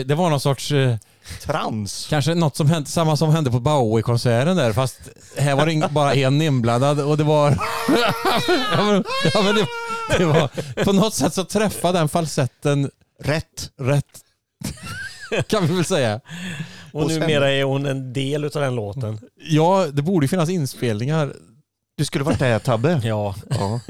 det 0.07 0.15
var 0.15 0.31
någon 0.31 0.41
sorts, 0.41 0.73
eh, 0.73 0.97
Trans. 1.43 2.07
kanske 2.11 2.35
något 2.35 2.57
som 2.57 2.71
hände, 2.71 2.89
samma 2.91 3.17
som 3.17 3.31
hände 3.31 3.51
på 3.51 3.61
Bowie-konserten 3.61 4.57
där, 4.57 4.73
fast 4.73 4.99
här 5.37 5.55
var 5.55 5.67
det 5.67 5.73
ing- 5.73 5.93
bara 5.93 6.15
en 6.15 6.43
inblandad 6.43 7.01
och 7.01 7.17
det 7.17 7.25
var... 7.25 7.51
ja, 8.77 8.85
men, 8.85 9.05
ja, 9.35 9.43
men 9.43 9.55
det, 9.55 9.67
det 10.19 10.25
var 10.25 10.51
på 10.85 10.93
något 10.93 11.15
sätt 11.15 11.35
så 11.35 11.45
träffade 11.45 11.99
den 11.99 12.09
falsetten 12.09 12.91
Rätt. 13.23 13.71
rätt. 13.81 14.21
kan 15.47 15.67
vi 15.67 15.75
väl 15.75 15.85
säga. 15.85 16.21
Och, 16.93 17.03
Och 17.03 17.11
sen- 17.11 17.21
numera 17.21 17.51
är 17.53 17.65
hon 17.65 17.87
en 17.87 18.13
del 18.13 18.45
av 18.45 18.51
den 18.51 18.75
låten. 18.75 19.19
Ja, 19.37 19.87
det 19.93 20.03
borde 20.03 20.25
ju 20.25 20.29
finnas 20.29 20.49
inspelningar. 20.51 21.33
Du 21.97 22.05
skulle 22.05 22.25
varit 22.25 22.39
där 22.39 22.59
Tabbe. 22.59 23.01
Ja. 23.05 23.35
Ja. 23.51 23.81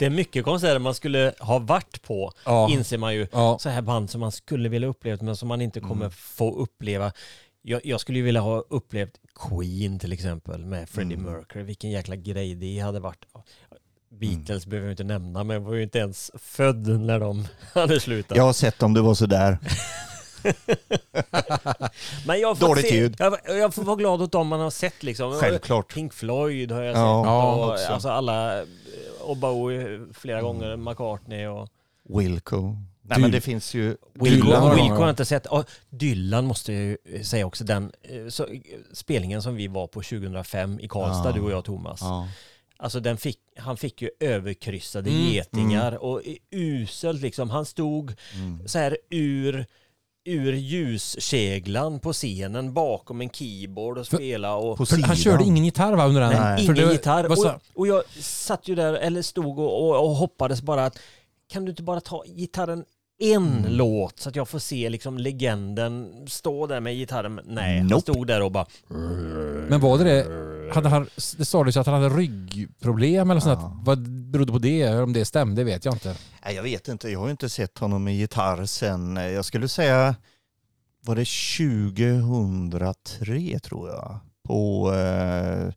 Det 0.00 0.06
är 0.06 0.10
mycket 0.10 0.44
konserter 0.44 0.78
man 0.78 0.94
skulle 0.94 1.32
ha 1.40 1.58
varit 1.58 2.02
på, 2.02 2.32
Ja. 2.44 2.68
inser 2.70 2.98
man 2.98 3.14
ju. 3.14 3.26
Ja. 3.32 3.58
Så 3.60 3.68
här 3.68 3.82
band 3.82 4.10
som 4.10 4.20
man 4.20 4.32
skulle 4.32 4.68
vilja 4.68 4.88
uppleva 4.88 5.18
men 5.24 5.36
som 5.36 5.48
man 5.48 5.60
inte 5.60 5.80
kommer 5.80 5.94
Mm. 6.04 6.10
få 6.10 6.54
uppleva. 6.56 7.12
Jag, 7.62 7.80
jag 7.86 8.00
skulle 8.00 8.18
ju 8.18 8.24
vilja 8.24 8.40
ha 8.40 8.64
upplevt 8.70 9.10
Queen 9.48 9.98
till 9.98 10.12
exempel 10.12 10.64
med 10.64 10.88
Freddie 10.88 11.14
Mm. 11.14 11.32
Mercury. 11.32 11.62
Vilken 11.64 11.90
jäkla 11.90 12.16
grej 12.16 12.54
det 12.54 12.78
hade 12.78 13.00
varit. 13.00 13.24
Beatles 14.20 14.64
Mm. 14.66 14.70
behöver 14.70 14.88
jag 14.88 14.92
inte 14.92 15.04
nämna 15.04 15.44
men 15.44 15.54
jag 15.54 15.60
var 15.60 15.74
ju 15.74 15.82
inte 15.82 15.98
ens 15.98 16.30
född 16.38 16.86
när 17.00 17.20
de 17.20 17.46
hade 17.74 18.00
slutat. 18.00 18.36
Jag 18.36 18.44
har 18.44 18.52
sett 18.52 18.82
om 18.82 18.94
du 18.94 19.00
var 19.00 19.14
sådär. 19.14 19.58
Men 22.26 22.40
jag 22.40 22.58
fått 22.58 22.68
Dåligt 22.68 22.88
se, 22.88 22.96
ljud. 22.96 23.16
Jag, 23.18 23.38
jag 23.46 23.74
får 23.74 23.82
vara 23.82 23.96
glad 23.96 24.22
åt 24.22 24.32
dem 24.32 24.48
man 24.48 24.60
har 24.60 24.70
sett 24.70 25.02
liksom. 25.02 25.32
Självklart. 25.32 25.94
Pink 25.94 26.14
Floyd 26.14 26.72
har 26.72 26.82
jag 26.82 26.90
Ja. 26.96 27.22
sett. 27.22 27.26
Ja, 27.26 27.54
och, 27.54 27.92
alltså 27.94 28.08
alla, 28.08 28.64
och 29.22 29.36
Bowie 29.36 30.00
flera 30.14 30.38
Mm. 30.38 30.46
gånger, 30.46 30.76
McCartney 30.76 31.46
och 31.46 31.68
Wilco. 32.08 32.76
Nej 33.02 33.20
men 33.20 33.30
det 33.30 33.40
finns 33.40 33.74
ju... 33.74 33.96
Wilco, 34.14 34.46
Dylan 34.46 34.62
har 34.62 34.74
Wilco 34.74 34.94
har 34.94 35.00
jag 35.00 35.10
inte 35.10 35.24
sett. 35.24 35.46
Och 35.46 35.64
Dylan 35.90 36.46
måste 36.46 36.72
jag 36.72 36.82
ju 36.82 37.24
säga 37.24 37.46
också, 37.46 37.64
den 37.64 37.92
eh, 38.02 38.28
så, 38.28 38.46
spelningen 38.92 39.42
som 39.42 39.54
vi 39.56 39.68
var 39.68 39.86
på 39.86 40.02
2005 40.02 40.80
i 40.80 40.88
Karlstad, 40.88 41.28
Ja. 41.28 41.32
du 41.32 41.40
och 41.40 41.50
jag 41.50 41.64
Thomas. 41.64 41.98
Ja. 42.02 42.28
Alltså 42.76 43.00
den 43.00 43.16
fick, 43.16 43.38
han 43.56 43.76
fick 43.76 44.02
ju 44.02 44.10
överkryssade 44.20 45.10
Mm. 45.10 45.22
getingar 45.22 45.92
och 46.04 46.22
i- 46.22 46.38
uselt 46.50 47.20
liksom. 47.22 47.50
Han 47.50 47.66
stod 47.66 48.14
Mm. 48.34 48.68
så 48.68 48.78
här 48.78 48.98
ur, 49.10 49.66
ur 50.30 50.52
ljuskeglan 50.52 52.00
på 52.00 52.12
scenen 52.12 52.74
bakom 52.74 53.20
en 53.20 53.30
keyboard 53.30 53.98
och 53.98 54.06
spela 54.06 54.54
och 54.54 54.88
För 54.88 55.02
han 55.02 55.16
körde 55.16 55.44
ingen 55.44 55.64
gitarr 55.64 55.92
va 55.96 56.06
under 56.06 56.20
den? 56.20 56.30
Nej, 56.30 56.40
Nej. 56.40 56.62
Ingen 56.64 56.74
det 56.74 56.92
gitarr. 56.92 57.30
Och, 57.30 57.60
och 57.74 57.86
jag 57.86 58.02
satt 58.20 58.68
ju 58.68 58.74
där, 58.74 58.94
eller 58.94 59.22
stod 59.22 59.58
och, 59.58 59.88
och, 59.90 60.04
och 60.04 60.10
hoppades 60.16 60.62
bara 60.62 60.84
att 60.84 60.98
kan 61.52 61.64
du 61.64 61.70
inte 61.70 61.82
bara 61.82 62.00
ta 62.00 62.24
gitarren 62.26 62.84
en 63.22 63.58
Mm. 63.58 63.72
låt 63.72 64.20
så 64.20 64.28
att 64.28 64.36
jag 64.36 64.48
får 64.48 64.58
se 64.58 64.88
liksom 64.88 65.18
legenden 65.18 66.26
stå 66.28 66.66
där 66.66 66.80
med 66.80 66.94
gitarren. 66.94 67.40
Nej, 67.44 67.78
han 67.78 67.86
Nope. 67.86 68.00
stod 68.00 68.26
där 68.26 68.42
och 68.42 68.52
bara... 68.52 68.66
Men 69.68 69.80
var 69.80 69.98
det 69.98 70.04
det? 70.04 70.49
Hade 70.74 70.88
han, 70.88 71.06
det 71.38 71.44
sades 71.44 71.76
att 71.76 71.86
han 71.86 72.02
hade 72.02 72.16
ryggproblem 72.16 73.30
eller 73.30 73.40
sånt. 73.40 73.58
Ja. 73.62 73.80
Vad 73.84 74.10
berodde 74.30 74.52
på 74.52 74.58
det? 74.58 74.88
Om 74.88 75.12
det 75.12 75.24
stämde 75.24 75.64
vet 75.64 75.84
jag 75.84 75.94
inte. 75.94 76.16
Nej, 76.44 76.54
jag 76.54 76.62
vet 76.62 76.88
inte, 76.88 77.08
jag 77.08 77.20
har 77.20 77.30
inte 77.30 77.48
sett 77.48 77.78
honom 77.78 78.04
med 78.04 78.14
gitarr 78.16 78.64
sen, 78.64 79.16
eh, 79.16 79.28
jag 79.28 79.44
skulle 79.44 79.68
säga, 79.68 80.14
var 81.00 81.16
det 81.16 81.28
2003 82.70 83.58
tror 83.58 83.88
jag, 83.88 84.18
på 84.44 84.92
eh, 84.94 85.72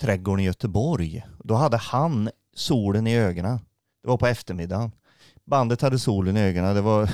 Trädgården 0.00 0.40
i 0.40 0.46
Göteborg. 0.46 1.26
Då 1.44 1.54
hade 1.54 1.76
han 1.76 2.30
solen 2.54 3.06
i 3.06 3.16
ögonen. 3.16 3.58
Det 4.02 4.08
var 4.08 4.16
på 4.16 4.26
eftermiddagen. 4.26 4.92
Bandet 5.46 5.82
hade 5.82 5.98
solen 5.98 6.36
i 6.36 6.40
ögonen. 6.40 6.74
Det 6.74 6.80
var, 6.80 7.10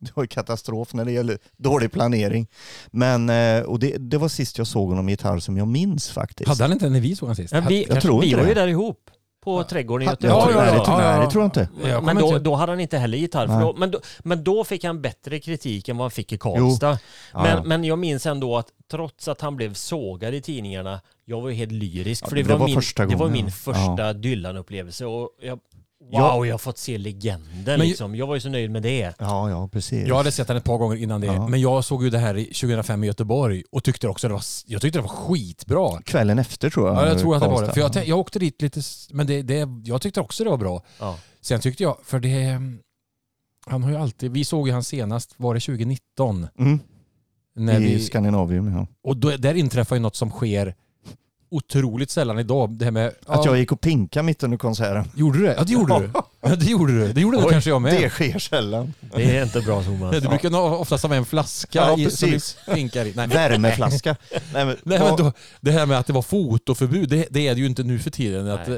det 0.00 0.16
var 0.16 0.24
ju 0.24 0.28
katastrof 0.28 0.94
när 0.94 1.04
det 1.04 1.12
gäller 1.12 1.38
dålig 1.56 1.92
planering. 1.92 2.46
Men, 2.90 3.30
eh, 3.30 3.62
och 3.62 3.78
det, 3.78 3.96
det 3.98 4.18
var 4.18 4.28
sist 4.28 4.58
jag 4.58 4.66
såg 4.66 4.88
honom 4.88 5.04
med 5.04 5.12
gitarr 5.12 5.38
som 5.38 5.56
jag 5.56 5.68
minns 5.68 6.10
faktiskt. 6.10 6.48
Hade 6.48 6.64
han 6.64 6.72
inte 6.72 6.88
när 6.88 7.00
vi 7.00 7.16
såg 7.16 7.26
honom 7.26 7.36
sist? 7.36 7.52
Men 7.52 7.66
vi, 7.66 7.86
jag 7.88 8.02
tror 8.02 8.20
vi 8.20 8.34
var 8.34 8.42
ju 8.42 8.48
det. 8.48 8.54
där 8.54 8.68
ihop 8.68 9.10
på 9.44 9.64
trädgården 9.64 10.08
i 10.08 10.10
Göteborg. 10.10 10.52
tror, 10.52 10.64
ja, 10.64 10.84
ja. 10.86 10.98
nej, 10.98 11.26
det 11.26 11.30
tror 11.30 11.42
jag 11.42 11.46
inte. 11.46 11.68
Jag 11.88 12.04
Men 12.04 12.16
då, 12.16 12.38
då 12.38 12.54
hade 12.54 12.72
han 12.72 12.80
inte 12.80 12.98
heller 12.98 13.18
gitarr. 13.18 13.46
För 13.46 13.60
då, 13.60 13.74
men, 13.76 13.90
då, 13.90 14.00
men 14.18 14.44
då 14.44 14.64
fick 14.64 14.84
han 14.84 15.02
bättre 15.02 15.38
kritik 15.40 15.88
än 15.88 15.96
vad 15.96 16.04
han 16.04 16.10
fick 16.10 16.32
i 16.32 16.38
Karlstad. 16.38 16.98
Ja, 17.32 17.42
men, 17.42 17.56
ja. 17.56 17.62
men 17.64 17.84
jag 17.84 17.98
minns 17.98 18.26
ändå 18.26 18.56
att 18.56 18.66
trots 18.90 19.28
att 19.28 19.40
han 19.40 19.56
blev 19.56 19.74
sågad 19.74 20.34
i 20.34 20.40
tidningarna, 20.40 21.00
jag 21.24 21.40
var 21.40 21.48
ju 21.48 21.54
helt 21.54 21.72
lyrisk. 21.72 22.24
Ja, 22.24 22.28
för 22.28 22.36
det, 22.36 22.42
det 22.42 22.48
var, 22.48 22.58
var 22.58 22.66
min, 22.66 22.74
första 22.74 23.06
det 23.06 23.16
var 23.16 23.26
gången, 23.26 23.32
min 23.32 23.44
ja. 23.44 23.50
första 23.50 24.12
Dylan-upplevelse. 24.12 25.04
Och 25.04 25.30
jag, 25.42 25.58
wow, 26.12 26.20
Ja. 26.20 26.46
jag 26.46 26.54
har 26.54 26.58
fått 26.58 26.78
se 26.78 26.98
legenden 26.98 27.48
Men- 27.64 27.80
liksom. 27.80 28.14
Jag 28.14 28.26
var 28.26 28.34
ju 28.34 28.40
så 28.40 28.48
nöjd 28.48 28.70
med 28.70 28.82
det. 28.82 29.14
Ja, 29.18 29.50
ja, 29.50 29.68
precis. 29.68 30.08
Jag 30.08 30.16
hade 30.16 30.32
sett 30.32 30.48
den 30.48 30.56
ett 30.56 30.64
par 30.64 30.78
gånger 30.78 30.96
innan 30.96 31.20
det. 31.20 31.26
Ja. 31.26 31.48
Men 31.48 31.60
jag 31.60 31.84
såg 31.84 32.04
ju 32.04 32.10
det 32.10 32.18
här 32.18 32.36
i 32.36 32.44
2005 32.44 33.04
i 33.04 33.06
Göteborg 33.06 33.62
och 33.70 33.84
tyckte 33.84 34.08
också 34.08 34.28
det 34.28 34.34
var, 34.34 34.42
jag 34.66 34.82
tyckte 34.82 34.98
det 34.98 35.02
var 35.02 35.08
skitbra. 35.08 36.02
Kvällen 36.02 36.38
efter 36.38 36.70
tror 36.70 36.88
jag. 36.88 36.96
Ja, 36.96 37.06
jag 37.08 37.18
tror 37.18 37.36
att 37.36 37.42
det 37.42 37.48
var 37.48 37.62
det. 37.66 37.72
För 37.72 37.80
jag, 37.80 38.06
jag 38.06 38.18
åkte 38.18 38.38
dit 38.38 38.62
lite, 38.62 38.80
men 39.10 39.26
det, 39.26 39.42
det, 39.42 39.68
jag 39.84 40.02
tyckte 40.02 40.20
också 40.20 40.44
det 40.44 40.50
var 40.50 40.58
bra. 40.58 40.82
Ja. 40.98 41.18
Sen 41.40 41.60
tyckte 41.60 41.82
jag, 41.82 41.96
för 42.04 42.20
det, 42.20 42.60
han 43.66 43.82
har 43.82 43.90
ju 43.90 43.96
alltid, 43.96 44.32
vi 44.32 44.44
såg 44.44 44.66
ju 44.68 44.72
han 44.74 44.84
senast, 44.84 45.34
var 45.36 45.54
det 45.54 45.60
2019? 45.60 46.46
Mm. 46.58 46.78
När 47.54 47.80
I 47.80 47.84
vi, 47.84 48.00
Skandinavium, 48.00 48.72
ja. 48.72 48.86
och 49.04 49.16
då, 49.16 49.30
där 49.36 49.54
inträffar 49.54 49.96
ju 49.96 50.02
något 50.02 50.16
som 50.16 50.30
sker 50.30 50.74
otroligt 51.50 52.10
sällan 52.10 52.38
idag. 52.38 52.70
Det 52.70 52.84
här 52.84 52.92
med... 52.92 53.06
Att 53.06 53.14
ja, 53.26 53.46
jag 53.46 53.58
gick 53.58 53.72
och 53.72 53.80
pinka 53.80 54.22
mitt 54.22 54.42
under 54.42 54.58
konserten. 54.58 55.10
Gjorde 55.16 55.38
du 55.38 55.44
det? 55.44 55.54
Ja 55.58 55.64
det 55.64 55.72
gjorde 55.72 55.98
du. 55.98 56.10
Ja, 56.42 56.56
det 56.56 56.66
gjorde 56.66 56.92
du. 56.92 57.12
Det 57.12 57.20
gjorde 57.20 57.40
nog 57.40 57.50
kanske 57.50 57.70
jag 57.70 57.82
med. 57.82 58.02
Det 58.02 58.10
sker 58.10 58.38
sällan. 58.38 58.94
Det 59.16 59.36
är 59.36 59.42
inte 59.42 59.60
bra 59.60 59.82
Thomas. 59.82 60.16
Du 60.22 60.28
brukar 60.28 60.50
nog 60.50 60.80
oftast 60.80 61.02
ha 61.04 61.08
med 61.08 61.18
en 61.18 61.24
flaska 61.24 61.78
Ja, 61.78 61.98
i, 61.98 62.10
som 62.10 62.28
precis. 62.28 62.56
du 62.66 62.74
pinkar 62.74 63.04
i. 63.04 63.12
Nej. 63.16 63.28
Värmeflaska. 63.28 64.16
Nej, 64.30 64.40
men, 64.64 64.66
Nej, 64.82 64.98
men 64.98 65.16
då, 65.16 65.32
det 65.60 65.70
här 65.70 65.86
med 65.86 65.98
att 65.98 66.06
det 66.06 66.12
var 66.12 66.22
fotoförbud, 66.22 67.08
det, 67.08 67.26
det 67.30 67.48
är 67.48 67.54
det 67.54 67.60
ju 67.60 67.66
inte 67.66 67.82
nu 67.82 67.98
för 67.98 68.10
tiden. 68.10 68.50
Att, 68.50 68.68
eh, 68.68 68.74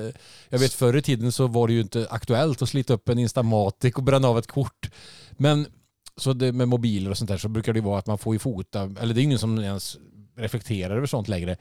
jag 0.48 0.58
vet 0.58 0.72
förr 0.72 0.96
i 0.96 1.02
tiden 1.02 1.32
så 1.32 1.46
var 1.46 1.66
det 1.66 1.72
ju 1.74 1.80
inte 1.80 2.06
aktuellt 2.10 2.62
att 2.62 2.68
slita 2.68 2.94
upp 2.94 3.08
en 3.08 3.18
Instamatic 3.18 3.94
och 3.94 4.02
bränna 4.02 4.28
av 4.28 4.38
ett 4.38 4.46
kort. 4.46 4.90
Men 5.30 5.66
så 6.16 6.32
det 6.32 6.52
med 6.52 6.68
mobiler 6.68 7.10
och 7.10 7.18
sånt 7.18 7.30
där 7.30 7.38
så 7.38 7.48
brukar 7.48 7.72
det 7.72 7.78
ju 7.78 7.84
vara 7.84 7.98
att 7.98 8.06
man 8.06 8.18
får 8.18 8.34
ju 8.34 8.38
fota, 8.38 8.82
eller 9.00 9.14
det 9.14 9.20
är 9.20 9.22
ingen 9.22 9.38
som 9.38 9.58
ens 9.58 9.96
reflekterar 10.36 10.96
över 10.96 11.06
sånt 11.06 11.28
längre. 11.28 11.56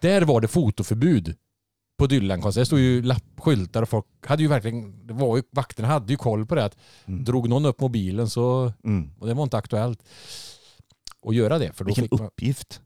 Där 0.00 0.22
var 0.22 0.40
det 0.40 0.48
fotoförbud 0.48 1.36
på 1.98 2.06
Dylan-konsert. 2.06 2.60
Det 2.60 2.66
stod 2.66 2.78
ju 2.80 3.02
lapp, 3.02 3.24
skyltar 3.38 3.82
och 3.82 3.88
folk 3.88 4.06
hade 4.26 4.42
ju 4.42 4.48
verkligen, 4.48 5.06
det 5.06 5.14
var 5.14 5.36
ju, 5.36 5.42
vakterna 5.52 5.88
hade 5.88 6.12
ju 6.12 6.16
koll 6.16 6.46
på 6.46 6.54
det. 6.54 6.64
Att 6.64 6.76
Mm. 7.06 7.24
Drog 7.24 7.48
någon 7.48 7.64
upp 7.66 7.80
mobilen 7.80 8.30
så, 8.30 8.72
Mm. 8.84 9.10
och 9.18 9.26
det 9.26 9.34
var 9.34 9.42
inte 9.42 9.56
aktuellt 9.58 10.02
att 11.28 11.34
göra 11.34 11.58
det. 11.58 11.72
För 11.72 11.84
då 11.84 11.88
Vilken 11.88 12.04
fick 12.04 12.12
man, 12.12 12.26
uppgift. 12.26 12.80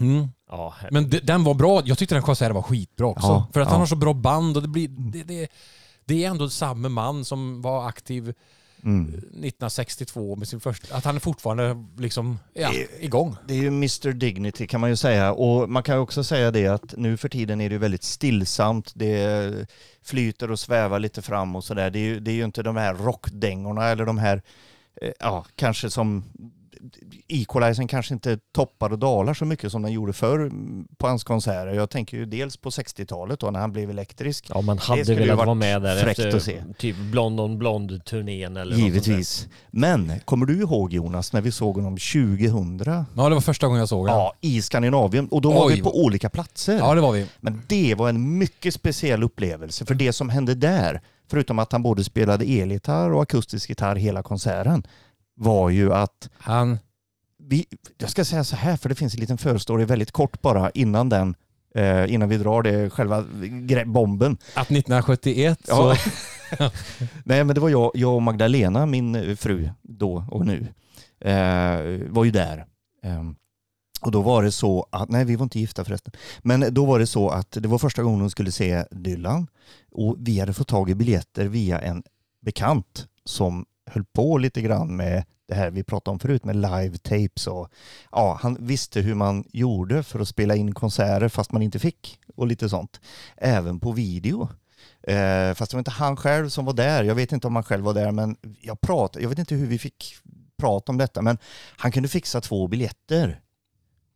mm. 0.00 0.28
Ja, 0.50 0.74
Men 0.90 1.10
de- 1.10 1.20
den 1.20 1.44
var 1.44 1.54
bra. 1.54 1.82
Jag 1.84 1.98
tyckte 1.98 2.14
den 2.14 2.22
konserten 2.22 2.54
var 2.54 2.62
skitbra 2.62 3.06
också. 3.06 3.26
Ja, 3.26 3.48
för 3.52 3.60
att 3.60 3.66
ja. 3.66 3.70
han 3.70 3.80
har 3.80 3.86
så 3.86 3.96
bra 3.96 4.12
band 4.14 4.56
och 4.56 4.62
det 4.62 4.68
blir... 4.68 4.88
Det, 4.88 5.22
det, 5.22 5.48
det 6.06 6.24
är 6.24 6.30
ändå 6.30 6.48
samma 6.48 6.88
man 6.88 7.24
som 7.24 7.62
var 7.62 7.88
aktiv 7.88 8.34
Mm. 8.84 9.08
1962 9.14 10.36
med 10.36 10.48
sin 10.48 10.60
första... 10.60 10.96
Att 10.96 11.04
han 11.04 11.16
är 11.16 11.20
fortfarande 11.20 11.84
liksom 11.98 12.38
ja, 12.54 12.70
Det- 12.72 13.04
igång. 13.04 13.36
Det 13.48 13.54
är 13.54 13.58
ju 13.58 13.66
Mr 13.68 14.12
Dignity 14.12 14.66
kan 14.66 14.80
man 14.80 14.90
ju 14.90 14.96
säga. 14.96 15.32
Och 15.32 15.70
man 15.70 15.82
kan 15.82 15.94
ju 15.96 16.00
också 16.00 16.24
säga 16.24 16.50
det 16.50 16.66
att 16.66 16.94
nu 16.96 17.16
för 17.16 17.28
tiden 17.28 17.60
är 17.60 17.70
det 17.70 17.78
väldigt 17.78 18.02
stillsamt. 18.04 18.92
Det 18.94 19.66
flyter 20.02 20.50
och 20.50 20.60
svävar 20.60 20.98
lite 20.98 21.22
fram 21.22 21.56
och 21.56 21.64
sådär. 21.64 21.90
Det, 21.90 21.98
är 21.98 22.04
ju- 22.04 22.20
det 22.20 22.30
är 22.30 22.34
ju 22.34 22.44
inte 22.44 22.62
de 22.62 22.76
här 22.76 22.94
rockdängorna 22.94 23.84
eller 23.88 24.06
de 24.06 24.18
här, 24.18 24.42
eh, 25.02 25.10
ja, 25.20 25.44
kanske 25.56 25.90
som 25.90 26.24
Equalizern 27.28 27.88
kanske 27.88 28.14
inte 28.14 28.38
toppar 28.54 28.92
och 28.92 28.98
dalar 28.98 29.34
så 29.34 29.44
mycket 29.44 29.72
som 29.72 29.82
den 29.82 29.92
gjorde 29.92 30.12
förr 30.12 30.50
på 30.96 31.06
hans 31.06 31.24
konserter. 31.24 31.74
Jag 31.74 31.90
tänker 31.90 32.16
ju 32.16 32.26
dels 32.26 32.56
på 32.56 32.70
60-talet 32.70 33.40
då 33.40 33.50
när 33.50 33.60
han 33.60 33.72
blev 33.72 33.90
elektrisk. 33.90 34.46
ja, 34.54 34.60
man 34.60 34.78
hade 34.78 35.02
ju 35.02 35.14
velat 35.14 35.36
varit 35.36 35.46
vara 35.46 35.54
med 35.54 35.82
där 35.82 36.06
efter 36.06 36.36
att 36.36 36.42
se. 36.42 36.62
typ 36.78 36.96
Blond 36.96 37.40
on 37.40 37.58
Blond-turnén 37.58 38.56
eller 38.56 38.76
något 38.76 38.84
Givetvis. 38.84 39.48
Men 39.70 40.12
kommer 40.24 40.46
du 40.46 40.60
ihåg 40.60 40.92
Jonas 40.92 41.32
när 41.32 41.40
vi 41.40 41.52
såg 41.52 41.76
honom 41.76 41.96
2000? 41.96 42.80
Ja, 43.16 43.28
det 43.28 43.34
var 43.34 43.40
första 43.40 43.66
gången 43.66 43.78
jag 43.80 43.88
såg 43.88 44.06
den. 44.06 44.16
Ja, 44.16 44.32
i 44.40 44.62
Skandinavien. 44.62 45.28
Och 45.28 45.40
då 45.40 45.52
var 45.52 45.66
Oj, 45.66 45.74
vi 45.74 45.82
på 45.82 46.04
olika 46.04 46.30
platser. 46.30 46.78
Ja, 46.78 46.94
det 46.94 47.00
var 47.00 47.12
vi. 47.12 47.26
Men 47.40 47.62
det 47.66 47.94
var 47.94 48.08
en 48.08 48.38
mycket 48.38 48.74
speciell 48.74 49.22
upplevelse. 49.22 49.86
För 49.86 49.94
det 49.94 50.12
som 50.12 50.28
hände 50.28 50.54
där, 50.54 51.00
förutom 51.30 51.58
att 51.58 51.72
han 51.72 51.82
både 51.82 52.04
spelade 52.04 52.44
elgitarr 52.44 53.12
och 53.12 53.22
akustisk 53.22 53.68
gitarr 53.68 53.96
hela 53.96 54.22
konserten, 54.22 54.82
var 55.34 55.70
ju 55.70 55.92
att 55.92 56.30
Han... 56.38 56.78
vi, 57.38 57.66
jag 57.98 58.10
ska 58.10 58.24
säga 58.24 58.44
så 58.44 58.56
här, 58.56 58.76
för 58.76 58.88
det 58.88 58.94
finns 58.94 59.14
en 59.14 59.20
liten 59.20 59.38
förstory 59.38 59.84
väldigt 59.84 60.12
kort 60.12 60.42
bara 60.42 60.70
innan 60.70 61.08
den, 61.08 61.34
eh, 61.74 62.14
innan 62.14 62.28
vi 62.28 62.36
drar 62.38 62.62
det, 62.62 62.90
själva 62.90 63.24
bomben. 63.86 64.32
Att 64.54 64.70
1971 64.70 65.60
Ja. 65.68 65.96
så... 65.96 66.10
Nej 67.24 67.44
men 67.44 67.54
det 67.54 67.60
var 67.60 67.68
jag, 67.68 67.90
jag 67.94 68.14
och 68.14 68.22
Magdalena, 68.22 68.86
min 68.86 69.14
eh, 69.14 69.36
fru 69.36 69.70
då 69.82 70.24
och 70.30 70.46
nu, 70.46 70.66
eh, 71.20 72.00
var 72.10 72.24
ju 72.24 72.30
där. 72.30 72.66
Eh, 73.02 73.22
Och 74.00 74.10
då 74.10 74.22
var 74.22 74.42
det 74.42 74.52
så 74.52 74.86
att, 74.92 75.08
nej 75.08 75.24
vi 75.24 75.36
var 75.36 75.42
inte 75.44 75.58
gifta 75.60 75.84
förresten, 75.84 76.12
men 76.42 76.74
då 76.74 76.84
var 76.84 76.98
det 76.98 77.06
så 77.06 77.28
att 77.28 77.50
det 77.50 77.68
var 77.68 77.78
första 77.78 78.02
gången 78.02 78.20
hon 78.20 78.30
skulle 78.30 78.52
se 78.52 78.84
Dylan 78.90 79.46
och 79.92 80.16
vi 80.18 80.40
hade 80.40 80.52
fått 80.54 80.68
tag 80.68 80.90
i 80.90 80.94
biljetter 80.94 81.44
via 81.46 81.80
en 81.80 82.02
bekant 82.42 83.06
som 83.24 83.64
höll 83.86 84.04
på 84.04 84.38
lite 84.38 84.62
grann 84.62 84.96
med 84.96 85.24
det 85.48 85.54
här 85.54 85.70
vi 85.70 85.84
pratade 85.84 86.12
om 86.12 86.18
förut 86.18 86.44
med 86.44 86.56
live 86.56 86.98
tapes 86.98 87.46
och 87.46 87.68
ja, 88.12 88.38
han 88.42 88.56
visste 88.60 89.00
hur 89.00 89.14
man 89.14 89.44
gjorde 89.52 90.02
för 90.02 90.20
att 90.20 90.28
spela 90.28 90.56
in 90.56 90.74
konserter 90.74 91.28
fast 91.28 91.52
man 91.52 91.62
inte 91.62 91.78
fick 91.78 92.20
och 92.36 92.46
lite 92.46 92.68
sånt. 92.68 93.00
Även 93.36 93.80
på 93.80 93.92
video. 93.92 94.48
Eh, 95.02 95.54
fast 95.54 95.70
det 95.70 95.76
var 95.76 95.80
inte 95.80 95.90
han 95.90 96.16
själv 96.16 96.48
som 96.48 96.64
var 96.64 96.72
där. 96.72 97.04
Jag 97.04 97.14
vet 97.14 97.32
inte 97.32 97.46
om 97.46 97.54
han 97.54 97.64
själv 97.64 97.84
var 97.84 97.94
där 97.94 98.12
men 98.12 98.36
jag 98.60 98.80
pratade, 98.80 99.22
jag 99.22 99.28
vet 99.28 99.38
inte 99.38 99.54
hur 99.54 99.66
vi 99.66 99.78
fick 99.78 100.16
prata 100.56 100.92
om 100.92 100.98
detta 100.98 101.22
men 101.22 101.38
han 101.76 101.92
kunde 101.92 102.08
fixa 102.08 102.40
två 102.40 102.66
biljetter 102.66 103.40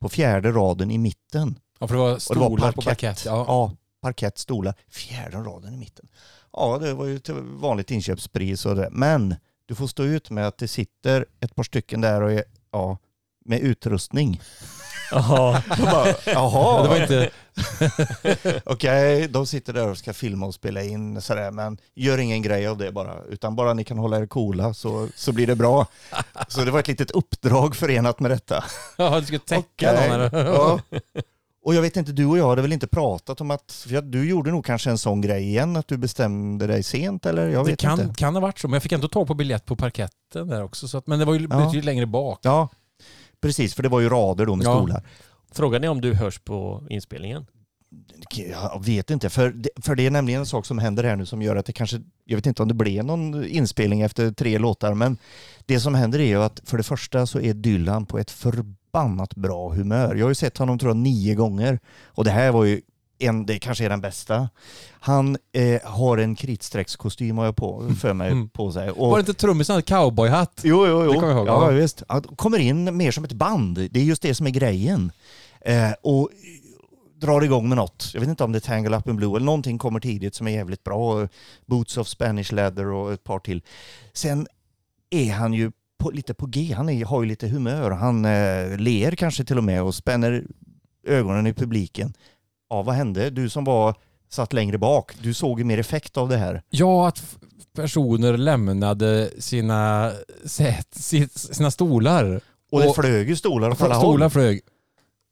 på 0.00 0.08
fjärde 0.08 0.52
raden 0.52 0.90
i 0.90 0.98
mitten. 0.98 1.58
Ja, 1.78 1.88
för 1.88 1.94
det 1.94 2.00
var 2.00 2.08
Och 2.08 2.14
det 2.14 2.20
stolar 2.20 2.72
på 2.72 2.82
parkett. 2.82 3.24
Ja. 3.24 3.44
Ja, 3.48 3.72
parkett, 4.00 4.38
stolar. 4.38 4.74
Fjärde 4.88 5.36
raden 5.36 5.74
i 5.74 5.76
mitten. 5.76 6.08
Ja, 6.52 6.78
det 6.78 6.94
var 6.94 7.04
ju 7.04 7.18
till 7.18 7.34
vanligt 7.34 7.90
inköpspris 7.90 8.66
och 8.66 8.76
det. 8.76 8.88
Men 8.92 9.34
du 9.68 9.74
får 9.74 9.86
stå 9.86 10.02
ut 10.04 10.30
med 10.30 10.46
att 10.46 10.58
det 10.58 10.68
sitter 10.68 11.26
ett 11.40 11.54
par 11.54 11.62
stycken 11.62 12.00
där 12.00 12.22
och 12.22 12.32
är, 12.32 12.44
ja, 12.72 12.98
med 13.44 13.60
utrustning. 13.60 14.40
Jaha. 15.10 15.62
Bara, 15.78 16.14
Jaha. 16.26 16.82
Det 16.82 16.88
var 16.88 17.02
inte... 17.02 17.30
Okej, 18.64 19.28
de 19.28 19.46
sitter 19.46 19.72
där 19.72 19.88
och 19.88 19.98
ska 19.98 20.12
filma 20.12 20.46
och 20.46 20.54
spela 20.54 20.82
in 20.82 21.20
sådär, 21.20 21.50
men 21.50 21.78
gör 21.94 22.18
ingen 22.18 22.42
grej 22.42 22.66
av 22.66 22.78
det 22.78 22.92
bara, 22.92 23.22
utan 23.28 23.56
bara 23.56 23.74
ni 23.74 23.84
kan 23.84 23.98
hålla 23.98 24.18
er 24.18 24.26
coola 24.26 24.74
så, 24.74 25.08
så 25.14 25.32
blir 25.32 25.46
det 25.46 25.56
bra. 25.56 25.86
Så 26.48 26.64
det 26.64 26.70
var 26.70 26.80
ett 26.80 26.88
litet 26.88 27.10
uppdrag 27.10 27.76
förenat 27.76 28.20
med 28.20 28.30
detta. 28.30 28.64
Ja, 28.96 29.20
du 29.20 29.26
skulle 29.26 29.38
täcka 29.38 29.92
Okej. 29.94 30.08
någon 30.08 30.20
eller? 30.20 30.44
Ja. 30.44 30.80
Och 31.62 31.74
jag 31.74 31.82
vet 31.82 31.96
inte, 31.96 32.12
du 32.12 32.26
och 32.26 32.38
jag 32.38 32.48
hade 32.48 32.62
väl 32.62 32.72
inte 32.72 32.86
pratat 32.86 33.40
om 33.40 33.50
att, 33.50 33.72
för 33.88 34.02
du 34.02 34.28
gjorde 34.28 34.50
nog 34.50 34.64
kanske 34.64 34.90
en 34.90 34.98
sån 34.98 35.20
grej 35.20 35.42
igen, 35.42 35.76
att 35.76 35.88
du 35.88 35.96
bestämde 35.96 36.66
dig 36.66 36.82
sent 36.82 37.26
eller? 37.26 37.48
Jag 37.48 37.64
Det 37.66 37.70
vet 37.70 37.80
kan, 37.80 38.00
inte. 38.00 38.14
kan 38.14 38.34
ha 38.34 38.40
varit 38.40 38.58
så, 38.58 38.68
men 38.68 38.72
jag 38.72 38.82
fick 38.82 38.92
ändå 38.92 39.08
tag 39.08 39.26
på 39.26 39.34
biljett 39.34 39.64
på 39.64 39.76
parketten 39.76 40.48
där 40.48 40.62
också. 40.64 40.88
Så 40.88 40.98
att, 40.98 41.06
men 41.06 41.18
det 41.18 41.24
var 41.24 41.34
ju 41.34 41.40
Ja. 41.50 41.56
betydligt 41.58 41.84
längre 41.84 42.06
bak. 42.06 42.38
Ja, 42.42 42.68
precis, 43.40 43.74
för 43.74 43.82
det 43.82 43.88
var 43.88 44.00
ju 44.00 44.08
rader 44.08 44.46
då 44.46 44.54
med 44.56 44.66
Ja. 44.66 44.76
stolar. 44.76 45.06
Frågan 45.52 45.84
är 45.84 45.88
om 45.88 46.00
du 46.00 46.14
hörs 46.14 46.38
på 46.38 46.86
inspelningen? 46.90 47.46
Jag 48.50 48.84
vet 48.84 49.10
inte, 49.10 49.30
för 49.30 49.50
det, 49.50 49.68
för 49.82 49.94
det 49.94 50.06
är 50.06 50.10
nämligen 50.10 50.40
en 50.40 50.46
sak 50.46 50.66
som 50.66 50.78
händer 50.78 51.04
här 51.04 51.16
nu 51.16 51.26
som 51.26 51.42
gör 51.42 51.56
att 51.56 51.66
det 51.66 51.72
kanske, 51.72 52.00
jag 52.24 52.36
vet 52.36 52.46
inte 52.46 52.62
om 52.62 52.68
det 52.68 52.74
blev 52.74 53.04
någon 53.04 53.44
inspelning 53.44 54.00
efter 54.00 54.32
tre 54.32 54.58
låtar, 54.58 54.94
men 54.94 55.16
det 55.66 55.80
som 55.80 55.94
händer 55.94 56.18
är 56.18 56.24
ju 56.26 56.42
att 56.42 56.60
för 56.64 56.76
det 56.76 56.82
första 56.82 57.26
så 57.26 57.40
är 57.40 57.54
Dylan 57.54 58.06
på 58.06 58.18
ett 58.18 58.30
förbannat 58.92 59.34
bra 59.34 59.68
humör. 59.68 60.14
Jag 60.14 60.24
har 60.24 60.30
ju 60.30 60.34
sett 60.34 60.58
honom 60.58 60.78
tror 60.78 60.90
jag 60.90 60.96
nio 60.96 61.34
gånger 61.34 61.78
och 62.06 62.24
det 62.24 62.30
här 62.30 62.52
var 62.52 62.64
ju 62.64 62.80
en, 63.18 63.46
det 63.46 63.58
kanske 63.58 63.84
är 63.84 63.88
den 63.88 64.00
bästa. 64.00 64.48
Han 64.90 65.36
eh, 65.52 65.80
har 65.90 66.18
en 66.18 66.34
kritstreckskostym 66.36 67.38
har 67.38 67.44
jag 67.44 67.56
på, 67.56 67.90
för 68.00 68.12
mig 68.14 68.30
Mm. 68.30 68.48
på 68.48 68.72
sig. 68.72 68.90
Och, 68.90 69.10
Var 69.10 69.16
det 69.16 69.20
inte 69.20 69.34
trummisen 69.34 69.72
hade 69.74 69.82
cowboyhatt? 69.82 70.60
Jo, 70.64 70.86
jo, 70.86 71.04
jo. 71.04 71.12
Det 71.12 71.14
kommer 71.14 71.28
jag 71.28 71.36
ihåg, 71.36 71.48
Ja, 71.48 71.64
ja. 71.72 71.78
visst. 71.78 72.02
Han 72.08 72.22
kommer 72.22 72.58
in 72.58 72.96
mer 72.96 73.10
som 73.10 73.24
ett 73.24 73.32
band. 73.32 73.74
Det 73.90 74.00
är 74.00 74.04
just 74.04 74.22
det 74.22 74.34
som 74.34 74.46
är 74.46 74.50
grejen. 74.50 75.12
Eh, 75.60 75.92
och 76.02 76.30
drar 77.20 77.42
igång 77.42 77.68
med 77.68 77.76
något. 77.76 78.10
Jag 78.14 78.20
vet 78.20 78.28
inte 78.28 78.44
om 78.44 78.52
det 78.52 78.58
är 78.58 78.60
Tangle 78.60 78.96
Up 78.96 79.08
in 79.08 79.16
Blue 79.16 79.36
eller 79.36 79.46
någonting 79.46 79.78
kommer 79.78 80.00
tidigt 80.00 80.34
som 80.34 80.46
är 80.48 80.50
jävligt 80.52 80.84
bra. 80.84 81.28
Boots 81.66 81.96
of 81.96 82.08
Spanish 82.08 82.52
Leather 82.52 82.86
och 82.86 83.12
ett 83.12 83.24
par 83.24 83.38
till. 83.38 83.62
Sen 84.12 84.46
är 85.10 85.32
han 85.32 85.52
ju 85.52 85.72
på, 85.98 86.10
lite 86.10 86.34
på 86.34 86.46
G. 86.46 86.72
Han 86.76 86.88
är, 86.88 87.04
har 87.04 87.22
ju 87.22 87.28
lite 87.28 87.48
humör. 87.48 87.90
Han 87.90 88.24
eh, 88.24 88.76
ler 88.78 89.10
kanske 89.12 89.44
till 89.44 89.58
och 89.58 89.64
med 89.64 89.82
och 89.82 89.94
spänner 89.94 90.44
ögonen 91.06 91.46
i 91.46 91.52
publiken. 91.54 92.14
Ja, 92.70 92.82
vad 92.82 92.94
hände? 92.94 93.30
Du 93.30 93.48
som 93.48 93.64
var 93.64 93.94
satt 94.30 94.52
längre 94.52 94.78
bak, 94.78 95.12
du 95.22 95.34
såg 95.34 95.58
ju 95.58 95.64
mer 95.64 95.78
effekt 95.78 96.16
av 96.16 96.28
det 96.28 96.36
här. 96.36 96.62
Ja, 96.70 97.08
att 97.08 97.36
personer 97.76 98.36
lämnade 98.36 99.30
sina, 99.38 100.12
sitt- 100.92 101.34
sina 101.38 101.70
stolar. 101.70 102.40
Och 102.72 102.80
det 102.80 102.92
flög 102.92 103.28
ju 103.28 103.36
stolar 103.36 103.70
åt 103.70 103.82
alla 103.82 103.94
håll. 103.94 104.02
Stolar 104.04 104.28
flög. 104.28 104.60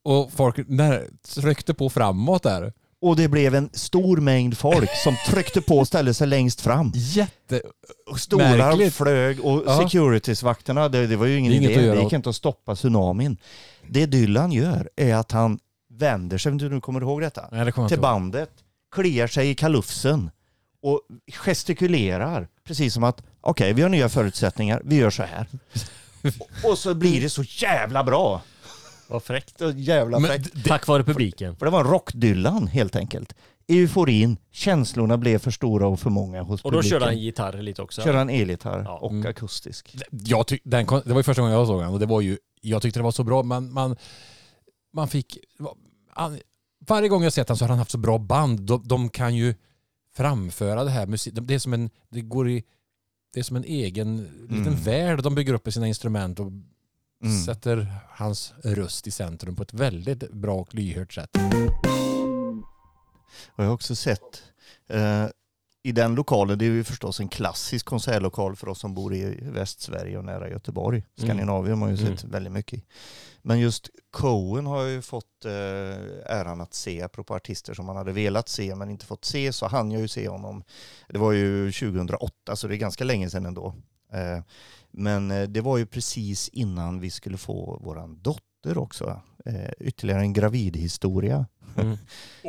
Och 0.04 0.32
folk 0.32 0.56
när, 0.68 1.04
tryckte 1.34 1.74
på 1.74 1.90
framåt 1.90 2.42
där. 2.42 2.72
Och 3.02 3.16
det 3.16 3.28
blev 3.28 3.54
en 3.54 3.70
stor 3.72 4.16
mängd 4.16 4.58
folk 4.58 4.90
som 5.04 5.16
tryckte 5.26 5.60
på 5.60 5.78
och 5.78 5.86
ställde 5.86 6.14
sig 6.14 6.26
längst 6.26 6.60
fram. 6.60 6.92
Jätte... 6.94 7.62
Stolar 8.18 8.56
Märkligt. 8.56 8.94
flög 8.94 9.40
och 9.44 9.62
Ja. 9.66 9.78
securitiesvakterna, 9.82 10.88
det, 10.88 11.06
det 11.06 11.16
var 11.16 11.26
ju 11.26 11.38
ingen 11.38 11.52
inget 11.52 11.70
idé. 11.70 11.94
Det 11.94 12.02
gick 12.02 12.12
inte 12.12 12.28
att 12.30 12.36
stoppa 12.36 12.74
tsunamin. 12.74 13.36
Det 13.88 14.06
Dylan 14.06 14.52
gör 14.52 14.90
är 14.96 15.14
att 15.14 15.32
han 15.32 15.58
vänder 15.90 16.38
sig, 16.38 16.52
om 16.52 16.58
du 16.58 16.68
nu 16.68 16.80
kommer 16.80 17.00
ihåg 17.00 17.20
detta, 17.20 17.48
Nej, 17.52 17.64
det 17.64 17.72
kommer 17.72 17.88
till 17.88 18.00
bandet, 18.00 18.50
kliar 18.94 19.26
sig 19.26 19.50
i 19.50 19.54
kalufsen 19.54 20.30
och 20.82 21.00
gestikulerar. 21.32 22.48
Precis 22.64 22.94
som 22.94 23.04
att, 23.04 23.22
okej, 23.40 23.72
vi 23.72 23.82
har 23.82 23.88
nya 23.88 24.08
förutsättningar, 24.08 24.82
vi 24.84 24.96
gör 24.96 25.10
så 25.10 25.22
här. 25.22 25.46
och 26.70 26.78
så 26.78 26.94
blir 26.94 27.20
det 27.20 27.30
så 27.30 27.42
jävla 27.42 28.04
bra. 28.04 28.42
Vad 29.08 29.22
fräckt. 29.22 29.58
Så 29.58 29.70
jävla 29.70 30.18
Men 30.18 30.30
fräckt. 30.30 30.50
det- 30.54 30.62
Tack 30.62 30.86
vare 30.86 31.04
publiken. 31.04 31.56
För 31.56 31.66
det 31.66 31.72
var 31.72 31.80
en 31.80 31.90
rockdyllan 31.90 32.66
helt 32.66 32.96
enkelt. 32.96 33.34
Euforin, 33.68 34.36
känslorna 34.50 35.18
blev 35.18 35.38
för 35.38 35.50
stora 35.50 35.86
och 35.86 36.00
för 36.00 36.10
många 36.10 36.42
hos 36.42 36.62
Och 36.62 36.72
då 36.72 36.78
publiken. 36.78 36.90
körde 36.90 37.04
han 37.04 37.18
gitarr 37.18 37.62
lite 37.62 37.82
också. 37.82 38.02
Körde 38.02 38.18
han 38.18 38.30
elgitarr 38.30 38.82
Ja. 38.84 38.98
och 38.98 39.10
Mm. 39.10 39.30
akustisk. 39.30 39.96
Jag 40.10 40.46
tyck, 40.46 40.60
den, 40.64 40.86
kon- 40.86 41.02
det 41.04 41.10
var 41.12 41.18
ju 41.18 41.22
första 41.22 41.42
gången 41.42 41.56
jag 41.56 41.66
såg 41.66 41.80
den 41.80 41.88
och 41.90 41.98
det 42.00 42.06
var 42.06 42.20
ju, 42.20 42.38
jag 42.60 42.82
tyckte 42.82 42.98
det 43.00 43.04
var 43.04 43.10
så 43.10 43.24
bra. 43.24 43.42
Man, 43.42 43.72
man, 43.72 43.96
man 44.92 45.08
fick, 45.08 45.38
han, 46.14 46.38
varje 46.88 47.08
gång 47.08 47.22
jag 47.22 47.32
sett 47.32 47.46
den 47.46 47.56
så 47.56 47.64
har 47.64 47.68
han 47.68 47.78
haft 47.78 47.90
så 47.90 47.98
bra 47.98 48.18
band. 48.18 48.60
De, 48.60 48.82
de 48.88 49.08
kan 49.08 49.34
ju 49.36 49.54
framföra 50.16 50.84
det 50.84 50.90
här 50.90 51.06
musik. 51.06 51.34
Det 51.42 51.54
är 51.54 51.58
som 51.58 51.72
en, 51.72 51.90
det 52.08 52.20
går 52.20 52.48
i, 52.50 52.64
det 53.34 53.40
är 53.40 53.44
som 53.44 53.56
en 53.56 53.64
egen 53.64 54.16
liten 54.42 54.66
Mm. 54.66 54.74
värld 54.82 55.22
de 55.22 55.34
bygger 55.34 55.54
upp 55.54 55.68
i 55.68 55.72
sina 55.72 55.88
instrument 55.88 56.40
och 56.40 56.52
Mm. 57.26 57.42
sätter 57.44 57.94
hans 58.10 58.54
röst 58.64 59.06
i 59.06 59.10
centrum 59.10 59.56
på 59.56 59.62
ett 59.62 59.72
väldigt 59.74 60.30
bra 60.32 60.54
och 60.54 60.74
lyhört 60.74 61.12
sätt. 61.12 61.30
Och 63.48 63.64
jag 63.64 63.68
har 63.68 63.74
också 63.74 63.94
sett 63.96 64.42
eh, 64.88 65.26
i 65.82 65.92
den 65.92 66.14
lokalen, 66.14 66.58
det 66.58 66.64
är 66.64 66.70
ju 66.70 66.84
förstås 66.84 67.20
en 67.20 67.28
klassisk 67.28 67.86
konsertlokal 67.86 68.56
för 68.56 68.68
oss 68.68 68.78
som 68.78 68.94
bor 68.94 69.14
i 69.14 69.38
Västsverige 69.42 70.18
och 70.18 70.24
nära 70.24 70.50
Göteborg. 70.50 70.98
Mm. 70.98 71.26
Skandinavien 71.28 71.82
har 71.82 71.88
ju 71.88 71.96
sett 71.96 72.22
Mm. 72.22 72.32
väldigt 72.32 72.52
mycket 72.52 72.78
i. 72.78 72.84
Men 73.42 73.58
just 73.60 73.90
Cohen 74.10 74.66
har 74.66 74.82
ju 74.82 75.02
fått 75.02 75.44
eh, 75.44 75.50
äran 76.36 76.60
att 76.60 76.74
se, 76.74 77.02
apropå 77.02 77.34
artister 77.34 77.74
som 77.74 77.86
man 77.86 77.96
hade 77.96 78.12
velat 78.12 78.48
se 78.48 78.74
men 78.74 78.90
inte 78.90 79.06
fått 79.06 79.24
se, 79.24 79.52
så 79.52 79.66
hann 79.66 79.90
jag 79.90 80.00
ju 80.02 80.08
se 80.08 80.28
honom. 80.28 80.62
Det 81.08 81.18
var 81.18 81.32
ju 81.32 81.72
2008, 81.72 82.56
så 82.56 82.68
det 82.68 82.74
är 82.74 82.78
ganska 82.78 83.04
länge 83.04 83.30
sedan 83.30 83.46
ändå. 83.46 83.74
Eh, 84.12 84.42
men 84.96 85.30
eh, 85.30 85.42
det 85.42 85.60
var 85.60 85.78
ju 85.78 85.86
precis 85.86 86.48
innan 86.48 87.00
vi 87.00 87.10
skulle 87.10 87.36
få 87.36 87.80
våran 87.84 88.18
dotter 88.22 88.78
också. 88.78 89.20
Eh, 89.46 89.70
ytterligare 89.80 90.20
en 90.20 90.32
gravidhistoria. 90.32 91.46
Mm. 91.76 91.96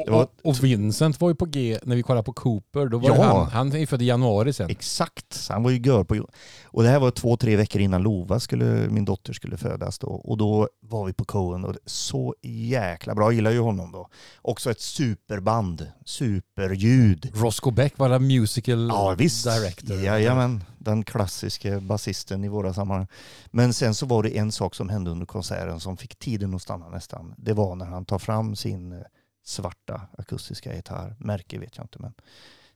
Och, 0.14 0.32
och 0.44 0.64
Vincent 0.64 1.22
var 1.22 1.30
ju 1.30 1.36
på 1.36 1.46
G 1.46 1.80
när 1.84 1.96
vi 1.96 2.04
kollade 2.04 2.24
på 2.24 2.34
Cooper. 2.34 2.86
Då 2.88 2.98
var 2.98 3.10
Ja. 3.10 3.24
han, 3.24 3.52
han 3.52 3.76
är 3.82 3.86
född 3.86 4.02
i 4.02 4.06
januari 4.06 4.54
sen. 4.54 4.70
Exakt, 4.70 5.48
han 5.50 5.64
var 5.64 5.72
ju 5.72 5.78
gör 5.78 6.04
på 6.04 6.28
Och 6.66 6.84
det 6.84 6.90
här 6.90 7.00
var 7.00 7.12
två, 7.12 7.38
tre 7.38 7.56
veckor 7.56 7.82
innan 7.82 8.04
Lova, 8.04 8.40
skulle, 8.40 8.66
min 8.90 9.06
dotter, 9.06 9.34
skulle 9.34 9.58
födas 9.58 10.00
då. 10.00 10.08
Och 10.08 10.38
då 10.38 10.70
var 10.82 11.06
vi 11.06 11.14
på 11.14 11.26
Cohen 11.26 11.66
och 11.66 11.76
så 11.86 12.36
jäkla 12.44 13.16
bra, 13.16 13.26
jag 13.26 13.34
gillar 13.34 13.52
ju 13.52 13.60
honom 13.60 13.92
då. 13.92 14.10
Också 14.42 14.72
ett 14.72 14.82
superband, 14.82 15.88
superljud. 16.06 17.32
Roscoe 17.34 17.72
Beck 17.74 17.98
var 17.98 18.20
musical 18.20 18.88
Ja 18.88 19.16
visst, 19.18 19.44
director. 19.46 20.04
jajamän, 20.04 20.64
den 20.88 21.04
klassiska 21.04 21.80
basisten 21.80 22.44
i 22.44 22.48
våra 22.48 22.74
sammanhang. 22.74 23.08
Men 23.46 23.74
sen 23.74 23.96
så 23.96 24.06
var 24.06 24.24
det 24.24 24.38
en 24.38 24.52
sak 24.52 24.76
som 24.76 24.90
hände 24.90 25.12
under 25.12 25.26
konserten 25.26 25.80
som 25.80 25.98
fick 25.98 26.16
tiden 26.16 26.54
att 26.54 26.62
stanna 26.62 26.90
nästan. 26.90 27.34
Det 27.38 27.54
var 27.54 27.76
när 27.76 27.86
han 27.86 28.06
tar 28.06 28.20
fram 28.20 28.56
sin 28.56 28.92
eh, 28.92 29.00
svarta 29.46 30.02
akustiska 30.18 30.76
gitarr, 30.76 31.16
märke 31.20 31.60
vet 31.60 31.78
jag 31.78 31.84
inte 31.84 32.00
men 32.00 32.14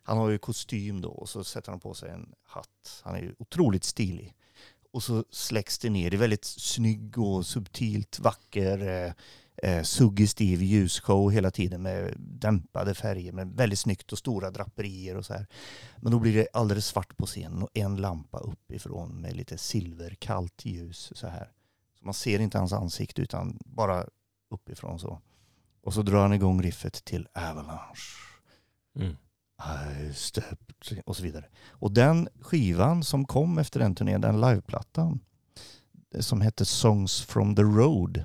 han 0.03 0.17
har 0.17 0.29
ju 0.29 0.37
kostym 0.37 1.01
då 1.01 1.09
och 1.09 1.29
så 1.29 1.43
sätter 1.43 1.71
han 1.71 1.79
på 1.79 1.93
sig 1.93 2.09
en 2.09 2.33
hatt. 2.43 3.01
Han 3.03 3.15
är 3.15 3.19
ju 3.19 3.35
otroligt 3.39 3.83
stilig. 3.83 4.33
Och 4.91 5.03
så 5.03 5.25
släcks 5.29 5.79
det 5.79 5.89
ner. 5.89 6.09
Det 6.09 6.15
är 6.15 6.19
väldigt 6.19 6.45
snygg 6.45 7.17
och 7.17 7.45
subtilt 7.45 8.19
vacker 8.19 9.05
eh, 9.05 9.13
eh, 9.63 9.83
suggestiv 9.83 10.63
ljusshow 10.63 11.31
hela 11.31 11.51
tiden 11.51 11.81
med 11.81 12.13
dämpade 12.17 12.93
färger 12.93 13.31
men 13.31 13.55
väldigt 13.55 13.79
snyggt 13.79 14.11
och 14.11 14.17
stora 14.17 14.51
draperier 14.51 15.17
och 15.17 15.25
så 15.25 15.33
här. 15.33 15.47
Men 15.97 16.11
då 16.11 16.19
blir 16.19 16.33
det 16.33 16.47
alldeles 16.53 16.85
svart 16.85 17.17
på 17.17 17.25
scenen 17.25 17.63
och 17.63 17.69
en 17.73 17.95
lampa 17.95 18.37
uppifrån 18.37 19.21
med 19.21 19.35
lite 19.35 19.57
silverkallt 19.57 20.65
ljus 20.65 21.11
så 21.15 21.27
här. 21.27 21.51
Så 21.99 22.05
man 22.05 22.13
ser 22.13 22.39
inte 22.39 22.57
hans 22.57 22.73
ansikte 22.73 23.21
utan 23.21 23.57
bara 23.65 24.05
uppifrån 24.49 24.99
så. 24.99 25.21
Och 25.83 25.93
så 25.93 26.01
drar 26.01 26.21
han 26.21 26.33
igång 26.33 26.61
riffet 26.61 27.05
till 27.05 27.27
Avalanche. 27.33 28.17
Mm. 28.95 29.15
I 30.09 30.13
stepped 30.13 30.99
och 31.05 31.17
så 31.17 31.23
vidare. 31.23 31.45
Och 31.69 31.91
den 31.91 32.29
skivan 32.41 33.03
som 33.03 33.25
kom 33.25 33.57
efter 33.57 33.79
den 33.79 33.95
turnén, 33.95 34.21
den 34.21 34.41
liveplattan 34.41 35.19
som 36.19 36.41
hette 36.41 36.65
Songs 36.65 37.21
from 37.21 37.55
the 37.55 37.61
Road. 37.61 38.23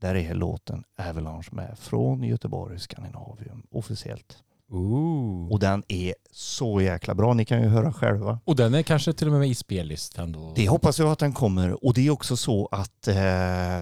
Där 0.00 0.14
är 0.14 0.34
låten 0.34 0.84
Avalanche 0.98 1.48
med 1.50 1.78
från 1.78 2.22
Göteborg 2.22 2.78
Skandinavium 2.78 3.62
officiellt. 3.70 4.42
Ooh. 4.70 5.52
Och 5.52 5.58
den 5.58 5.82
är 5.88 6.14
så 6.32 6.80
jäkla 6.80 7.14
bra, 7.14 7.34
ni 7.34 7.44
kan 7.44 7.62
ju 7.62 7.68
höra 7.68 7.92
själva. 7.92 8.40
Och 8.44 8.56
den 8.56 8.74
är 8.74 8.82
kanske 8.82 9.12
till 9.12 9.26
och 9.26 9.32
med 9.32 9.40
med 9.40 9.48
i 9.48 9.54
spellistan 9.54 10.32
då. 10.32 10.52
Det 10.56 10.68
hoppas 10.68 10.98
jag 10.98 11.10
att 11.10 11.18
den 11.18 11.32
kommer 11.32 11.84
och 11.84 11.94
det 11.94 12.06
är 12.06 12.10
också 12.10 12.36
så 12.36 12.68
att 12.70 13.08
eh, 13.08 13.16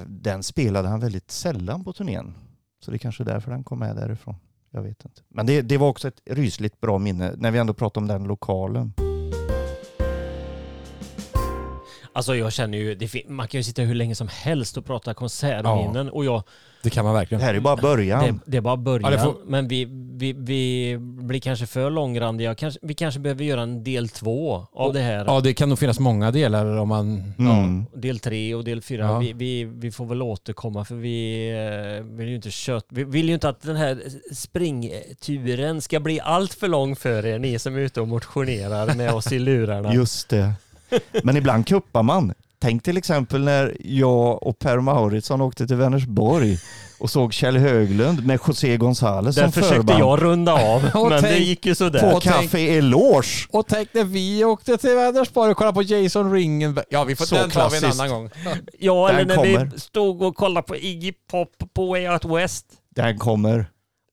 den 0.06 0.42
spelade 0.42 0.88
han 0.88 1.00
väldigt 1.00 1.30
sällan 1.30 1.84
på 1.84 1.92
turnén. 1.92 2.34
Så 2.84 2.90
det 2.90 2.96
är 2.96 2.98
kanske 2.98 3.24
därför 3.24 3.50
den 3.50 3.64
kom 3.64 3.78
med 3.78 3.96
därifrån. 3.96 4.34
Jag 4.70 4.82
vet 4.82 5.04
inte. 5.04 5.22
Men 5.28 5.46
det, 5.46 5.62
det 5.62 5.78
var 5.78 5.88
också 5.88 6.08
ett 6.08 6.20
rysligt 6.24 6.80
bra 6.80 6.98
minne 6.98 7.34
när 7.36 7.50
vi 7.50 7.58
ändå 7.58 7.74
pratar 7.74 8.00
om 8.00 8.06
den 8.06 8.24
lokalen. 8.24 8.92
Alltså 12.16 12.36
jag 12.36 12.52
känner 12.52 12.78
ju, 12.78 12.94
det, 12.94 13.28
man 13.28 13.48
kan 13.48 13.58
ju 13.58 13.62
sitta 13.64 13.82
hur 13.82 13.94
länge 13.94 14.14
som 14.14 14.28
helst 14.28 14.76
och 14.76 14.84
prata 14.86 15.14
konsertminnen 15.14 16.10
och 16.10 16.24
jag, 16.24 16.42
Det 16.82 16.90
kan 16.90 17.04
man 17.04 17.14
verkligen. 17.14 17.40
Det 17.40 17.46
här 17.46 17.54
är 17.54 17.60
bara 17.60 17.76
början. 17.76 18.24
det, 18.24 18.38
det 18.50 18.56
är 18.56 18.60
bara 18.60 18.76
början. 18.76 19.12
Ja, 19.12 19.16
det 19.18 19.22
får- 19.24 19.36
Men 19.46 19.68
vi, 19.68 19.84
vi, 20.18 20.32
vi 20.32 20.96
blir 21.00 21.40
kanske 21.40 21.66
för 21.66 21.90
långrandiga. 21.90 22.54
Kanske, 22.54 22.80
vi 22.82 22.94
kanske 22.94 23.20
behöver 23.20 23.44
göra 23.44 23.62
en 23.62 23.84
del 23.84 24.08
två 24.08 24.66
av 24.72 24.92
det 24.92 25.00
här. 25.00 25.24
Ja, 25.26 25.40
det 25.40 25.54
kan 25.54 25.68
nog 25.68 25.78
finnas 25.78 25.98
många 26.00 26.30
delar 26.30 26.66
om 26.78 26.88
man... 26.88 27.32
Mm. 27.38 27.86
Del 27.94 28.18
tre 28.18 28.54
och 28.54 28.64
del 28.64 28.82
fyra. 28.82 29.04
Ja. 29.04 29.18
Vi, 29.18 29.32
vi, 29.32 29.64
vi 29.64 29.90
får 29.90 30.06
väl 30.06 30.22
återkomma 30.22 30.84
för 30.84 30.94
vi 30.94 31.48
eh, 31.98 32.16
vill 32.16 32.28
ju 32.28 32.34
inte 32.34 32.50
kött. 32.50 32.86
Vi 32.88 33.04
vill 33.04 33.28
ju 33.28 33.34
inte 33.34 33.48
att 33.48 33.62
den 33.62 33.76
här 33.76 33.98
springturen 34.34 35.80
ska 35.80 36.00
bli 36.00 36.20
allt 36.20 36.54
för 36.54 36.68
lång 36.68 36.96
för 36.96 37.26
er, 37.26 37.38
ni 37.38 37.58
som 37.58 37.74
är 37.76 37.80
ute 37.80 38.00
och 38.00 38.08
motionerar 38.08 38.94
med 38.94 39.10
oss 39.12 39.32
i 39.32 39.38
lurarna. 39.38 39.94
Just 39.94 40.28
det. 40.28 40.52
Men 41.22 41.36
ibland 41.36 41.66
kuppar 41.66 42.02
man. 42.02 42.34
Tänk 42.58 42.82
till 42.82 42.96
exempel 42.96 43.44
när 43.44 43.76
jag 43.84 44.42
och 44.42 44.58
Per 44.58 44.80
Mauritsson 44.80 45.40
åkte 45.40 45.66
till 45.66 45.76
Vänersborg 45.76 46.58
och 46.98 47.10
såg 47.10 47.32
Kjell 47.32 47.56
Höglund 47.56 48.26
med 48.26 48.40
José 48.48 48.76
González 48.76 49.22
Den 49.24 49.32
som 49.32 49.52
försökte 49.52 49.74
förband 49.76 50.00
jag 50.00 50.22
runda 50.22 50.52
av, 50.52 50.82
men 50.94 51.10
det 51.10 51.20
tänk 51.20 51.44
gick 51.46 51.66
ju 51.66 51.74
sådär. 51.74 52.12
på 52.12 52.20
Café 52.20 52.76
Eloge. 52.78 53.46
Och 53.50 53.66
tänk 53.68 53.94
när 53.94 54.04
vi 54.04 54.44
åkte 54.44 54.76
till 54.76 54.94
Vänersborg 54.94 55.50
och 55.50 55.56
kollade 55.56 55.74
på 55.74 55.82
Jason 55.82 56.32
Ringen. 56.32 56.78
Ja, 56.88 57.04
vi 57.04 57.16
får 57.16 57.24
Så 57.24 57.34
den 57.34 57.50
tar 57.50 57.70
vi 57.70 57.76
en 57.76 57.80
klassiskt. 57.80 58.00
annan 58.02 58.10
gång. 58.14 58.30
Ja, 58.78 59.08
eller 59.08 59.18
Den 59.18 59.28
när 59.28 59.36
kommer. 59.36 59.70
vi 59.74 59.80
stod 59.80 60.22
och 60.22 60.36
kollade 60.36 60.66
på 60.66 60.76
Iggy 60.76 61.12
Pop 61.30 61.48
på 61.74 61.86
Way 61.86 62.08
Out 62.08 62.24
West. 62.24 62.66
Den 62.94 63.18
kommer. 63.18 63.66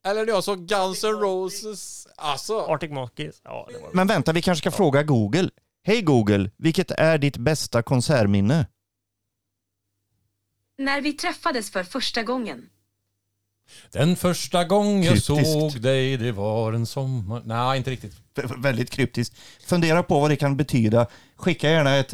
Eller 0.06 0.26
när 0.26 0.34
jag 0.34 0.44
såg 0.44 0.68
Guns 0.68 1.04
N' 1.04 1.12
Roses. 1.20 2.08
Alltså. 2.18 2.60
Arctic 2.62 2.92
Monkeys. 2.92 3.36
Ja, 3.44 3.68
det 3.74 3.80
var... 3.82 3.90
Men 3.94 4.08
vänta, 4.08 4.32
vi 4.32 4.42
kanske 4.42 4.60
ska 4.62 4.72
fråga 4.78 5.04
Google. 5.04 5.50
Hej 5.86 6.02
Google, 6.02 6.50
vilket 6.58 6.92
är 6.92 7.18
ditt 7.18 7.38
bästa 7.38 7.84
konsertminne? 7.84 8.68
När 10.78 11.02
vi 11.02 11.14
träffades 11.14 11.72
för 11.72 11.84
första 11.84 12.24
gången. 12.24 12.70
Den 13.92 14.16
första 14.16 14.64
gång 14.64 15.04
jag 15.04 15.14
Kryptiskt. 15.14 15.52
såg 15.52 15.82
dig, 15.82 16.18
det 16.18 16.32
var 16.32 16.74
en 16.74 16.86
sommar... 16.86 17.42
Nej, 17.46 17.78
inte 17.78 17.92
riktigt. 17.92 18.14
V- 18.36 18.44
Väldigt 18.58 18.90
kryptiskt. 18.90 19.38
Fundera 19.66 20.04
på 20.04 20.20
vad 20.20 20.32
det 20.32 20.36
kan 20.36 20.58
betyda. 20.58 21.08
Skicka 21.36 21.70
gärna 21.70 21.96
ett, 21.96 22.14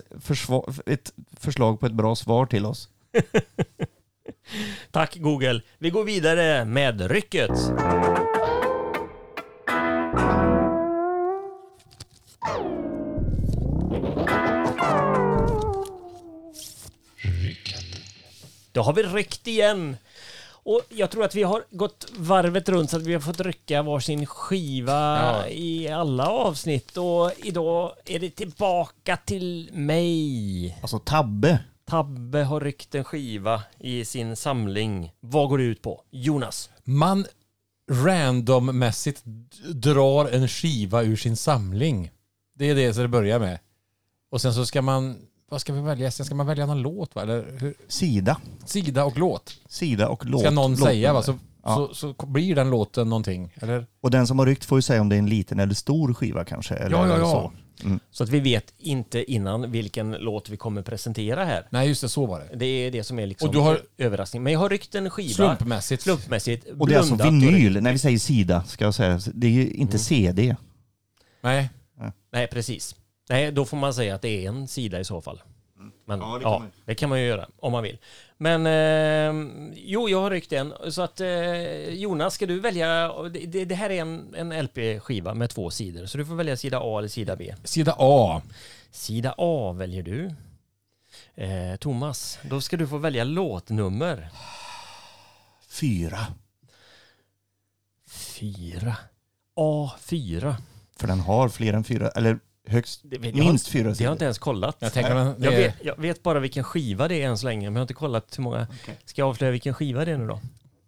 ett 0.86 1.14
förslag 1.40 1.80
på 1.80 1.86
ett 1.86 1.94
bra 1.94 2.16
svar 2.16 2.46
till 2.46 2.66
oss. 2.66 2.90
Tack 4.91 5.16
Google. 5.16 5.62
Vi 5.78 5.90
går 5.90 6.04
vidare 6.04 6.66
med 6.66 7.12
rycket. 7.12 7.52
Då 18.72 18.82
har 18.82 18.94
vi 18.94 19.04
ryckt 19.04 19.48
igen. 19.48 19.98
Och 20.64 20.82
jag 20.90 21.12
tror 21.12 21.24
att 21.26 21.36
vi 21.36 21.44
har 21.44 21.64
gått 21.72 22.06
varvet 22.18 22.70
runt 22.70 22.90
så 22.90 22.98
att 22.98 23.04
vi 23.04 23.14
har 23.14 23.22
fått 23.22 23.40
rycka 23.40 23.82
varsin 23.82 24.26
skiva 24.26 25.20
Ja. 25.20 25.48
i 25.48 25.88
alla 25.88 26.28
avsnitt. 26.30 26.98
Och 26.98 27.32
idag 27.38 27.94
är 28.06 28.20
det 28.20 28.30
tillbaka 28.30 29.18
till 29.18 29.70
mig. 29.74 30.78
Alltså 30.82 31.00
Tabbe. 31.00 31.60
Tabbe 31.86 32.44
har 32.44 32.62
ryckt 32.62 32.96
en 32.96 33.04
skiva 33.04 33.64
i 33.80 34.06
sin 34.06 34.36
samling. 34.36 35.12
Vad 35.20 35.50
går 35.50 35.58
det 35.58 35.64
ut 35.64 35.82
på? 35.82 36.04
Jonas? 36.12 36.70
Man 36.84 37.26
randommässigt 37.91 39.22
drar 39.74 40.26
en 40.26 40.48
skiva 40.48 41.04
ur 41.04 41.16
sin 41.16 41.38
samling. 41.38 42.12
Det 42.56 42.70
är 42.70 42.76
det 42.76 42.94
som 42.94 43.04
det 43.04 43.10
börjar 43.10 43.40
med. 43.40 43.60
Och 44.32 44.41
sen 44.41 44.54
så 44.54 44.66
ska 44.66 44.82
man... 44.82 45.18
Vad 45.49 45.61
ska 45.61 45.73
vi 45.73 45.81
välja? 45.81 46.11
Sen 46.11 46.26
ska 46.26 46.35
man 46.35 46.47
välja 46.47 46.65
någon 46.65 46.81
låt 46.81 47.15
va? 47.15 47.21
Eller 47.21 47.45
hur? 47.59 47.73
Sida. 47.88 48.38
Sida 48.65 49.05
och 49.05 49.17
låt. 49.17 49.53
Sida 49.67 50.07
och 50.09 50.26
låt. 50.26 50.41
Ska 50.41 50.51
någon 50.51 50.77
säga 50.77 51.13
va? 51.13 51.21
Så, 51.23 51.38
Ja. 51.63 51.89
så, 51.93 52.13
så 52.15 52.26
blir 52.26 52.55
den 52.55 52.69
låten 52.69 53.09
någonting. 53.09 53.53
Eller? 53.61 53.85
Och 54.01 54.11
den 54.11 54.27
som 54.27 54.39
har 54.39 54.45
ryckt 54.45 54.65
får 54.65 54.77
ju 54.77 54.81
säga 54.81 55.01
om 55.01 55.09
det 55.09 55.15
är 55.15 55.19
en 55.19 55.30
liten 55.30 55.59
eller 55.59 55.73
stor 55.73 56.13
skiva 56.13 56.45
kanske. 56.45 56.76
Eller 56.76 56.97
Ja, 56.97 57.07
ja, 57.07 57.17
ja. 57.17 57.31
Så. 57.31 57.51
Så 58.11 58.23
att 58.23 58.30
vi 58.30 58.39
vet 58.39 58.73
inte 58.77 59.31
innan 59.31 59.71
vilken 59.71 60.11
låt 60.11 60.49
vi 60.49 60.57
kommer 60.57 60.81
presentera 60.81 61.45
här. 61.45 61.67
Nej, 61.69 61.88
just 61.88 62.01
det. 62.01 62.09
Så 62.09 62.26
var 62.26 62.39
det. 62.39 62.55
Det 62.55 62.65
är 62.65 62.91
det 62.91 63.03
som 63.03 63.19
är 63.19 63.27
liksom 63.27 63.47
Och 63.47 63.53
du 63.53 63.59
har- 63.59 63.81
överraskning. 63.97 64.43
Men 64.43 64.53
jag 64.53 64.59
har 64.59 64.69
ryckt 64.69 64.95
en 64.95 65.09
skiva. 65.09 65.34
Slumpmässigt. 65.34 66.03
Slumpmässigt. 66.03 66.67
Och 66.80 66.88
det 66.88 66.95
är 66.95 66.99
alltså 66.99 67.15
vinyl. 67.15 67.81
När 67.81 67.91
vi 67.91 67.99
säger 67.99 68.19
sida 68.19 68.63
ska 68.63 68.85
jag 68.85 68.93
säga. 68.93 69.19
Det 69.34 69.47
är 69.47 69.51
ju 69.51 69.69
inte 69.71 69.99
CD. 69.99 70.55
Nej. 71.41 71.69
Nej, 72.34 72.47
precis. 72.47 72.95
Nej, 73.30 73.51
då 73.51 73.65
får 73.65 73.77
man 73.77 73.93
säga 73.93 74.15
att 74.15 74.22
det 74.22 74.45
är 74.45 74.49
en 74.49 74.68
sida 74.68 74.99
i 74.99 75.03
så 75.03 75.22
fall. 75.22 75.41
Men 76.06 76.19
Ja, 76.19 76.26
ja, 76.31 76.38
det 76.38 76.43
kan 76.43 76.51
kan, 76.51 76.61
man 76.61 76.72
det 76.85 76.95
kan 76.95 77.10
man 77.10 77.22
ju 77.22 77.27
göra 77.27 77.49
om 77.60 77.72
man 77.72 77.84
vill. 77.84 77.97
Men 78.38 78.65
eh, 78.65 79.51
jo, 79.76 80.10
jag 80.10 80.22
har 80.22 80.30
ryckt 80.31 80.53
en. 80.53 80.73
Så 80.89 81.01
att 81.01 81.22
eh, 81.22 81.89
Jonas, 81.89 82.34
ska 82.34 82.45
du 82.45 82.60
välja? 82.60 83.14
Det, 83.30 83.39
det, 83.45 83.65
det 83.65 83.76
här 83.76 83.89
är 83.89 84.01
en, 84.01 84.35
en 84.35 84.65
LP-skiva 84.65 85.34
med 85.34 85.49
två 85.49 85.69
sidor. 85.69 86.06
Så 86.06 86.18
du 86.18 86.26
får 86.26 86.35
välja 86.35 86.57
sida 86.57 86.80
A 86.81 86.99
eller 86.99 87.07
sida 87.07 87.35
B. 87.35 87.56
Sida 87.64 87.95
A. 87.97 88.41
Sida 88.91 89.35
A 89.38 89.72
väljer 89.72 90.03
du. 90.03 90.31
Eh, 91.35 91.76
Thomas, 91.76 92.39
då 92.43 92.61
ska 92.61 92.77
du 92.77 92.88
få 92.88 92.97
välja 92.97 93.23
låtnummer. 93.23 94.30
Fyra. 95.69 96.19
Fyra. 98.07 98.95
A4. 99.56 100.56
För 100.99 101.07
den 101.07 101.19
har 101.19 101.49
fler 101.49 101.73
än 101.73 101.84
fyra, 101.84 102.10
eller 102.10 102.39
högst, 102.68 103.02
Det 103.03 103.18
vet- 103.18 103.36
jag 103.36 103.45
minst 103.45 103.68
har, 103.68 103.72
fyra 103.72 103.81
Det 103.84 103.86
har 103.86 103.90
jag 103.90 103.98
sidor. 103.98 104.11
inte 104.11 104.26
ens 104.26 104.40
kollat. 104.40 104.77
Jag 104.80 104.94
tänker 104.94 105.15
det 105.15 105.36
Jag 105.45 105.52
vet, 105.52 105.76
jag 105.84 105.98
vet 105.99 106.23
bara 106.23 106.40
vilken 106.40 106.64
skiva 106.64 107.07
det 107.07 107.22
är 107.23 107.27
än 107.27 107.38
så 107.38 107.45
länge, 107.45 107.69
men 107.69 107.73
jag 107.73 107.80
har 107.80 107.84
inte 107.84 107.94
kollat 107.94 108.38
hur 108.38 108.44
många. 108.44 108.68
Ska 109.06 109.22
jag 109.22 109.30
avslöja 109.30 109.52
vilken 109.52 109.73
skiva 109.73 110.06
det 110.06 110.11
är 110.11 110.18
nu 110.18 110.27
då? 110.27 110.40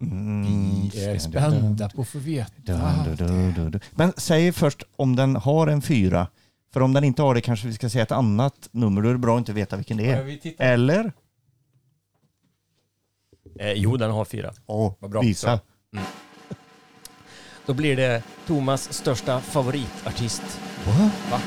Mm. 0.02 0.90
Vi 0.94 1.06
är 1.06 1.18
spända 1.20 1.90
på 1.90 2.02
att 2.02 2.08
få 2.08 2.20
veta. 2.20 2.52
Du, 2.56 3.16
du, 3.16 3.26
du, 3.26 3.52
du, 3.52 3.70
du. 3.70 3.80
Men 3.92 4.14
säg 4.18 4.52
först 4.52 4.84
om 4.96 5.16
den 5.16 5.36
har 5.36 5.68
en 5.68 5.82
fyra. 5.82 6.28
För 6.74 6.82
om 6.82 6.94
den 6.94 7.04
inte 7.04 7.22
har 7.22 7.36
det 7.36 7.42
kanske 7.42 7.68
vi 7.68 7.74
ska 7.74 7.90
säga 7.90 8.04
ett 8.04 8.12
annat 8.12 8.70
nummer. 8.72 9.02
Då 9.02 9.10
är 9.10 9.14
det 9.14 9.20
bra 9.20 9.36
att 9.36 9.40
inte 9.40 9.54
veta 9.54 9.76
vilken 9.76 9.98
det 9.98 10.12
är. 10.12 10.40
Eller? 10.58 11.12
Eh, 13.60 13.72
jo, 13.72 13.98
den 13.98 14.12
har 14.12 14.26
fyra. 14.26 14.54
Åh, 14.66 14.94
Vad 15.00 15.12
bra. 15.12 15.22
visa. 15.22 15.60
Då 17.66 17.74
blir 17.74 17.96
det 17.96 18.24
Thomas 18.48 18.94
största 18.94 19.42
favoritartist. 19.42 20.42
Va? 20.86 21.40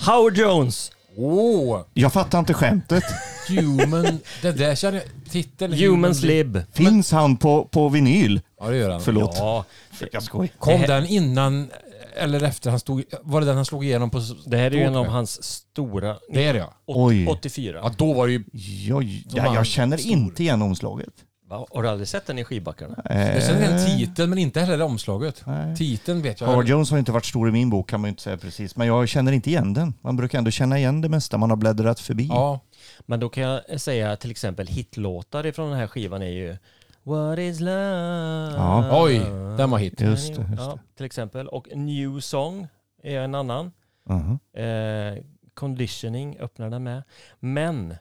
Howard 0.00 0.36
Jones! 0.36 0.92
Åh! 1.16 1.80
Jag 1.94 2.12
fattar 2.12 2.38
inte 2.38 2.54
skämtet. 2.54 3.04
Human... 3.48 4.18
Det 4.42 4.52
där 4.52 4.74
känner 4.74 4.98
jag... 4.98 5.30
Titeln... 5.30 5.72
Humans 5.72 6.22
Lib. 6.22 6.62
Finns 6.72 7.12
han 7.12 7.36
på, 7.36 7.64
på 7.64 7.88
vinyl? 7.88 8.40
Ja, 8.60 8.70
det 8.70 8.76
gör 8.76 8.90
han. 8.90 9.00
Förlåt. 9.00 9.36
Ja, 9.38 9.64
Jag 10.12 10.22
skoj. 10.22 10.52
Kom 10.58 10.80
den 10.80 11.06
innan 11.06 11.70
eller 12.16 12.42
efter 12.42 12.70
han 12.70 12.80
stod... 12.80 13.04
Var 13.22 13.40
det 13.40 13.46
den 13.46 13.56
han 13.56 13.64
slog 13.64 13.84
igenom 13.84 14.10
på... 14.10 14.20
det 14.46 14.56
här 14.56 14.70
är 14.70 14.74
ju 14.74 14.82
en 14.82 14.96
av 14.96 15.06
hans 15.06 15.42
stora... 15.44 16.16
Det 16.28 16.44
är 16.44 16.52
det 16.52 16.58
ja. 16.58 16.74
Oj. 16.86 17.26
84. 17.26 17.80
Ja, 17.82 17.92
då 17.96 18.12
var 18.12 18.26
det 18.26 18.32
ju... 18.32 18.44
Jag, 18.88 19.22
Som 19.28 19.54
jag, 19.54 19.66
känner 19.66 19.96
stor. 19.96 20.12
inte 20.12 20.42
igen 20.42 20.62
omslaget. 20.62 21.12
Va? 21.48 21.66
Har 21.70 21.82
du 21.82 21.88
aldrig 21.88 22.08
sett 22.08 22.26
den 22.26 22.38
i 22.38 22.44
skivbackarna? 22.44 23.02
Jag 23.04 23.42
känner 23.42 23.60
igen 23.60 23.72
Eh, 23.72 23.84
titeln 23.86 24.30
men 24.30 24.38
inte 24.38 24.60
heller 24.60 24.84
omslaget. 24.84 25.42
Nej. 25.46 25.76
Titeln 25.76 26.22
vet 26.22 26.40
jag. 26.40 26.48
Howard 26.48 26.68
Jones 26.68 26.90
har 26.90 26.98
inte 26.98 27.12
varit 27.12 27.24
stor 27.26 27.48
i 27.48 27.52
min 27.52 27.70
bok 27.70 27.90
kan 27.90 28.00
man 28.00 28.08
ju 28.08 28.10
inte 28.10 28.22
säga 28.22 28.36
precis. 28.36 28.76
Men 28.76 28.86
jag 28.86 29.08
känner 29.08 29.32
inte 29.32 29.50
igen 29.50 29.74
den. 29.74 29.94
Man 30.00 30.16
brukar 30.16 30.38
ändå 30.38 30.50
känna 30.50 30.78
igen 30.78 31.00
det 31.00 31.08
mesta 31.08 31.38
man 31.38 31.50
har 31.50 31.56
bläddrat 31.56 32.00
förbi. 32.00 32.26
Ja. 32.26 32.60
Men 33.00 33.20
då 33.20 33.28
kan 33.28 33.42
jag 33.42 33.80
säga 33.80 34.16
till 34.16 34.30
exempel 34.30 34.66
hitlåtar 34.66 35.46
ifrån 35.46 35.70
den 35.70 35.78
här 35.78 35.86
skivan 35.86 36.22
är 36.22 36.26
ju 36.30 36.56
What 37.02 37.38
is 37.38 37.60
love? 37.60 38.52
Ja. 38.56 39.02
Oj, 39.04 39.18
den 39.58 39.70
var 39.70 39.78
hit. 39.78 40.00
Just 40.00 40.34
det, 40.34 40.40
just 40.50 40.62
Ja, 40.62 40.78
till 40.96 41.06
exempel. 41.06 41.48
Och 41.48 41.68
New 41.74 42.20
Song 42.20 42.66
är 43.02 43.20
en 43.20 43.34
annan. 43.34 43.72
Mhm. 44.08 44.38
Eh, 44.56 45.22
conditioning 45.54 46.38
öppnar 46.40 46.70
den 46.70 46.82
med. 46.84 47.02
Men 47.40 47.94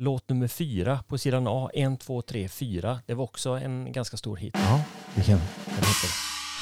låt 0.00 0.28
nummer 0.28 0.48
fyra 0.48 1.02
på 1.08 1.18
sidan 1.18 1.46
A, 1.48 1.70
1, 1.74 2.00
2, 2.00 2.22
3, 2.22 2.48
4. 2.48 3.00
Det 3.06 3.14
var 3.14 3.24
också 3.24 3.50
en 3.50 3.92
ganska 3.92 4.16
stor 4.16 4.36
hit. 4.36 4.54
Ja. 4.54 4.80
Vilken? 5.14 5.38
Den 5.66 5.74
heter 5.76 6.10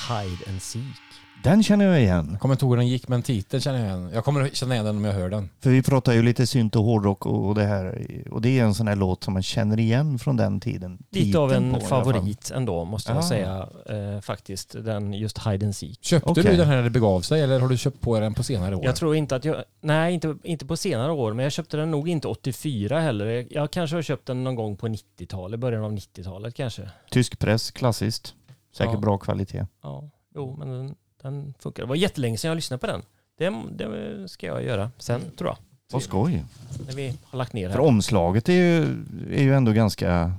Hide 0.08 0.50
and 0.50 0.62
Seek. 0.62 1.27
Den 1.44 1.62
känner 1.62 1.84
jag 1.84 2.00
igen. 2.00 2.28
Jag 2.30 2.40
kommer 2.40 2.54
inte 2.54 2.64
ihåg 2.64 2.72
hur 2.72 2.76
den 2.76 2.88
gick 2.88 3.08
men 3.08 3.22
titeln 3.22 3.60
känner 3.60 3.78
jag 3.78 3.86
igen. 3.88 4.10
Jag 4.14 4.24
kommer 4.24 4.48
känna 4.48 4.74
igen 4.74 4.86
den 4.86 4.96
om 4.96 5.04
jag 5.04 5.12
hör 5.12 5.28
den. 5.30 5.48
För 5.60 5.70
vi 5.70 5.82
pratar 5.82 6.12
ju 6.12 6.22
lite 6.22 6.46
synt 6.46 6.76
och 6.76 6.84
hårdrock 6.84 7.26
och 7.26 7.54
det 7.54 7.64
här. 7.64 8.06
Och 8.30 8.42
det 8.42 8.58
är 8.58 8.64
en 8.64 8.74
sån 8.74 8.88
här 8.88 8.96
låt 8.96 9.24
som 9.24 9.32
man 9.34 9.42
känner 9.42 9.80
igen 9.80 10.18
från 10.18 10.36
den 10.36 10.60
tiden. 10.60 10.98
Lite 11.10 11.38
av 11.38 11.52
en 11.52 11.80
favorit 11.80 12.50
ändå 12.54 12.84
måste 12.84 13.10
jag 13.12 13.18
Ah. 13.18 13.22
säga 13.22 13.68
eh, 13.86 14.20
faktiskt. 14.20 14.72
Den 14.84 15.12
just 15.14 15.38
Hide 15.46 15.66
and 15.66 15.76
Seek. 15.76 15.98
Köpte 16.04 16.30
Okej. 16.30 16.42
du 16.44 16.56
den 16.56 16.66
här 16.66 16.76
när 16.76 16.82
det 16.82 16.90
begav 16.90 17.20
sig 17.20 17.42
eller 17.42 17.60
har 17.60 17.68
du 17.68 17.76
köpt 17.76 18.00
på 18.00 18.20
den 18.20 18.34
på 18.34 18.42
senare 18.42 18.76
år? 18.76 18.84
Jag 18.84 18.96
tror 18.96 19.14
inte 19.16 19.36
att 19.36 19.44
jag, 19.44 19.56
nej 19.80 20.14
inte, 20.14 20.36
inte 20.44 20.66
på 20.66 20.76
senare 20.76 21.12
år, 21.12 21.32
men 21.32 21.42
jag 21.42 21.52
köpte 21.52 21.76
den 21.76 21.90
nog 21.90 22.08
inte 22.08 22.28
84 22.28 23.00
heller. 23.00 23.26
Jag, 23.26 23.46
jag 23.50 23.70
kanske 23.70 23.96
har 23.96 24.02
köpt 24.02 24.26
den 24.26 24.44
någon 24.44 24.54
gång 24.54 24.76
på 24.76 24.88
90-talet, 24.88 25.60
början 25.60 25.84
av 25.84 25.92
90-talet 25.92 26.54
kanske. 26.54 26.88
Tysk 27.10 27.38
press, 27.38 27.70
klassiskt. 27.70 28.34
Säkert 28.76 28.94
Ja. 28.94 29.00
bra 29.00 29.18
kvalitet. 29.18 29.66
Ja, 29.82 30.10
jo, 30.34 30.56
men 30.58 30.68
den, 30.70 30.94
den 31.22 31.54
funkar. 31.58 31.82
Det 31.82 31.88
var 31.88 31.96
jättelänge 31.96 32.38
sedan 32.38 32.48
jag 32.48 32.56
lyssnade 32.56 32.80
på 32.80 32.86
den. 32.86 33.02
Det, 33.38 33.50
det 33.70 34.28
ska 34.28 34.46
jag 34.46 34.64
göra 34.64 34.90
sen, 34.98 35.20
tror 35.36 35.50
jag. 35.50 35.58
Vad 35.92 36.02
skoj. 36.02 36.44
När 36.86 36.94
vi 36.94 37.14
har 37.24 37.38
lagt 37.38 37.52
ner 37.52 37.68
För 37.70 37.78
här. 37.78 37.86
omslaget 37.86 38.48
är 38.48 38.52
ju, 38.52 38.82
är 39.30 39.42
ju 39.42 39.54
ändå 39.54 39.72
ganska... 39.72 40.32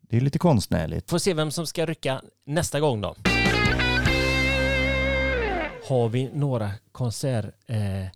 Det 0.00 0.16
är 0.16 0.20
lite 0.20 0.38
konstnärligt. 0.38 1.10
Får 1.10 1.18
se 1.18 1.34
vem 1.34 1.50
som 1.50 1.66
ska 1.66 1.86
rycka 1.86 2.22
nästa 2.46 2.80
gång 2.80 3.00
då. 3.00 3.14
Har 5.88 6.08
vi 6.08 6.30
några 6.34 6.70
konsertminnen 6.92 8.02
eh, 8.02 8.08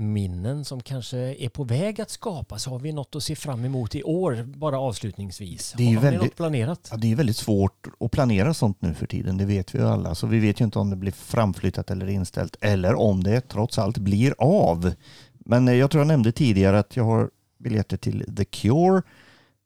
minnen 0.00 0.64
som 0.64 0.80
kanske 0.80 1.18
är 1.18 1.48
på 1.48 1.64
väg 1.64 2.00
att 2.00 2.10
skapas? 2.10 2.66
Har 2.66 2.78
vi 2.78 2.92
något 2.92 3.16
att 3.16 3.22
se 3.22 3.36
fram 3.36 3.64
emot 3.64 3.94
i 3.94 4.02
år, 4.02 4.42
bara 4.56 4.80
avslutningsvis? 4.80 5.74
Det 5.76 5.82
är 5.90 5.94
har 5.94 6.02
väldigt- 6.02 6.22
något 6.22 6.36
planerat? 6.36 6.88
Ja, 6.90 6.96
det 6.96 7.12
är 7.12 7.16
väldigt 7.16 7.36
svårt 7.36 7.86
att 8.00 8.10
planera 8.10 8.54
sånt 8.54 8.82
nu 8.82 8.94
för 8.94 9.06
tiden, 9.06 9.36
det 9.36 9.44
vet 9.44 9.74
vi 9.74 9.78
ju 9.78 9.86
alla. 9.88 10.14
Så 10.14 10.26
vi 10.26 10.38
vet 10.38 10.60
ju 10.60 10.64
inte 10.64 10.78
om 10.78 10.90
det 10.90 10.96
blir 10.96 11.12
framflyttat 11.12 11.90
eller 11.90 12.08
inställt 12.08 12.56
eller 12.60 12.94
om 12.94 13.24
det 13.24 13.40
trots 13.40 13.78
allt 13.78 13.98
blir 13.98 14.34
av. 14.38 14.92
Men 15.32 15.68
eh, 15.68 15.74
jag 15.74 15.90
tror 15.90 16.00
jag 16.00 16.08
nämnde 16.08 16.32
tidigare 16.32 16.78
att 16.78 16.96
jag 16.96 17.04
har 17.04 17.30
biljetter 17.58 17.96
till 17.96 18.34
The 18.36 18.44
Cure 18.44 19.02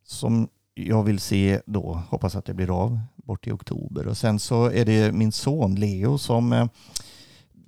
som 0.07 0.49
jag 0.75 1.03
vill 1.03 1.19
se 1.21 1.61
då, 1.67 2.03
hoppas 2.09 2.37
att 2.37 2.45
det 2.45 2.55
blir 2.55 2.83
av, 2.83 3.01
bort 3.17 3.47
i 3.47 3.51
oktober. 3.53 4.07
Och 4.09 4.17
sen 4.17 4.39
så 4.39 4.65
är 4.71 4.85
det 4.85 5.13
min 5.13 5.33
son 5.33 5.75
Leo 5.75 6.19
som 6.19 6.53
eh, 6.53 6.67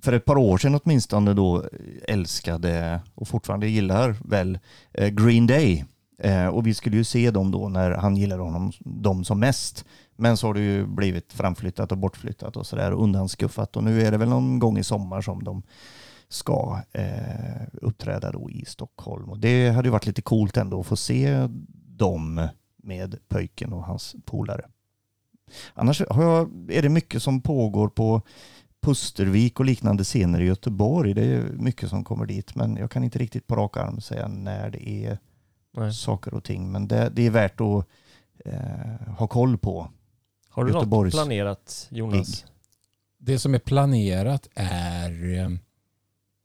för 0.01 0.13
ett 0.13 0.25
par 0.25 0.37
år 0.37 0.57
sedan 0.57 0.79
åtminstone 0.83 1.33
då 1.33 1.57
eh, 1.57 1.69
älskade 2.07 3.01
och 3.15 3.27
fortfarande 3.27 3.67
gillar 3.67 4.15
väl 4.25 4.59
eh, 4.93 5.07
Green 5.07 5.47
Day. 5.47 5.85
Eh, 6.19 6.47
och 6.47 6.67
vi 6.67 6.73
skulle 6.73 6.97
ju 6.97 7.03
se 7.03 7.31
dem 7.31 7.51
då 7.51 7.69
när 7.69 7.91
han 7.91 8.15
gillade 8.17 8.43
honom, 8.43 8.71
dem 8.79 9.23
som 9.23 9.39
mest. 9.39 9.85
Men 10.15 10.37
så 10.37 10.47
har 10.47 10.53
det 10.53 10.59
ju 10.59 10.85
blivit 10.85 11.33
framflyttat 11.33 11.91
och 11.91 11.97
bortflyttat 11.97 12.57
och 12.57 12.65
sådär 12.67 12.91
undanskuffat. 12.91 13.75
Och 13.75 13.83
nu 13.83 14.01
är 14.01 14.11
det 14.11 14.17
väl 14.17 14.29
någon 14.29 14.59
gång 14.59 14.77
i 14.77 14.83
sommar 14.83 15.21
som 15.21 15.43
de 15.43 15.63
ska 16.29 16.81
eh, 16.91 17.67
uppträda 17.81 18.31
då 18.31 18.49
i 18.49 18.65
Stockholm. 18.67 19.29
Och 19.29 19.39
det 19.39 19.69
hade 19.69 19.87
ju 19.87 19.91
varit 19.91 20.05
lite 20.05 20.21
coolt 20.21 20.57
ändå 20.57 20.79
att 20.79 20.87
få 20.87 20.95
se 20.95 21.47
dem 21.97 22.47
med 22.83 23.19
pöjken 23.27 23.73
och 23.73 23.83
hans 23.83 24.15
polare. 24.25 24.65
Annars 25.73 26.01
har 26.09 26.23
jag, 26.23 26.71
är 26.71 26.81
det 26.81 26.89
mycket 26.89 27.23
som 27.23 27.41
pågår 27.41 27.87
på 27.87 28.21
Pustervik 28.81 29.59
och 29.59 29.65
liknande 29.65 30.03
scener 30.03 30.41
i 30.41 30.45
Göteborg. 30.45 31.13
Det 31.13 31.25
är 31.25 31.43
mycket 31.43 31.89
som 31.89 32.03
kommer 32.03 32.25
dit, 32.25 32.55
men 32.55 32.75
jag 32.75 32.91
kan 32.91 33.03
inte 33.03 33.19
riktigt 33.19 33.47
på 33.47 33.55
rak 33.55 33.77
arm 33.77 34.01
säga 34.01 34.27
när 34.27 34.69
det 34.69 34.89
är 34.89 35.17
Nej. 35.77 35.93
saker 35.93 36.33
och 36.33 36.43
ting. 36.43 36.71
Men 36.71 36.87
det, 36.87 37.09
det 37.09 37.25
är 37.25 37.29
värt 37.29 37.61
att 37.61 37.85
eh, 38.45 39.15
ha 39.17 39.27
koll 39.27 39.57
på. 39.57 39.91
Har 40.49 40.63
du 40.65 40.71
något 40.71 40.81
Göteborgs 40.81 41.13
planerat, 41.15 41.87
Jonas? 41.91 42.27
gig. 42.27 42.45
Det 43.19 43.39
som 43.39 43.53
är 43.53 43.59
planerat 43.59 44.47
är, 44.55 45.33
eh, 45.33 45.49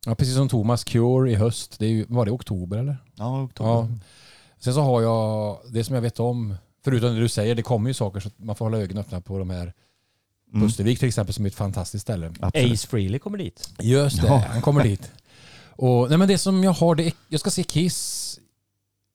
ja, 0.06 0.14
precis 0.14 0.34
som 0.34 0.48
Thomas, 0.48 0.84
Cure 0.84 1.30
i 1.30 1.34
höst. 1.34 1.78
Det 1.78 1.86
är 1.86 1.90
ju, 1.90 2.06
var 2.08 2.26
det 2.26 2.32
oktober 2.32 2.78
eller? 2.78 2.96
Ja, 3.14 3.42
oktober. 3.42 3.70
Ja. 3.70 3.88
Sen 4.58 4.74
så 4.74 4.80
har 4.80 5.02
jag, 5.02 5.58
det 5.72 5.84
som 5.84 5.94
jag 5.94 6.02
vet 6.02 6.20
om, 6.20 6.54
förutom 6.84 7.14
det 7.14 7.20
du 7.20 7.28
säger, 7.28 7.54
det 7.54 7.62
kommer 7.62 7.90
ju 7.90 7.94
saker 7.94 8.20
så 8.20 8.28
att 8.28 8.38
man 8.38 8.56
får 8.56 8.64
hålla 8.64 8.78
ögonen 8.78 8.98
öppna 8.98 9.20
på 9.20 9.38
de 9.38 9.50
här 9.50 9.72
Mm. 10.54 10.66
Pustervik 10.68 10.98
till 10.98 11.08
exempel 11.08 11.34
som 11.34 11.44
är 11.44 11.48
ett 11.48 11.54
fantastiskt 11.54 12.02
ställe. 12.02 12.32
Absolut. 12.40 12.72
Ace 12.72 12.86
Frehley 12.88 13.18
kommer 13.18 13.38
dit. 13.38 13.70
Just 13.80 14.20
det, 14.22 14.26
Ja. 14.26 14.44
han 14.48 14.62
kommer 14.62 14.82
dit. 14.82 15.12
Och, 15.76 16.08
nej 16.08 16.18
men 16.18 16.28
det 16.28 16.38
som 16.38 16.64
jag 16.64 16.72
har, 16.72 16.94
det 16.94 17.06
är, 17.06 17.12
jag 17.28 17.40
ska 17.40 17.50
se 17.50 17.62
Kiss 17.62 18.38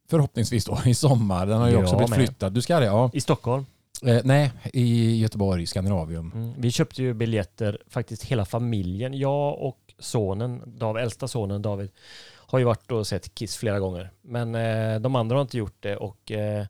förhoppningsvis 0.09 0.65
då 0.65 0.79
i 0.85 0.93
sommar. 0.93 1.45
Den 1.45 1.57
har 1.59 1.67
ju 1.67 1.73
Jag 1.73 1.83
också 1.83 1.95
blivit 1.95 2.09
med. 2.09 2.19
flyttad. 2.19 2.53
Du 2.53 2.61
ska 2.61 2.79
det? 2.79 2.85
Ja. 2.85 3.09
I 3.13 3.21
Stockholm. 3.21 3.65
Eh, 4.05 4.19
nej, 4.23 4.51
i 4.73 5.17
Göteborg, 5.19 5.65
Skandinavium. 5.65 6.31
Mm. 6.35 6.53
Vi 6.57 6.71
köpte 6.71 7.01
ju 7.03 7.13
biljetter, 7.13 7.81
faktiskt 7.89 8.23
hela 8.23 8.45
familjen. 8.45 9.13
Jag 9.13 9.61
och 9.61 9.77
sonen, 9.99 10.61
David, 10.65 11.03
äldsta 11.03 11.27
sonen 11.27 11.61
David, 11.61 11.89
har 12.35 12.59
ju 12.59 12.65
varit 12.65 12.91
och 12.91 13.07
sett 13.07 13.35
Kiss 13.35 13.57
flera 13.57 13.79
gånger. 13.79 14.11
Men 14.21 14.55
eh, 14.55 14.99
de 14.99 15.15
andra 15.15 15.35
har 15.35 15.41
inte 15.41 15.57
gjort 15.57 15.77
det 15.79 15.95
och 15.95 16.31
eh, 16.31 16.65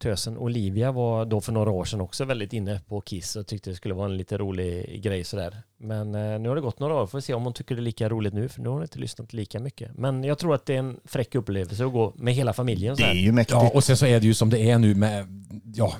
tösen 0.00 0.38
Olivia 0.38 0.92
var 0.92 1.24
då 1.24 1.40
för 1.40 1.52
några 1.52 1.70
år 1.70 1.84
sedan 1.84 2.00
också 2.00 2.24
väldigt 2.24 2.52
inne 2.52 2.80
på 2.88 3.00
Kiss 3.00 3.36
och 3.36 3.46
tyckte 3.46 3.70
det 3.70 3.76
skulle 3.76 3.94
vara 3.94 4.06
en 4.06 4.16
lite 4.16 4.38
rolig 4.38 5.02
grej 5.02 5.24
sådär. 5.24 5.62
Men 5.78 6.14
eh, 6.14 6.38
nu 6.38 6.48
har 6.48 6.56
det 6.56 6.62
gått 6.62 6.78
några 6.78 6.94
år, 6.94 7.06
får 7.06 7.20
se 7.20 7.34
om 7.34 7.44
hon 7.44 7.52
tycker 7.52 7.74
det 7.74 7.80
är 7.80 7.82
lika 7.82 8.08
roligt 8.08 8.34
nu 8.34 8.48
för 8.48 8.60
nu 8.60 8.68
har 8.68 8.74
hon 8.74 8.82
inte 8.82 8.98
lyssnat 8.98 9.32
lika 9.32 9.60
mycket. 9.60 9.90
Men 9.98 10.24
jag 10.24 10.38
tror 10.38 10.54
att 10.54 10.66
det 10.66 10.74
är 10.74 10.78
en 10.78 11.00
fräck 11.04 11.34
upplevelse 11.34 11.84
att 11.86 11.92
gå 11.92 12.12
med 12.16 12.34
hela 12.34 12.52
familjen. 12.52 12.96
Så 12.96 13.02
Det 13.02 13.08
är 13.08 13.14
ju 13.14 13.32
mäktigt. 13.32 13.52
Ja, 13.62 13.70
och 13.74 13.84
sen 13.84 13.96
så 13.96 14.06
är 14.06 14.20
det 14.20 14.26
ju 14.26 14.34
som 14.34 14.50
det 14.50 14.58
är 14.70 14.78
nu 14.78 14.94
med, 14.94 15.26
ja, 15.74 15.94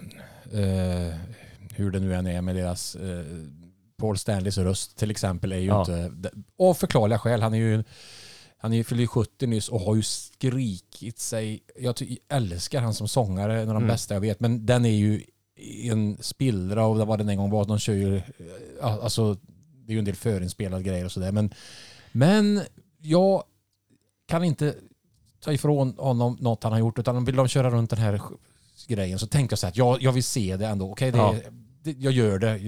eh, 0.53 1.15
hur 1.75 1.91
det 1.91 2.01
nu 2.01 2.15
än 2.15 2.27
är 2.27 2.41
med 2.43 2.57
deras 2.57 2.95
eh, 2.95 3.25
Paul 3.99 4.19
Stanleys 4.19 4.59
röst 4.59 4.99
till 4.99 5.11
exempel 5.11 5.53
är 5.53 5.57
ju 5.57 5.67
Ja. 5.67 5.81
inte, 5.81 6.11
av 6.59 6.75
förklarliga 6.75 7.19
skäl, 7.19 7.43
han 7.43 7.55
är 7.55 7.59
ju 7.59 7.85
han 8.63 8.85
fyllde 8.85 9.03
ju 9.03 9.07
70 9.07 9.47
nyss 9.47 9.69
och 9.69 9.81
har 9.81 9.95
ju 9.97 10.03
skrikit 10.03 11.19
sig, 11.19 11.63
jag 11.79 12.03
älskar 12.29 12.81
han 12.81 12.95
som 12.95 13.09
sångare, 13.09 13.55
en 13.63 13.69
av 13.69 13.75
de 13.75 13.83
Mm. 13.83 13.89
bästa 13.89 14.15
jag 14.15 14.21
vet, 14.21 14.41
men 14.41 14.67
den 14.67 14.85
är 14.85 14.91
ju 14.91 15.23
en 15.83 16.17
spillra 16.21 16.85
av 16.87 16.97
vad 17.07 17.19
den 17.19 17.29
en 17.29 17.37
gång 17.37 17.51
var, 17.51 17.65
de 17.65 17.79
kör 17.79 17.95
ju, 17.95 18.23
ja, 18.81 19.01
alltså 19.03 19.35
det 19.87 19.93
är 19.93 19.95
ju 19.95 19.99
en 19.99 20.05
del 20.05 20.15
förinspelade 20.17 20.83
grejer 20.83 21.05
och 21.05 21.13
sådär, 21.13 21.33
men, 21.33 21.55
men 22.13 22.61
jag 22.99 23.45
kan 24.29 24.45
inte 24.45 24.75
ta 25.41 25.53
ifrån 25.53 25.95
honom 25.99 26.37
något 26.41 26.63
han 26.63 26.73
har 26.73 26.79
gjort 26.79 26.99
utan 26.99 27.25
vill 27.25 27.37
de 27.37 27.49
köra 27.49 27.71
runt 27.71 27.91
den 27.91 27.99
här 27.99 28.21
grejen 28.89 29.19
så 29.19 29.27
tänkte 29.27 29.53
jag 29.53 29.59
så 29.59 29.67
här 29.67 29.75
jag, 29.77 30.03
jag 30.03 30.13
vill 30.13 30.25
se 30.25 30.57
det 30.57 30.67
ändå. 30.67 30.91
Okej, 30.93 31.11
det, 31.13 31.19
Ja. 31.19 31.35
jag 31.83 32.13
gör 32.13 32.39
det. 32.39 32.59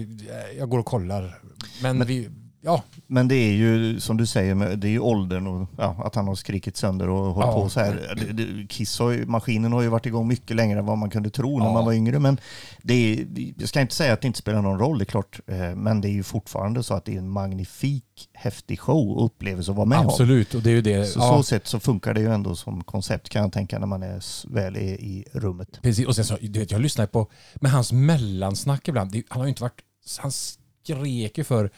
Jag 0.57 0.69
går 0.69 0.79
och 0.79 0.85
kollar. 0.85 1.41
Men, 1.81 1.97
Men- 1.97 2.07
vi, 2.07 2.29
ja, 2.63 2.83
Men 3.07 3.27
det 3.27 3.35
är 3.35 3.51
ju 3.53 3.99
som 3.99 4.17
du 4.17 4.25
säger, 4.25 4.75
det 4.75 4.87
är 4.87 4.91
ju 4.91 4.99
åldern 4.99 5.47
och 5.47 5.67
ja, 5.77 5.95
att 6.05 6.15
han 6.15 6.27
har 6.27 6.35
skrikit 6.35 6.77
sönder 6.77 7.09
och 7.09 7.33
hållit 7.33 7.47
Ja. 7.47 7.61
på 7.61 7.69
så 7.69 7.79
här. 7.79 8.65
Kiss 8.69 8.99
har 8.99 9.11
ju, 9.11 9.25
maskinen 9.25 9.71
har 9.73 9.81
ju 9.81 9.87
varit 9.87 10.05
igång 10.05 10.27
mycket 10.27 10.55
längre 10.55 10.79
än 10.79 10.85
vad 10.85 10.97
man 10.97 11.09
kunde 11.09 11.29
tro 11.29 11.59
när 11.59 11.65
Ja. 11.65 11.73
man 11.73 11.85
var 11.85 11.93
yngre. 11.93 12.19
Men 12.19 12.37
det 12.81 12.93
är, 12.93 13.27
jag 13.59 13.69
ska 13.69 13.81
inte 13.81 13.95
säga 13.95 14.13
att 14.13 14.21
det 14.21 14.27
inte 14.27 14.39
spelar 14.39 14.61
någon 14.61 14.79
roll, 14.79 14.97
det 14.97 15.03
är 15.03 15.05
klart. 15.05 15.39
eh, 15.47 15.75
Men 15.75 16.01
det 16.01 16.07
är 16.07 16.13
ju 16.13 16.23
fortfarande 16.23 16.83
så 16.83 16.93
att 16.93 17.05
det 17.05 17.13
är 17.13 17.17
en 17.17 17.29
magnifik, 17.29 18.29
häftig 18.33 18.79
show 18.79 19.11
och 19.11 19.25
upplevelse 19.25 19.71
att 19.71 19.77
vara 19.77 19.85
med 19.85 19.99
om. 19.99 20.05
absolut. 20.05 20.53
Och 20.55 20.61
det 20.61 20.69
är 20.69 20.75
ju 20.75 20.81
det. 20.81 21.05
Så, 21.05 21.19
så 21.19 21.43
sätt 21.43 21.67
så 21.67 21.79
funkar 21.79 22.13
det 22.13 22.21
ju 22.21 22.33
ändå 22.33 22.55
som 22.55 22.83
koncept 22.83 23.29
kan 23.29 23.41
jag 23.41 23.51
tänka 23.53 23.79
när 23.79 23.87
man 23.87 24.03
är 24.03 24.21
väl 24.53 24.77
i, 24.77 24.85
i 24.89 25.25
rummet. 25.31 25.79
Precis. 25.81 26.07
Och 26.07 26.15
sen 26.15 26.25
så, 26.25 26.37
du 26.41 26.59
vet, 26.59 26.71
jag 26.71 26.81
lyssnar 26.81 27.05
på, 27.05 27.27
med 27.55 27.71
hans 27.71 27.91
mellansnack 27.91 28.87
ibland. 28.87 29.11
Det, 29.11 29.23
han 29.29 29.39
har 29.39 29.45
ju 29.45 29.49
inte 29.49 29.61
varit, 29.61 29.81
han 30.19 30.31
skrek 30.31 31.37
ju 31.37 31.43
för. 31.43 31.69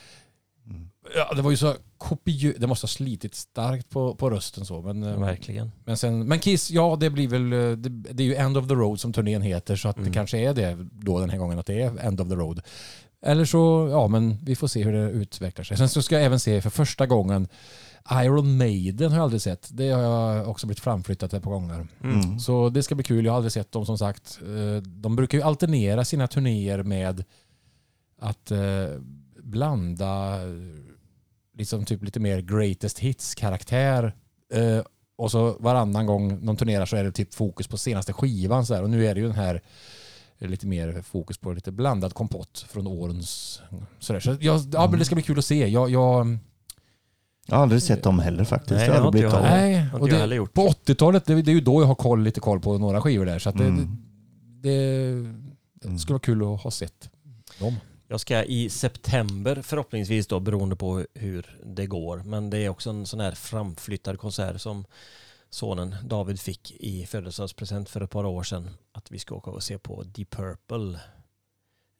Ja, 1.15 1.33
det 1.35 1.41
var 1.41 1.51
ju 1.51 1.57
så 1.57 1.73
kopiöst, 1.97 2.59
det 2.61 2.67
måste 2.67 2.83
ha 2.83 2.89
slitit 2.89 3.35
starkt 3.35 3.89
på, 3.89 4.15
på 4.15 4.29
rösten 4.29 4.65
så. 4.65 4.81
Men, 4.81 5.03
eh, 5.03 5.19
Verkligen. 5.19 5.71
Men, 5.85 5.97
sen, 5.97 6.27
men 6.27 6.39
Kiss, 6.39 6.71
ja 6.71 6.97
det 6.99 7.09
blir 7.09 7.27
väl, 7.27 7.53
eh, 7.53 7.71
det, 7.77 7.89
det 8.13 8.23
är 8.23 8.27
ju 8.27 8.35
End 8.35 8.57
of 8.57 8.67
the 8.67 8.73
Road 8.73 8.99
som 8.99 9.13
turnén 9.13 9.41
heter 9.41 9.75
så 9.75 9.87
att 9.89 9.95
det 9.95 10.01
Mm. 10.01 10.13
kanske 10.13 10.37
är 10.37 10.53
det 10.53 10.77
då 10.91 11.19
den 11.19 11.29
här 11.29 11.37
gången 11.37 11.59
att 11.59 11.65
det 11.65 11.81
är 11.81 11.99
End 12.05 12.21
of 12.21 12.29
the 12.29 12.35
Road. 12.35 12.61
Eller 13.25 13.45
så, 13.45 13.87
ja 13.91 14.07
men 14.07 14.37
vi 14.45 14.55
får 14.55 14.67
se 14.67 14.83
hur 14.83 14.93
det 14.93 15.09
utvecklar 15.09 15.63
sig. 15.63 15.77
Sen 15.77 15.89
så 15.89 16.01
ska 16.01 16.15
jag 16.15 16.23
även 16.25 16.39
se 16.39 16.61
för 16.61 16.69
första 16.69 17.05
gången 17.05 17.47
Iron 18.11 18.57
Maiden 18.57 19.11
har 19.11 19.17
jag 19.17 19.23
aldrig 19.23 19.41
sett. 19.41 19.69
Det 19.71 19.89
har 19.89 20.01
jag 20.01 20.47
också 20.49 20.67
blivit 20.67 20.79
framflyttat 20.79 21.33
ett 21.33 21.43
par 21.43 21.51
gånger. 21.51 21.87
Mm. 22.03 22.39
Så 22.39 22.69
det 22.69 22.83
ska 22.83 22.95
bli 22.95 23.03
kul. 23.03 23.25
Jag 23.25 23.31
har 23.31 23.37
aldrig 23.37 23.51
sett 23.51 23.71
dem 23.71 23.85
som 23.85 23.97
sagt. 23.97 24.39
Eh, 24.41 24.81
De 24.81 25.15
brukar 25.15 25.37
ju 25.37 25.43
alternera 25.43 26.05
sina 26.05 26.27
turnéer 26.27 26.83
med 26.83 27.23
att 28.19 28.51
eh, 28.51 28.59
blanda 29.43 30.35
liksom 31.57 31.85
typ 31.85 32.03
lite 32.03 32.19
mer 32.19 32.41
greatest 32.41 32.99
hits-karaktär. 32.99 34.15
Eh, 34.53 34.79
och 35.17 35.31
så 35.31 35.55
varannan 35.59 36.05
gång 36.05 36.45
de 36.45 36.57
turnerar 36.57 36.85
så 36.85 36.95
är 36.95 37.03
det 37.03 37.11
typ 37.11 37.33
fokus 37.33 37.67
på 37.67 37.77
senaste 37.77 38.13
skivan. 38.13 38.65
Så 38.65 38.73
här. 38.75 38.83
Och 38.83 38.89
nu 38.89 39.05
är 39.07 39.13
det 39.15 39.21
ju 39.21 39.27
den 39.27 39.35
här 39.35 39.61
eh, 40.39 40.47
lite 40.49 40.67
mer 40.67 41.01
fokus 41.01 41.37
på 41.37 41.51
lite 41.53 41.71
blandad 41.71 42.13
kompott 42.13 42.65
från 42.69 42.87
årens... 42.87 43.61
Så, 43.99 44.19
så 44.21 44.37
jag, 44.39 44.61
ja, 44.73 44.87
men 44.89 44.99
det 44.99 45.05
ska 45.05 45.15
bli 45.15 45.23
kul 45.23 45.39
att 45.39 45.45
se. 45.45 45.67
Jag, 45.67 45.89
jag, 45.89 46.37
Jag 47.47 47.55
har 47.55 47.63
aldrig 47.63 47.81
sett 47.81 48.03
dem 48.03 48.19
heller 48.19 48.43
faktiskt. 48.43 48.71
Nej, 48.71 48.87
det 48.87 48.93
det 48.93 48.99
har 48.99 49.07
inte 49.07 49.11
blivit 49.11 49.31
jag 49.31 49.39
av. 49.39 49.43
nej, 49.49 49.87
och 49.93 50.09
jag 50.09 50.29
det, 50.29 50.45
på 50.53 50.67
80-talet, 50.67 51.25
det, 51.25 51.41
det 51.41 51.51
är 51.51 51.55
ju 51.55 51.61
då 51.61 51.81
jag 51.81 51.87
har 51.87 51.95
koll, 51.95 52.23
lite 52.23 52.39
koll 52.39 52.59
på 52.59 52.77
några 52.77 53.01
skivor 53.01 53.25
där. 53.25 53.39
Så 53.39 53.49
att 53.49 53.57
det, 53.57 53.63
Mm. 53.65 53.97
det, 54.61 55.89
det 55.89 55.99
skulle 55.99 56.13
vara 56.13 56.19
kul 56.19 56.41
att 56.53 56.61
ha 56.61 56.71
sett 56.71 57.09
dem. 57.59 57.75
Jag 58.07 58.19
ska 58.19 58.43
i 58.43 58.69
september 58.69 59.61
förhoppningsvis 59.61 60.27
då 60.27 60.39
beroende 60.39 60.75
på 60.75 61.05
hur 61.13 61.59
det 61.63 61.85
går. 61.85 62.21
Men 62.25 62.49
det 62.49 62.57
är 62.57 62.69
också 62.69 62.89
en 62.89 63.05
sån 63.05 63.19
här 63.19 63.31
framflyttad 63.31 64.19
konsert 64.19 64.61
som 64.61 64.85
sonen 65.49 65.95
David 66.03 66.39
fick 66.39 66.71
i 66.71 67.05
födelsedagspresent 67.05 67.89
för 67.89 68.01
ett 68.01 68.09
par 68.11 68.25
år 68.25 68.43
sedan. 68.43 68.69
Att 68.91 69.11
vi 69.11 69.19
ska 69.19 69.35
åka 69.35 69.51
och 69.51 69.63
se 69.63 69.77
på 69.77 70.03
Deep 70.03 70.29
Purple. 70.29 70.99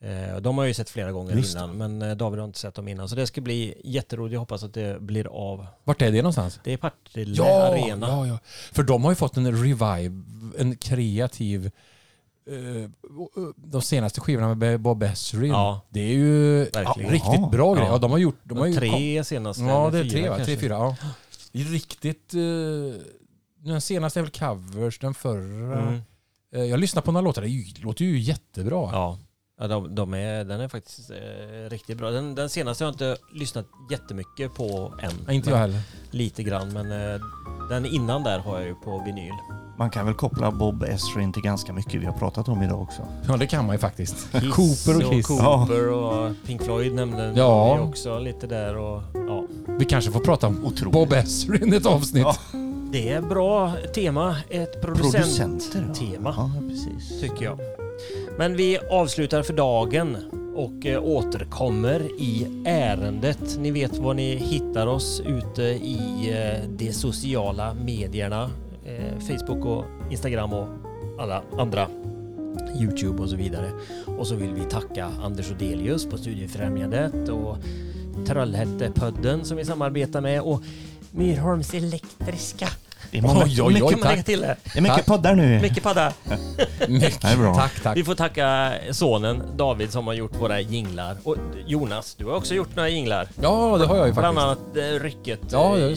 Eh, 0.03 0.37
De 0.41 0.57
har 0.57 0.63
jag 0.63 0.67
ju 0.69 0.73
sett 0.73 0.89
flera 0.89 1.11
gånger 1.11 1.35
Just 1.35 1.55
innan 1.55 1.77
men 1.77 2.01
eh, 2.01 2.15
David 2.15 2.39
har 2.39 2.45
inte 2.47 2.59
sett 2.59 2.75
dem 2.75 2.87
innan. 2.87 3.09
Så 3.09 3.15
det 3.15 3.27
ska 3.27 3.41
bli 3.41 3.81
jätteroligt. 3.83 4.33
Jag 4.33 4.39
hoppas 4.39 4.63
att 4.63 4.73
det 4.73 5.01
blir 5.01 5.27
av. 5.27 5.67
Vart 5.83 6.01
är 6.01 6.11
det 6.11 6.17
någonstans? 6.21 6.59
Det 6.63 6.73
är 6.73 6.77
Partille 6.77 7.35
Ja, 7.37 7.63
Arena. 7.67 8.07
ja, 8.07 8.27
ja. 8.27 8.39
För 8.71 8.83
de 8.83 9.03
har 9.03 9.11
ju 9.11 9.15
fått 9.15 9.37
en 9.37 9.63
revive, 9.63 10.23
en 10.57 10.77
kreativ... 10.77 11.71
eh, 12.47 12.89
de 13.55 13.81
senaste 13.81 14.21
skivorna 14.21 14.55
med 14.55 14.79
Bob 14.79 15.03
Ezrin. 15.03 15.51
Ja. 15.51 15.81
Det 15.89 15.99
är 15.99 16.13
ju 16.13 16.59
ja, 16.73 16.79
Verkligen. 16.83 17.11
riktigt 17.11 17.51
bra 17.51 17.73
grejer. 17.73 17.87
Ja. 17.87 17.93
Ja, 17.93 17.99
de 17.99 18.11
har 18.11 18.17
gjort... 18.17 18.39
De 18.43 18.57
har 18.57 18.65
ju 18.65 18.73
tre 18.73 19.23
senaste. 19.23 19.63
Ja, 19.63 19.89
det 19.89 19.99
är 19.99 20.09
tre 20.09 20.29
va? 20.29 20.45
Tre, 20.45 20.57
fyra. 20.57 20.73
Ja. 20.73 20.95
Riktigt... 21.51 22.33
eh, 22.33 22.41
den 23.57 23.81
senaste 23.81 24.19
är 24.19 24.23
väl 24.23 24.31
covers, 24.31 24.99
den 24.99 25.13
förra... 25.13 25.81
Mm. 25.81 26.01
Eh, 26.55 26.63
jag 26.63 26.79
lyssnar 26.79 27.01
på 27.01 27.11
några 27.11 27.23
låtar, 27.23 27.41
det 27.41 27.83
låter 27.83 28.05
ju 28.05 28.19
jättebra. 28.19 28.89
Ja, 28.91 29.19
ja 29.59 29.67
de, 29.67 29.95
de 29.95 30.13
är, 30.13 30.43
den 30.43 30.61
är 30.61 30.67
faktiskt 30.67 31.11
eh, 31.11 31.69
riktigt 31.69 31.97
bra. 31.97 32.11
Den, 32.11 32.35
den 32.35 32.49
senaste 32.49 32.83
har 32.83 32.87
jag 32.87 32.93
inte 32.93 33.17
lyssnat 33.33 33.65
jättemycket 33.91 34.53
på 34.53 34.93
än. 35.01 35.33
Inte 35.35 35.49
jag 35.49 35.57
heller. 35.57 35.79
Lite 36.11 36.43
grann, 36.43 36.73
men 36.73 36.91
eh, 37.13 37.21
den 37.69 37.85
innan 37.85 38.23
där 38.23 38.39
har 38.39 38.57
jag 38.59 38.67
ju 38.67 38.75
på 38.75 39.03
vinyl. 39.05 39.33
Man 39.77 39.89
kan 39.89 40.05
väl 40.05 40.15
koppla 40.15 40.51
Bob 40.51 40.83
Ezrin 40.83 41.33
till 41.33 41.41
ganska 41.43 41.73
mycket 41.73 42.01
vi 42.01 42.05
har 42.05 42.13
pratat 42.13 42.47
om 42.47 42.61
idag 42.63 42.81
också. 42.81 43.01
Ja, 43.27 43.37
det 43.37 43.47
kan 43.47 43.65
man 43.65 43.75
ju 43.75 43.79
faktiskt. 43.79 44.31
Kiss 44.31 44.53
Cooper 44.85 45.05
och 45.05 45.11
Kiss. 45.13 45.27
Cooper 45.27 45.89
och 45.89 46.31
Pink 46.45 46.61
Floyd 46.61 46.93
nämnde 46.93 47.33
Ja. 47.35 47.75
vi 47.75 47.81
också 47.81 48.19
lite 48.19 48.47
där 48.47 48.77
och 48.77 49.01
ja. 49.13 49.43
Vi 49.79 49.85
kanske 49.85 50.11
får 50.11 50.19
prata 50.19 50.47
om 50.47 50.65
Otroligt. 50.65 50.93
Bob 50.93 51.13
Ezrin 51.13 51.73
i 51.73 51.77
ett 51.77 51.85
avsnitt. 51.85 52.23
Ja. 52.23 52.35
Det 52.91 53.09
är 53.11 53.21
bra 53.21 53.73
tema. 53.95 54.35
Ett 54.49 54.81
Producenter. 54.81 55.19
ja. 55.23 55.81
producenttema 55.81 56.33
Ja, 56.37 56.51
precis. 56.69 57.21
tycker 57.21 57.45
jag. 57.45 57.59
Men 58.37 58.55
vi 58.55 58.77
avslutar 58.89 59.43
för 59.43 59.53
dagen 59.53 60.17
och 60.55 60.85
eh, 60.85 61.03
återkommer 61.03 62.01
i 62.21 62.47
ärendet. 62.65 63.57
Ni 63.59 63.71
vet 63.71 63.97
var 63.97 64.13
ni 64.13 64.35
hittar 64.35 64.87
oss 64.87 65.21
ute 65.25 65.61
i 65.63 65.99
eh, 66.31 66.69
de 66.69 66.93
sociala 66.93 67.73
medierna. 67.73 68.49
Eh, 68.85 69.19
Facebook 69.19 69.65
och 69.65 69.85
Instagram 70.11 70.53
och 70.53 70.67
alla 71.19 71.43
andra. 71.57 71.87
Youtube 72.79 73.23
och 73.23 73.29
så 73.29 73.35
vidare. 73.35 73.71
Och 74.05 74.27
så 74.27 74.35
vill 74.35 74.53
vi 74.53 74.61
tacka 74.61 75.11
Anders 75.23 75.51
Odelius 75.51 76.05
på 76.05 76.17
Studiefrämjandet 76.17 77.29
och 77.29 77.57
Trollhättepodden 78.27 79.45
som 79.45 79.57
vi 79.57 79.65
samarbetar 79.65 80.21
med 80.21 80.41
och 80.41 80.61
Myrholms 81.11 81.73
Elektriska. 81.73 82.67
Det 83.11 83.17
är 83.17 83.21
många, 83.21 83.43
Oj, 83.45 83.61
oj, 83.61 83.67
Mycket 83.73 83.83
oj, 83.83 83.91
kan 83.93 83.99
man 83.99 84.15
tack. 84.15 84.25
till 84.25 84.41
det. 84.41 84.55
det 84.73 84.79
är 84.79 84.81
mycket 84.81 85.05
poddar 85.05 85.35
nu. 85.35 85.59
Mycket 85.61 85.83
padda. 85.83 86.13
Mycket. 86.87 87.21
Det 87.21 87.27
är 87.27 87.37
bra. 87.37 87.55
Tack, 87.55 87.79
tack. 87.83 87.97
Vi 87.97 88.03
får 88.03 88.15
tacka 88.15 88.73
sonen 88.91 89.43
David 89.57 89.91
som 89.91 90.07
har 90.07 90.13
gjort 90.13 90.41
våra 90.41 90.59
jinglar. 90.61 91.17
Och 91.23 91.35
Jonas, 91.67 92.15
du 92.15 92.25
har 92.25 92.33
också 92.35 92.53
gjort 92.55 92.75
några 92.75 92.89
jinglar. 92.89 93.27
Ja, 93.41 93.77
det 93.77 93.85
har 93.85 93.95
jag 93.97 94.07
ju 94.07 94.13
Bland 94.13 94.37
faktiskt. 94.37 94.77
annat 94.77 94.93
eh, 94.93 95.03
rycket 95.03 95.39
Ja, 95.51 95.77
eh, 95.77 95.93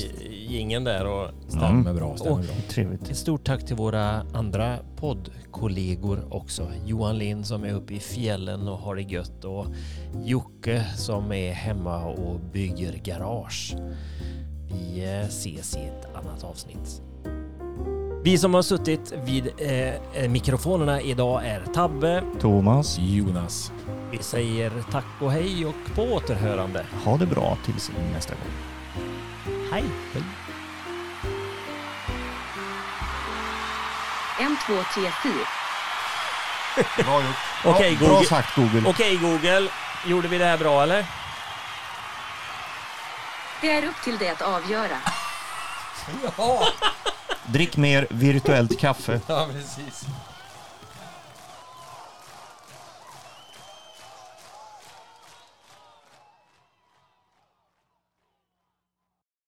jingeln 0.49 0.85
där. 0.85 1.07
Och 1.07 1.31
Stämmer 1.49 1.93
bra, 1.95 2.17
stämmer 2.17 2.33
Och- 2.37 2.45
bra. 2.45 2.55
Trevligt. 2.69 3.11
ett 3.11 3.17
stort 3.17 3.45
tack 3.45 3.67
till 3.67 3.77
våra 3.77 4.23
andra 4.35 4.77
poddkollegor 4.97 6.25
också. 6.31 6.67
Johan 6.87 7.19
Lind 7.19 7.47
som 7.47 7.65
är 7.65 7.73
uppe 7.73 7.95
i 7.95 8.01
fjällen 8.01 8.69
och 8.69 8.79
har 8.79 8.95
det 8.97 9.03
gött 9.03 9.45
och 9.45 9.67
Jocke 10.25 10.85
som 10.97 11.33
är 11.33 11.53
hemma 11.53 12.05
och 12.05 12.41
bygger 12.41 12.93
garage. 13.05 13.75
Vi 14.69 15.05
eh, 15.05 15.27
ses 15.29 15.77
i 15.77 15.81
ett 15.81 16.17
annat 16.17 16.45
avsnitt. 16.45 17.03
Vi 18.25 18.39
som 18.39 18.55
har 18.55 18.63
suttit 18.63 19.13
vid 19.25 19.47
eh, 19.59 20.29
mikrofonerna 20.31 21.01
idag 21.01 21.47
är 21.47 21.61
Tabbe. 21.75 22.23
Thomas, 22.41 22.99
Jonas. 22.99 23.73
Vi 24.11 24.19
säger 24.19 24.73
tack 24.91 25.05
och 25.21 25.33
hej 25.33 25.67
och 25.67 25.95
på 25.95 26.03
återhörande. 26.03 26.87
ha 27.05 27.17
det 27.17 27.27
bra 27.27 27.59
tills 27.65 27.91
nästa 28.13 28.35
gång. 28.35 28.53
Hej! 29.73 29.85
En, 34.41 34.57
två, 34.67 34.75
tre, 34.95 35.11
fyra. 35.23 35.47
Bra 37.05 37.23
gjort. 37.23 37.37
Okej, 37.65 37.97
bra 37.97 38.09
Google. 38.09 38.27
sagt 38.27 38.57
Google. 38.57 38.83
Okej 38.89 39.17
Google, 39.17 39.69
gjorde 40.07 40.29
vi 40.29 40.39
det 40.39 40.45
här 40.45 40.59
bra 40.59 40.83
eller? 40.83 41.05
Det 43.61 43.71
är 43.71 43.85
upp 43.85 44.03
till 44.05 44.19
dig 44.19 44.29
att 44.29 44.43
avgöra. 44.43 44.97
Drick 47.47 47.77
mer 47.77 48.07
virtuellt 48.11 48.81
kaffe. 48.81 49.21
Ja, 49.27 49.49
precis. 49.53 50.07